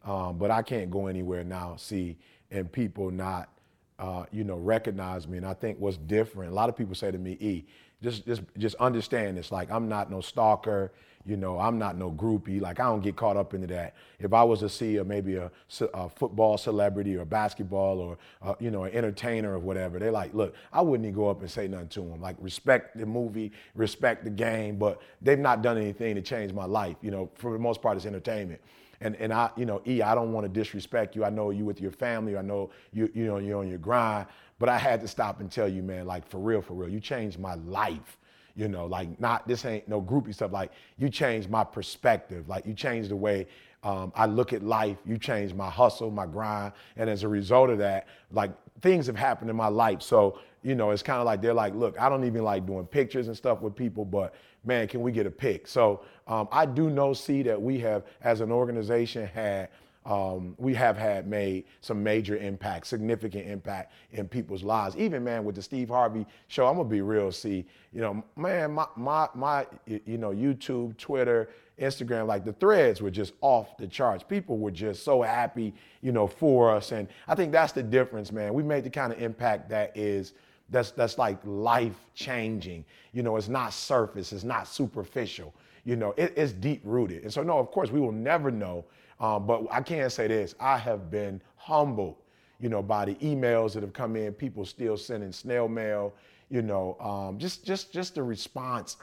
Um, 0.08 0.38
but 0.38 0.50
I 0.50 0.62
can't 0.62 0.90
go 0.90 1.06
anywhere 1.06 1.44
now. 1.44 1.76
See, 1.76 2.16
and 2.50 2.72
people 2.72 3.10
not, 3.10 3.50
uh, 3.98 4.24
you 4.32 4.42
know, 4.42 4.56
recognize 4.56 5.28
me. 5.28 5.36
And 5.36 5.46
I 5.46 5.52
think 5.54 5.78
what's 5.78 5.98
different. 5.98 6.50
A 6.50 6.54
lot 6.54 6.70
of 6.70 6.76
people 6.76 6.94
say 6.94 7.10
to 7.10 7.18
me, 7.18 7.36
"E, 7.40 7.66
just 8.02 8.26
just 8.26 8.42
just 8.56 8.76
understand 8.76 9.36
this. 9.36 9.52
Like 9.52 9.70
I'm 9.70 9.88
not 9.88 10.10
no 10.10 10.22
stalker. 10.22 10.92
You 11.26 11.36
know, 11.36 11.58
I'm 11.58 11.78
not 11.78 11.98
no 11.98 12.10
groupie. 12.10 12.58
Like 12.58 12.80
I 12.80 12.84
don't 12.84 13.02
get 13.02 13.16
caught 13.16 13.36
up 13.36 13.52
into 13.52 13.66
that. 13.66 13.96
If 14.18 14.32
I 14.32 14.42
was 14.44 14.60
to 14.60 14.70
see 14.70 14.96
a, 14.96 15.04
maybe 15.04 15.36
a, 15.36 15.50
a 15.92 16.08
football 16.08 16.56
celebrity 16.56 17.16
or 17.16 17.26
basketball 17.26 18.00
or 18.00 18.16
uh, 18.40 18.54
you 18.60 18.70
know 18.70 18.84
an 18.84 18.94
entertainer 18.94 19.52
or 19.52 19.58
whatever, 19.58 19.98
they're 19.98 20.12
like, 20.12 20.32
look, 20.32 20.54
I 20.72 20.80
wouldn't 20.80 21.04
even 21.06 21.14
go 21.16 21.28
up 21.28 21.42
and 21.42 21.50
say 21.50 21.68
nothing 21.68 21.88
to 21.88 22.00
them. 22.00 22.20
Like 22.22 22.36
respect 22.40 22.96
the 22.96 23.04
movie, 23.04 23.52
respect 23.74 24.24
the 24.24 24.30
game, 24.30 24.78
but 24.78 25.02
they've 25.20 25.38
not 25.38 25.60
done 25.60 25.76
anything 25.76 26.14
to 26.14 26.22
change 26.22 26.54
my 26.54 26.64
life. 26.64 26.96
You 27.02 27.10
know, 27.10 27.30
for 27.34 27.52
the 27.52 27.58
most 27.58 27.82
part, 27.82 27.98
it's 27.98 28.06
entertainment. 28.06 28.60
And 29.00 29.16
and 29.16 29.32
I, 29.32 29.50
you 29.56 29.64
know, 29.64 29.80
E, 29.86 30.02
I 30.02 30.14
don't 30.14 30.32
want 30.32 30.44
to 30.44 30.48
disrespect 30.48 31.14
you. 31.14 31.24
I 31.24 31.30
know 31.30 31.50
you 31.50 31.64
with 31.64 31.80
your 31.80 31.92
family. 31.92 32.36
I 32.36 32.42
know 32.42 32.70
you, 32.92 33.10
you 33.14 33.26
know, 33.26 33.38
you're 33.38 33.58
on 33.58 33.68
your 33.68 33.78
grind. 33.78 34.26
But 34.58 34.68
I 34.68 34.78
had 34.78 35.00
to 35.02 35.08
stop 35.08 35.40
and 35.40 35.50
tell 35.50 35.68
you, 35.68 35.82
man, 35.82 36.06
like 36.06 36.28
for 36.28 36.38
real, 36.38 36.60
for 36.60 36.74
real, 36.74 36.88
you 36.88 37.00
changed 37.00 37.38
my 37.38 37.54
life. 37.54 38.18
You 38.56 38.66
know, 38.66 38.86
like 38.86 39.20
not 39.20 39.46
this 39.46 39.64
ain't 39.64 39.86
no 39.86 40.02
groupie 40.02 40.34
stuff. 40.34 40.52
Like 40.52 40.72
you 40.96 41.08
changed 41.08 41.48
my 41.48 41.62
perspective. 41.62 42.48
Like 42.48 42.66
you 42.66 42.74
changed 42.74 43.10
the 43.10 43.16
way 43.16 43.46
um, 43.84 44.12
I 44.16 44.26
look 44.26 44.52
at 44.52 44.62
life. 44.64 44.98
You 45.06 45.16
changed 45.18 45.54
my 45.54 45.70
hustle, 45.70 46.10
my 46.10 46.26
grind, 46.26 46.72
and 46.96 47.08
as 47.08 47.22
a 47.22 47.28
result 47.28 47.70
of 47.70 47.78
that, 47.78 48.08
like 48.32 48.50
things 48.80 49.06
have 49.06 49.16
happened 49.16 49.50
in 49.50 49.56
my 49.56 49.68
life. 49.68 50.02
So 50.02 50.40
you 50.62 50.74
know, 50.74 50.90
it's 50.90 51.02
kind 51.02 51.20
of 51.20 51.24
like 51.24 51.40
they're 51.40 51.54
like, 51.54 51.74
look, 51.74 52.00
I 52.00 52.08
don't 52.08 52.24
even 52.24 52.42
like 52.42 52.66
doing 52.66 52.84
pictures 52.84 53.28
and 53.28 53.36
stuff 53.36 53.60
with 53.60 53.76
people, 53.76 54.04
but 54.04 54.34
man, 54.64 54.88
can 54.88 55.02
we 55.02 55.12
get 55.12 55.26
a 55.26 55.30
pic? 55.30 55.68
So 55.68 56.02
um, 56.28 56.48
I 56.52 56.66
do 56.66 56.90
know, 56.90 57.14
see 57.14 57.42
that 57.42 57.60
we 57.60 57.78
have, 57.80 58.04
as 58.22 58.40
an 58.40 58.52
organization, 58.52 59.26
had 59.26 59.70
um, 60.08 60.54
we 60.58 60.72
have 60.72 60.96
had 60.96 61.26
made 61.26 61.64
some 61.82 62.02
major 62.02 62.36
impact, 62.38 62.86
significant 62.86 63.46
impact 63.46 63.92
in 64.12 64.26
people's 64.26 64.62
lives. 64.62 64.96
Even 64.96 65.22
man, 65.22 65.44
with 65.44 65.54
the 65.54 65.62
Steve 65.62 65.90
Harvey 65.90 66.24
show, 66.46 66.66
I'm 66.66 66.76
gonna 66.76 66.88
be 66.88 67.02
real. 67.02 67.30
See, 67.30 67.66
you 67.92 68.00
know, 68.00 68.24
man, 68.36 68.72
my 68.72 68.86
my 68.96 69.28
my, 69.34 69.66
you 69.86 70.16
know, 70.16 70.30
YouTube, 70.30 70.96
Twitter, 70.96 71.50
Instagram, 71.78 72.26
like 72.26 72.44
the 72.46 72.54
threads 72.54 73.02
were 73.02 73.10
just 73.10 73.34
off 73.42 73.76
the 73.76 73.86
charts. 73.86 74.24
People 74.24 74.56
were 74.56 74.70
just 74.70 75.02
so 75.02 75.20
happy, 75.20 75.74
you 76.00 76.12
know, 76.12 76.26
for 76.26 76.74
us, 76.74 76.92
and 76.92 77.06
I 77.26 77.34
think 77.34 77.52
that's 77.52 77.72
the 77.72 77.82
difference, 77.82 78.32
man. 78.32 78.54
We 78.54 78.62
made 78.62 78.84
the 78.84 78.90
kind 78.90 79.12
of 79.12 79.20
impact 79.20 79.68
that 79.70 79.94
is 79.94 80.32
that's 80.70 80.90
that's 80.92 81.18
like 81.18 81.38
life 81.44 81.98
changing. 82.14 82.86
You 83.12 83.22
know, 83.22 83.36
it's 83.36 83.48
not 83.48 83.74
surface, 83.74 84.32
it's 84.32 84.44
not 84.44 84.68
superficial. 84.68 85.54
You 85.84 85.96
know, 85.96 86.14
it, 86.16 86.32
it's 86.36 86.52
deep 86.52 86.80
rooted. 86.84 87.22
And 87.22 87.32
so, 87.32 87.42
no, 87.42 87.58
of 87.58 87.70
course, 87.70 87.90
we 87.90 88.00
will 88.00 88.12
never 88.12 88.50
know. 88.50 88.84
Um, 89.20 89.46
but 89.46 89.66
I 89.70 89.80
can 89.80 90.10
say 90.10 90.28
this: 90.28 90.54
I 90.60 90.78
have 90.78 91.10
been 91.10 91.40
humbled, 91.56 92.16
you 92.60 92.68
know, 92.68 92.82
by 92.82 93.04
the 93.04 93.14
emails 93.16 93.72
that 93.74 93.82
have 93.82 93.92
come 93.92 94.16
in. 94.16 94.32
People 94.32 94.64
still 94.64 94.96
sending 94.96 95.32
snail 95.32 95.68
mail. 95.68 96.14
You 96.50 96.62
know, 96.62 96.96
um, 97.00 97.38
just 97.38 97.64
just 97.64 97.92
just 97.92 98.14
the 98.14 98.22
response 98.22 98.96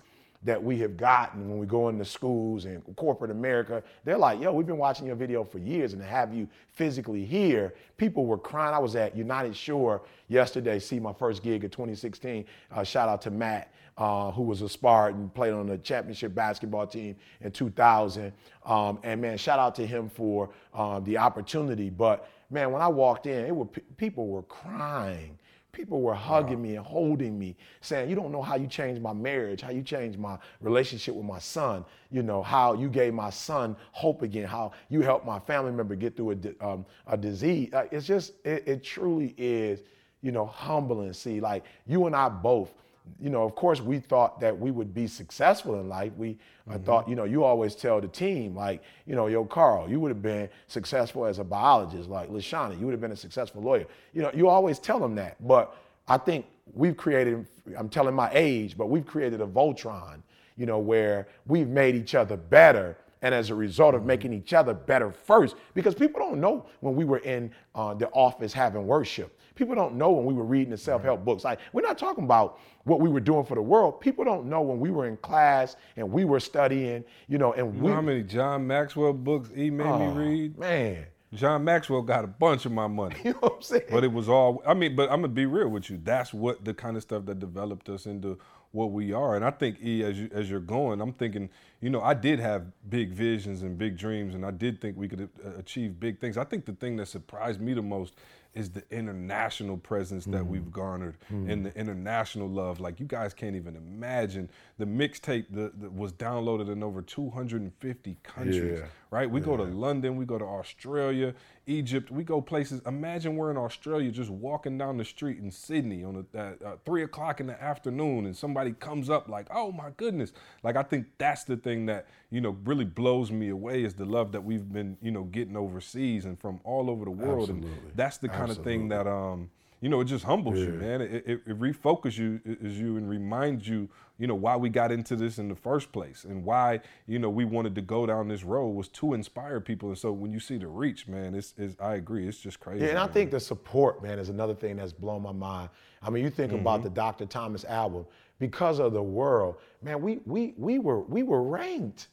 that 0.46 0.64
we 0.64 0.78
have 0.78 0.96
gotten 0.96 1.50
when 1.50 1.58
we 1.58 1.66
go 1.66 1.90
into 1.90 2.06
schools 2.06 2.66
and 2.66 2.84
corporate 2.96 3.32
America. 3.32 3.82
They're 4.04 4.18
like, 4.18 4.40
yo, 4.40 4.54
we've 4.54 4.68
been 4.68 4.78
watching 4.78 5.08
your 5.08 5.16
video 5.16 5.44
for 5.44 5.58
years 5.58 5.94
and 5.94 6.02
to 6.02 6.08
have 6.08 6.34
you 6.34 6.48
physically 6.72 7.26
here, 7.26 7.74
people 7.98 8.26
were 8.28 8.38
crying. 8.38 8.74
I 8.74 8.80
was 8.80 8.96
at 8.96 9.18
United 9.18 9.56
Shore 9.56 10.04
yesterday, 10.28 10.78
see 10.78 11.00
my 11.00 11.14
first 11.14 11.42
gig 11.42 11.64
of 11.64 11.72
2016. 11.72 12.46
Uh, 12.72 12.84
shout 12.84 13.10
out 13.10 13.22
to 13.24 13.32
Matt, 13.32 13.74
uh, 13.98 14.32
who 14.32 14.44
was 14.44 14.62
a 14.62 14.70
Spartan, 14.70 15.30
played 15.30 15.54
on 15.54 15.68
the 15.68 15.78
championship 15.78 16.36
basketball 16.36 16.88
team 16.88 17.16
in 17.42 17.52
2000. 17.52 18.32
Um, 18.66 19.00
and 19.04 19.22
man, 19.22 19.38
shout 19.38 19.60
out 19.60 19.76
to 19.76 19.86
him 19.86 20.10
for 20.10 20.50
uh, 20.74 21.00
the 21.00 21.18
opportunity. 21.18 21.90
But 21.90 22.30
man, 22.50 22.72
when 22.72 22.82
I 22.82 22.88
walked 22.88 23.26
in, 23.26 23.46
it 23.46 23.56
were, 23.56 23.66
people 23.66 24.28
were 24.28 24.44
crying 24.44 25.38
people 25.76 26.02
were 26.02 26.16
hugging 26.16 26.62
me 26.62 26.78
and 26.78 26.86
holding 26.86 27.38
me 27.38 27.56
saying 27.82 28.10
you 28.10 28.16
don't 28.16 28.32
know 28.32 28.42
how 28.42 28.56
you 28.56 28.66
changed 28.66 29.02
my 29.02 29.12
marriage 29.12 29.62
how 29.62 29.70
you 29.70 29.84
changed 29.84 30.18
my 30.18 30.38
relationship 30.62 31.14
with 31.14 31.26
my 31.26 31.38
son 31.38 31.84
you 32.10 32.24
know 32.24 32.42
how 32.42 32.74
you 32.74 32.88
gave 32.88 33.14
my 33.14 33.30
son 33.30 33.76
hope 33.92 34.22
again 34.22 34.48
how 34.48 34.72
you 34.88 35.02
helped 35.02 35.26
my 35.26 35.38
family 35.38 35.72
member 35.72 35.94
get 35.94 36.16
through 36.16 36.32
a, 36.32 36.66
um, 36.66 36.86
a 37.08 37.18
disease 37.18 37.70
it's 37.92 38.08
just 38.08 38.32
it, 38.46 38.64
it 38.66 38.84
truly 38.84 39.36
is 39.38 39.82
you 40.22 40.32
know 40.32 40.46
humbling 40.46 41.12
see 41.12 41.42
like 41.42 41.66
you 41.86 42.06
and 42.06 42.16
i 42.16 42.30
both 42.30 42.74
you 43.20 43.30
know, 43.30 43.44
of 43.44 43.56
course, 43.56 43.82
we 43.82 44.00
thought 44.00 44.40
that 44.40 44.58
we 44.58 44.72
would 44.72 44.94
be 44.94 45.08
successful 45.08 45.80
in 45.80 45.88
life. 45.90 46.12
We 46.18 46.38
I 46.68 46.74
mm-hmm. 46.74 46.84
thought, 46.84 47.08
you 47.08 47.16
know, 47.16 47.26
you 47.26 47.44
always 47.44 47.76
tell 47.76 48.02
the 48.02 48.08
team, 48.08 48.56
like, 48.56 48.82
you 49.06 49.16
know, 49.16 49.28
yo, 49.28 49.46
Carl, 49.46 49.90
you 49.90 50.00
would 50.00 50.10
have 50.10 50.22
been 50.22 50.50
successful 50.68 51.26
as 51.26 51.38
a 51.38 51.44
biologist, 51.44 52.10
like 52.10 52.30
Lashana, 52.30 52.80
you 52.80 52.86
would 52.86 52.92
have 52.92 53.02
been 53.02 53.12
a 53.12 53.16
successful 53.16 53.62
lawyer. 53.62 53.86
You 54.14 54.24
know, 54.24 54.32
you 54.34 54.50
always 54.50 54.80
tell 54.80 55.00
them 55.00 55.16
that. 55.16 55.36
But 55.46 55.76
I 56.08 56.18
think 56.18 56.48
we've 56.74 56.98
created, 56.98 57.46
I'm 57.78 57.90
telling 57.90 58.16
my 58.16 58.32
age, 58.34 58.78
but 58.78 58.88
we've 58.88 59.06
created 59.06 59.42
a 59.42 59.48
Voltron, 59.48 60.22
you 60.58 60.66
know, 60.66 60.80
where 60.80 61.28
we've 61.46 61.68
made 61.68 61.96
each 61.96 62.16
other 62.16 62.36
better 62.36 62.98
and 63.26 63.34
as 63.34 63.50
a 63.50 63.56
result 63.56 63.96
of 63.96 64.06
making 64.06 64.32
each 64.32 64.54
other 64.54 64.72
better 64.72 65.12
first. 65.12 65.56
Because 65.74 65.96
people 65.96 66.20
don't 66.20 66.40
know 66.40 66.68
when 66.82 66.96
we 66.96 67.06
were 67.06 67.18
in 67.18 67.50
uh, 67.74 67.96
the 67.96 68.08
office 68.10 68.54
having 68.54 68.86
worship. 68.86 69.40
People 69.56 69.74
don't 69.74 69.96
know 69.96 70.12
when 70.12 70.26
we 70.26 70.34
were 70.36 70.44
reading 70.44 70.70
the 70.70 70.78
self-help 70.78 71.26
books. 71.26 71.44
Like 71.44 71.58
we're 71.74 71.82
not 71.82 71.98
talking 71.98 72.24
about 72.24 72.60
what 72.84 73.00
we 73.00 73.10
were 73.10 73.20
doing 73.20 73.44
for 73.44 73.56
the 73.56 73.64
world. 73.64 74.00
People 74.00 74.24
don't 74.26 74.46
know 74.46 74.62
when 74.62 74.80
we 74.80 74.92
were 74.92 75.08
in 75.08 75.18
class 75.18 75.76
and 75.98 76.08
we 76.12 76.24
were 76.24 76.40
studying, 76.40 77.04
you 77.28 77.40
know, 77.40 77.54
and 77.54 77.74
You 77.76 77.82
we 77.82 77.90
know 77.90 77.96
how 77.96 78.02
many 78.02 78.22
John 78.22 78.68
Maxwell 78.68 79.12
books 79.14 79.50
he 79.56 79.72
made 79.72 79.86
me 79.86 80.06
Oh, 80.06 80.12
read? 80.12 80.60
Man, 80.60 81.06
John 81.34 81.64
Maxwell 81.64 82.04
got 82.04 82.26
a 82.26 82.28
bunch 82.28 82.68
of 82.68 82.74
my 82.74 82.86
money. 82.86 83.16
you 83.24 83.32
know 83.34 83.40
what 83.40 83.56
I'm 83.56 83.62
saying? 83.64 83.86
But 83.90 84.04
it 84.04 84.14
was 84.14 84.30
all 84.30 84.62
I 84.68 84.76
mean, 84.76 84.96
but 84.96 85.10
I'm 85.10 85.22
gonna 85.22 85.30
be 85.30 85.48
real 85.48 85.70
with 85.70 85.90
you. 85.90 86.00
That's 86.04 86.32
what 86.32 86.64
the 86.64 86.76
kind 86.76 86.96
of 86.96 87.02
stuff 87.02 87.26
that 87.26 87.40
developed 87.40 87.90
us 87.90 88.06
into 88.06 88.38
what 88.76 88.92
we 88.92 89.14
are. 89.14 89.36
And 89.36 89.46
I 89.46 89.52
think 89.52 89.82
E, 89.82 90.04
as 90.04 90.20
you 90.20 90.30
as 90.34 90.50
you're 90.50 90.60
going, 90.60 91.02
I'm 91.02 91.14
thinking, 91.14 91.50
you 91.82 91.90
know, 91.90 92.02
I 92.02 92.14
did 92.14 92.40
have 92.40 92.66
big 92.90 93.12
visions 93.12 93.64
and 93.64 93.78
big 93.78 93.98
dreams, 93.98 94.36
and 94.36 94.46
I 94.46 94.52
did 94.52 94.82
think 94.82 94.98
we 94.98 95.08
could 95.08 95.30
uh, 95.44 95.50
achieve 95.58 96.00
big 96.00 96.20
things. 96.20 96.38
I 96.38 96.44
think 96.44 96.66
the 96.66 96.74
thing 96.74 96.98
that 96.98 97.08
surprised 97.08 97.62
me 97.62 97.74
the 97.74 97.82
most 97.82 98.14
is 98.54 98.70
the 98.70 98.84
international 98.90 99.78
presence 99.78 100.24
that 100.26 100.46
we've 100.46 100.72
garnered 100.72 101.18
and 101.30 101.66
the 101.66 101.78
international 101.78 102.48
love. 102.48 102.80
Like 102.80 103.02
you 103.02 103.06
guys 103.06 103.34
can't 103.34 103.56
even 103.56 103.76
imagine 103.76 104.50
the 104.78 104.86
mixtape 104.86 105.48
that, 105.52 105.92
was 105.92 106.14
downloaded 106.14 106.72
in 106.72 106.82
over 106.82 107.02
250 107.02 108.18
countries. 108.24 108.80
Yeah. 108.80 108.86
Right? 109.12 109.30
We 109.30 109.42
go 109.42 109.58
to 109.58 109.64
London, 109.64 110.16
we 110.16 110.26
go 110.26 110.38
to 110.38 110.46
Australia, 110.46 111.34
Egypt, 111.68 112.12
we 112.12 112.24
go 112.24 112.42
places. 112.42 112.82
Imagine 112.86 113.36
we're 113.36 113.50
in 113.52 113.58
Australia 113.58 114.12
just 114.12 114.30
walking 114.30 114.78
down 114.78 114.98
the 114.98 115.06
street 115.06 115.40
in 115.40 115.50
Sydney 115.50 116.04
on 116.04 116.26
a, 116.34 116.38
at 116.38 116.62
uh, 116.62 116.76
three 116.86 117.04
o'clock 117.04 117.40
in 117.40 117.48
the 117.48 117.62
afternoon, 117.62 118.26
and 118.26 118.38
somebody 118.38 118.72
comes 118.74 119.10
up 119.10 119.28
like, 119.28 119.48
"Oh 119.52 119.72
my 119.72 119.90
goodness!" 119.98 120.32
Like 120.64 120.76
I 120.76 120.84
think 120.84 121.08
that's 121.18 121.44
the 121.44 121.58
thing 121.58 121.88
that 121.88 122.08
you 122.30 122.42
know 122.42 122.58
really 122.66 122.86
blows 122.86 123.32
me 123.32 123.50
away 123.50 123.84
is 123.84 123.96
the 123.96 124.06
love 124.06 124.32
that 124.34 124.44
we've 124.44 124.72
been 124.72 124.98
you 125.02 125.12
know 125.12 125.24
getting 125.24 125.58
overseas 125.58 126.26
and 126.26 126.40
from 126.40 126.60
all 126.64 126.90
over 126.90 127.06
the 127.06 127.12
world, 127.12 127.50
and 127.50 127.64
Absolutely. 127.64 127.92
that's 127.96 128.18
the 128.18 128.30
kind 128.30 128.52
of 128.52 128.58
thing 128.58 128.90
that 128.90 129.08
um 129.08 129.50
you 129.86 129.90
know 129.90 130.02
it 130.02 130.06
just 130.06 130.26
humbles 130.26 130.58
you, 130.58 130.72
man. 130.72 131.00
It, 131.00 131.24
it, 131.28 131.42
it 131.46 131.60
refocuses 131.60 132.18
you 132.18 132.42
is 132.44 132.80
you 132.80 132.98
and 132.98 133.08
reminds 133.08 133.68
you 133.68 133.88
you 134.18 134.26
know 134.26 134.34
why 134.34 134.56
we 134.56 134.68
got 134.68 134.92
into 134.92 135.16
this 135.16 135.38
in 135.38 135.48
the 135.48 135.56
first 135.56 135.92
place 135.92 136.24
and 136.24 136.44
why 136.44 136.80
you 137.06 137.20
know 137.20 137.30
we 137.30 137.46
wanted 137.46 137.76
to 137.76 137.84
go 137.84 138.08
down 138.08 138.28
this 138.28 138.44
road 138.44 138.70
was 138.70 138.88
to 138.88 139.14
inspire 139.14 139.62
people 139.62 139.90
and 139.90 139.98
so 140.00 140.12
when 140.12 140.32
you 140.32 140.40
see 140.40 140.58
the 140.58 140.66
reach 140.66 141.08
man 141.08 141.36
it's, 141.36 141.54
it's 141.56 141.80
i 141.80 141.94
agree 141.94 142.28
it's 142.28 142.40
just 142.40 142.60
crazy 142.60 142.84
Yeah, 142.84 142.90
and 142.90 142.98
I 142.98 143.04
man. 143.04 143.14
think 143.14 143.30
the 143.30 143.40
support, 143.40 144.02
man, 144.02 144.18
is 144.18 144.30
another 144.30 144.56
thing 144.56 144.78
that's 144.78 144.92
blown 144.92 145.22
my 145.22 145.32
mind. 145.32 145.70
I 146.02 146.10
mean, 146.10 146.24
you 146.24 146.32
think 146.32 146.52
mm-hmm. 146.52 146.62
about 146.62 146.82
the 146.82 146.90
Dr. 146.90 147.28
Thomas 147.28 147.64
album, 147.64 148.08
because 148.40 148.80
of 148.80 148.92
the 148.92 149.04
world, 149.04 149.58
man, 149.84 150.02
we 150.02 150.20
we 150.26 150.56
we 150.58 150.80
were 150.80 151.02
we 151.02 151.22
were 151.22 151.44
ranked. 151.44 152.08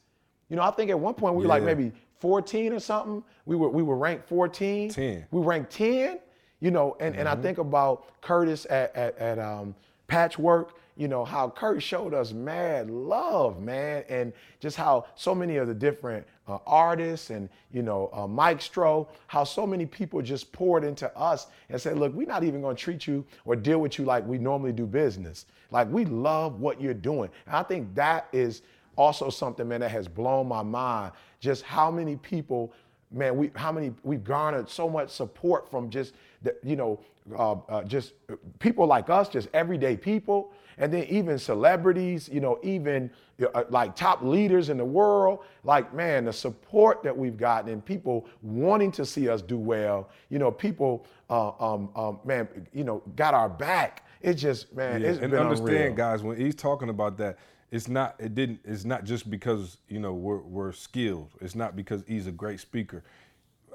You 0.49 0.57
know, 0.57 0.61
I 0.61 0.69
think 0.69 0.91
at 0.91 0.99
one 0.99 1.15
point 1.15 1.33
we 1.33 1.41
were 1.41 1.49
like 1.49 1.63
maybe 1.63 1.91
14 2.19 2.71
or 2.71 2.79
something. 2.79 3.23
We 3.47 3.55
were 3.55 3.69
we 3.69 3.81
were 3.81 3.97
ranked 3.97 4.29
14. 4.29 4.89
10. 4.89 5.25
We 5.31 5.41
ranked 5.41 5.71
10. 5.71 6.19
You 6.63 6.71
know, 6.71 6.95
and, 7.01 7.13
and 7.17 7.27
I 7.27 7.35
think 7.35 7.57
about 7.57 8.21
Curtis 8.21 8.65
at 8.69 8.95
at, 8.95 9.17
at 9.17 9.37
um, 9.37 9.75
Patchwork. 10.07 10.75
You 10.95 11.09
know 11.09 11.25
how 11.25 11.49
Kurt 11.49 11.83
showed 11.83 12.13
us 12.13 12.31
mad 12.31 12.89
love, 12.89 13.61
man, 13.61 14.05
and 14.07 14.31
just 14.61 14.77
how 14.77 15.07
so 15.15 15.35
many 15.35 15.57
of 15.57 15.67
the 15.67 15.73
different 15.73 16.25
uh, 16.47 16.59
artists 16.65 17.31
and 17.31 17.49
you 17.73 17.81
know 17.81 18.09
uh, 18.13 18.27
Mike 18.27 18.61
Stroh, 18.61 19.09
how 19.27 19.43
so 19.43 19.67
many 19.67 19.85
people 19.85 20.21
just 20.21 20.53
poured 20.53 20.85
into 20.85 21.13
us 21.17 21.47
and 21.67 21.81
said, 21.81 21.97
"Look, 21.97 22.13
we're 22.13 22.27
not 22.27 22.45
even 22.45 22.61
going 22.61 22.77
to 22.77 22.81
treat 22.81 23.07
you 23.07 23.25
or 23.43 23.57
deal 23.57 23.79
with 23.79 23.99
you 23.99 24.05
like 24.05 24.25
we 24.25 24.37
normally 24.37 24.71
do 24.71 24.85
business. 24.85 25.47
Like 25.69 25.91
we 25.91 26.05
love 26.05 26.61
what 26.61 26.79
you're 26.79 26.93
doing." 26.93 27.29
And 27.45 27.57
I 27.57 27.63
think 27.63 27.93
that 27.95 28.29
is 28.31 28.61
also 28.95 29.29
something, 29.29 29.67
man, 29.67 29.81
that 29.81 29.91
has 29.91 30.07
blown 30.07 30.47
my 30.47 30.63
mind. 30.63 31.11
Just 31.41 31.63
how 31.63 31.91
many 31.91 32.15
people 32.15 32.71
man, 33.13 33.37
we 33.37 33.51
how 33.55 33.71
many 33.71 33.93
we've 34.03 34.23
garnered 34.23 34.69
so 34.69 34.89
much 34.89 35.09
support 35.09 35.69
from 35.69 35.89
just 35.89 36.13
you 36.63 36.75
know 36.75 36.99
uh, 37.37 37.53
uh, 37.69 37.83
just 37.83 38.13
people 38.59 38.85
like 38.85 39.09
us, 39.09 39.29
just 39.29 39.47
everyday 39.53 39.95
people, 39.95 40.51
and 40.77 40.91
then 40.91 41.03
even 41.05 41.37
celebrities, 41.39 42.29
you 42.31 42.39
know, 42.41 42.59
even 42.63 43.09
uh, 43.53 43.63
like 43.69 43.95
top 43.95 44.21
leaders 44.21 44.69
in 44.69 44.77
the 44.77 44.85
world. 44.85 45.39
Like 45.63 45.93
man, 45.93 46.25
the 46.25 46.33
support 46.33 47.01
that 47.03 47.15
we've 47.17 47.37
gotten 47.37 47.71
and 47.71 47.83
people 47.83 48.27
wanting 48.41 48.91
to 48.93 49.05
see 49.05 49.29
us 49.29 49.41
do 49.41 49.57
well. 49.57 50.09
You 50.29 50.39
know, 50.39 50.51
people, 50.51 51.05
uh, 51.29 51.51
um, 51.59 51.89
um, 51.95 52.19
man, 52.25 52.47
you 52.73 52.83
know, 52.83 53.01
got 53.15 53.33
our 53.33 53.49
back. 53.49 54.05
It's 54.21 54.41
just 54.41 54.73
man, 54.75 55.01
Yeah, 55.01 55.09
it's 55.09 55.19
and 55.19 55.31
been 55.31 55.39
understand, 55.39 55.69
unreal. 55.69 55.93
guys, 55.95 56.23
when 56.23 56.37
he's 56.37 56.55
talking 56.55 56.89
about 56.89 57.17
that, 57.17 57.37
it's 57.71 57.87
not. 57.87 58.15
It 58.19 58.35
didn't. 58.35 58.59
It's 58.65 58.85
not 58.85 59.03
just 59.03 59.29
because 59.29 59.77
you 59.87 59.99
know 59.99 60.13
we're 60.13 60.41
we're 60.41 60.71
skilled. 60.73 61.31
It's 61.41 61.55
not 61.55 61.75
because 61.75 62.03
he's 62.07 62.27
a 62.27 62.31
great 62.31 62.59
speaker. 62.59 63.03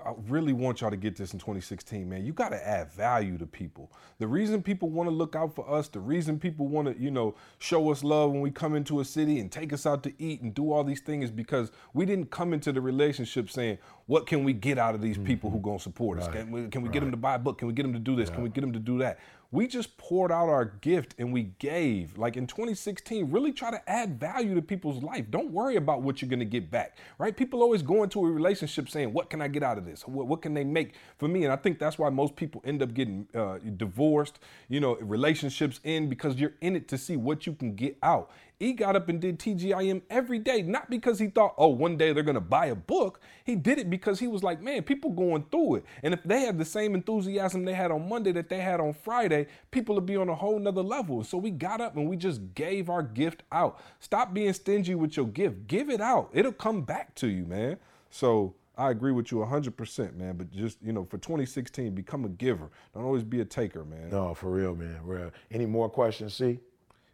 I 0.05 0.13
really 0.29 0.53
want 0.53 0.81
y'all 0.81 0.91
to 0.91 0.97
get 0.97 1.17
this 1.17 1.33
in 1.33 1.39
2016, 1.39 2.09
man. 2.09 2.25
You 2.25 2.33
got 2.33 2.51
to 2.51 2.69
add 2.69 2.91
value 2.93 3.39
to 3.39 3.47
people. 3.47 3.93
The 4.19 4.27
reason 4.27 4.63
people 4.63 4.89
want 4.89 5.09
to 5.09 5.15
look 5.15 5.37
out 5.37 5.55
for 5.55 5.69
us, 5.71 5.89
the 5.89 6.01
reason 6.01 6.39
people 6.39 6.67
want 6.69 6.89
to, 6.89 7.03
you 7.03 7.11
know, 7.11 7.35
show 7.59 7.91
us 7.91 8.03
love 8.03 8.33
when 8.33 8.41
we 8.41 8.51
come 8.51 8.75
into 8.75 9.01
a 9.01 9.05
city 9.05 9.41
and 9.41 9.51
take 9.51 9.73
us 9.73 9.87
out 9.87 10.03
to 10.05 10.13
eat 10.19 10.41
and 10.43 10.55
do 10.55 10.73
all 10.73 10.85
these 10.85 11.01
things 11.01 11.27
is 11.27 11.31
because 11.31 11.71
we 11.95 12.07
didn't 12.07 12.31
come 12.31 12.53
into 12.53 12.73
the 12.73 12.81
relationship 12.81 13.51
saying, 13.51 13.79
what 14.07 14.27
can 14.27 14.45
we 14.45 14.53
get 14.53 14.79
out 14.79 14.95
of 14.95 15.01
these 15.01 15.17
mm-hmm. 15.17 15.27
people 15.27 15.51
who 15.51 15.61
going 15.61 15.79
to 15.79 15.83
support 15.83 16.19
us? 16.19 16.29
Can 16.29 16.51
we, 16.51 16.69
can 16.69 16.83
we 16.83 16.89
get 16.89 17.01
them 17.01 17.11
to 17.11 17.17
buy 17.17 17.35
a 17.35 17.39
book? 17.39 17.59
Can 17.59 17.69
we 17.69 17.75
get 17.75 17.83
them 17.83 17.93
to 17.93 17.99
do 17.99 18.17
this? 18.17 18.31
Can 18.31 18.43
we 18.43 18.49
get 18.49 18.63
them 18.63 18.73
to 18.73 18.79
do 18.79 18.99
that? 18.99 19.19
We 19.51 19.67
just 19.67 19.97
poured 19.97 20.31
out 20.31 20.51
our 20.51 20.67
gift 20.67 21.15
and 21.17 21.33
we 21.33 21.45
gave. 21.59 22.19
Like 22.19 22.37
in 22.37 22.47
2016, 22.47 23.31
really 23.31 23.51
try 23.51 23.71
to 23.71 23.91
add 23.91 24.21
value 24.21 24.55
to 24.55 24.61
people's 24.61 25.03
life. 25.03 25.31
Don't 25.31 25.51
worry 25.51 25.77
about 25.77 26.03
what 26.03 26.21
you're 26.21 26.29
going 26.29 26.39
to 26.41 26.45
get 26.45 26.71
back, 26.71 26.99
right? 27.17 27.35
People 27.35 27.63
always 27.63 27.81
go 27.81 28.03
into 28.03 28.27
a 28.27 28.31
relationship 28.31 28.91
saying, 28.91 29.15
What 29.15 29.31
can 29.31 29.41
I 29.41 29.49
get 29.49 29.63
out 29.63 29.79
of 29.79 29.87
this? 29.87 30.07
What, 30.07 30.27
what 30.27 30.43
can 30.43 30.53
they 30.53 30.65
make 30.65 30.93
for 31.17 31.29
me? 31.29 31.45
And 31.45 31.53
I 31.53 31.57
think 31.57 31.79
that's 31.79 31.99
why 31.99 32.11
most 32.11 32.37
people 32.37 32.61
end 32.67 32.83
up 32.83 32.93
getting 32.93 33.27
uh, 33.35 33.57
divorced, 33.77 34.39
you 34.69 34.81
know, 34.81 34.97
relationships 34.97 35.81
end 35.83 36.11
because 36.11 36.37
you're 36.37 36.55
in 36.61 36.77
it 36.77 36.87
to 36.89 36.99
see 36.99 37.17
what 37.17 37.47
you 37.47 37.55
can 37.55 37.75
get 37.75 37.97
out. 38.03 38.31
He 38.59 38.73
got 38.73 38.97
up 38.97 39.09
and 39.09 39.21
did 39.21 39.39
TGIM 39.39 40.03
every 40.11 40.41
day, 40.41 40.63
not 40.63 40.91
because 40.91 41.21
he 41.21 41.29
thought, 41.29 41.55
oh, 41.57 41.69
one 41.69 41.97
day 41.97 42.13
they're 42.13 42.25
gonna 42.25 42.41
buy 42.41 42.67
a 42.67 42.75
book. 42.75 43.21
He 43.45 43.55
did 43.55 43.79
it 43.79 43.89
because 43.89 44.19
he 44.19 44.27
was 44.27 44.43
like, 44.43 44.61
man, 44.61 44.83
people 44.83 45.11
going 45.11 45.45
through 45.51 45.77
it. 45.77 45.85
And 46.03 46.13
if 46.13 46.25
they 46.25 46.41
had 46.41 46.59
the 46.59 46.65
same 46.65 46.97
enthusiasm 46.97 47.65
they 47.65 47.75
had 47.75 47.93
on 47.93 48.09
Monday 48.09 48.33
that 48.33 48.49
they 48.49 48.59
had 48.59 48.81
on 48.81 48.95
Friday, 48.95 49.47
people 49.71 49.95
would 49.95 50.07
be 50.07 50.17
on 50.17 50.29
a 50.29 50.35
whole 50.35 50.59
nother 50.59 50.83
level. 50.83 51.23
So 51.23 51.39
we 51.39 51.51
got 51.51 51.81
up 51.81 51.97
and 51.97 52.09
we 52.09 52.17
just 52.17 52.55
gave 52.55 52.91
our 52.91 53.03
gift 53.03 53.45
out. 53.53 53.81
Stop 54.01 54.35
being 54.35 54.53
stingy 54.53 54.97
with 54.97 55.17
your 55.17 55.27
gift. 55.27 55.69
Give 55.69 55.89
it 55.89 56.01
out. 56.01 56.31
It'll 56.33 56.53
come 56.53 56.83
back 56.83 57.15
to 57.17 57.29
you, 57.29 57.45
man. 57.45 57.77
So 58.11 58.55
I 58.77 58.91
agree 58.91 59.13
with 59.13 59.31
you 59.31 59.39
100%, 59.39 60.17
man. 60.17 60.37
But 60.37 60.51
just, 60.51 60.79
you 60.83 60.93
know, 60.93 61.05
for 61.05 61.19
2016, 61.19 61.95
become 61.95 62.25
a 62.25 62.29
giver. 62.29 62.71
Don't 62.93 63.05
always 63.05 63.23
be 63.23 63.41
a 63.41 63.45
taker, 63.45 63.85
man. 63.85 64.11
No, 64.11 64.35
for 64.35 64.51
real, 64.51 64.75
man. 64.75 64.99
Real. 65.05 65.31
Any 65.53 65.67
more 65.67 65.89
questions? 65.89 66.35
See. 66.35 66.59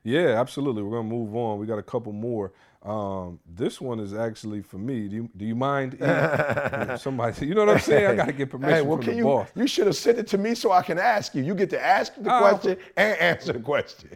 Yeah, 0.05 0.38
absolutely. 0.40 0.82
We're 0.82 0.98
gonna 0.98 1.09
move 1.09 1.34
on. 1.34 1.59
We 1.59 1.66
got 1.66 1.78
a 1.78 1.82
couple 1.82 2.12
more. 2.12 2.52
Um, 2.82 3.40
this 3.57 3.80
one 3.80 3.98
is 3.98 4.12
actually 4.12 4.61
for 4.61 4.76
me. 4.76 5.09
Do 5.09 5.16
you, 5.16 5.30
do 5.38 5.46
you 5.46 5.55
mind? 5.55 5.96
Somebody, 7.00 7.46
you 7.46 7.55
know 7.55 7.64
what 7.64 7.76
I'm 7.76 7.80
saying? 7.80 8.07
I 8.11 8.14
gotta 8.14 8.32
get 8.34 8.50
permission 8.50 8.74
Hey, 8.74 8.82
well, 8.82 8.96
from 8.98 9.05
can 9.07 9.12
the 9.14 9.18
you? 9.18 9.24
boss. 9.24 9.48
You 9.55 9.66
should 9.66 9.86
have 9.86 9.96
sent 9.96 10.18
it 10.18 10.26
to 10.28 10.38
me 10.38 10.55
so 10.55 10.70
I 10.70 10.82
can 10.82 10.98
ask 10.98 11.34
you. 11.34 11.42
You 11.42 11.55
get 11.55 11.70
to 11.70 11.82
ask 11.82 12.14
the 12.16 12.34
Oh. 12.34 12.40
question 12.40 12.76
and 12.98 13.18
answer 13.18 13.55
the 13.55 13.61
question. 13.61 14.11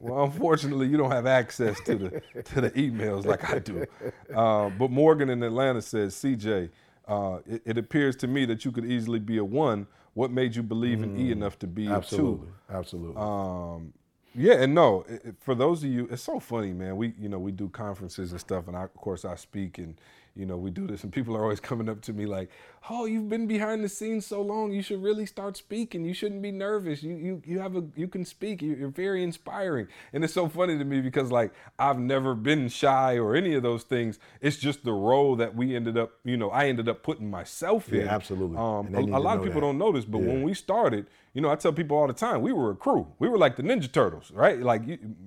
Well, 0.00 0.24
unfortunately, 0.24 0.86
you 0.86 0.96
don't 0.96 1.10
have 1.10 1.26
access 1.26 1.78
to 1.82 1.94
the 1.96 2.42
to 2.54 2.60
the 2.62 2.70
emails 2.70 3.26
like 3.26 3.44
I 3.52 3.58
do. 3.58 3.84
Uh, 4.34 4.70
but 4.70 4.90
Morgan 4.90 5.28
in 5.28 5.42
Atlanta 5.42 5.82
says, 5.82 6.14
CJ, 6.14 6.70
uh, 7.06 7.40
it, 7.46 7.60
it 7.66 7.76
appears 7.78 8.16
to 8.16 8.26
me 8.26 8.46
that 8.46 8.64
you 8.64 8.72
could 8.72 8.86
easily 8.86 9.18
be 9.18 9.36
a 9.36 9.44
one. 9.44 9.86
What 10.14 10.30
made 10.30 10.54
you 10.56 10.62
believe 10.62 11.02
in 11.02 11.18
E 11.18 11.30
enough 11.32 11.58
to 11.58 11.66
be 11.66 11.84
a 11.86 11.88
two? 11.88 11.94
Absolutely, 11.94 12.48
absolutely. 12.70 13.16
Um, 13.20 13.92
yeah, 14.34 14.54
and 14.54 14.74
no, 14.74 15.04
for 15.40 15.54
those 15.54 15.84
of 15.84 15.90
you, 15.90 16.08
it's 16.10 16.22
so 16.22 16.40
funny, 16.40 16.72
man. 16.72 16.96
We, 16.96 17.14
you 17.18 17.28
know, 17.28 17.38
we 17.38 17.52
do 17.52 17.68
conferences 17.68 18.32
and 18.32 18.40
stuff, 18.40 18.68
and 18.68 18.76
I, 18.76 18.82
of 18.84 18.94
course 18.94 19.24
I 19.24 19.36
speak, 19.36 19.78
and 19.78 19.94
you 20.36 20.46
know, 20.46 20.56
we 20.56 20.70
do 20.70 20.86
this, 20.86 21.04
and 21.04 21.12
people 21.12 21.36
are 21.36 21.42
always 21.42 21.60
coming 21.60 21.88
up 21.88 22.00
to 22.02 22.12
me 22.12 22.26
like, 22.26 22.50
"Oh, 22.90 23.04
you've 23.04 23.28
been 23.28 23.46
behind 23.46 23.84
the 23.84 23.88
scenes 23.88 24.26
so 24.26 24.42
long, 24.42 24.72
you 24.72 24.82
should 24.82 25.02
really 25.02 25.26
start 25.26 25.56
speaking. 25.56 26.04
You 26.04 26.12
shouldn't 26.12 26.42
be 26.42 26.50
nervous. 26.50 27.02
You, 27.04 27.14
you, 27.14 27.42
you 27.44 27.58
have 27.60 27.76
a, 27.76 27.84
you 27.94 28.08
can 28.08 28.24
speak. 28.24 28.60
You- 28.60 28.74
You're 28.74 28.88
very 28.88 29.22
inspiring." 29.22 29.86
And 30.12 30.24
it's 30.24 30.34
so 30.34 30.48
funny 30.48 30.76
to 30.76 30.84
me 30.84 31.00
because 31.00 31.30
like 31.30 31.52
I've 31.78 31.98
never 31.98 32.34
been 32.34 32.68
shy 32.68 33.16
or 33.18 33.36
any 33.36 33.54
of 33.54 33.62
those 33.62 33.84
things. 33.84 34.18
It's 34.40 34.56
just 34.56 34.84
the 34.84 34.92
role 34.92 35.36
that 35.36 35.54
we 35.54 35.76
ended 35.76 35.96
up, 35.96 36.10
you 36.24 36.36
know, 36.36 36.50
I 36.50 36.66
ended 36.66 36.88
up 36.88 37.02
putting 37.02 37.30
myself 37.30 37.92
in. 37.92 38.08
Absolutely. 38.08 38.56
Um, 38.56 38.92
a, 38.94 39.00
a 39.18 39.20
lot 39.20 39.36
of 39.38 39.44
people 39.44 39.60
that. 39.60 39.66
don't 39.68 39.78
know 39.78 39.92
this, 39.92 40.04
but 40.04 40.18
Yeah. 40.20 40.28
when 40.28 40.42
we 40.42 40.52
started, 40.54 41.06
you 41.32 41.40
know, 41.42 41.50
I 41.50 41.54
tell 41.56 41.72
people 41.72 41.96
all 41.96 42.06
the 42.08 42.12
time, 42.12 42.42
we 42.42 42.52
were 42.52 42.70
a 42.72 42.76
crew. 42.76 43.06
We 43.20 43.28
were 43.28 43.38
like 43.38 43.54
the 43.56 43.62
Ninja 43.62 43.90
Turtles, 43.90 44.30
right? 44.32 44.58
Like 44.60 44.82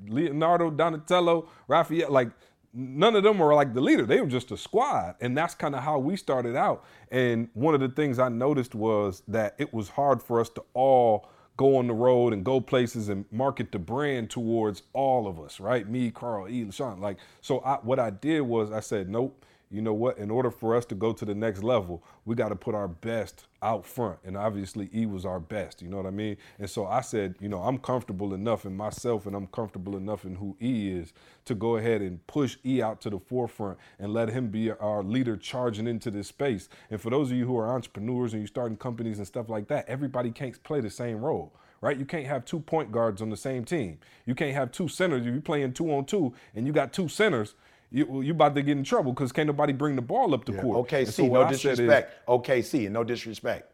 Leonardo, 0.08 0.70
Donatello, 0.70 1.47
Raphael, 1.68 2.12
like 2.12 2.30
none 2.78 3.15
of 3.15 3.23
them 3.23 3.39
were 3.39 3.55
like 3.55 3.73
the 3.73 3.82
leader. 3.82 4.05
They 4.05 4.21
were 4.21 4.28
just 4.28 4.51
a 4.51 4.57
squad. 4.57 5.15
And 5.19 5.36
that's 5.36 5.55
kind 5.55 5.75
of 5.75 5.84
how 5.84 5.97
we 5.97 6.15
started 6.15 6.55
out. 6.55 6.86
And 7.09 7.49
one 7.55 7.73
of 7.73 7.80
the 7.80 7.89
things 7.89 8.19
I 8.19 8.30
noticed 8.30 8.75
was 8.75 9.23
that 9.28 9.55
it 9.57 9.73
was 9.73 9.89
hard 9.89 10.21
for 10.21 10.39
us 10.39 10.49
to 10.49 10.63
all 10.73 11.28
go 11.57 11.78
on 11.78 11.88
the 11.88 11.93
road 11.93 12.34
and 12.34 12.45
go 12.45 12.61
places 12.61 13.09
and 13.09 13.25
market 13.32 13.71
the 13.71 13.80
brand 13.80 14.30
towards 14.30 14.84
all 14.93 15.28
of 15.28 15.39
us, 15.39 15.59
right? 15.59 15.89
Me, 15.89 16.11
Carl, 16.11 16.47
E, 16.47 16.69
Sean. 16.69 17.01
Like, 17.01 17.17
so 17.41 17.59
I, 17.61 17.78
what 17.78 17.99
I 17.99 18.11
did 18.11 18.41
was 18.41 18.71
I 18.71 18.80
said, 18.80 19.09
nope, 19.09 19.43
you 19.70 19.82
know 19.82 19.93
what? 19.93 20.18
In 20.18 20.32
order 20.32 20.49
for 20.49 20.76
us 20.76 20.86
to 20.86 20.95
go 20.95 21.11
to 21.11 21.26
the 21.26 21.36
next 21.36 21.61
level, 21.61 22.03
we 22.26 22.36
got 22.36 22.49
to 22.49 22.55
put 22.55 22.74
our 22.74 22.88
best 22.88 23.47
out 23.61 23.86
front. 23.86 24.20
And 24.24 24.38
obviously, 24.38 24.89
E 24.95 25.05
was 25.05 25.26
our 25.26 25.39
best. 25.39 25.82
You 25.82 25.89
know 25.89 25.97
what 25.97 26.05
I 26.05 26.11
mean? 26.11 26.38
And 26.57 26.70
so 26.70 26.86
I 26.86 27.01
said, 27.01 27.36
you 27.39 27.49
know, 27.49 27.59
I'm 27.59 27.78
comfortable 27.78 28.34
enough 28.34 28.65
in 28.65 28.78
myself 28.78 29.26
and 29.26 29.36
I'm 29.36 29.47
comfortable 29.47 29.97
enough 29.97 30.24
in 30.24 30.36
who 30.36 30.55
E 30.61 30.89
is 30.91 31.11
to 31.45 31.55
go 31.55 31.76
ahead 31.76 32.01
and 32.01 32.26
push 32.28 32.57
E 32.65 32.82
out 32.82 33.01
to 33.01 33.09
the 33.09 33.20
forefront 33.20 33.78
and 33.99 34.13
let 34.13 34.30
him 34.30 34.47
be 34.47 34.72
our 34.72 35.03
leader 35.03 35.36
charging 35.36 35.88
into 35.88 36.11
this 36.11 36.30
space. 36.30 36.70
And 36.89 37.01
for 37.01 37.09
those 37.09 37.32
of 37.32 37.38
you 37.38 37.45
who 37.45 37.57
are 37.57 37.70
entrepreneurs 37.70 38.34
and 38.34 38.41
you're 38.41 38.47
starting 38.47 38.78
companies 38.78 39.18
and 39.18 39.28
stuff 39.28 39.49
like 39.49 39.68
that, 39.68 39.88
everybody 39.89 40.32
can't 40.32 40.61
play 40.63 40.80
the 40.80 40.89
same 40.89 41.18
role 41.18 41.53
right? 41.82 41.97
You 41.97 42.05
can't 42.05 42.26
have 42.26 42.45
two 42.45 42.59
point 42.59 42.91
guards 42.91 43.22
on 43.22 43.30
the 43.30 43.38
same 43.38 43.63
team. 43.63 43.99
You 44.26 44.36
can't 44.36 44.55
have 44.55 44.72
two 44.72 44.88
centers. 44.88 45.26
If 45.26 45.32
you're 45.32 45.41
playing 45.41 45.74
two 45.74 45.93
on 45.93 46.05
two 46.05 46.34
and 46.55 46.65
you 46.65 46.74
got 46.74 46.93
two 46.93 47.07
centers, 47.07 47.53
you 47.92 48.22
you 48.22 48.32
about 48.32 48.56
to 48.56 48.62
get 48.62 48.78
in 48.78 48.84
trouble 48.84 49.14
because 49.14 49.32
can't 49.32 49.48
nobody 49.48 49.74
bring 49.74 49.96
the 49.96 50.02
ball 50.02 50.34
up 50.34 50.46
the 50.46 50.54
Yeah. 50.54 50.62
court. 50.62 50.78
Okay, 50.80 51.04
And 51.04 51.14
so 51.14 51.28
no 51.28 51.42
I 51.42 51.46
said 51.52 51.54
is- 51.54 51.62
disrespect. 51.78 52.28
OKC, 52.28 52.86
and 52.86 52.94
no 52.94 53.04
disrespect. 53.04 53.74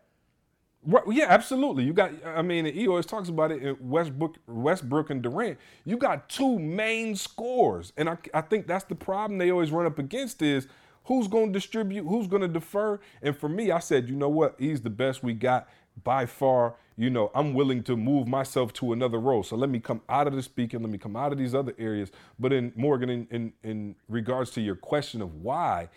Right, 0.85 1.03
yeah, 1.11 1.27
absolutely. 1.29 1.85
You 1.85 1.93
got, 1.93 2.11
I 2.25 2.41
mean, 2.41 2.65
he 2.65 2.89
always 2.89 3.05
talks 3.05 3.29
about 3.29 3.51
it 3.53 3.63
in 3.63 3.77
Westbrook, 3.79 4.35
Westbrook 4.47 5.09
and 5.11 5.21
Durant. 5.21 5.57
You 5.85 5.95
got 5.95 6.27
two 6.27 6.59
main 6.59 7.15
scores, 7.15 7.93
and 7.95 8.09
I, 8.09 8.17
I 8.33 8.41
think 8.41 8.67
that's 8.67 8.83
the 8.83 8.95
problem 8.95 9.37
they 9.37 9.49
always 9.49 9.71
run 9.71 9.85
up 9.85 9.97
against 9.97 10.41
is 10.41 10.67
who's 11.05 11.29
going 11.29 11.47
to 11.47 11.53
distribute, 11.53 12.03
who's 12.05 12.27
going 12.27 12.41
to 12.41 12.49
defer. 12.49 12.99
And 13.21 13.33
for 13.35 13.47
me, 13.47 13.71
I 13.71 13.79
said, 13.79 14.09
you 14.09 14.15
know 14.17 14.27
what, 14.27 14.55
he's 14.59 14.81
the 14.81 14.89
best 14.89 15.23
we 15.23 15.33
got 15.33 15.69
by 16.03 16.25
far. 16.25 16.75
You 16.97 17.09
know, 17.09 17.31
I'm 17.35 17.53
willing 17.53 17.83
to 17.83 17.97
move 17.97 18.27
myself 18.27 18.73
to 18.73 18.93
another 18.93 19.19
role. 19.19 19.43
So 19.43 19.55
let 19.55 19.69
me 19.69 19.79
come 19.79 20.01
out 20.09 20.27
of 20.27 20.35
the 20.35 20.43
speaking, 20.43 20.81
let 20.81 20.91
me 20.91 20.97
come 20.97 21.15
out 21.15 21.31
of 21.31 21.37
these 21.37 21.55
other 21.55 21.73
areas. 21.79 22.11
But 22.39 22.53
in 22.53 22.73
Morgan, 22.75 23.09
in 23.09 23.27
in, 23.31 23.53
in 23.63 23.95
regards 24.09 24.51
to 24.51 24.61
your 24.61 24.75
question 24.75 25.21
of 25.21 25.35
why, 25.41 25.89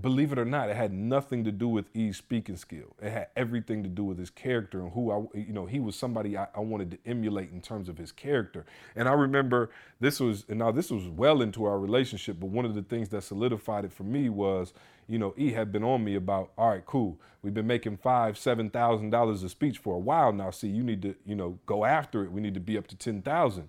believe 0.00 0.32
it 0.32 0.38
or 0.38 0.44
not, 0.44 0.68
it 0.68 0.76
had 0.76 0.92
nothing 0.92 1.44
to 1.44 1.52
do 1.52 1.68
with 1.68 1.86
E's 1.94 2.16
speaking 2.16 2.56
skill. 2.56 2.94
It 3.00 3.10
had 3.10 3.28
everything 3.36 3.82
to 3.82 3.88
do 3.88 4.04
with 4.04 4.18
his 4.18 4.30
character 4.30 4.80
and 4.80 4.92
who 4.92 5.10
I, 5.10 5.38
you 5.38 5.52
know, 5.52 5.66
he 5.66 5.80
was 5.80 5.96
somebody 5.96 6.36
I, 6.36 6.48
I 6.54 6.60
wanted 6.60 6.90
to 6.92 6.98
emulate 7.06 7.50
in 7.50 7.60
terms 7.60 7.88
of 7.88 7.96
his 7.98 8.12
character. 8.12 8.66
And 8.94 9.08
I 9.08 9.12
remember 9.12 9.70
this 10.00 10.20
was, 10.20 10.44
and 10.48 10.58
now 10.58 10.70
this 10.70 10.90
was 10.90 11.08
well 11.08 11.40
into 11.42 11.64
our 11.64 11.78
relationship, 11.78 12.38
but 12.38 12.50
one 12.50 12.64
of 12.64 12.74
the 12.74 12.82
things 12.82 13.08
that 13.10 13.22
solidified 13.22 13.84
it 13.84 13.92
for 13.92 14.04
me 14.04 14.28
was, 14.28 14.72
you 15.08 15.18
know, 15.18 15.34
E 15.36 15.52
had 15.52 15.72
been 15.72 15.84
on 15.84 16.04
me 16.04 16.14
about, 16.16 16.50
all 16.58 16.70
right, 16.70 16.84
cool. 16.84 17.18
We've 17.42 17.54
been 17.54 17.66
making 17.66 17.98
five, 17.98 18.36
seven 18.36 18.70
thousand 18.70 19.10
dollars 19.10 19.44
a 19.44 19.48
speech 19.48 19.78
for 19.78 19.94
a 19.94 19.98
while 19.98 20.32
now. 20.32 20.50
See, 20.50 20.68
you 20.68 20.82
need 20.82 21.00
to, 21.02 21.14
you 21.24 21.36
know, 21.36 21.58
go 21.64 21.84
after 21.84 22.24
it. 22.24 22.32
We 22.32 22.40
need 22.40 22.54
to 22.54 22.60
be 22.60 22.76
up 22.76 22.88
to 22.88 22.96
ten 22.96 23.22
thousand. 23.22 23.68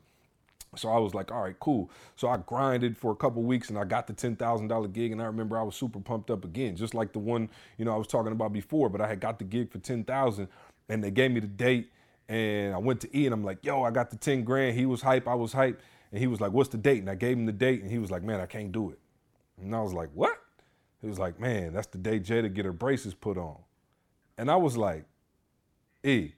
So 0.76 0.90
I 0.90 1.00
was 1.00 1.14
like, 1.14 1.32
all 1.32 1.42
right, 1.42 1.60
cool. 1.60 1.90
So 2.16 2.28
I 2.28 2.38
grinded 2.38 2.98
for 2.98 3.12
a 3.12 3.16
couple 3.16 3.42
weeks 3.42 3.70
and 3.70 3.78
I 3.78 3.86
got 3.86 4.06
the 4.06 4.14
ten 4.14 4.36
thousand 4.36 4.68
dollar 4.68 4.88
gig. 4.88 5.12
And 5.12 5.22
I 5.22 5.26
remember 5.26 5.58
I 5.58 5.64
was 5.64 5.76
super 5.76 6.00
pumped 6.00 6.30
up 6.30 6.46
again, 6.46 6.76
just 6.76 6.94
like 6.94 7.14
the 7.14 7.20
one 7.20 7.50
you 7.78 7.86
know 7.86 7.94
I 7.94 7.98
was 7.98 8.08
talking 8.08 8.32
about 8.32 8.54
before. 8.54 8.90
But 8.90 9.02
I 9.02 9.08
had 9.08 9.20
got 9.20 9.40
the 9.40 9.46
gig 9.46 9.72
for 9.72 9.80
ten 9.80 10.04
thousand, 10.04 10.50
and 10.90 11.04
they 11.04 11.12
gave 11.12 11.32
me 11.32 11.40
the 11.40 11.48
date. 11.48 11.92
And 12.30 12.76
I 12.76 12.78
went 12.78 13.00
to 13.02 13.18
E 13.18 13.26
and 13.26 13.34
I'm 13.34 13.44
like, 13.44 13.64
yo, 13.64 13.84
I 13.84 13.92
got 13.92 14.10
the 14.10 14.18
ten 14.18 14.44
grand. 14.44 14.78
He 14.78 14.86
was 14.86 15.02
hype, 15.02 15.28
I 15.28 15.36
was 15.36 15.54
hype, 15.54 15.82
and 16.12 16.20
he 16.20 16.28
was 16.28 16.42
like, 16.42 16.52
what's 16.52 16.70
the 16.70 16.78
date? 16.78 17.00
And 17.00 17.10
I 17.10 17.16
gave 17.16 17.38
him 17.38 17.46
the 17.46 17.54
date, 17.54 17.82
and 17.82 17.90
he 17.90 18.00
was 18.00 18.12
like, 18.12 18.22
man, 18.22 18.42
I 18.42 18.46
can't 18.46 18.72
do 18.72 18.90
it. 18.90 19.00
And 19.62 19.74
I 19.74 19.82
was 19.82 19.94
like, 19.94 20.10
what? 20.14 20.38
He 21.02 21.08
was 21.08 21.20
like, 21.20 21.40
man, 21.40 21.74
that's 21.74 21.88
the 21.88 21.98
day 21.98 22.20
Jada 22.20 22.54
get 22.54 22.66
her 22.66 22.74
braces 22.74 23.14
put 23.14 23.38
on. 23.38 23.58
And 24.38 24.52
I 24.52 24.56
was 24.58 24.76
like, 24.76 25.06
E, 26.04 26.34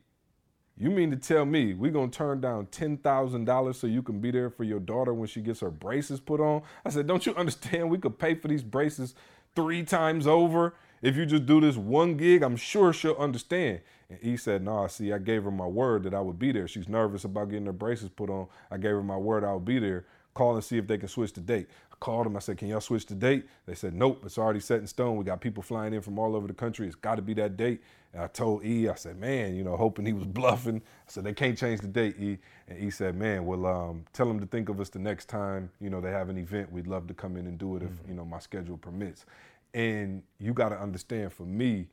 you 0.80 0.90
mean 0.90 1.12
to 1.12 1.18
tell 1.18 1.46
me 1.46 1.74
we're 1.74 1.92
gonna 1.92 2.10
turn 2.10 2.40
down 2.40 2.68
ten 2.68 2.98
thousand 2.98 3.46
dollars 3.46 3.78
so 3.78 3.86
you 3.86 4.02
can 4.02 4.20
be 4.20 4.32
there 4.32 4.50
for 4.50 4.64
your 4.64 4.80
daughter 4.80 5.14
when 5.14 5.28
she 5.28 5.42
gets 5.42 5.60
her 5.60 5.70
braces 5.70 6.20
put 6.22 6.40
on? 6.40 6.62
I 6.86 6.90
said, 6.90 7.06
don't 7.06 7.26
you 7.26 7.36
understand? 7.36 7.90
We 7.90 7.98
could 7.98 8.18
pay 8.18 8.36
for 8.36 8.48
these 8.48 8.64
braces 8.64 9.14
three 9.56 9.84
times 9.84 10.26
over 10.26 10.74
if 11.02 11.18
you 11.18 11.26
just 11.26 11.46
do 11.46 11.60
this 11.60 11.76
one 11.76 12.16
gig. 12.16 12.42
I'm 12.44 12.56
sure 12.56 12.94
she'll 12.94 13.16
understand. 13.16 13.82
And 14.10 14.20
he 14.22 14.38
said, 14.38 14.64
no, 14.64 14.88
see, 14.88 15.12
I 15.12 15.18
gave 15.18 15.44
her 15.44 15.52
my 15.52 15.68
word 15.68 16.04
that 16.04 16.14
I 16.14 16.22
would 16.22 16.40
be 16.40 16.52
there. 16.52 16.68
She's 16.68 16.88
nervous 16.88 17.26
about 17.26 17.50
getting 17.50 17.66
her 17.66 17.74
braces 17.74 18.10
put 18.10 18.30
on. 18.30 18.48
I 18.72 18.78
gave 18.78 18.92
her 18.92 19.04
my 19.04 19.18
word 19.18 19.44
I 19.44 19.54
would 19.54 19.66
be 19.66 19.80
there. 19.80 20.06
Call 20.34 20.56
and 20.56 20.64
see 20.64 20.78
if 20.78 20.88
they 20.88 20.98
can 20.98 21.10
switch 21.10 21.34
the 21.34 21.42
date. 21.42 21.68
Called 22.00 22.26
them. 22.28 22.36
I 22.38 22.40
said, 22.40 22.58
can 22.58 22.68
y'all 22.70 22.82
switch 22.82 23.06
the 23.08 23.16
date? 23.16 23.46
They 23.66 23.76
said, 23.76 23.94
nope, 23.94 24.22
it's 24.26 24.38
already 24.38 24.60
set 24.60 24.80
in 24.80 24.88
stone. 24.88 25.18
We 25.18 25.26
got 25.26 25.42
people 25.42 25.64
flying 25.64 25.94
in 25.94 26.02
from 26.02 26.20
all 26.20 26.36
over 26.36 26.48
the 26.48 26.54
country. 26.54 26.88
It's 26.88 26.96
got 26.96 27.16
to 27.16 27.22
be 27.22 27.34
that 27.36 27.58
date. 27.58 27.82
And 28.14 28.24
I 28.24 28.28
told 28.28 28.66
E, 28.66 28.90
I 28.90 28.96
said, 28.96 29.18
man, 29.20 29.56
you 29.56 29.64
know, 29.64 29.78
hoping 29.78 30.06
he 30.06 30.14
was 30.14 30.26
bluffing. 30.28 30.78
I 30.78 31.12
said, 31.12 31.24
they 31.24 31.34
can't 31.34 31.58
change 31.58 31.82
the 31.82 31.88
date, 31.88 32.16
E. 32.20 32.38
And 32.68 32.80
E 32.80 32.90
said, 32.90 33.16
man, 33.16 33.46
well, 33.46 33.66
um, 33.66 34.06
tell 34.14 34.28
them 34.28 34.40
to 34.40 34.46
think 34.46 34.70
of 34.70 34.80
us 34.80 34.90
the 34.90 35.00
next 35.00 35.28
time, 35.30 35.70
you 35.82 35.90
know, 35.90 36.02
they 36.02 36.12
have 36.12 36.30
an 36.30 36.38
event. 36.38 36.72
We'd 36.72 36.88
love 36.88 37.08
to 37.08 37.14
come 37.14 37.38
in 37.38 37.48
and 37.48 37.58
do 37.58 37.76
it 37.76 37.84
if, 37.84 37.92
you 38.08 38.14
know, 38.14 38.26
my 38.26 38.40
schedule 38.40 38.78
permits. 38.78 39.26
And 39.74 40.24
you 40.40 40.54
got 40.54 40.70
to 40.70 40.80
understand 40.80 41.34
for 41.34 41.44
me, 41.44 41.88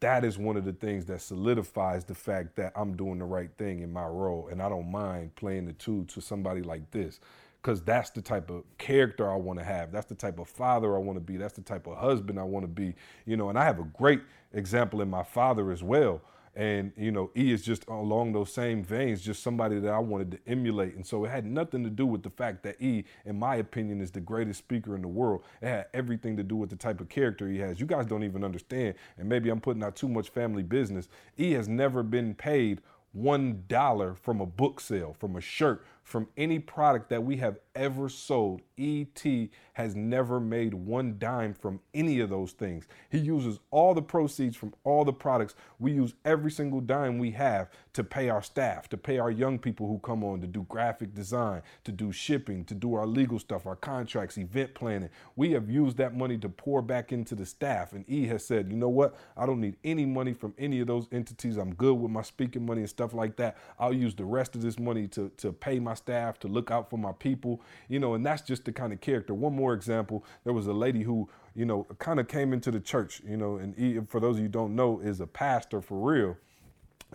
that 0.00 0.24
is 0.24 0.38
one 0.38 0.56
of 0.56 0.64
the 0.64 0.74
things 0.74 1.06
that 1.06 1.22
solidifies 1.22 2.04
the 2.04 2.14
fact 2.14 2.56
that 2.56 2.72
I'm 2.76 2.96
doing 2.96 3.18
the 3.18 3.24
right 3.24 3.50
thing 3.58 3.80
in 3.80 3.92
my 3.92 4.06
role. 4.06 4.48
And 4.50 4.62
I 4.62 4.68
don't 4.68 4.90
mind 4.90 5.34
playing 5.36 5.66
the 5.66 5.72
two 5.72 6.04
to 6.06 6.20
somebody 6.20 6.62
like 6.62 6.90
this 6.90 7.20
because 7.66 7.82
that's 7.82 8.10
the 8.10 8.22
type 8.22 8.48
of 8.48 8.62
character 8.78 9.28
I 9.28 9.34
want 9.34 9.58
to 9.58 9.64
have. 9.64 9.90
That's 9.90 10.06
the 10.06 10.14
type 10.14 10.38
of 10.38 10.48
father 10.48 10.94
I 10.94 11.00
want 11.00 11.16
to 11.16 11.20
be. 11.20 11.36
That's 11.36 11.54
the 11.54 11.62
type 11.62 11.88
of 11.88 11.96
husband 11.96 12.38
I 12.38 12.44
want 12.44 12.62
to 12.62 12.68
be. 12.68 12.94
You 13.24 13.36
know, 13.36 13.48
and 13.48 13.58
I 13.58 13.64
have 13.64 13.80
a 13.80 13.84
great 13.98 14.20
example 14.52 15.00
in 15.00 15.10
my 15.10 15.24
father 15.24 15.72
as 15.72 15.82
well. 15.82 16.20
And 16.54 16.92
you 16.96 17.10
know, 17.10 17.32
E 17.36 17.52
is 17.52 17.62
just 17.62 17.84
along 17.88 18.34
those 18.34 18.52
same 18.52 18.84
veins, 18.84 19.20
just 19.20 19.42
somebody 19.42 19.80
that 19.80 19.92
I 19.92 19.98
wanted 19.98 20.30
to 20.30 20.38
emulate. 20.46 20.94
And 20.94 21.04
so 21.04 21.24
it 21.24 21.30
had 21.30 21.44
nothing 21.44 21.82
to 21.82 21.90
do 21.90 22.06
with 22.06 22.22
the 22.22 22.30
fact 22.30 22.62
that 22.62 22.80
E, 22.80 23.04
in 23.24 23.36
my 23.36 23.56
opinion, 23.56 24.00
is 24.00 24.12
the 24.12 24.20
greatest 24.20 24.60
speaker 24.60 24.94
in 24.94 25.02
the 25.02 25.08
world. 25.08 25.42
It 25.60 25.66
had 25.66 25.86
everything 25.92 26.36
to 26.36 26.44
do 26.44 26.54
with 26.54 26.70
the 26.70 26.76
type 26.76 27.00
of 27.00 27.08
character 27.08 27.48
he 27.48 27.58
has. 27.58 27.80
You 27.80 27.86
guys 27.86 28.06
don't 28.06 28.22
even 28.22 28.44
understand, 28.44 28.94
and 29.18 29.28
maybe 29.28 29.50
I'm 29.50 29.60
putting 29.60 29.82
out 29.82 29.96
too 29.96 30.08
much 30.08 30.28
family 30.28 30.62
business. 30.62 31.08
E 31.36 31.50
has 31.54 31.66
never 31.66 32.04
been 32.04 32.32
paid 32.36 32.80
one 33.12 33.64
dollar 33.66 34.14
from 34.14 34.40
a 34.40 34.46
book 34.46 34.78
sale, 34.78 35.16
from 35.18 35.36
a 35.36 35.40
shirt, 35.40 35.84
from 36.06 36.28
any 36.36 36.60
product 36.60 37.10
that 37.10 37.24
we 37.24 37.36
have 37.36 37.58
ever 37.74 38.08
sold. 38.08 38.62
ET 38.78 39.24
has 39.72 39.96
never 39.96 40.38
made 40.38 40.72
one 40.72 41.16
dime 41.18 41.52
from 41.52 41.80
any 41.94 42.20
of 42.20 42.30
those 42.30 42.52
things. 42.52 42.86
He 43.10 43.18
uses 43.18 43.58
all 43.72 43.92
the 43.92 44.00
proceeds 44.00 44.56
from 44.56 44.72
all 44.84 45.04
the 45.04 45.12
products. 45.12 45.56
We 45.80 45.90
use 45.90 46.14
every 46.24 46.52
single 46.52 46.80
dime 46.80 47.18
we 47.18 47.32
have 47.32 47.70
to 47.96 48.04
pay 48.04 48.28
our 48.28 48.42
staff, 48.42 48.90
to 48.90 48.98
pay 48.98 49.18
our 49.18 49.30
young 49.30 49.58
people 49.58 49.86
who 49.88 49.98
come 50.00 50.22
on 50.22 50.38
to 50.38 50.46
do 50.46 50.66
graphic 50.68 51.14
design, 51.14 51.62
to 51.82 51.90
do 51.90 52.12
shipping, 52.12 52.62
to 52.62 52.74
do 52.74 52.92
our 52.92 53.06
legal 53.06 53.38
stuff, 53.38 53.66
our 53.66 53.74
contracts, 53.74 54.36
event 54.36 54.74
planning. 54.74 55.08
We 55.34 55.52
have 55.52 55.70
used 55.70 55.96
that 55.96 56.14
money 56.14 56.36
to 56.38 56.50
pour 56.50 56.82
back 56.82 57.10
into 57.10 57.34
the 57.34 57.46
staff. 57.46 57.94
And 57.94 58.04
E 58.06 58.26
has 58.26 58.44
said, 58.44 58.70
you 58.70 58.76
know 58.76 58.90
what? 58.90 59.16
I 59.34 59.46
don't 59.46 59.62
need 59.62 59.76
any 59.82 60.04
money 60.04 60.34
from 60.34 60.52
any 60.58 60.80
of 60.80 60.88
those 60.88 61.08
entities. 61.10 61.56
I'm 61.56 61.72
good 61.72 61.94
with 61.94 62.10
my 62.10 62.20
speaking 62.20 62.66
money 62.66 62.82
and 62.82 62.90
stuff 62.90 63.14
like 63.14 63.36
that. 63.36 63.56
I'll 63.78 63.94
use 63.94 64.14
the 64.14 64.26
rest 64.26 64.54
of 64.54 64.60
this 64.60 64.78
money 64.78 65.08
to, 65.08 65.30
to 65.38 65.50
pay 65.50 65.78
my 65.78 65.94
staff, 65.94 66.38
to 66.40 66.48
look 66.48 66.70
out 66.70 66.90
for 66.90 66.98
my 66.98 67.12
people, 67.12 67.62
you 67.88 67.98
know, 67.98 68.12
and 68.12 68.26
that's 68.26 68.42
just 68.42 68.66
the 68.66 68.72
kind 68.72 68.92
of 68.92 69.00
character. 69.00 69.32
One 69.32 69.56
more 69.56 69.72
example 69.72 70.22
there 70.44 70.52
was 70.52 70.66
a 70.66 70.74
lady 70.74 71.02
who, 71.02 71.30
you 71.54 71.64
know, 71.64 71.86
kind 71.98 72.20
of 72.20 72.28
came 72.28 72.52
into 72.52 72.70
the 72.70 72.80
church, 72.80 73.22
you 73.26 73.38
know, 73.38 73.56
and 73.56 73.78
E, 73.78 73.98
for 74.06 74.20
those 74.20 74.36
of 74.36 74.42
you 74.42 74.50
don't 74.50 74.76
know, 74.76 75.00
is 75.00 75.20
a 75.20 75.26
pastor 75.26 75.80
for 75.80 75.98
real. 75.98 76.36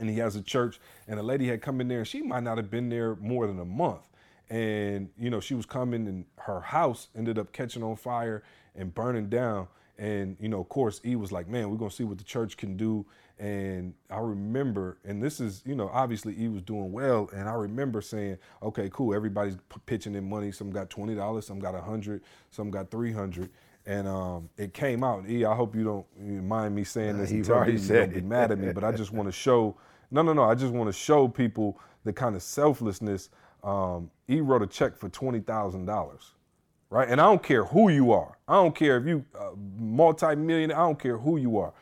And 0.02 0.10
he 0.10 0.18
has 0.18 0.36
a 0.36 0.42
church, 0.42 0.80
and 1.08 1.18
a 1.20 1.24
lady 1.24 1.48
had 1.48 1.62
come 1.62 1.80
in 1.80 1.88
there, 1.88 2.00
and 2.00 2.08
she 2.08 2.22
might 2.22 2.44
not 2.44 2.58
have 2.58 2.70
been 2.70 2.90
there 2.90 3.16
more 3.16 3.48
than 3.48 3.60
a 3.60 3.66
month. 3.66 4.10
And, 4.50 5.10
you 5.18 5.30
know, 5.30 5.40
she 5.40 5.54
was 5.54 5.66
coming, 5.66 6.08
and 6.08 6.26
her 6.40 6.60
house 6.60 7.08
ended 7.16 7.40
up 7.40 7.54
catching 7.54 7.84
on 7.84 7.96
fire 7.96 8.44
and 8.76 8.94
burning 8.94 9.30
down. 9.30 9.68
And, 9.98 10.36
you 10.42 10.50
know, 10.50 10.60
of 10.60 10.68
course, 10.68 11.00
E 11.06 11.16
was 11.16 11.32
like, 11.32 11.48
man, 11.48 11.70
we're 11.70 11.78
going 11.78 11.92
to 11.92 11.96
see 11.96 12.04
what 12.04 12.18
the 12.18 12.24
church 12.24 12.58
can 12.58 12.76
do. 12.76 13.06
And 13.40 13.94
I 14.10 14.20
remember, 14.20 14.98
and 15.06 15.22
this 15.22 15.40
is, 15.40 15.62
you 15.66 15.76
know, 15.76 15.90
obviously 15.94 16.36
E 16.40 16.48
was 16.48 16.64
doing 16.64 16.92
well. 16.92 17.30
And 17.34 17.48
I 17.48 17.54
remember 17.54 18.02
saying, 18.02 18.38
okay, 18.62 18.90
cool. 18.92 19.14
Everybody's 19.16 19.56
p- 19.56 19.80
pitching 19.86 20.16
in 20.16 20.28
money. 20.28 20.52
Some 20.52 20.72
got 20.72 20.90
$20, 20.90 21.44
some 21.44 21.60
got 21.60 21.74
100, 21.76 22.22
some 22.50 22.72
got 22.72 22.90
300. 22.92 23.50
And 23.86 24.08
um, 24.08 24.50
it 24.58 24.74
came 24.74 25.04
out. 25.04 25.28
E, 25.30 25.44
I 25.46 25.56
hope 25.56 25.76
you 25.76 25.84
don't 25.84 26.06
mind 26.44 26.76
me 26.76 26.84
saying 26.84 27.18
this. 27.18 27.32
Nah, 27.32 27.38
you've 27.38 27.50
already 27.50 27.78
said 27.78 28.12
don't 28.12 28.22
be 28.24 28.28
mad 28.28 28.52
at 28.52 28.60
me, 28.60 28.72
but 28.74 28.84
I 28.84 28.92
just 28.92 29.12
want 29.12 29.28
to 29.28 29.32
show, 29.32 29.76
no, 30.12 30.22
no, 30.22 30.34
no. 30.34 30.44
I 30.44 30.56
just 30.56 30.74
want 30.74 30.88
to 30.88 30.94
show 30.94 31.28
people 31.28 31.80
the 32.04 32.14
kind 32.14 32.36
of 32.36 32.44
selflessness. 32.44 33.30
Um, 33.64 34.10
E 34.28 34.42
wrote 34.42 34.64
a 34.64 34.68
check 34.68 34.98
for 34.98 35.10
$20,000 35.10 36.32
right? 36.92 37.10
And 37.10 37.20
I 37.20 37.24
don't 37.24 37.42
care 37.42 37.64
who 37.64 37.90
you 37.90 38.12
are. 38.12 38.38
I 38.48 38.54
don't 38.54 38.76
care 38.76 38.98
if 38.98 39.08
you 39.08 39.26
uh, 39.40 39.52
multi-millionaire. 39.80 40.78
I 40.78 40.82
don't 40.82 41.00
care 41.00 41.18
who 41.18 41.38
you 41.38 41.58
are. 41.58 41.74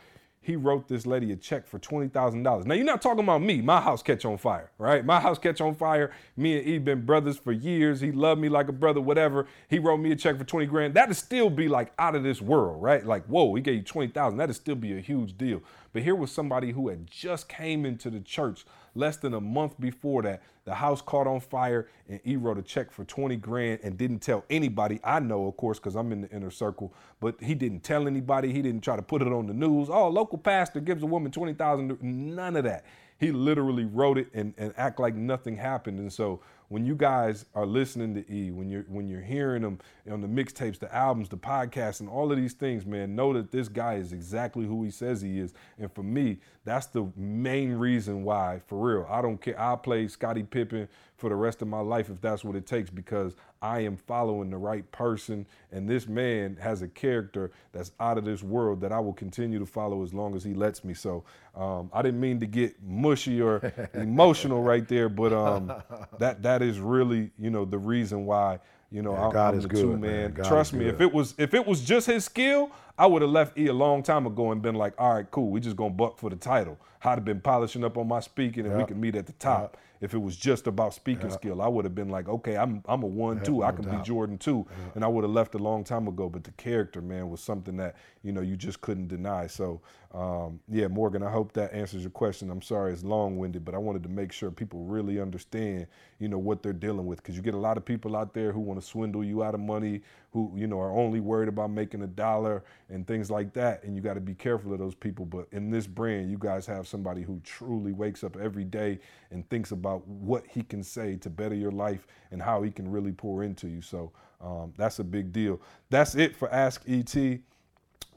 He 0.42 0.56
wrote 0.56 0.88
this 0.88 1.06
lady 1.06 1.32
a 1.34 1.36
check 1.36 1.68
for 1.68 1.80
twenty 1.80 2.08
thousand 2.08 2.44
dollars. 2.44 2.66
Now 2.66 2.74
you're 2.74 2.86
not 2.86 3.02
talking 3.02 3.24
about 3.24 3.42
me. 3.42 3.62
My 3.62 3.82
house 3.82 4.02
catch 4.02 4.24
on 4.24 4.38
fire, 4.38 4.72
right? 4.78 5.06
My 5.06 5.20
house 5.20 5.38
catch 5.38 5.60
on 5.60 5.76
fire. 5.76 6.12
Me 6.38 6.58
and 6.58 6.66
E 6.66 6.78
been 6.78 7.06
brothers 7.06 7.38
for 7.38 7.52
years. 7.52 8.00
He 8.00 8.14
loved 8.14 8.40
me 8.40 8.48
like 8.48 8.70
a 8.70 8.72
brother, 8.72 9.02
whatever. 9.02 9.48
He 9.68 9.80
wrote 9.80 9.98
me 9.98 10.12
a 10.14 10.16
check 10.16 10.38
for 10.38 10.46
twenty 10.46 10.66
grand. 10.66 10.94
That'd 10.94 11.18
still 11.18 11.50
be 11.50 11.68
like 11.68 11.92
out 12.00 12.16
of 12.16 12.24
this 12.24 12.42
world, 12.42 12.82
right? 12.82 13.06
Like 13.06 13.26
whoa, 13.26 13.54
he 13.56 13.62
gave 13.62 13.76
you 13.76 13.84
twenty 13.84 14.12
thousand. 14.12 14.38
That'd 14.38 14.56
still 14.56 14.76
be 14.76 14.98
a 14.98 15.02
huge 15.02 15.38
deal. 15.38 15.62
But 15.92 16.04
here 16.04 16.16
was 16.16 16.32
somebody 16.32 16.72
who 16.72 16.88
had 16.88 17.08
just 17.12 17.50
came 17.50 17.86
into 17.86 18.10
the 18.10 18.22
church 18.22 18.66
less 19.00 19.18
than 19.18 19.34
a 19.34 19.42
month 19.42 19.80
before 19.80 20.22
that. 20.24 20.44
The 20.66 20.76
house 20.76 21.02
caught 21.02 21.26
on 21.26 21.40
fire, 21.40 21.88
and 22.08 22.20
he 22.24 22.36
wrote 22.36 22.58
a 22.58 22.62
check 22.62 22.92
for 22.92 23.06
20 23.06 23.38
grand 23.38 23.80
and 23.82 23.98
didn't 23.98 24.20
tell 24.20 24.46
anybody. 24.50 25.00
I 25.04 25.20
know, 25.20 25.48
of 25.48 25.58
course, 25.58 25.80
because 25.80 25.96
I'm 25.96 26.12
in 26.12 26.22
the 26.22 26.30
inner 26.30 26.52
circle, 26.52 26.94
but 27.20 27.42
he 27.42 27.56
didn't 27.56 27.82
tell 27.82 28.06
anybody. 28.08 28.52
He 28.52 28.62
didn't 28.62 28.82
try 28.82 28.96
to 28.96 29.02
put 29.02 29.22
it 29.22 29.30
on 29.30 29.48
the 29.48 29.54
news. 29.54 29.90
Oh, 29.90 30.10
local 30.10 30.38
pastor 30.38 30.80
gives 30.80 31.02
a 31.02 31.08
woman 31.08 31.32
20,000. 31.32 31.98
None 32.02 32.56
of 32.56 32.66
that. 32.66 32.86
He 33.20 33.32
literally 33.32 33.86
wrote 33.86 34.18
it 34.18 34.28
and, 34.34 34.54
and 34.58 34.74
act 34.78 35.00
like 35.00 35.16
nothing 35.16 35.58
happened. 35.58 36.00
And 36.00 36.12
so 36.12 36.42
when 36.70 36.86
you 36.86 36.96
guys 36.96 37.46
are 37.56 37.66
listening 37.66 38.14
to 38.14 38.32
E, 38.32 38.52
when 38.52 38.70
you're 38.70 38.84
when 38.84 39.08
you're 39.08 39.22
hearing 39.22 39.64
them 39.64 39.80
on 40.10 40.22
the 40.22 40.28
mixtapes, 40.28 40.80
the 40.80 40.94
albums, 40.96 41.28
the 41.28 41.38
podcasts, 41.38 42.00
and 42.00 42.08
all 42.08 42.32
of 42.32 42.38
these 42.38 42.54
things, 42.54 42.86
man, 42.86 43.16
know 43.16 43.34
that 43.34 43.52
this 43.52 43.68
guy 43.68 43.96
is 43.96 44.14
exactly 44.14 44.66
who 44.66 44.84
he 44.84 44.92
says 44.92 45.22
he 45.22 45.40
is. 45.40 45.54
And 45.80 45.92
for 45.94 46.04
me, 46.04 46.40
that's 46.64 46.86
the 46.86 47.12
main 47.18 47.74
reason 47.74 48.24
why, 48.24 48.62
for 48.68 48.80
real, 48.80 49.08
I 49.10 49.22
don't 49.22 49.42
care. 49.42 49.60
I'll 49.60 49.78
play 49.78 50.08
Scottie 50.08 50.44
Pippen 50.44 50.88
for 51.20 51.30
the 51.30 51.36
rest 51.36 51.62
of 51.62 51.68
my 51.68 51.82
life 51.82 52.10
if 52.10 52.22
that's 52.22 52.44
what 52.44 52.56
it 52.56 52.66
takes 52.66 52.90
because 52.90 53.36
I 53.62 53.82
am 53.82 53.98
following 53.98 54.50
the 54.50 54.58
right 54.58 54.90
person. 54.92 55.46
And 55.72 55.88
this 55.88 56.08
man 56.08 56.58
has 56.62 56.82
a 56.82 56.88
character 56.88 57.52
that's 57.74 57.92
out 58.00 58.18
of 58.18 58.24
this 58.26 58.42
world 58.42 58.80
that 58.82 58.92
I 58.94 59.00
will 59.00 59.14
continue 59.14 59.60
to 59.60 59.66
follow 59.66 60.02
as 60.02 60.14
long 60.14 60.36
as 60.36 60.44
he 60.44 60.54
lets 60.54 60.84
me. 60.84 60.94
So 60.94 61.26
um, 61.56 61.90
I 61.94 62.02
didn't 62.02 62.22
mean 62.22 62.40
to 62.40 62.46
get 62.46 62.82
mushy 62.82 63.42
or 63.42 63.62
emotional 63.94 64.64
right 64.64 64.88
there, 64.88 65.10
but 65.10 65.34
um, 65.34 65.72
that 66.20 66.42
that 66.44 66.62
is 66.62 66.80
really, 66.80 67.32
you 67.38 67.50
know, 67.50 67.66
the 67.66 67.78
reason 67.78 68.26
why 68.26 68.60
you 68.92 69.04
know, 69.04 69.12
God 69.32 69.54
I'm 69.54 69.58
is 69.58 69.64
the 69.64 69.70
good, 69.70 69.82
two 69.82 69.98
man. 69.98 70.34
man. 70.34 70.46
Trust 70.46 70.74
me, 70.74 70.86
good. 70.86 70.96
if 70.96 71.02
it 71.02 71.14
was 71.14 71.36
if 71.38 71.54
it 71.54 71.68
was 71.68 71.82
just 71.82 72.08
his 72.08 72.26
skill, 72.26 72.72
I 72.98 73.06
would 73.06 73.22
have 73.22 73.30
left 73.30 73.56
E 73.58 73.68
a 73.68 73.74
long 73.74 74.02
time 74.02 74.26
ago 74.26 74.52
and 74.52 74.64
been 74.64 74.74
like, 74.76 74.94
all 74.98 75.14
right, 75.14 75.30
cool, 75.30 75.50
we 75.52 75.60
just 75.60 75.76
gonna 75.76 75.92
buck 75.92 76.18
for 76.18 76.32
the 76.32 76.36
title. 76.36 76.76
I'd 77.04 77.12
have 77.12 77.26
been 77.26 77.40
polishing 77.40 77.84
up 77.84 77.98
on 78.00 78.08
my 78.08 78.20
speaking 78.20 78.66
and 78.66 78.74
we 78.74 78.80
Yep. 78.80 78.88
could 78.88 78.98
meet 78.98 79.16
at 79.16 79.28
the 79.28 79.34
top. 79.34 79.78
If 80.02 80.14
it 80.14 80.18
was 80.18 80.38
just 80.38 80.68
about 80.68 80.94
speaking 80.94 81.30
skill, 81.30 81.62
I 81.62 81.68
would 81.68 81.84
have 81.84 81.96
been 81.96 82.10
like, 82.10 82.30
okay, 82.30 82.56
I'm 82.56 82.82
I'm 82.88 83.04
a 83.04 83.08
one 83.08 83.44
too. 83.44 83.64
I 83.64 83.72
no 83.72 83.78
can 83.78 83.98
be. 83.98 84.04
Jordan 84.04 84.38
too, 84.38 84.66
and 84.96 85.04
I 85.04 85.08
would 85.08 85.24
have 85.24 85.32
left 85.32 85.56
a 85.56 85.58
long 85.58 85.84
time 85.84 86.08
ago. 86.08 86.30
But 86.30 86.44
the 86.46 86.52
character, 86.52 87.02
man, 87.02 87.30
was 87.30 87.42
something 87.42 87.76
that 87.78 87.96
you 88.24 88.32
know 88.32 88.42
you 88.42 88.56
just 88.58 88.82
couldn't 88.82 89.08
deny. 89.08 89.48
So 89.48 89.82
um, 90.14 90.60
yeah, 90.70 90.88
Morgan, 90.88 91.24
I 91.24 91.32
hope 91.32 91.54
that 91.54 91.74
answers 91.74 92.02
your 92.02 92.12
question. 92.12 92.50
I'm 92.50 92.62
sorry 92.62 92.94
it's 92.94 93.04
long 93.04 93.38
winded, 93.38 93.64
but 93.66 93.76
I 93.76 93.78
wanted 93.78 94.04
to 94.04 94.10
make 94.10 94.32
sure 94.32 94.52
people 94.52 94.82
really 94.86 95.22
understand, 95.22 95.88
you 96.20 96.28
know, 96.28 96.40
what 96.40 96.64
they're 96.64 96.74
dealing 96.74 97.06
with 97.06 97.22
because 97.22 97.36
you 97.36 97.42
get 97.44 97.54
a 97.54 97.60
lot 97.60 97.78
of 97.78 97.86
people 97.86 98.16
out 98.16 98.34
there 98.34 98.52
who 98.52 98.60
want 98.60 98.80
to 98.80 98.86
swindle 98.86 99.24
you 99.24 99.44
out 99.44 99.54
of 99.54 99.62
money, 99.62 100.02
who 100.34 100.52
you 100.56 100.68
know 100.68 100.80
are 100.80 100.92
only 100.92 101.20
worried 101.20 101.50
about 101.50 101.72
making 101.72 102.02
a 102.02 102.08
dollar 102.08 102.64
and 102.90 103.08
things 103.08 103.30
like 103.32 103.54
that, 103.54 103.84
and 103.84 103.96
you 103.96 104.02
got 104.02 104.16
to 104.16 104.22
be 104.22 104.34
careful 104.36 104.74
of 104.74 104.80
those 104.80 104.96
people. 104.96 105.26
But 105.26 105.48
in 105.52 105.70
this 105.70 105.88
brand, 105.88 106.32
you 106.32 106.38
guys 106.38 106.66
have 106.66 106.88
somebody 106.88 107.22
who 107.22 107.40
truly 107.44 107.94
wakes 107.94 108.24
up 108.24 108.38
every 108.38 108.66
day 108.66 109.00
and 109.32 109.48
thinks 109.50 109.72
about 109.72 110.08
what 110.08 110.46
he 110.48 110.64
can 110.64 110.84
say 110.84 111.16
to 111.18 111.30
better 111.30 111.56
your 111.56 111.72
life 111.72 112.08
and 112.32 112.42
how 112.42 112.64
he 112.64 112.72
can 112.72 112.90
really 112.90 113.12
pour 113.12 113.44
into 113.44 113.68
you. 113.68 113.82
So 113.82 114.12
um, 114.42 114.74
that's 114.78 115.00
a 115.00 115.04
big 115.04 115.32
deal. 115.32 115.62
That's 115.90 116.16
it 116.16 116.36
for 116.36 116.52
Ask 116.54 116.84
ET. 116.88 117.16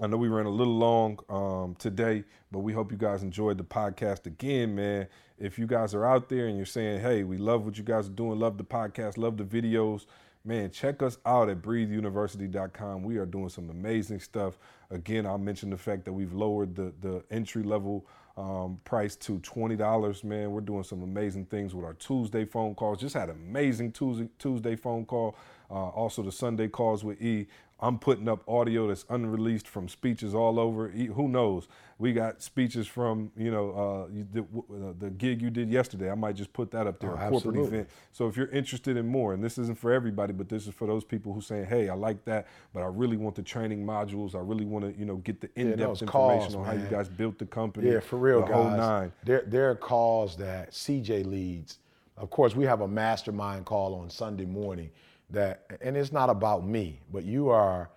I 0.02 0.08
know 0.08 0.16
we 0.16 0.26
ran 0.26 0.46
a 0.46 0.50
little 0.50 0.76
long 0.76 1.20
um, 1.28 1.76
today, 1.76 2.24
but 2.50 2.58
we 2.58 2.72
hope 2.72 2.90
you 2.90 2.98
guys 2.98 3.22
enjoyed 3.22 3.56
the 3.56 3.62
podcast 3.62 4.26
again, 4.26 4.74
man. 4.74 5.06
If 5.38 5.60
you 5.60 5.68
guys 5.68 5.94
are 5.94 6.04
out 6.04 6.28
there 6.28 6.48
and 6.48 6.56
you're 6.56 6.66
saying, 6.66 7.00
hey, 7.00 7.22
we 7.22 7.38
love 7.38 7.64
what 7.64 7.78
you 7.78 7.84
guys 7.84 8.08
are 8.08 8.12
doing, 8.12 8.40
love 8.40 8.58
the 8.58 8.64
podcast, 8.64 9.16
love 9.16 9.36
the 9.36 9.44
videos, 9.44 10.06
man, 10.44 10.72
check 10.72 11.04
us 11.04 11.18
out 11.24 11.48
at 11.48 11.62
breatheuniversity.com. 11.62 13.04
We 13.04 13.18
are 13.18 13.26
doing 13.26 13.48
some 13.48 13.70
amazing 13.70 14.18
stuff. 14.18 14.58
Again, 14.90 15.24
I'll 15.24 15.38
mention 15.38 15.70
the 15.70 15.78
fact 15.78 16.04
that 16.06 16.12
we've 16.12 16.32
lowered 16.32 16.74
the, 16.74 16.92
the 17.00 17.22
entry 17.30 17.62
level 17.62 18.04
um, 18.36 18.80
price 18.84 19.14
to 19.16 19.38
$20, 19.38 20.24
man. 20.24 20.50
We're 20.50 20.62
doing 20.62 20.82
some 20.82 21.04
amazing 21.04 21.46
things 21.46 21.76
with 21.76 21.84
our 21.84 21.94
Tuesday 21.94 22.44
phone 22.44 22.74
calls. 22.74 22.98
Just 22.98 23.14
had 23.14 23.28
an 23.28 23.36
amazing 23.36 23.92
Tuesday, 23.92 24.28
Tuesday 24.40 24.74
phone 24.74 25.04
call. 25.04 25.36
Uh, 25.70 25.74
also, 25.74 26.22
the 26.22 26.32
Sunday 26.32 26.66
calls 26.66 27.04
with 27.04 27.22
E. 27.22 27.46
I'm 27.82 27.98
putting 27.98 28.28
up 28.28 28.48
audio 28.48 28.86
that's 28.86 29.04
unreleased 29.10 29.66
from 29.66 29.88
speeches 29.88 30.34
all 30.36 30.60
over. 30.60 30.88
Who 30.88 31.26
knows? 31.26 31.66
We 31.98 32.12
got 32.12 32.40
speeches 32.40 32.86
from 32.86 33.32
you 33.36 33.50
know 33.50 33.70
uh, 34.08 34.12
you 34.14 34.22
did, 34.22 34.44
uh, 34.54 34.92
the 34.98 35.10
gig 35.10 35.42
you 35.42 35.50
did 35.50 35.68
yesterday. 35.68 36.08
I 36.10 36.14
might 36.14 36.36
just 36.36 36.52
put 36.52 36.70
that 36.70 36.86
up 36.86 37.00
there, 37.00 37.10
Oh, 37.10 37.14
a 37.14 37.16
corporate 37.18 37.36
absolutely. 37.36 37.66
event. 37.78 37.90
So 38.12 38.28
if 38.28 38.36
you're 38.36 38.48
interested 38.50 38.96
in 38.96 39.06
more, 39.08 39.34
and 39.34 39.42
this 39.42 39.58
isn't 39.58 39.78
for 39.78 39.92
everybody, 39.92 40.32
but 40.32 40.48
this 40.48 40.68
is 40.68 40.74
for 40.74 40.86
those 40.86 41.02
people 41.04 41.32
who 41.32 41.40
saying, 41.40 41.66
"Hey, 41.66 41.88
I 41.88 41.94
like 41.94 42.24
that, 42.24 42.46
but 42.72 42.82
I 42.82 42.86
really 42.86 43.16
want 43.16 43.34
the 43.34 43.42
training 43.42 43.84
modules. 43.84 44.36
I 44.36 44.38
really 44.38 44.64
want 44.64 44.84
to 44.84 44.98
you 44.98 45.04
know 45.04 45.16
get 45.16 45.40
the 45.40 45.50
in-depth 45.56 45.78
those 45.80 46.02
information 46.02 46.52
calls, 46.52 46.54
on 46.54 46.64
how 46.64 46.72
you 46.72 46.88
guys 46.88 47.08
built 47.08 47.38
the 47.38 47.46
company. 47.46 47.90
Yeah, 47.90 47.98
for 48.00 48.16
real, 48.16 48.40
the 48.42 48.46
guys. 48.46 48.54
whole 48.54 48.70
nine. 48.70 49.12
There, 49.24 49.42
there 49.46 49.70
are 49.70 49.74
calls 49.76 50.36
that 50.36 50.70
CJ 50.70 51.26
leads. 51.26 51.78
Of 52.16 52.30
course, 52.30 52.54
we 52.54 52.64
have 52.64 52.82
a 52.82 52.88
mastermind 52.88 53.64
call 53.64 53.94
on 53.96 54.08
Sunday 54.08 54.44
morning 54.44 54.90
that, 55.32 55.66
and 55.80 55.96
it's 55.96 56.12
not 56.12 56.30
about 56.30 56.66
me, 56.66 57.00
but 57.12 57.24
you 57.24 57.48
are 57.48 57.90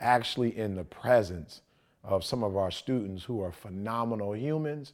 actually 0.00 0.56
in 0.56 0.74
the 0.74 0.84
presence 0.84 1.62
of 2.04 2.24
some 2.24 2.44
of 2.44 2.56
our 2.56 2.70
students 2.70 3.24
who 3.24 3.42
are 3.42 3.50
phenomenal 3.52 4.34
humans 4.36 4.92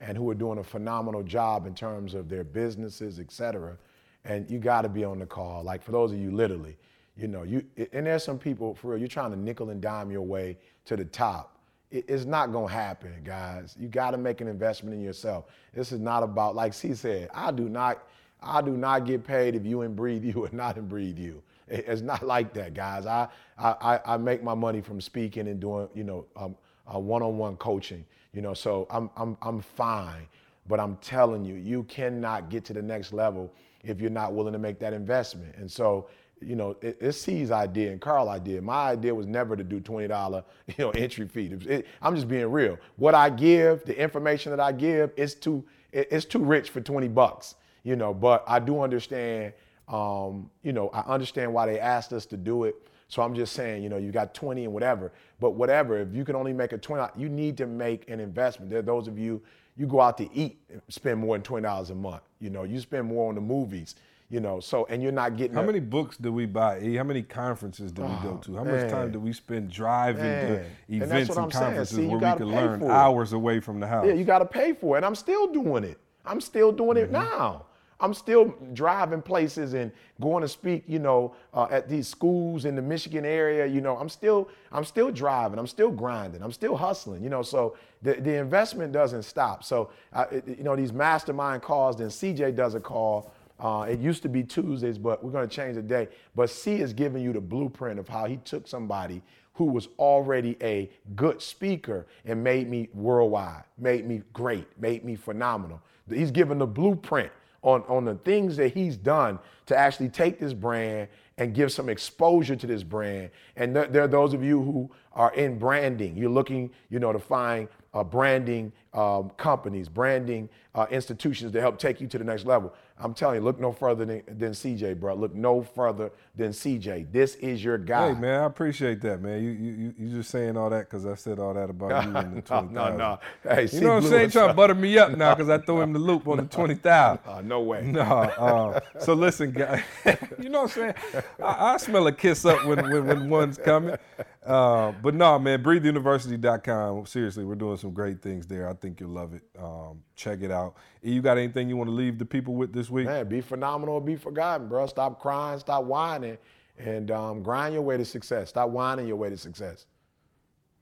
and 0.00 0.16
who 0.16 0.28
are 0.30 0.34
doing 0.34 0.58
a 0.58 0.64
phenomenal 0.64 1.22
job 1.22 1.66
in 1.66 1.74
terms 1.74 2.14
of 2.14 2.28
their 2.28 2.44
businesses, 2.44 3.18
et 3.18 3.30
cetera. 3.30 3.76
And 4.24 4.50
you 4.50 4.58
got 4.58 4.82
to 4.82 4.88
be 4.88 5.04
on 5.04 5.18
the 5.18 5.26
call. 5.26 5.62
Like 5.62 5.82
for 5.82 5.92
those 5.92 6.12
of 6.12 6.18
you, 6.18 6.30
literally, 6.30 6.76
you 7.16 7.28
know, 7.28 7.44
you 7.44 7.64
and 7.92 8.06
there's 8.06 8.24
some 8.24 8.38
people 8.38 8.74
for 8.74 8.88
real. 8.90 8.98
You're 8.98 9.08
trying 9.08 9.30
to 9.30 9.36
nickel 9.38 9.70
and 9.70 9.80
dime 9.80 10.10
your 10.10 10.22
way 10.22 10.58
to 10.84 10.96
the 10.96 11.04
top. 11.04 11.58
It- 11.90 12.04
it's 12.08 12.24
not 12.24 12.52
gonna 12.52 12.72
happen, 12.72 13.12
guys. 13.24 13.76
You 13.78 13.88
got 13.88 14.10
to 14.10 14.18
make 14.18 14.40
an 14.40 14.48
investment 14.48 14.94
in 14.94 15.00
yourself. 15.00 15.46
This 15.72 15.92
is 15.92 16.00
not 16.00 16.22
about 16.22 16.54
like 16.54 16.74
C 16.74 16.94
said. 16.94 17.30
I 17.32 17.52
do 17.52 17.68
not, 17.68 18.02
I 18.46 18.62
do 18.62 18.76
not 18.76 19.04
get 19.06 19.24
paid 19.24 19.54
if 19.54 19.64
you 19.66 19.82
and 19.82 19.94
breathe 19.96 20.24
you 20.24 20.44
or 20.44 20.48
not 20.52 20.76
and 20.76 20.88
breathe 20.88 21.18
you. 21.18 21.42
It's 21.68 22.00
not 22.02 22.24
like 22.24 22.52
that, 22.54 22.74
guys. 22.74 23.06
I, 23.06 23.28
I, 23.58 24.00
I- 24.06 24.16
make 24.16 24.42
my 24.42 24.54
money 24.54 24.80
from 24.80 25.00
speaking 25.00 25.48
and 25.48 25.58
doing, 25.60 25.88
you 25.94 26.04
know, 26.04 26.24
um, 26.36 26.56
uh, 26.92 26.98
one-on-one 26.98 27.56
coaching. 27.56 28.04
You 28.32 28.42
know, 28.42 28.54
so 28.54 28.86
I'm, 28.90 29.10
I'm, 29.16 29.36
I'm 29.42 29.60
fine. 29.60 30.26
But 30.68 30.78
I'm 30.80 30.96
telling 30.96 31.44
you, 31.44 31.54
you 31.54 31.84
cannot 31.84 32.50
get 32.50 32.64
to 32.66 32.72
the 32.72 32.82
next 32.82 33.12
level 33.12 33.52
if 33.84 34.00
you're 34.00 34.10
not 34.10 34.34
willing 34.34 34.52
to 34.52 34.58
make 34.58 34.78
that 34.80 34.92
investment. 34.92 35.54
And 35.56 35.70
so, 35.70 36.08
you 36.40 36.54
know, 36.56 36.76
it, 36.82 36.98
it's 37.00 37.18
C's 37.18 37.50
idea 37.50 37.92
and 37.92 38.00
Carl 38.00 38.28
idea. 38.28 38.60
My 38.60 38.90
idea 38.90 39.14
was 39.14 39.26
never 39.26 39.56
to 39.56 39.64
do 39.64 39.80
$20, 39.80 40.44
you 40.66 40.74
know, 40.78 40.90
entry 40.90 41.26
fee. 41.28 41.46
It- 41.46 41.66
it- 41.66 41.86
I'm 42.02 42.14
just 42.14 42.28
being 42.28 42.50
real. 42.50 42.78
What 42.96 43.14
I 43.14 43.30
give, 43.30 43.84
the 43.84 43.98
information 43.98 44.50
that 44.50 44.60
I 44.60 44.72
give, 44.72 45.12
is 45.16 45.34
too, 45.34 45.64
it- 45.92 46.08
it's 46.10 46.24
too 46.26 46.40
rich 46.44 46.70
for 46.70 46.80
20 46.80 47.08
bucks, 47.08 47.54
you 47.86 47.94
know, 47.94 48.12
but 48.12 48.42
I 48.48 48.58
do 48.58 48.80
understand, 48.80 49.52
um, 49.86 50.50
you 50.64 50.72
know, 50.72 50.88
I 50.88 51.02
understand 51.02 51.54
why 51.54 51.66
they 51.66 51.78
asked 51.78 52.12
us 52.12 52.26
to 52.26 52.36
do 52.36 52.64
it. 52.64 52.74
So 53.06 53.22
I'm 53.22 53.32
just 53.32 53.52
saying, 53.52 53.84
you 53.84 53.88
know, 53.88 53.96
you 53.96 54.10
got 54.10 54.34
20 54.34 54.64
and 54.64 54.72
whatever, 54.72 55.12
but 55.38 55.50
whatever, 55.52 55.96
if 56.00 56.12
you 56.12 56.24
can 56.24 56.34
only 56.34 56.52
make 56.52 56.72
a 56.72 56.78
20, 56.78 57.12
you 57.16 57.28
need 57.28 57.56
to 57.58 57.66
make 57.66 58.10
an 58.10 58.18
investment. 58.18 58.70
There 58.70 58.80
are 58.80 58.82
those 58.82 59.06
of 59.06 59.16
you, 59.20 59.40
you 59.76 59.86
go 59.86 60.00
out 60.00 60.18
to 60.18 60.28
eat, 60.34 60.58
and 60.68 60.82
spend 60.88 61.20
more 61.20 61.38
than 61.38 61.44
$20 61.44 61.90
a 61.90 61.94
month. 61.94 62.22
You 62.40 62.50
know, 62.50 62.64
you 62.64 62.80
spend 62.80 63.06
more 63.06 63.28
on 63.28 63.36
the 63.36 63.40
movies, 63.40 63.94
you 64.30 64.40
know, 64.40 64.58
so, 64.58 64.86
and 64.90 65.00
you're 65.00 65.12
not 65.12 65.36
getting 65.36 65.54
How 65.54 65.62
a- 65.62 65.66
many 65.66 65.78
books 65.78 66.16
do 66.16 66.32
we 66.32 66.46
buy? 66.46 66.80
How 66.96 67.04
many 67.04 67.22
conferences 67.22 67.92
did 67.92 68.02
we 68.02 68.16
go 68.24 68.38
to? 68.38 68.56
How 68.56 68.64
much 68.64 68.90
time 68.90 69.12
do 69.12 69.20
we 69.20 69.32
spend 69.32 69.70
driving 69.70 70.24
Man. 70.24 70.64
to 70.88 70.96
events 70.96 71.28
what 71.28 71.38
and, 71.38 71.52
conferences 71.52 71.96
See, 71.96 72.06
where 72.06 72.18
we 72.18 72.38
pay 72.38 72.44
learn 72.44 72.82
hours 72.82 73.32
away 73.32 73.60
from 73.60 73.78
the 73.78 73.86
house? 73.86 74.06
Yeah, 74.08 74.14
you 74.14 74.24
got 74.24 74.40
to 74.40 74.46
pay 74.46 74.72
for 74.72 74.96
it. 74.96 74.98
And 74.98 75.06
I'm 75.06 75.14
still 75.14 75.46
doing 75.52 75.84
it. 75.84 76.00
I'm 76.24 76.40
still 76.40 76.72
doing 76.72 76.96
it 76.96 77.12
now. 77.12 77.65
I'm 77.98 78.12
still 78.12 78.54
driving 78.74 79.22
places 79.22 79.72
and 79.74 79.90
going 80.20 80.42
to 80.42 80.48
speak, 80.48 80.84
you 80.86 80.98
know, 80.98 81.34
uh, 81.54 81.66
at 81.70 81.88
these 81.88 82.06
schools 82.06 82.64
in 82.66 82.76
the 82.76 82.82
Michigan 82.82 83.24
area. 83.24 83.66
You 83.66 83.80
know, 83.80 83.96
I'm 83.96 84.08
still, 84.10 84.48
I'm 84.70 84.84
still 84.84 85.10
driving. 85.10 85.58
I'm 85.58 85.66
still 85.66 85.90
grinding. 85.90 86.42
I'm 86.42 86.52
still 86.52 86.76
hustling. 86.76 87.22
You 87.22 87.30
know, 87.30 87.42
so 87.42 87.76
the, 88.02 88.14
the 88.14 88.34
investment 88.34 88.92
doesn't 88.92 89.22
stop. 89.22 89.64
So, 89.64 89.90
it- 90.30 90.46
you 90.46 90.64
know, 90.64 90.76
these 90.76 90.92
mastermind 90.92 91.62
calls. 91.62 91.96
Then 91.96 92.08
CJ 92.08 92.54
does 92.54 92.74
a 92.74 92.80
call. 92.80 93.32
Uh, 93.58 93.86
it 93.88 93.98
used 94.00 94.22
to 94.22 94.28
be 94.28 94.42
Tuesdays, 94.42 94.98
but 94.98 95.24
we're 95.24 95.30
going 95.30 95.48
to 95.48 95.54
change 95.54 95.76
the 95.76 95.82
day. 95.82 96.08
But 96.34 96.50
C 96.50 96.74
is 96.80 96.92
giving 96.92 97.22
you 97.22 97.32
the 97.32 97.40
blueprint 97.40 97.98
of 97.98 98.06
how 98.08 98.26
he 98.26 98.36
took 98.38 98.68
somebody 98.68 99.22
who 99.54 99.64
was 99.64 99.88
already 99.98 100.58
a 100.62 100.90
good 101.14 101.40
speaker 101.40 102.06
and 102.26 102.44
made 102.44 102.68
me 102.68 102.90
worldwide, 102.92 103.64
made 103.78 104.06
me 104.06 104.20
great, 104.34 104.66
made 104.78 105.02
me 105.02 105.16
phenomenal. 105.16 105.80
He's 106.10 106.30
given 106.30 106.58
the 106.58 106.66
blueprint 106.66 107.32
on, 107.66 107.82
on 107.88 108.04
the 108.04 108.14
things 108.14 108.56
that 108.56 108.72
he's 108.72 108.96
done 108.96 109.40
to 109.66 109.76
actually 109.76 110.08
take 110.08 110.38
this 110.38 110.52
brand 110.52 111.08
and 111.36 111.52
give 111.52 111.72
some 111.72 111.88
exposure 111.88 112.54
to 112.54 112.66
this 112.66 112.84
brand. 112.84 113.28
And 113.56 113.74
there, 113.74 113.88
there 113.88 114.02
are 114.04 114.08
those 114.08 114.32
of 114.34 114.42
you 114.42 114.62
who 114.62 114.90
are 115.12 115.34
in 115.34 115.58
branding. 115.58 116.16
You're 116.16 116.30
looking, 116.30 116.70
you 116.90 117.00
know, 117.00 117.12
to 117.12 117.18
find 117.18 117.68
uh, 117.92 118.04
branding 118.04 118.72
um, 118.94 119.30
companies, 119.30 119.88
branding 119.88 120.48
uh, 120.76 120.86
institutions 120.90 121.52
to 121.52 121.60
help 121.60 121.78
take 121.78 122.00
you 122.00 122.06
to 122.06 122.18
the 122.18 122.24
next 122.24 122.46
level. 122.46 122.72
I'm 122.98 123.12
telling 123.12 123.36
you, 123.36 123.42
look 123.42 123.60
no 123.60 123.72
further 123.72 124.06
than, 124.06 124.22
than 124.26 124.52
CJ, 124.52 124.98
bro. 124.98 125.14
Look 125.14 125.34
no 125.34 125.62
further 125.62 126.12
than 126.34 126.50
CJ. 126.50 127.12
This 127.12 127.34
is 127.36 127.62
your 127.62 127.76
guy. 127.76 128.14
Hey 128.14 128.20
man, 128.20 128.40
I 128.40 128.44
appreciate 128.46 129.02
that, 129.02 129.20
man. 129.20 129.42
You 129.42 129.50
you 129.50 129.94
you 129.98 130.16
just 130.16 130.30
saying 130.30 130.56
all 130.56 130.70
that 130.70 130.88
because 130.88 131.04
I 131.04 131.14
said 131.14 131.38
all 131.38 131.52
that 131.54 131.68
about 131.68 132.04
you 132.04 132.16
in 132.16 132.34
the 132.36 132.42
twenty 132.42 132.72
no, 132.72 132.80
thousand. 132.80 132.98
no, 132.98 133.18
no. 133.44 133.54
Hey, 133.54 133.62
You 133.62 133.68
see, 133.68 133.80
know 133.80 133.94
what 133.96 134.04
I'm 134.04 134.08
saying? 134.10 134.30
Trying 134.30 134.48
to 134.48 134.54
butter 134.54 134.74
me 134.74 134.96
up 134.96 135.16
now 135.16 135.34
because 135.34 135.50
I 135.50 135.58
threw 135.58 135.82
him 135.82 135.92
the 135.92 135.98
loop 135.98 136.26
on 136.26 136.38
the 136.38 136.42
twenty 136.46 136.74
thousand. 136.74 137.20
Uh, 137.26 137.40
no 137.42 137.60
way. 137.60 137.82
No. 137.96 138.02
Uh, 138.02 138.80
so 138.98 139.12
listen, 139.14 139.52
guys. 139.52 139.82
you 140.40 140.48
know 140.48 140.62
what 140.62 140.76
I'm 140.76 140.94
saying? 141.04 141.22
I, 141.42 141.74
I 141.74 141.76
smell 141.78 142.06
a 142.06 142.12
kiss 142.12 142.44
up 142.46 142.64
when 142.66 142.82
when, 142.90 143.06
when 143.06 143.30
one's 143.30 143.58
coming. 143.58 143.96
Uh, 144.44 144.92
but 145.02 145.14
no, 145.14 145.38
man. 145.38 145.62
BreatheUniversity.com. 145.62 147.06
Seriously, 147.06 147.44
we're 147.44 147.54
doing 147.56 147.76
some 147.76 147.92
great 147.92 148.22
things 148.22 148.46
there. 148.46 148.68
I 148.68 148.74
think 148.74 149.00
you'll 149.00 149.10
love 149.10 149.34
it. 149.34 149.42
Um, 149.58 150.02
check 150.14 150.42
it 150.42 150.50
out. 150.50 150.76
You 151.12 151.22
got 151.22 151.38
anything 151.38 151.68
you 151.68 151.76
want 151.76 151.88
to 151.88 151.94
leave 151.94 152.18
the 152.18 152.24
people 152.24 152.54
with 152.54 152.72
this 152.72 152.90
week? 152.90 153.06
Man, 153.06 153.28
be 153.28 153.40
phenomenal 153.40 154.00
be 154.00 154.16
forgotten, 154.16 154.66
bro. 154.68 154.86
Stop 154.86 155.20
crying, 155.20 155.58
stop 155.60 155.84
whining, 155.84 156.36
and 156.78 157.10
um, 157.12 157.42
grind 157.42 157.74
your 157.74 157.82
way 157.82 157.96
to 157.96 158.04
success. 158.04 158.48
Stop 158.48 158.70
whining 158.70 159.06
your 159.06 159.16
way 159.16 159.30
to 159.30 159.36
success. 159.36 159.86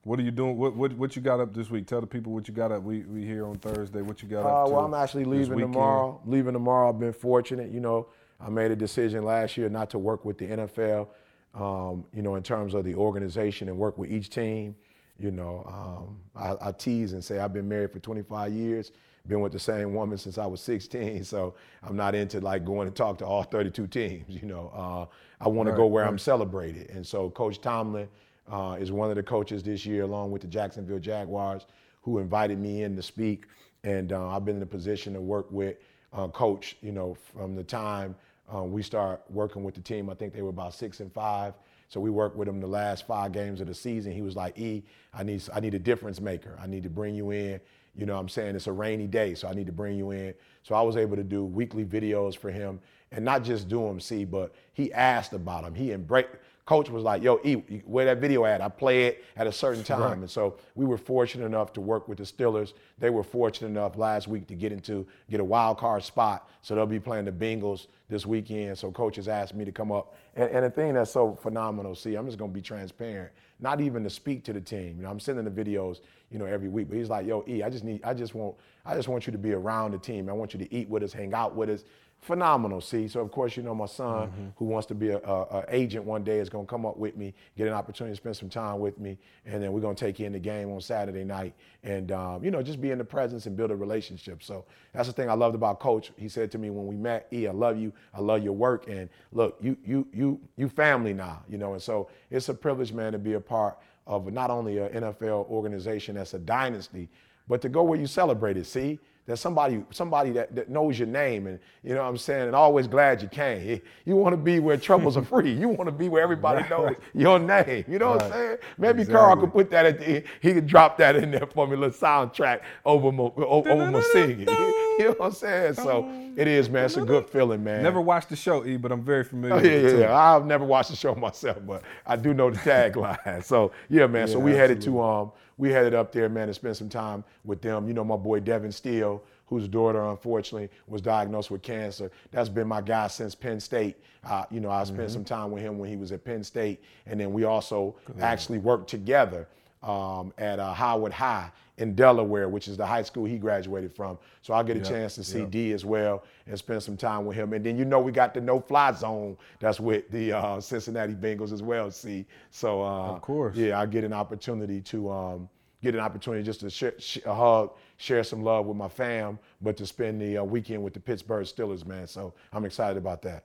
What 0.03 0.19
are 0.19 0.23
you 0.23 0.31
doing? 0.31 0.57
What, 0.57 0.77
what 0.77 0.95
what 0.95 1.15
you 1.17 1.21
got 1.21 1.41
up 1.41 1.53
this 1.55 1.71
week? 1.71 1.87
Tell 1.87 2.01
the 2.01 2.07
people 2.07 2.33
what 2.33 2.49
you 2.49 2.55
got 2.55 2.73
up. 2.73 2.83
We 2.83 3.01
we 3.01 3.25
here 3.27 3.47
on 3.47 3.59
Thursday. 3.59 4.01
What 4.01 4.23
you 4.23 4.29
got 4.29 4.47
Uh, 4.47 4.63
up 4.63 4.67
to? 4.69 4.73
well, 4.73 4.85
I'm 4.87 4.95
actually 4.95 5.25
leaving 5.25 5.59
tomorrow. 5.59 6.21
Leaving 6.25 6.55
tomorrow. 6.55 6.89
I've 6.89 6.99
been 6.99 7.13
fortunate. 7.13 7.71
You 7.71 7.81
know, 7.81 8.09
I 8.41 8.49
made 8.49 8.71
a 8.71 8.77
decision 8.77 9.25
last 9.25 9.59
year 9.59 9.69
not 9.69 9.91
to 9.91 9.99
work 9.99 10.25
with 10.25 10.39
the 10.39 10.47
NFL. 10.47 11.09
Um, 11.55 12.05
you 12.15 12.23
know, 12.23 12.35
in 12.37 12.43
terms 12.43 12.75
of 12.75 12.85
the 12.85 12.95
organization 12.95 13.69
and 13.69 13.77
work 13.77 13.99
with 13.99 14.11
each 14.11 14.31
team. 14.31 14.75
You 15.19 15.31
know, 15.31 15.65
um, 15.69 16.19
I, 16.35 16.69
I 16.69 16.73
tease 16.73 17.13
and 17.13 17.23
say 17.23 17.39
I've 17.39 17.53
been 17.53 17.69
married 17.69 17.93
for 17.93 18.01
25 18.01 18.53
years. 18.53 18.91
Been 19.27 19.41
with 19.41 19.53
the 19.53 19.59
same 19.59 19.95
woman 19.95 20.19
since 20.19 20.37
I 20.37 20.45
was 20.45 20.61
16. 20.61 21.25
So 21.25 21.55
I'm 21.83 21.97
not 21.97 22.15
into 22.15 22.41
like 22.41 22.65
going 22.65 22.87
and 22.87 22.95
talk 22.95 23.17
to 23.19 23.27
all 23.27 23.43
32 23.43 23.87
teams. 23.87 24.25
You 24.29 24.47
know, 24.47 24.71
uh, 24.75 25.07
I 25.43 25.49
want 25.49 25.69
to 25.69 25.75
go 25.75 25.87
where 25.87 26.05
right. 26.05 26.11
I'm 26.11 26.19
celebrated. 26.19 26.91
And 26.91 27.07
so 27.07 27.31
Coach 27.31 27.61
Tomlin 27.61 28.09
uh, 28.53 28.77
is 28.79 28.93
one 28.93 29.09
of 29.09 29.17
the 29.17 29.23
coaches 29.23 29.63
this 29.63 29.87
year, 29.87 30.03
along 30.03 30.31
with 30.31 30.43
the 30.43 30.49
Jacksonville 30.49 30.99
Jaguars, 30.99 31.65
who 32.03 32.19
invited 32.19 32.59
me 32.59 32.83
in 32.83 32.97
to 32.97 33.03
speak. 33.03 33.47
And 33.83 34.13
uh, 34.13 34.29
I've 34.29 34.45
been 34.45 34.57
in 34.57 34.63
a 34.63 34.67
position 34.67 35.15
to 35.15 35.21
work 35.23 35.51
with 35.51 35.79
uh, 36.13 36.29
Coach, 36.29 36.77
you 36.83 36.93
know, 36.93 37.17
from 37.35 37.57
the 37.57 37.65
time 37.65 38.15
uh, 38.55 38.63
we 38.63 38.83
start 38.83 39.23
working 39.31 39.65
with 39.65 39.75
the 39.75 39.81
team. 39.81 40.11
I 40.11 40.15
think 40.15 40.35
they 40.35 40.43
were 40.43 40.51
about 40.51 40.75
six 40.75 41.01
and 41.01 41.13
five. 41.13 41.55
So 41.89 42.01
we 42.01 42.11
worked 42.11 42.37
with 42.37 42.49
him 42.49 42.61
the 42.61 42.67
last 42.67 43.07
five 43.07 43.33
games 43.33 43.61
of 43.61 43.69
the 43.69 43.75
season. 43.75 44.13
He 44.13 44.23
was 44.23 44.37
like, 44.37 44.59
E, 44.59 44.83
I 45.13 45.23
need, 45.23 45.43
I 45.55 45.61
need 45.61 45.75
a 45.75 45.79
difference 45.79 46.21
maker. 46.21 46.59
I 46.61 46.67
need 46.67 46.83
to 46.83 46.91
bring 46.91 47.15
you 47.15 47.31
in. 47.31 47.61
You 47.97 48.07
know 48.07 48.15
what 48.15 48.21
I'm 48.21 48.29
saying? 48.29 48.57
It's 48.57 48.67
a 48.67 48.73
rainy 48.73 49.07
day, 49.07 49.35
so 49.35 49.49
I 49.49 49.55
need 49.55 49.67
to 49.67 49.73
bring 49.73 49.97
you 49.97 50.11
in. 50.11 50.35
So 50.63 50.75
I 50.75 50.83
was 50.83 50.97
able 50.97 51.17
to 51.17 51.23
do 51.23 51.45
weekly 51.45 51.85
videos 51.85 52.37
for 52.37 52.51
him 52.51 52.81
and 53.13 53.25
not 53.25 53.45
just 53.45 53.69
do 53.69 53.87
them, 53.87 54.01
see, 54.01 54.25
but 54.25 54.53
he 54.73 54.93
asked 54.93 55.33
about 55.33 55.63
them. 55.63 55.75
He 55.75 55.93
embraced, 55.93 56.31
coach 56.67 56.89
was 56.89 57.05
like, 57.05 57.23
yo, 57.23 57.39
E, 57.45 57.55
where 57.85 58.07
that 58.07 58.19
video 58.19 58.45
at? 58.45 58.61
I 58.61 58.69
play 58.69 59.05
it 59.05 59.25
at 59.37 59.47
a 59.47 59.53
certain 59.53 59.85
time. 59.85 60.01
Right. 60.01 60.17
And 60.17 60.31
so 60.31 60.57
we 60.75 60.85
were 60.87 60.97
fortunate 60.97 61.45
enough 61.45 61.73
to 61.75 61.81
work 61.81 62.09
with 62.09 62.19
the 62.19 62.25
Steelers. 62.25 62.73
They 62.99 63.11
were 63.11 63.23
fortunate 63.23 63.69
enough 63.69 63.97
last 63.97 64.27
week 64.27 64.47
to 64.49 64.55
get 64.55 64.73
into, 64.73 65.07
get 65.31 65.41
a 65.41 65.45
wild 65.45 65.79
card 65.79 66.03
spot. 66.03 66.49
So 66.63 66.75
they'll 66.75 66.87
be 66.87 66.99
playing 66.99 67.27
the 67.27 67.33
Bengals 67.33 67.87
this 68.09 68.25
weekend. 68.25 68.79
So 68.79 68.91
coaches 68.91 69.29
asked 69.29 69.55
me 69.55 69.65
to 69.65 69.73
come 69.73 69.93
up. 69.93 70.17
And, 70.35 70.51
and 70.51 70.65
the 70.65 70.71
thing 70.71 70.95
that's 70.95 71.13
so 71.13 71.35
phenomenal, 71.35 71.95
see, 71.95 72.15
I'm 72.15 72.27
just 72.27 72.39
gonna 72.39 72.51
be 72.51 72.63
transparent, 72.63 73.33
not 73.61 73.81
even 73.81 74.03
to 74.03 74.11
speak 74.11 74.43
to 74.45 74.53
the 74.53 74.61
team. 74.61 74.97
You 74.97 75.03
know, 75.05 75.11
I'm 75.11 75.21
sending 75.21 75.45
the 75.45 75.51
videos, 75.51 76.01
you 76.31 76.39
know, 76.39 76.47
every 76.47 76.69
week. 76.69 76.89
But 76.89 76.99
he's 76.99 77.11
like, 77.11 77.27
yo, 77.27 77.45
E, 77.49 77.63
I 77.63 77.71
just 77.71 77.85
need, 77.85 78.03
I 78.05 78.15
just 78.15 78.35
want, 78.35 78.57
I 78.85 78.95
just 78.95 79.09
want 79.09 79.27
you 79.27 79.33
to 79.33 79.39
be 79.39 79.53
around 79.53 79.93
the 79.93 79.99
team. 79.99 80.29
I 80.29 80.33
want 80.33 80.53
you 80.55 80.59
to 80.59 80.75
eat 80.75 80.89
with 80.89 81.03
us, 81.03 81.13
hang 81.13 81.35
out 81.35 81.55
with 81.55 81.71
us. 81.71 81.85
Phenomenal, 82.21 82.81
see. 82.81 83.07
So 83.07 83.21
of 83.21 83.31
course, 83.31 83.55
you 83.55 83.63
know, 83.63 83.75
my 83.75 83.85
son, 83.85 84.53
who 84.57 84.65
wants 84.65 84.87
to 84.87 84.95
be 84.95 85.11
a, 85.11 85.19
a, 85.19 85.43
a 85.43 85.65
agent 85.69 86.07
one 86.07 86.25
day, 86.25 86.39
is 86.39 86.49
gonna 86.49 86.65
come 86.65 86.87
up 86.87 86.97
with 86.97 87.19
me, 87.19 87.35
get 87.55 87.67
an 87.67 87.75
opportunity 87.75 88.15
to 88.15 88.17
spend 88.17 88.35
some 88.35 88.49
time 88.49 88.79
with 88.81 88.99
me, 88.99 89.19
and 89.45 89.63
then 89.63 89.75
we're 89.75 89.83
gonna 89.83 89.95
take 89.95 90.19
you 90.19 90.25
in 90.25 90.33
the 90.33 90.39
game 90.39 90.73
on 90.73 90.81
Saturday 90.81 91.23
night, 91.23 91.55
and 91.83 92.13
um, 92.13 92.43
you 92.43 92.51
know, 92.51 92.63
just 92.63 92.81
be 92.81 92.91
in 92.93 92.97
the 92.97 93.05
presence 93.05 93.45
and 93.45 93.59
build 93.59 93.71
a 93.71 93.77
relationship. 93.77 94.43
So 94.43 94.65
that's 94.95 95.07
the 95.07 95.13
thing 95.13 95.29
I 95.29 95.35
loved 95.35 95.55
about 95.55 95.81
Coach. 95.81 96.13
He 96.17 96.31
said 96.31 96.51
to 96.53 96.59
me 96.59 96.71
when 96.71 96.87
we 96.87 96.97
met, 96.97 97.27
"E, 97.31 97.47
I 97.47 97.53
love 97.53 97.77
you. 97.77 97.93
I 98.15 98.21
love 98.21 98.43
your 98.43 98.55
work, 98.55 98.89
and 98.89 99.11
look, 99.33 99.59
you 99.61 99.77
you 99.85 100.07
you 100.11 100.41
you 100.57 100.71
family 100.71 101.13
now, 101.13 101.43
you 101.47 101.59
know." 101.59 101.75
And 101.75 101.83
so 101.83 102.09
it's 102.31 102.49
a 102.49 102.55
privilege, 102.55 102.95
man, 102.95 103.13
to 103.13 103.19
be 103.19 103.35
a 103.35 103.41
part 103.41 103.77
of 104.07 104.33
not 104.33 104.51
only 104.51 104.79
an 104.79 104.89
NFL 104.91 105.49
organization 105.49 106.17
that's 106.17 106.35
a 106.35 106.39
dynasty, 106.39 107.09
but 107.49 107.61
to 107.63 107.69
go 107.69 107.83
where 107.83 107.99
you 107.99 108.07
celebrate 108.07 108.57
it. 108.57 108.67
See, 108.67 108.99
there's 109.27 109.41
somebody 109.41 109.83
somebody 109.91 110.31
that, 110.33 110.55
that 110.55 110.69
knows 110.69 110.99
your 110.99 111.09
name, 111.09 111.47
and 111.47 111.59
you 111.83 111.95
know 111.95 112.03
what 112.03 112.09
I'm 112.09 112.19
saying, 112.19 112.49
and 112.49 112.55
always 112.55 112.87
glad 112.87 113.23
you 113.23 113.29
came. 113.29 113.81
You 114.05 114.17
want 114.17 114.35
to 114.35 114.37
be 114.37 114.61
where 114.61 114.77
troubles 114.77 115.17
are 115.17 115.25
free. 115.25 115.53
You 115.53 115.69
want 115.69 115.87
to 115.87 115.93
be 115.93 116.11
where 116.11 116.23
everybody 116.29 116.69
knows 116.69 116.95
your 117.15 117.39
name. 117.39 117.85
You 117.89 117.99
know 117.99 118.11
what 118.11 118.25
I'm 118.25 118.33
saying? 118.33 118.57
Maybe 118.77 119.05
Carl 119.07 119.37
could 119.37 119.53
put 119.53 119.71
that 119.71 119.87
at 119.87 119.99
the 119.99 120.07
end. 120.07 120.25
He 120.43 120.53
could 120.53 120.67
drop 120.67 120.99
that 120.99 121.17
in 121.17 121.31
there 121.31 121.47
for 121.47 121.67
me, 121.67 121.75
a 121.75 121.79
little 121.79 121.99
soundtrack 121.99 122.61
over 122.85 123.11
my, 123.11 123.25
over, 123.25 123.45
over 123.71 123.91
my 123.91 124.01
singing. 124.13 124.47
You 124.99 125.05
know 125.07 125.11
what 125.13 125.27
I'm 125.27 125.33
saying? 125.33 125.75
So 125.75 126.09
it 126.37 126.47
is, 126.47 126.71
man. 126.71 126.85
It's 126.85 126.97
a 126.97 127.03
good 127.03 127.27
feeling, 127.29 127.65
man. 127.65 127.83
Never 127.83 128.01
watched 128.01 128.29
the 128.29 128.37
show, 128.37 128.65
E, 128.65 128.77
but 128.77 128.93
I'm 128.93 129.03
very 129.03 129.25
familiar 129.25 129.55
Oh, 129.57 129.61
with 129.61 129.67
yeah, 129.67 129.79
yeah, 129.81 129.89
team. 129.91 130.01
yeah. 130.01 130.17
I've 130.17 130.47
never 130.47 130.65
watched 130.65 130.91
the 130.91 130.97
show 130.97 131.15
myself, 131.15 131.59
but 131.67 131.83
I 132.07 132.17
do 132.17 132.33
know 132.33 132.51
the 132.51 132.59
tagline. 132.59 133.43
so 133.45 133.73
yeah, 133.89 134.07
man. 134.07 134.29
so 134.29 134.39
Yeah, 134.39 134.45
we 134.45 134.53
headed 134.53 134.81
to 134.83 135.03
um, 135.03 135.33
we 135.59 135.71
headed 135.71 135.95
up 135.95 136.13
there, 136.13 136.29
man, 136.29 136.49
to 136.49 136.55
spend 136.55 136.77
some 136.77 136.89
time 136.89 137.25
with 137.45 137.61
them. 137.63 137.89
You 137.89 137.95
know, 137.95 138.05
my 138.05 138.17
boy 138.17 138.41
Devon 138.41 138.73
Still, 138.73 139.23
whose 139.47 139.69
daughter 139.69 140.03
unfortunately 140.05 140.71
was 140.87 141.01
diagnosed 141.03 141.51
with 141.51 141.63
cancer. 141.63 142.11
That's 142.31 142.49
been 142.49 142.69
my 142.69 142.81
guy 142.81 143.09
since 143.09 143.35
Penn 143.35 143.61
State. 143.61 143.97
Uh, 144.25 144.45
you 144.51 144.61
know, 144.61 144.71
I 144.71 144.85
spent 144.85 145.11
some 145.11 145.25
time 145.25 145.51
with 145.51 145.63
him 145.63 145.79
when 145.79 145.91
he 145.91 145.97
was 145.97 146.13
at 146.13 146.25
Penn 146.25 146.43
State, 146.45 146.83
and 147.07 147.19
then 147.21 147.33
we 147.33 147.45
also 147.45 147.97
actually 148.21 148.59
worked 148.59 148.89
together 148.89 149.49
um, 149.83 150.33
at 150.39 150.59
uh, 150.59 150.73
Howard 150.73 151.13
High 151.13 151.51
in 151.79 151.95
Delaware, 151.95 152.49
which 152.49 152.69
is 152.69 152.77
the 152.77 152.87
high 152.87 153.03
school 153.03 153.25
he 153.25 153.39
graduated 153.39 153.95
from. 153.95 154.19
So 154.43 154.55
I'll 154.55 154.65
get 154.65 154.77
a 154.77 154.81
Yep, 154.81 154.89
chance 154.89 155.15
to 155.17 155.25
see 155.25 155.41
yep. 155.41 155.51
D 155.51 155.73
as 155.73 155.85
well 155.85 156.25
and 156.47 156.57
spend 156.59 156.83
some 156.83 156.97
time 156.97 157.27
with 157.27 157.37
him. 157.37 157.53
And 157.53 157.65
then 157.65 157.77
you 157.77 157.85
know 157.85 158.01
we 158.01 158.13
got 158.13 158.35
the 158.35 158.41
no 158.41 158.61
fly 158.61 158.93
zone 158.93 159.37
that's 159.59 159.81
with 159.81 160.09
the 160.11 160.33
uh, 160.33 160.61
Cincinnati 160.61 161.15
Bengals 161.15 161.53
as 161.53 161.63
well. 161.63 161.91
See, 161.91 162.27
so 162.51 162.83
uh, 162.83 163.17
Of 163.17 163.21
course. 163.21 163.59
yeah, 163.59 163.81
I 163.81 163.87
get 163.87 164.05
an 164.05 164.13
opportunity 164.13 164.81
to 164.83 165.11
um, 165.11 165.49
get 165.83 165.95
an 165.95 166.01
opportunity 166.01 166.43
just 166.45 166.61
to 166.61 166.71
share, 166.71 166.95
sh- 166.99 167.19
a 167.27 167.35
hug, 167.35 167.73
share 167.97 168.23
some 168.25 168.43
love 168.43 168.67
with 168.67 168.77
my 168.77 168.89
fam, 168.89 169.39
but 169.61 169.77
to 169.79 169.87
spend 169.87 170.21
the 170.21 170.39
uh, 170.39 170.45
weekend 170.45 170.83
with 170.83 170.95
the 170.95 171.01
Pittsburgh 171.01 171.45
Steelers, 171.47 171.85
man. 171.87 172.07
So 172.07 172.35
I'm 172.53 172.65
excited 172.65 172.97
about 172.99 173.23
that. 173.23 173.45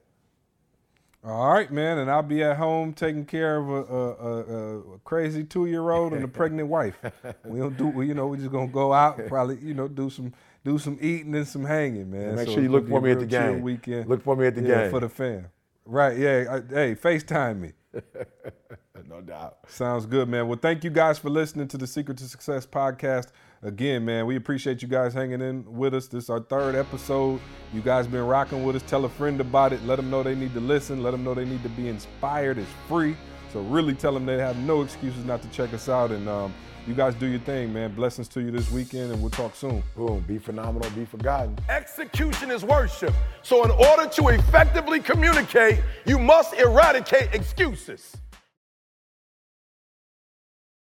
All 1.23 1.53
right, 1.53 1.69
man, 1.69 1.97
and 1.97 2.09
I'll 2.09 2.23
be 2.23 2.41
at 2.43 2.55
home 2.55 2.93
taking 2.93 3.25
care 3.25 3.57
of 3.57 3.69
a, 3.69 3.73
a, 3.73 4.23
a, 4.23 4.79
a 4.95 4.99
crazy 4.99 5.43
two-year-old 5.43 6.13
and 6.13 6.23
a 6.23 6.27
pregnant 6.29 6.69
wife. 6.69 6.97
We 7.43 7.59
don't 7.59 7.77
do, 7.77 7.87
we, 7.87 8.07
you 8.07 8.13
know, 8.13 8.27
we're 8.27 8.37
just 8.37 8.51
gonna 8.51 8.67
go 8.67 8.93
out, 8.93 9.19
probably, 9.27 9.57
you 9.57 9.73
know, 9.73 9.89
do 9.89 10.09
some 10.09 10.33
do 10.63 10.77
some 10.79 10.97
eating 11.01 11.35
and 11.35 11.47
some 11.47 11.65
hanging, 11.65 12.09
man. 12.09 12.35
Make 12.35 12.47
So 12.47 12.53
sure 12.53 12.63
you 12.63 12.69
look 12.69 12.87
for 12.87 13.01
me 13.01 13.11
at 13.11 13.19
the 13.19 13.25
game. 13.25 13.61
Weekend. 13.61 14.07
Look 14.07 14.23
for 14.23 14.35
me 14.35 14.47
at 14.47 14.55
the 14.55 14.61
yeah, 14.61 14.83
game. 14.83 14.91
for 14.91 15.01
the 15.01 15.09
fam. 15.09 15.47
Right? 15.85 16.17
Yeah. 16.17 16.45
I, 16.49 16.73
hey, 16.73 16.95
Facetime 16.95 17.59
me. 17.59 17.73
No 19.07 19.21
doubt. 19.21 19.57
Sounds 19.67 20.05
good, 20.05 20.29
man. 20.29 20.47
Well, 20.47 20.59
thank 20.61 20.83
you 20.83 20.91
guys 20.91 21.17
for 21.17 21.29
listening 21.29 21.67
to 21.69 21.77
the 21.77 21.87
Secret 21.87 22.17
to 22.17 22.25
Success 22.25 22.65
podcast. 22.67 23.31
Again, 23.61 24.05
man, 24.05 24.25
we 24.25 24.37
appreciate 24.37 24.81
you 24.81 24.87
guys 24.87 25.13
hanging 25.13 25.41
in 25.41 25.65
with 25.65 25.93
us. 25.93 26.07
This 26.07 26.25
is 26.25 26.29
our 26.29 26.39
third 26.39 26.75
episode. 26.75 27.41
You 27.73 27.81
guys 27.81 28.07
been 28.07 28.25
rocking 28.25 28.63
with 28.63 28.77
us. 28.77 28.83
Tell 28.83 29.03
a 29.03 29.09
friend 29.09 29.41
about 29.41 29.73
it. 29.73 29.83
Let 29.83 29.97
them 29.97 30.09
know 30.09 30.23
they 30.23 30.33
need 30.33 30.53
to 30.53 30.61
listen. 30.61 31.03
Let 31.03 31.11
them 31.11 31.25
know 31.25 31.33
they 31.33 31.43
need 31.43 31.61
to 31.63 31.69
be 31.69 31.89
inspired. 31.89 32.57
It's 32.57 32.69
free. 32.87 33.17
So 33.51 33.59
really 33.63 33.93
tell 33.95 34.13
them 34.13 34.25
they 34.25 34.37
have 34.37 34.55
no 34.59 34.81
excuses 34.81 35.25
not 35.25 35.41
to 35.41 35.49
check 35.49 35.73
us 35.73 35.89
out. 35.89 36.11
And 36.11 36.29
um, 36.29 36.53
you 36.87 36.93
guys 36.93 37.15
do 37.15 37.25
your 37.25 37.41
thing, 37.41 37.73
man. 37.73 37.93
Blessings 37.93 38.29
to 38.29 38.39
you 38.39 38.49
this 38.49 38.71
weekend, 38.71 39.11
and 39.11 39.21
we'll 39.21 39.29
talk 39.29 39.53
soon. 39.55 39.83
Boom. 39.93 40.21
Be 40.21 40.37
phenomenal. 40.37 40.89
Be 40.91 41.03
forgotten. 41.03 41.57
Execution 41.67 42.51
is 42.51 42.63
worship. 42.63 43.13
So, 43.43 43.65
in 43.65 43.71
order 43.71 44.07
to 44.07 44.27
effectively 44.29 45.01
communicate, 45.01 45.81
you 46.05 46.17
must 46.17 46.53
eradicate 46.53 47.33
excuses. 47.33 48.15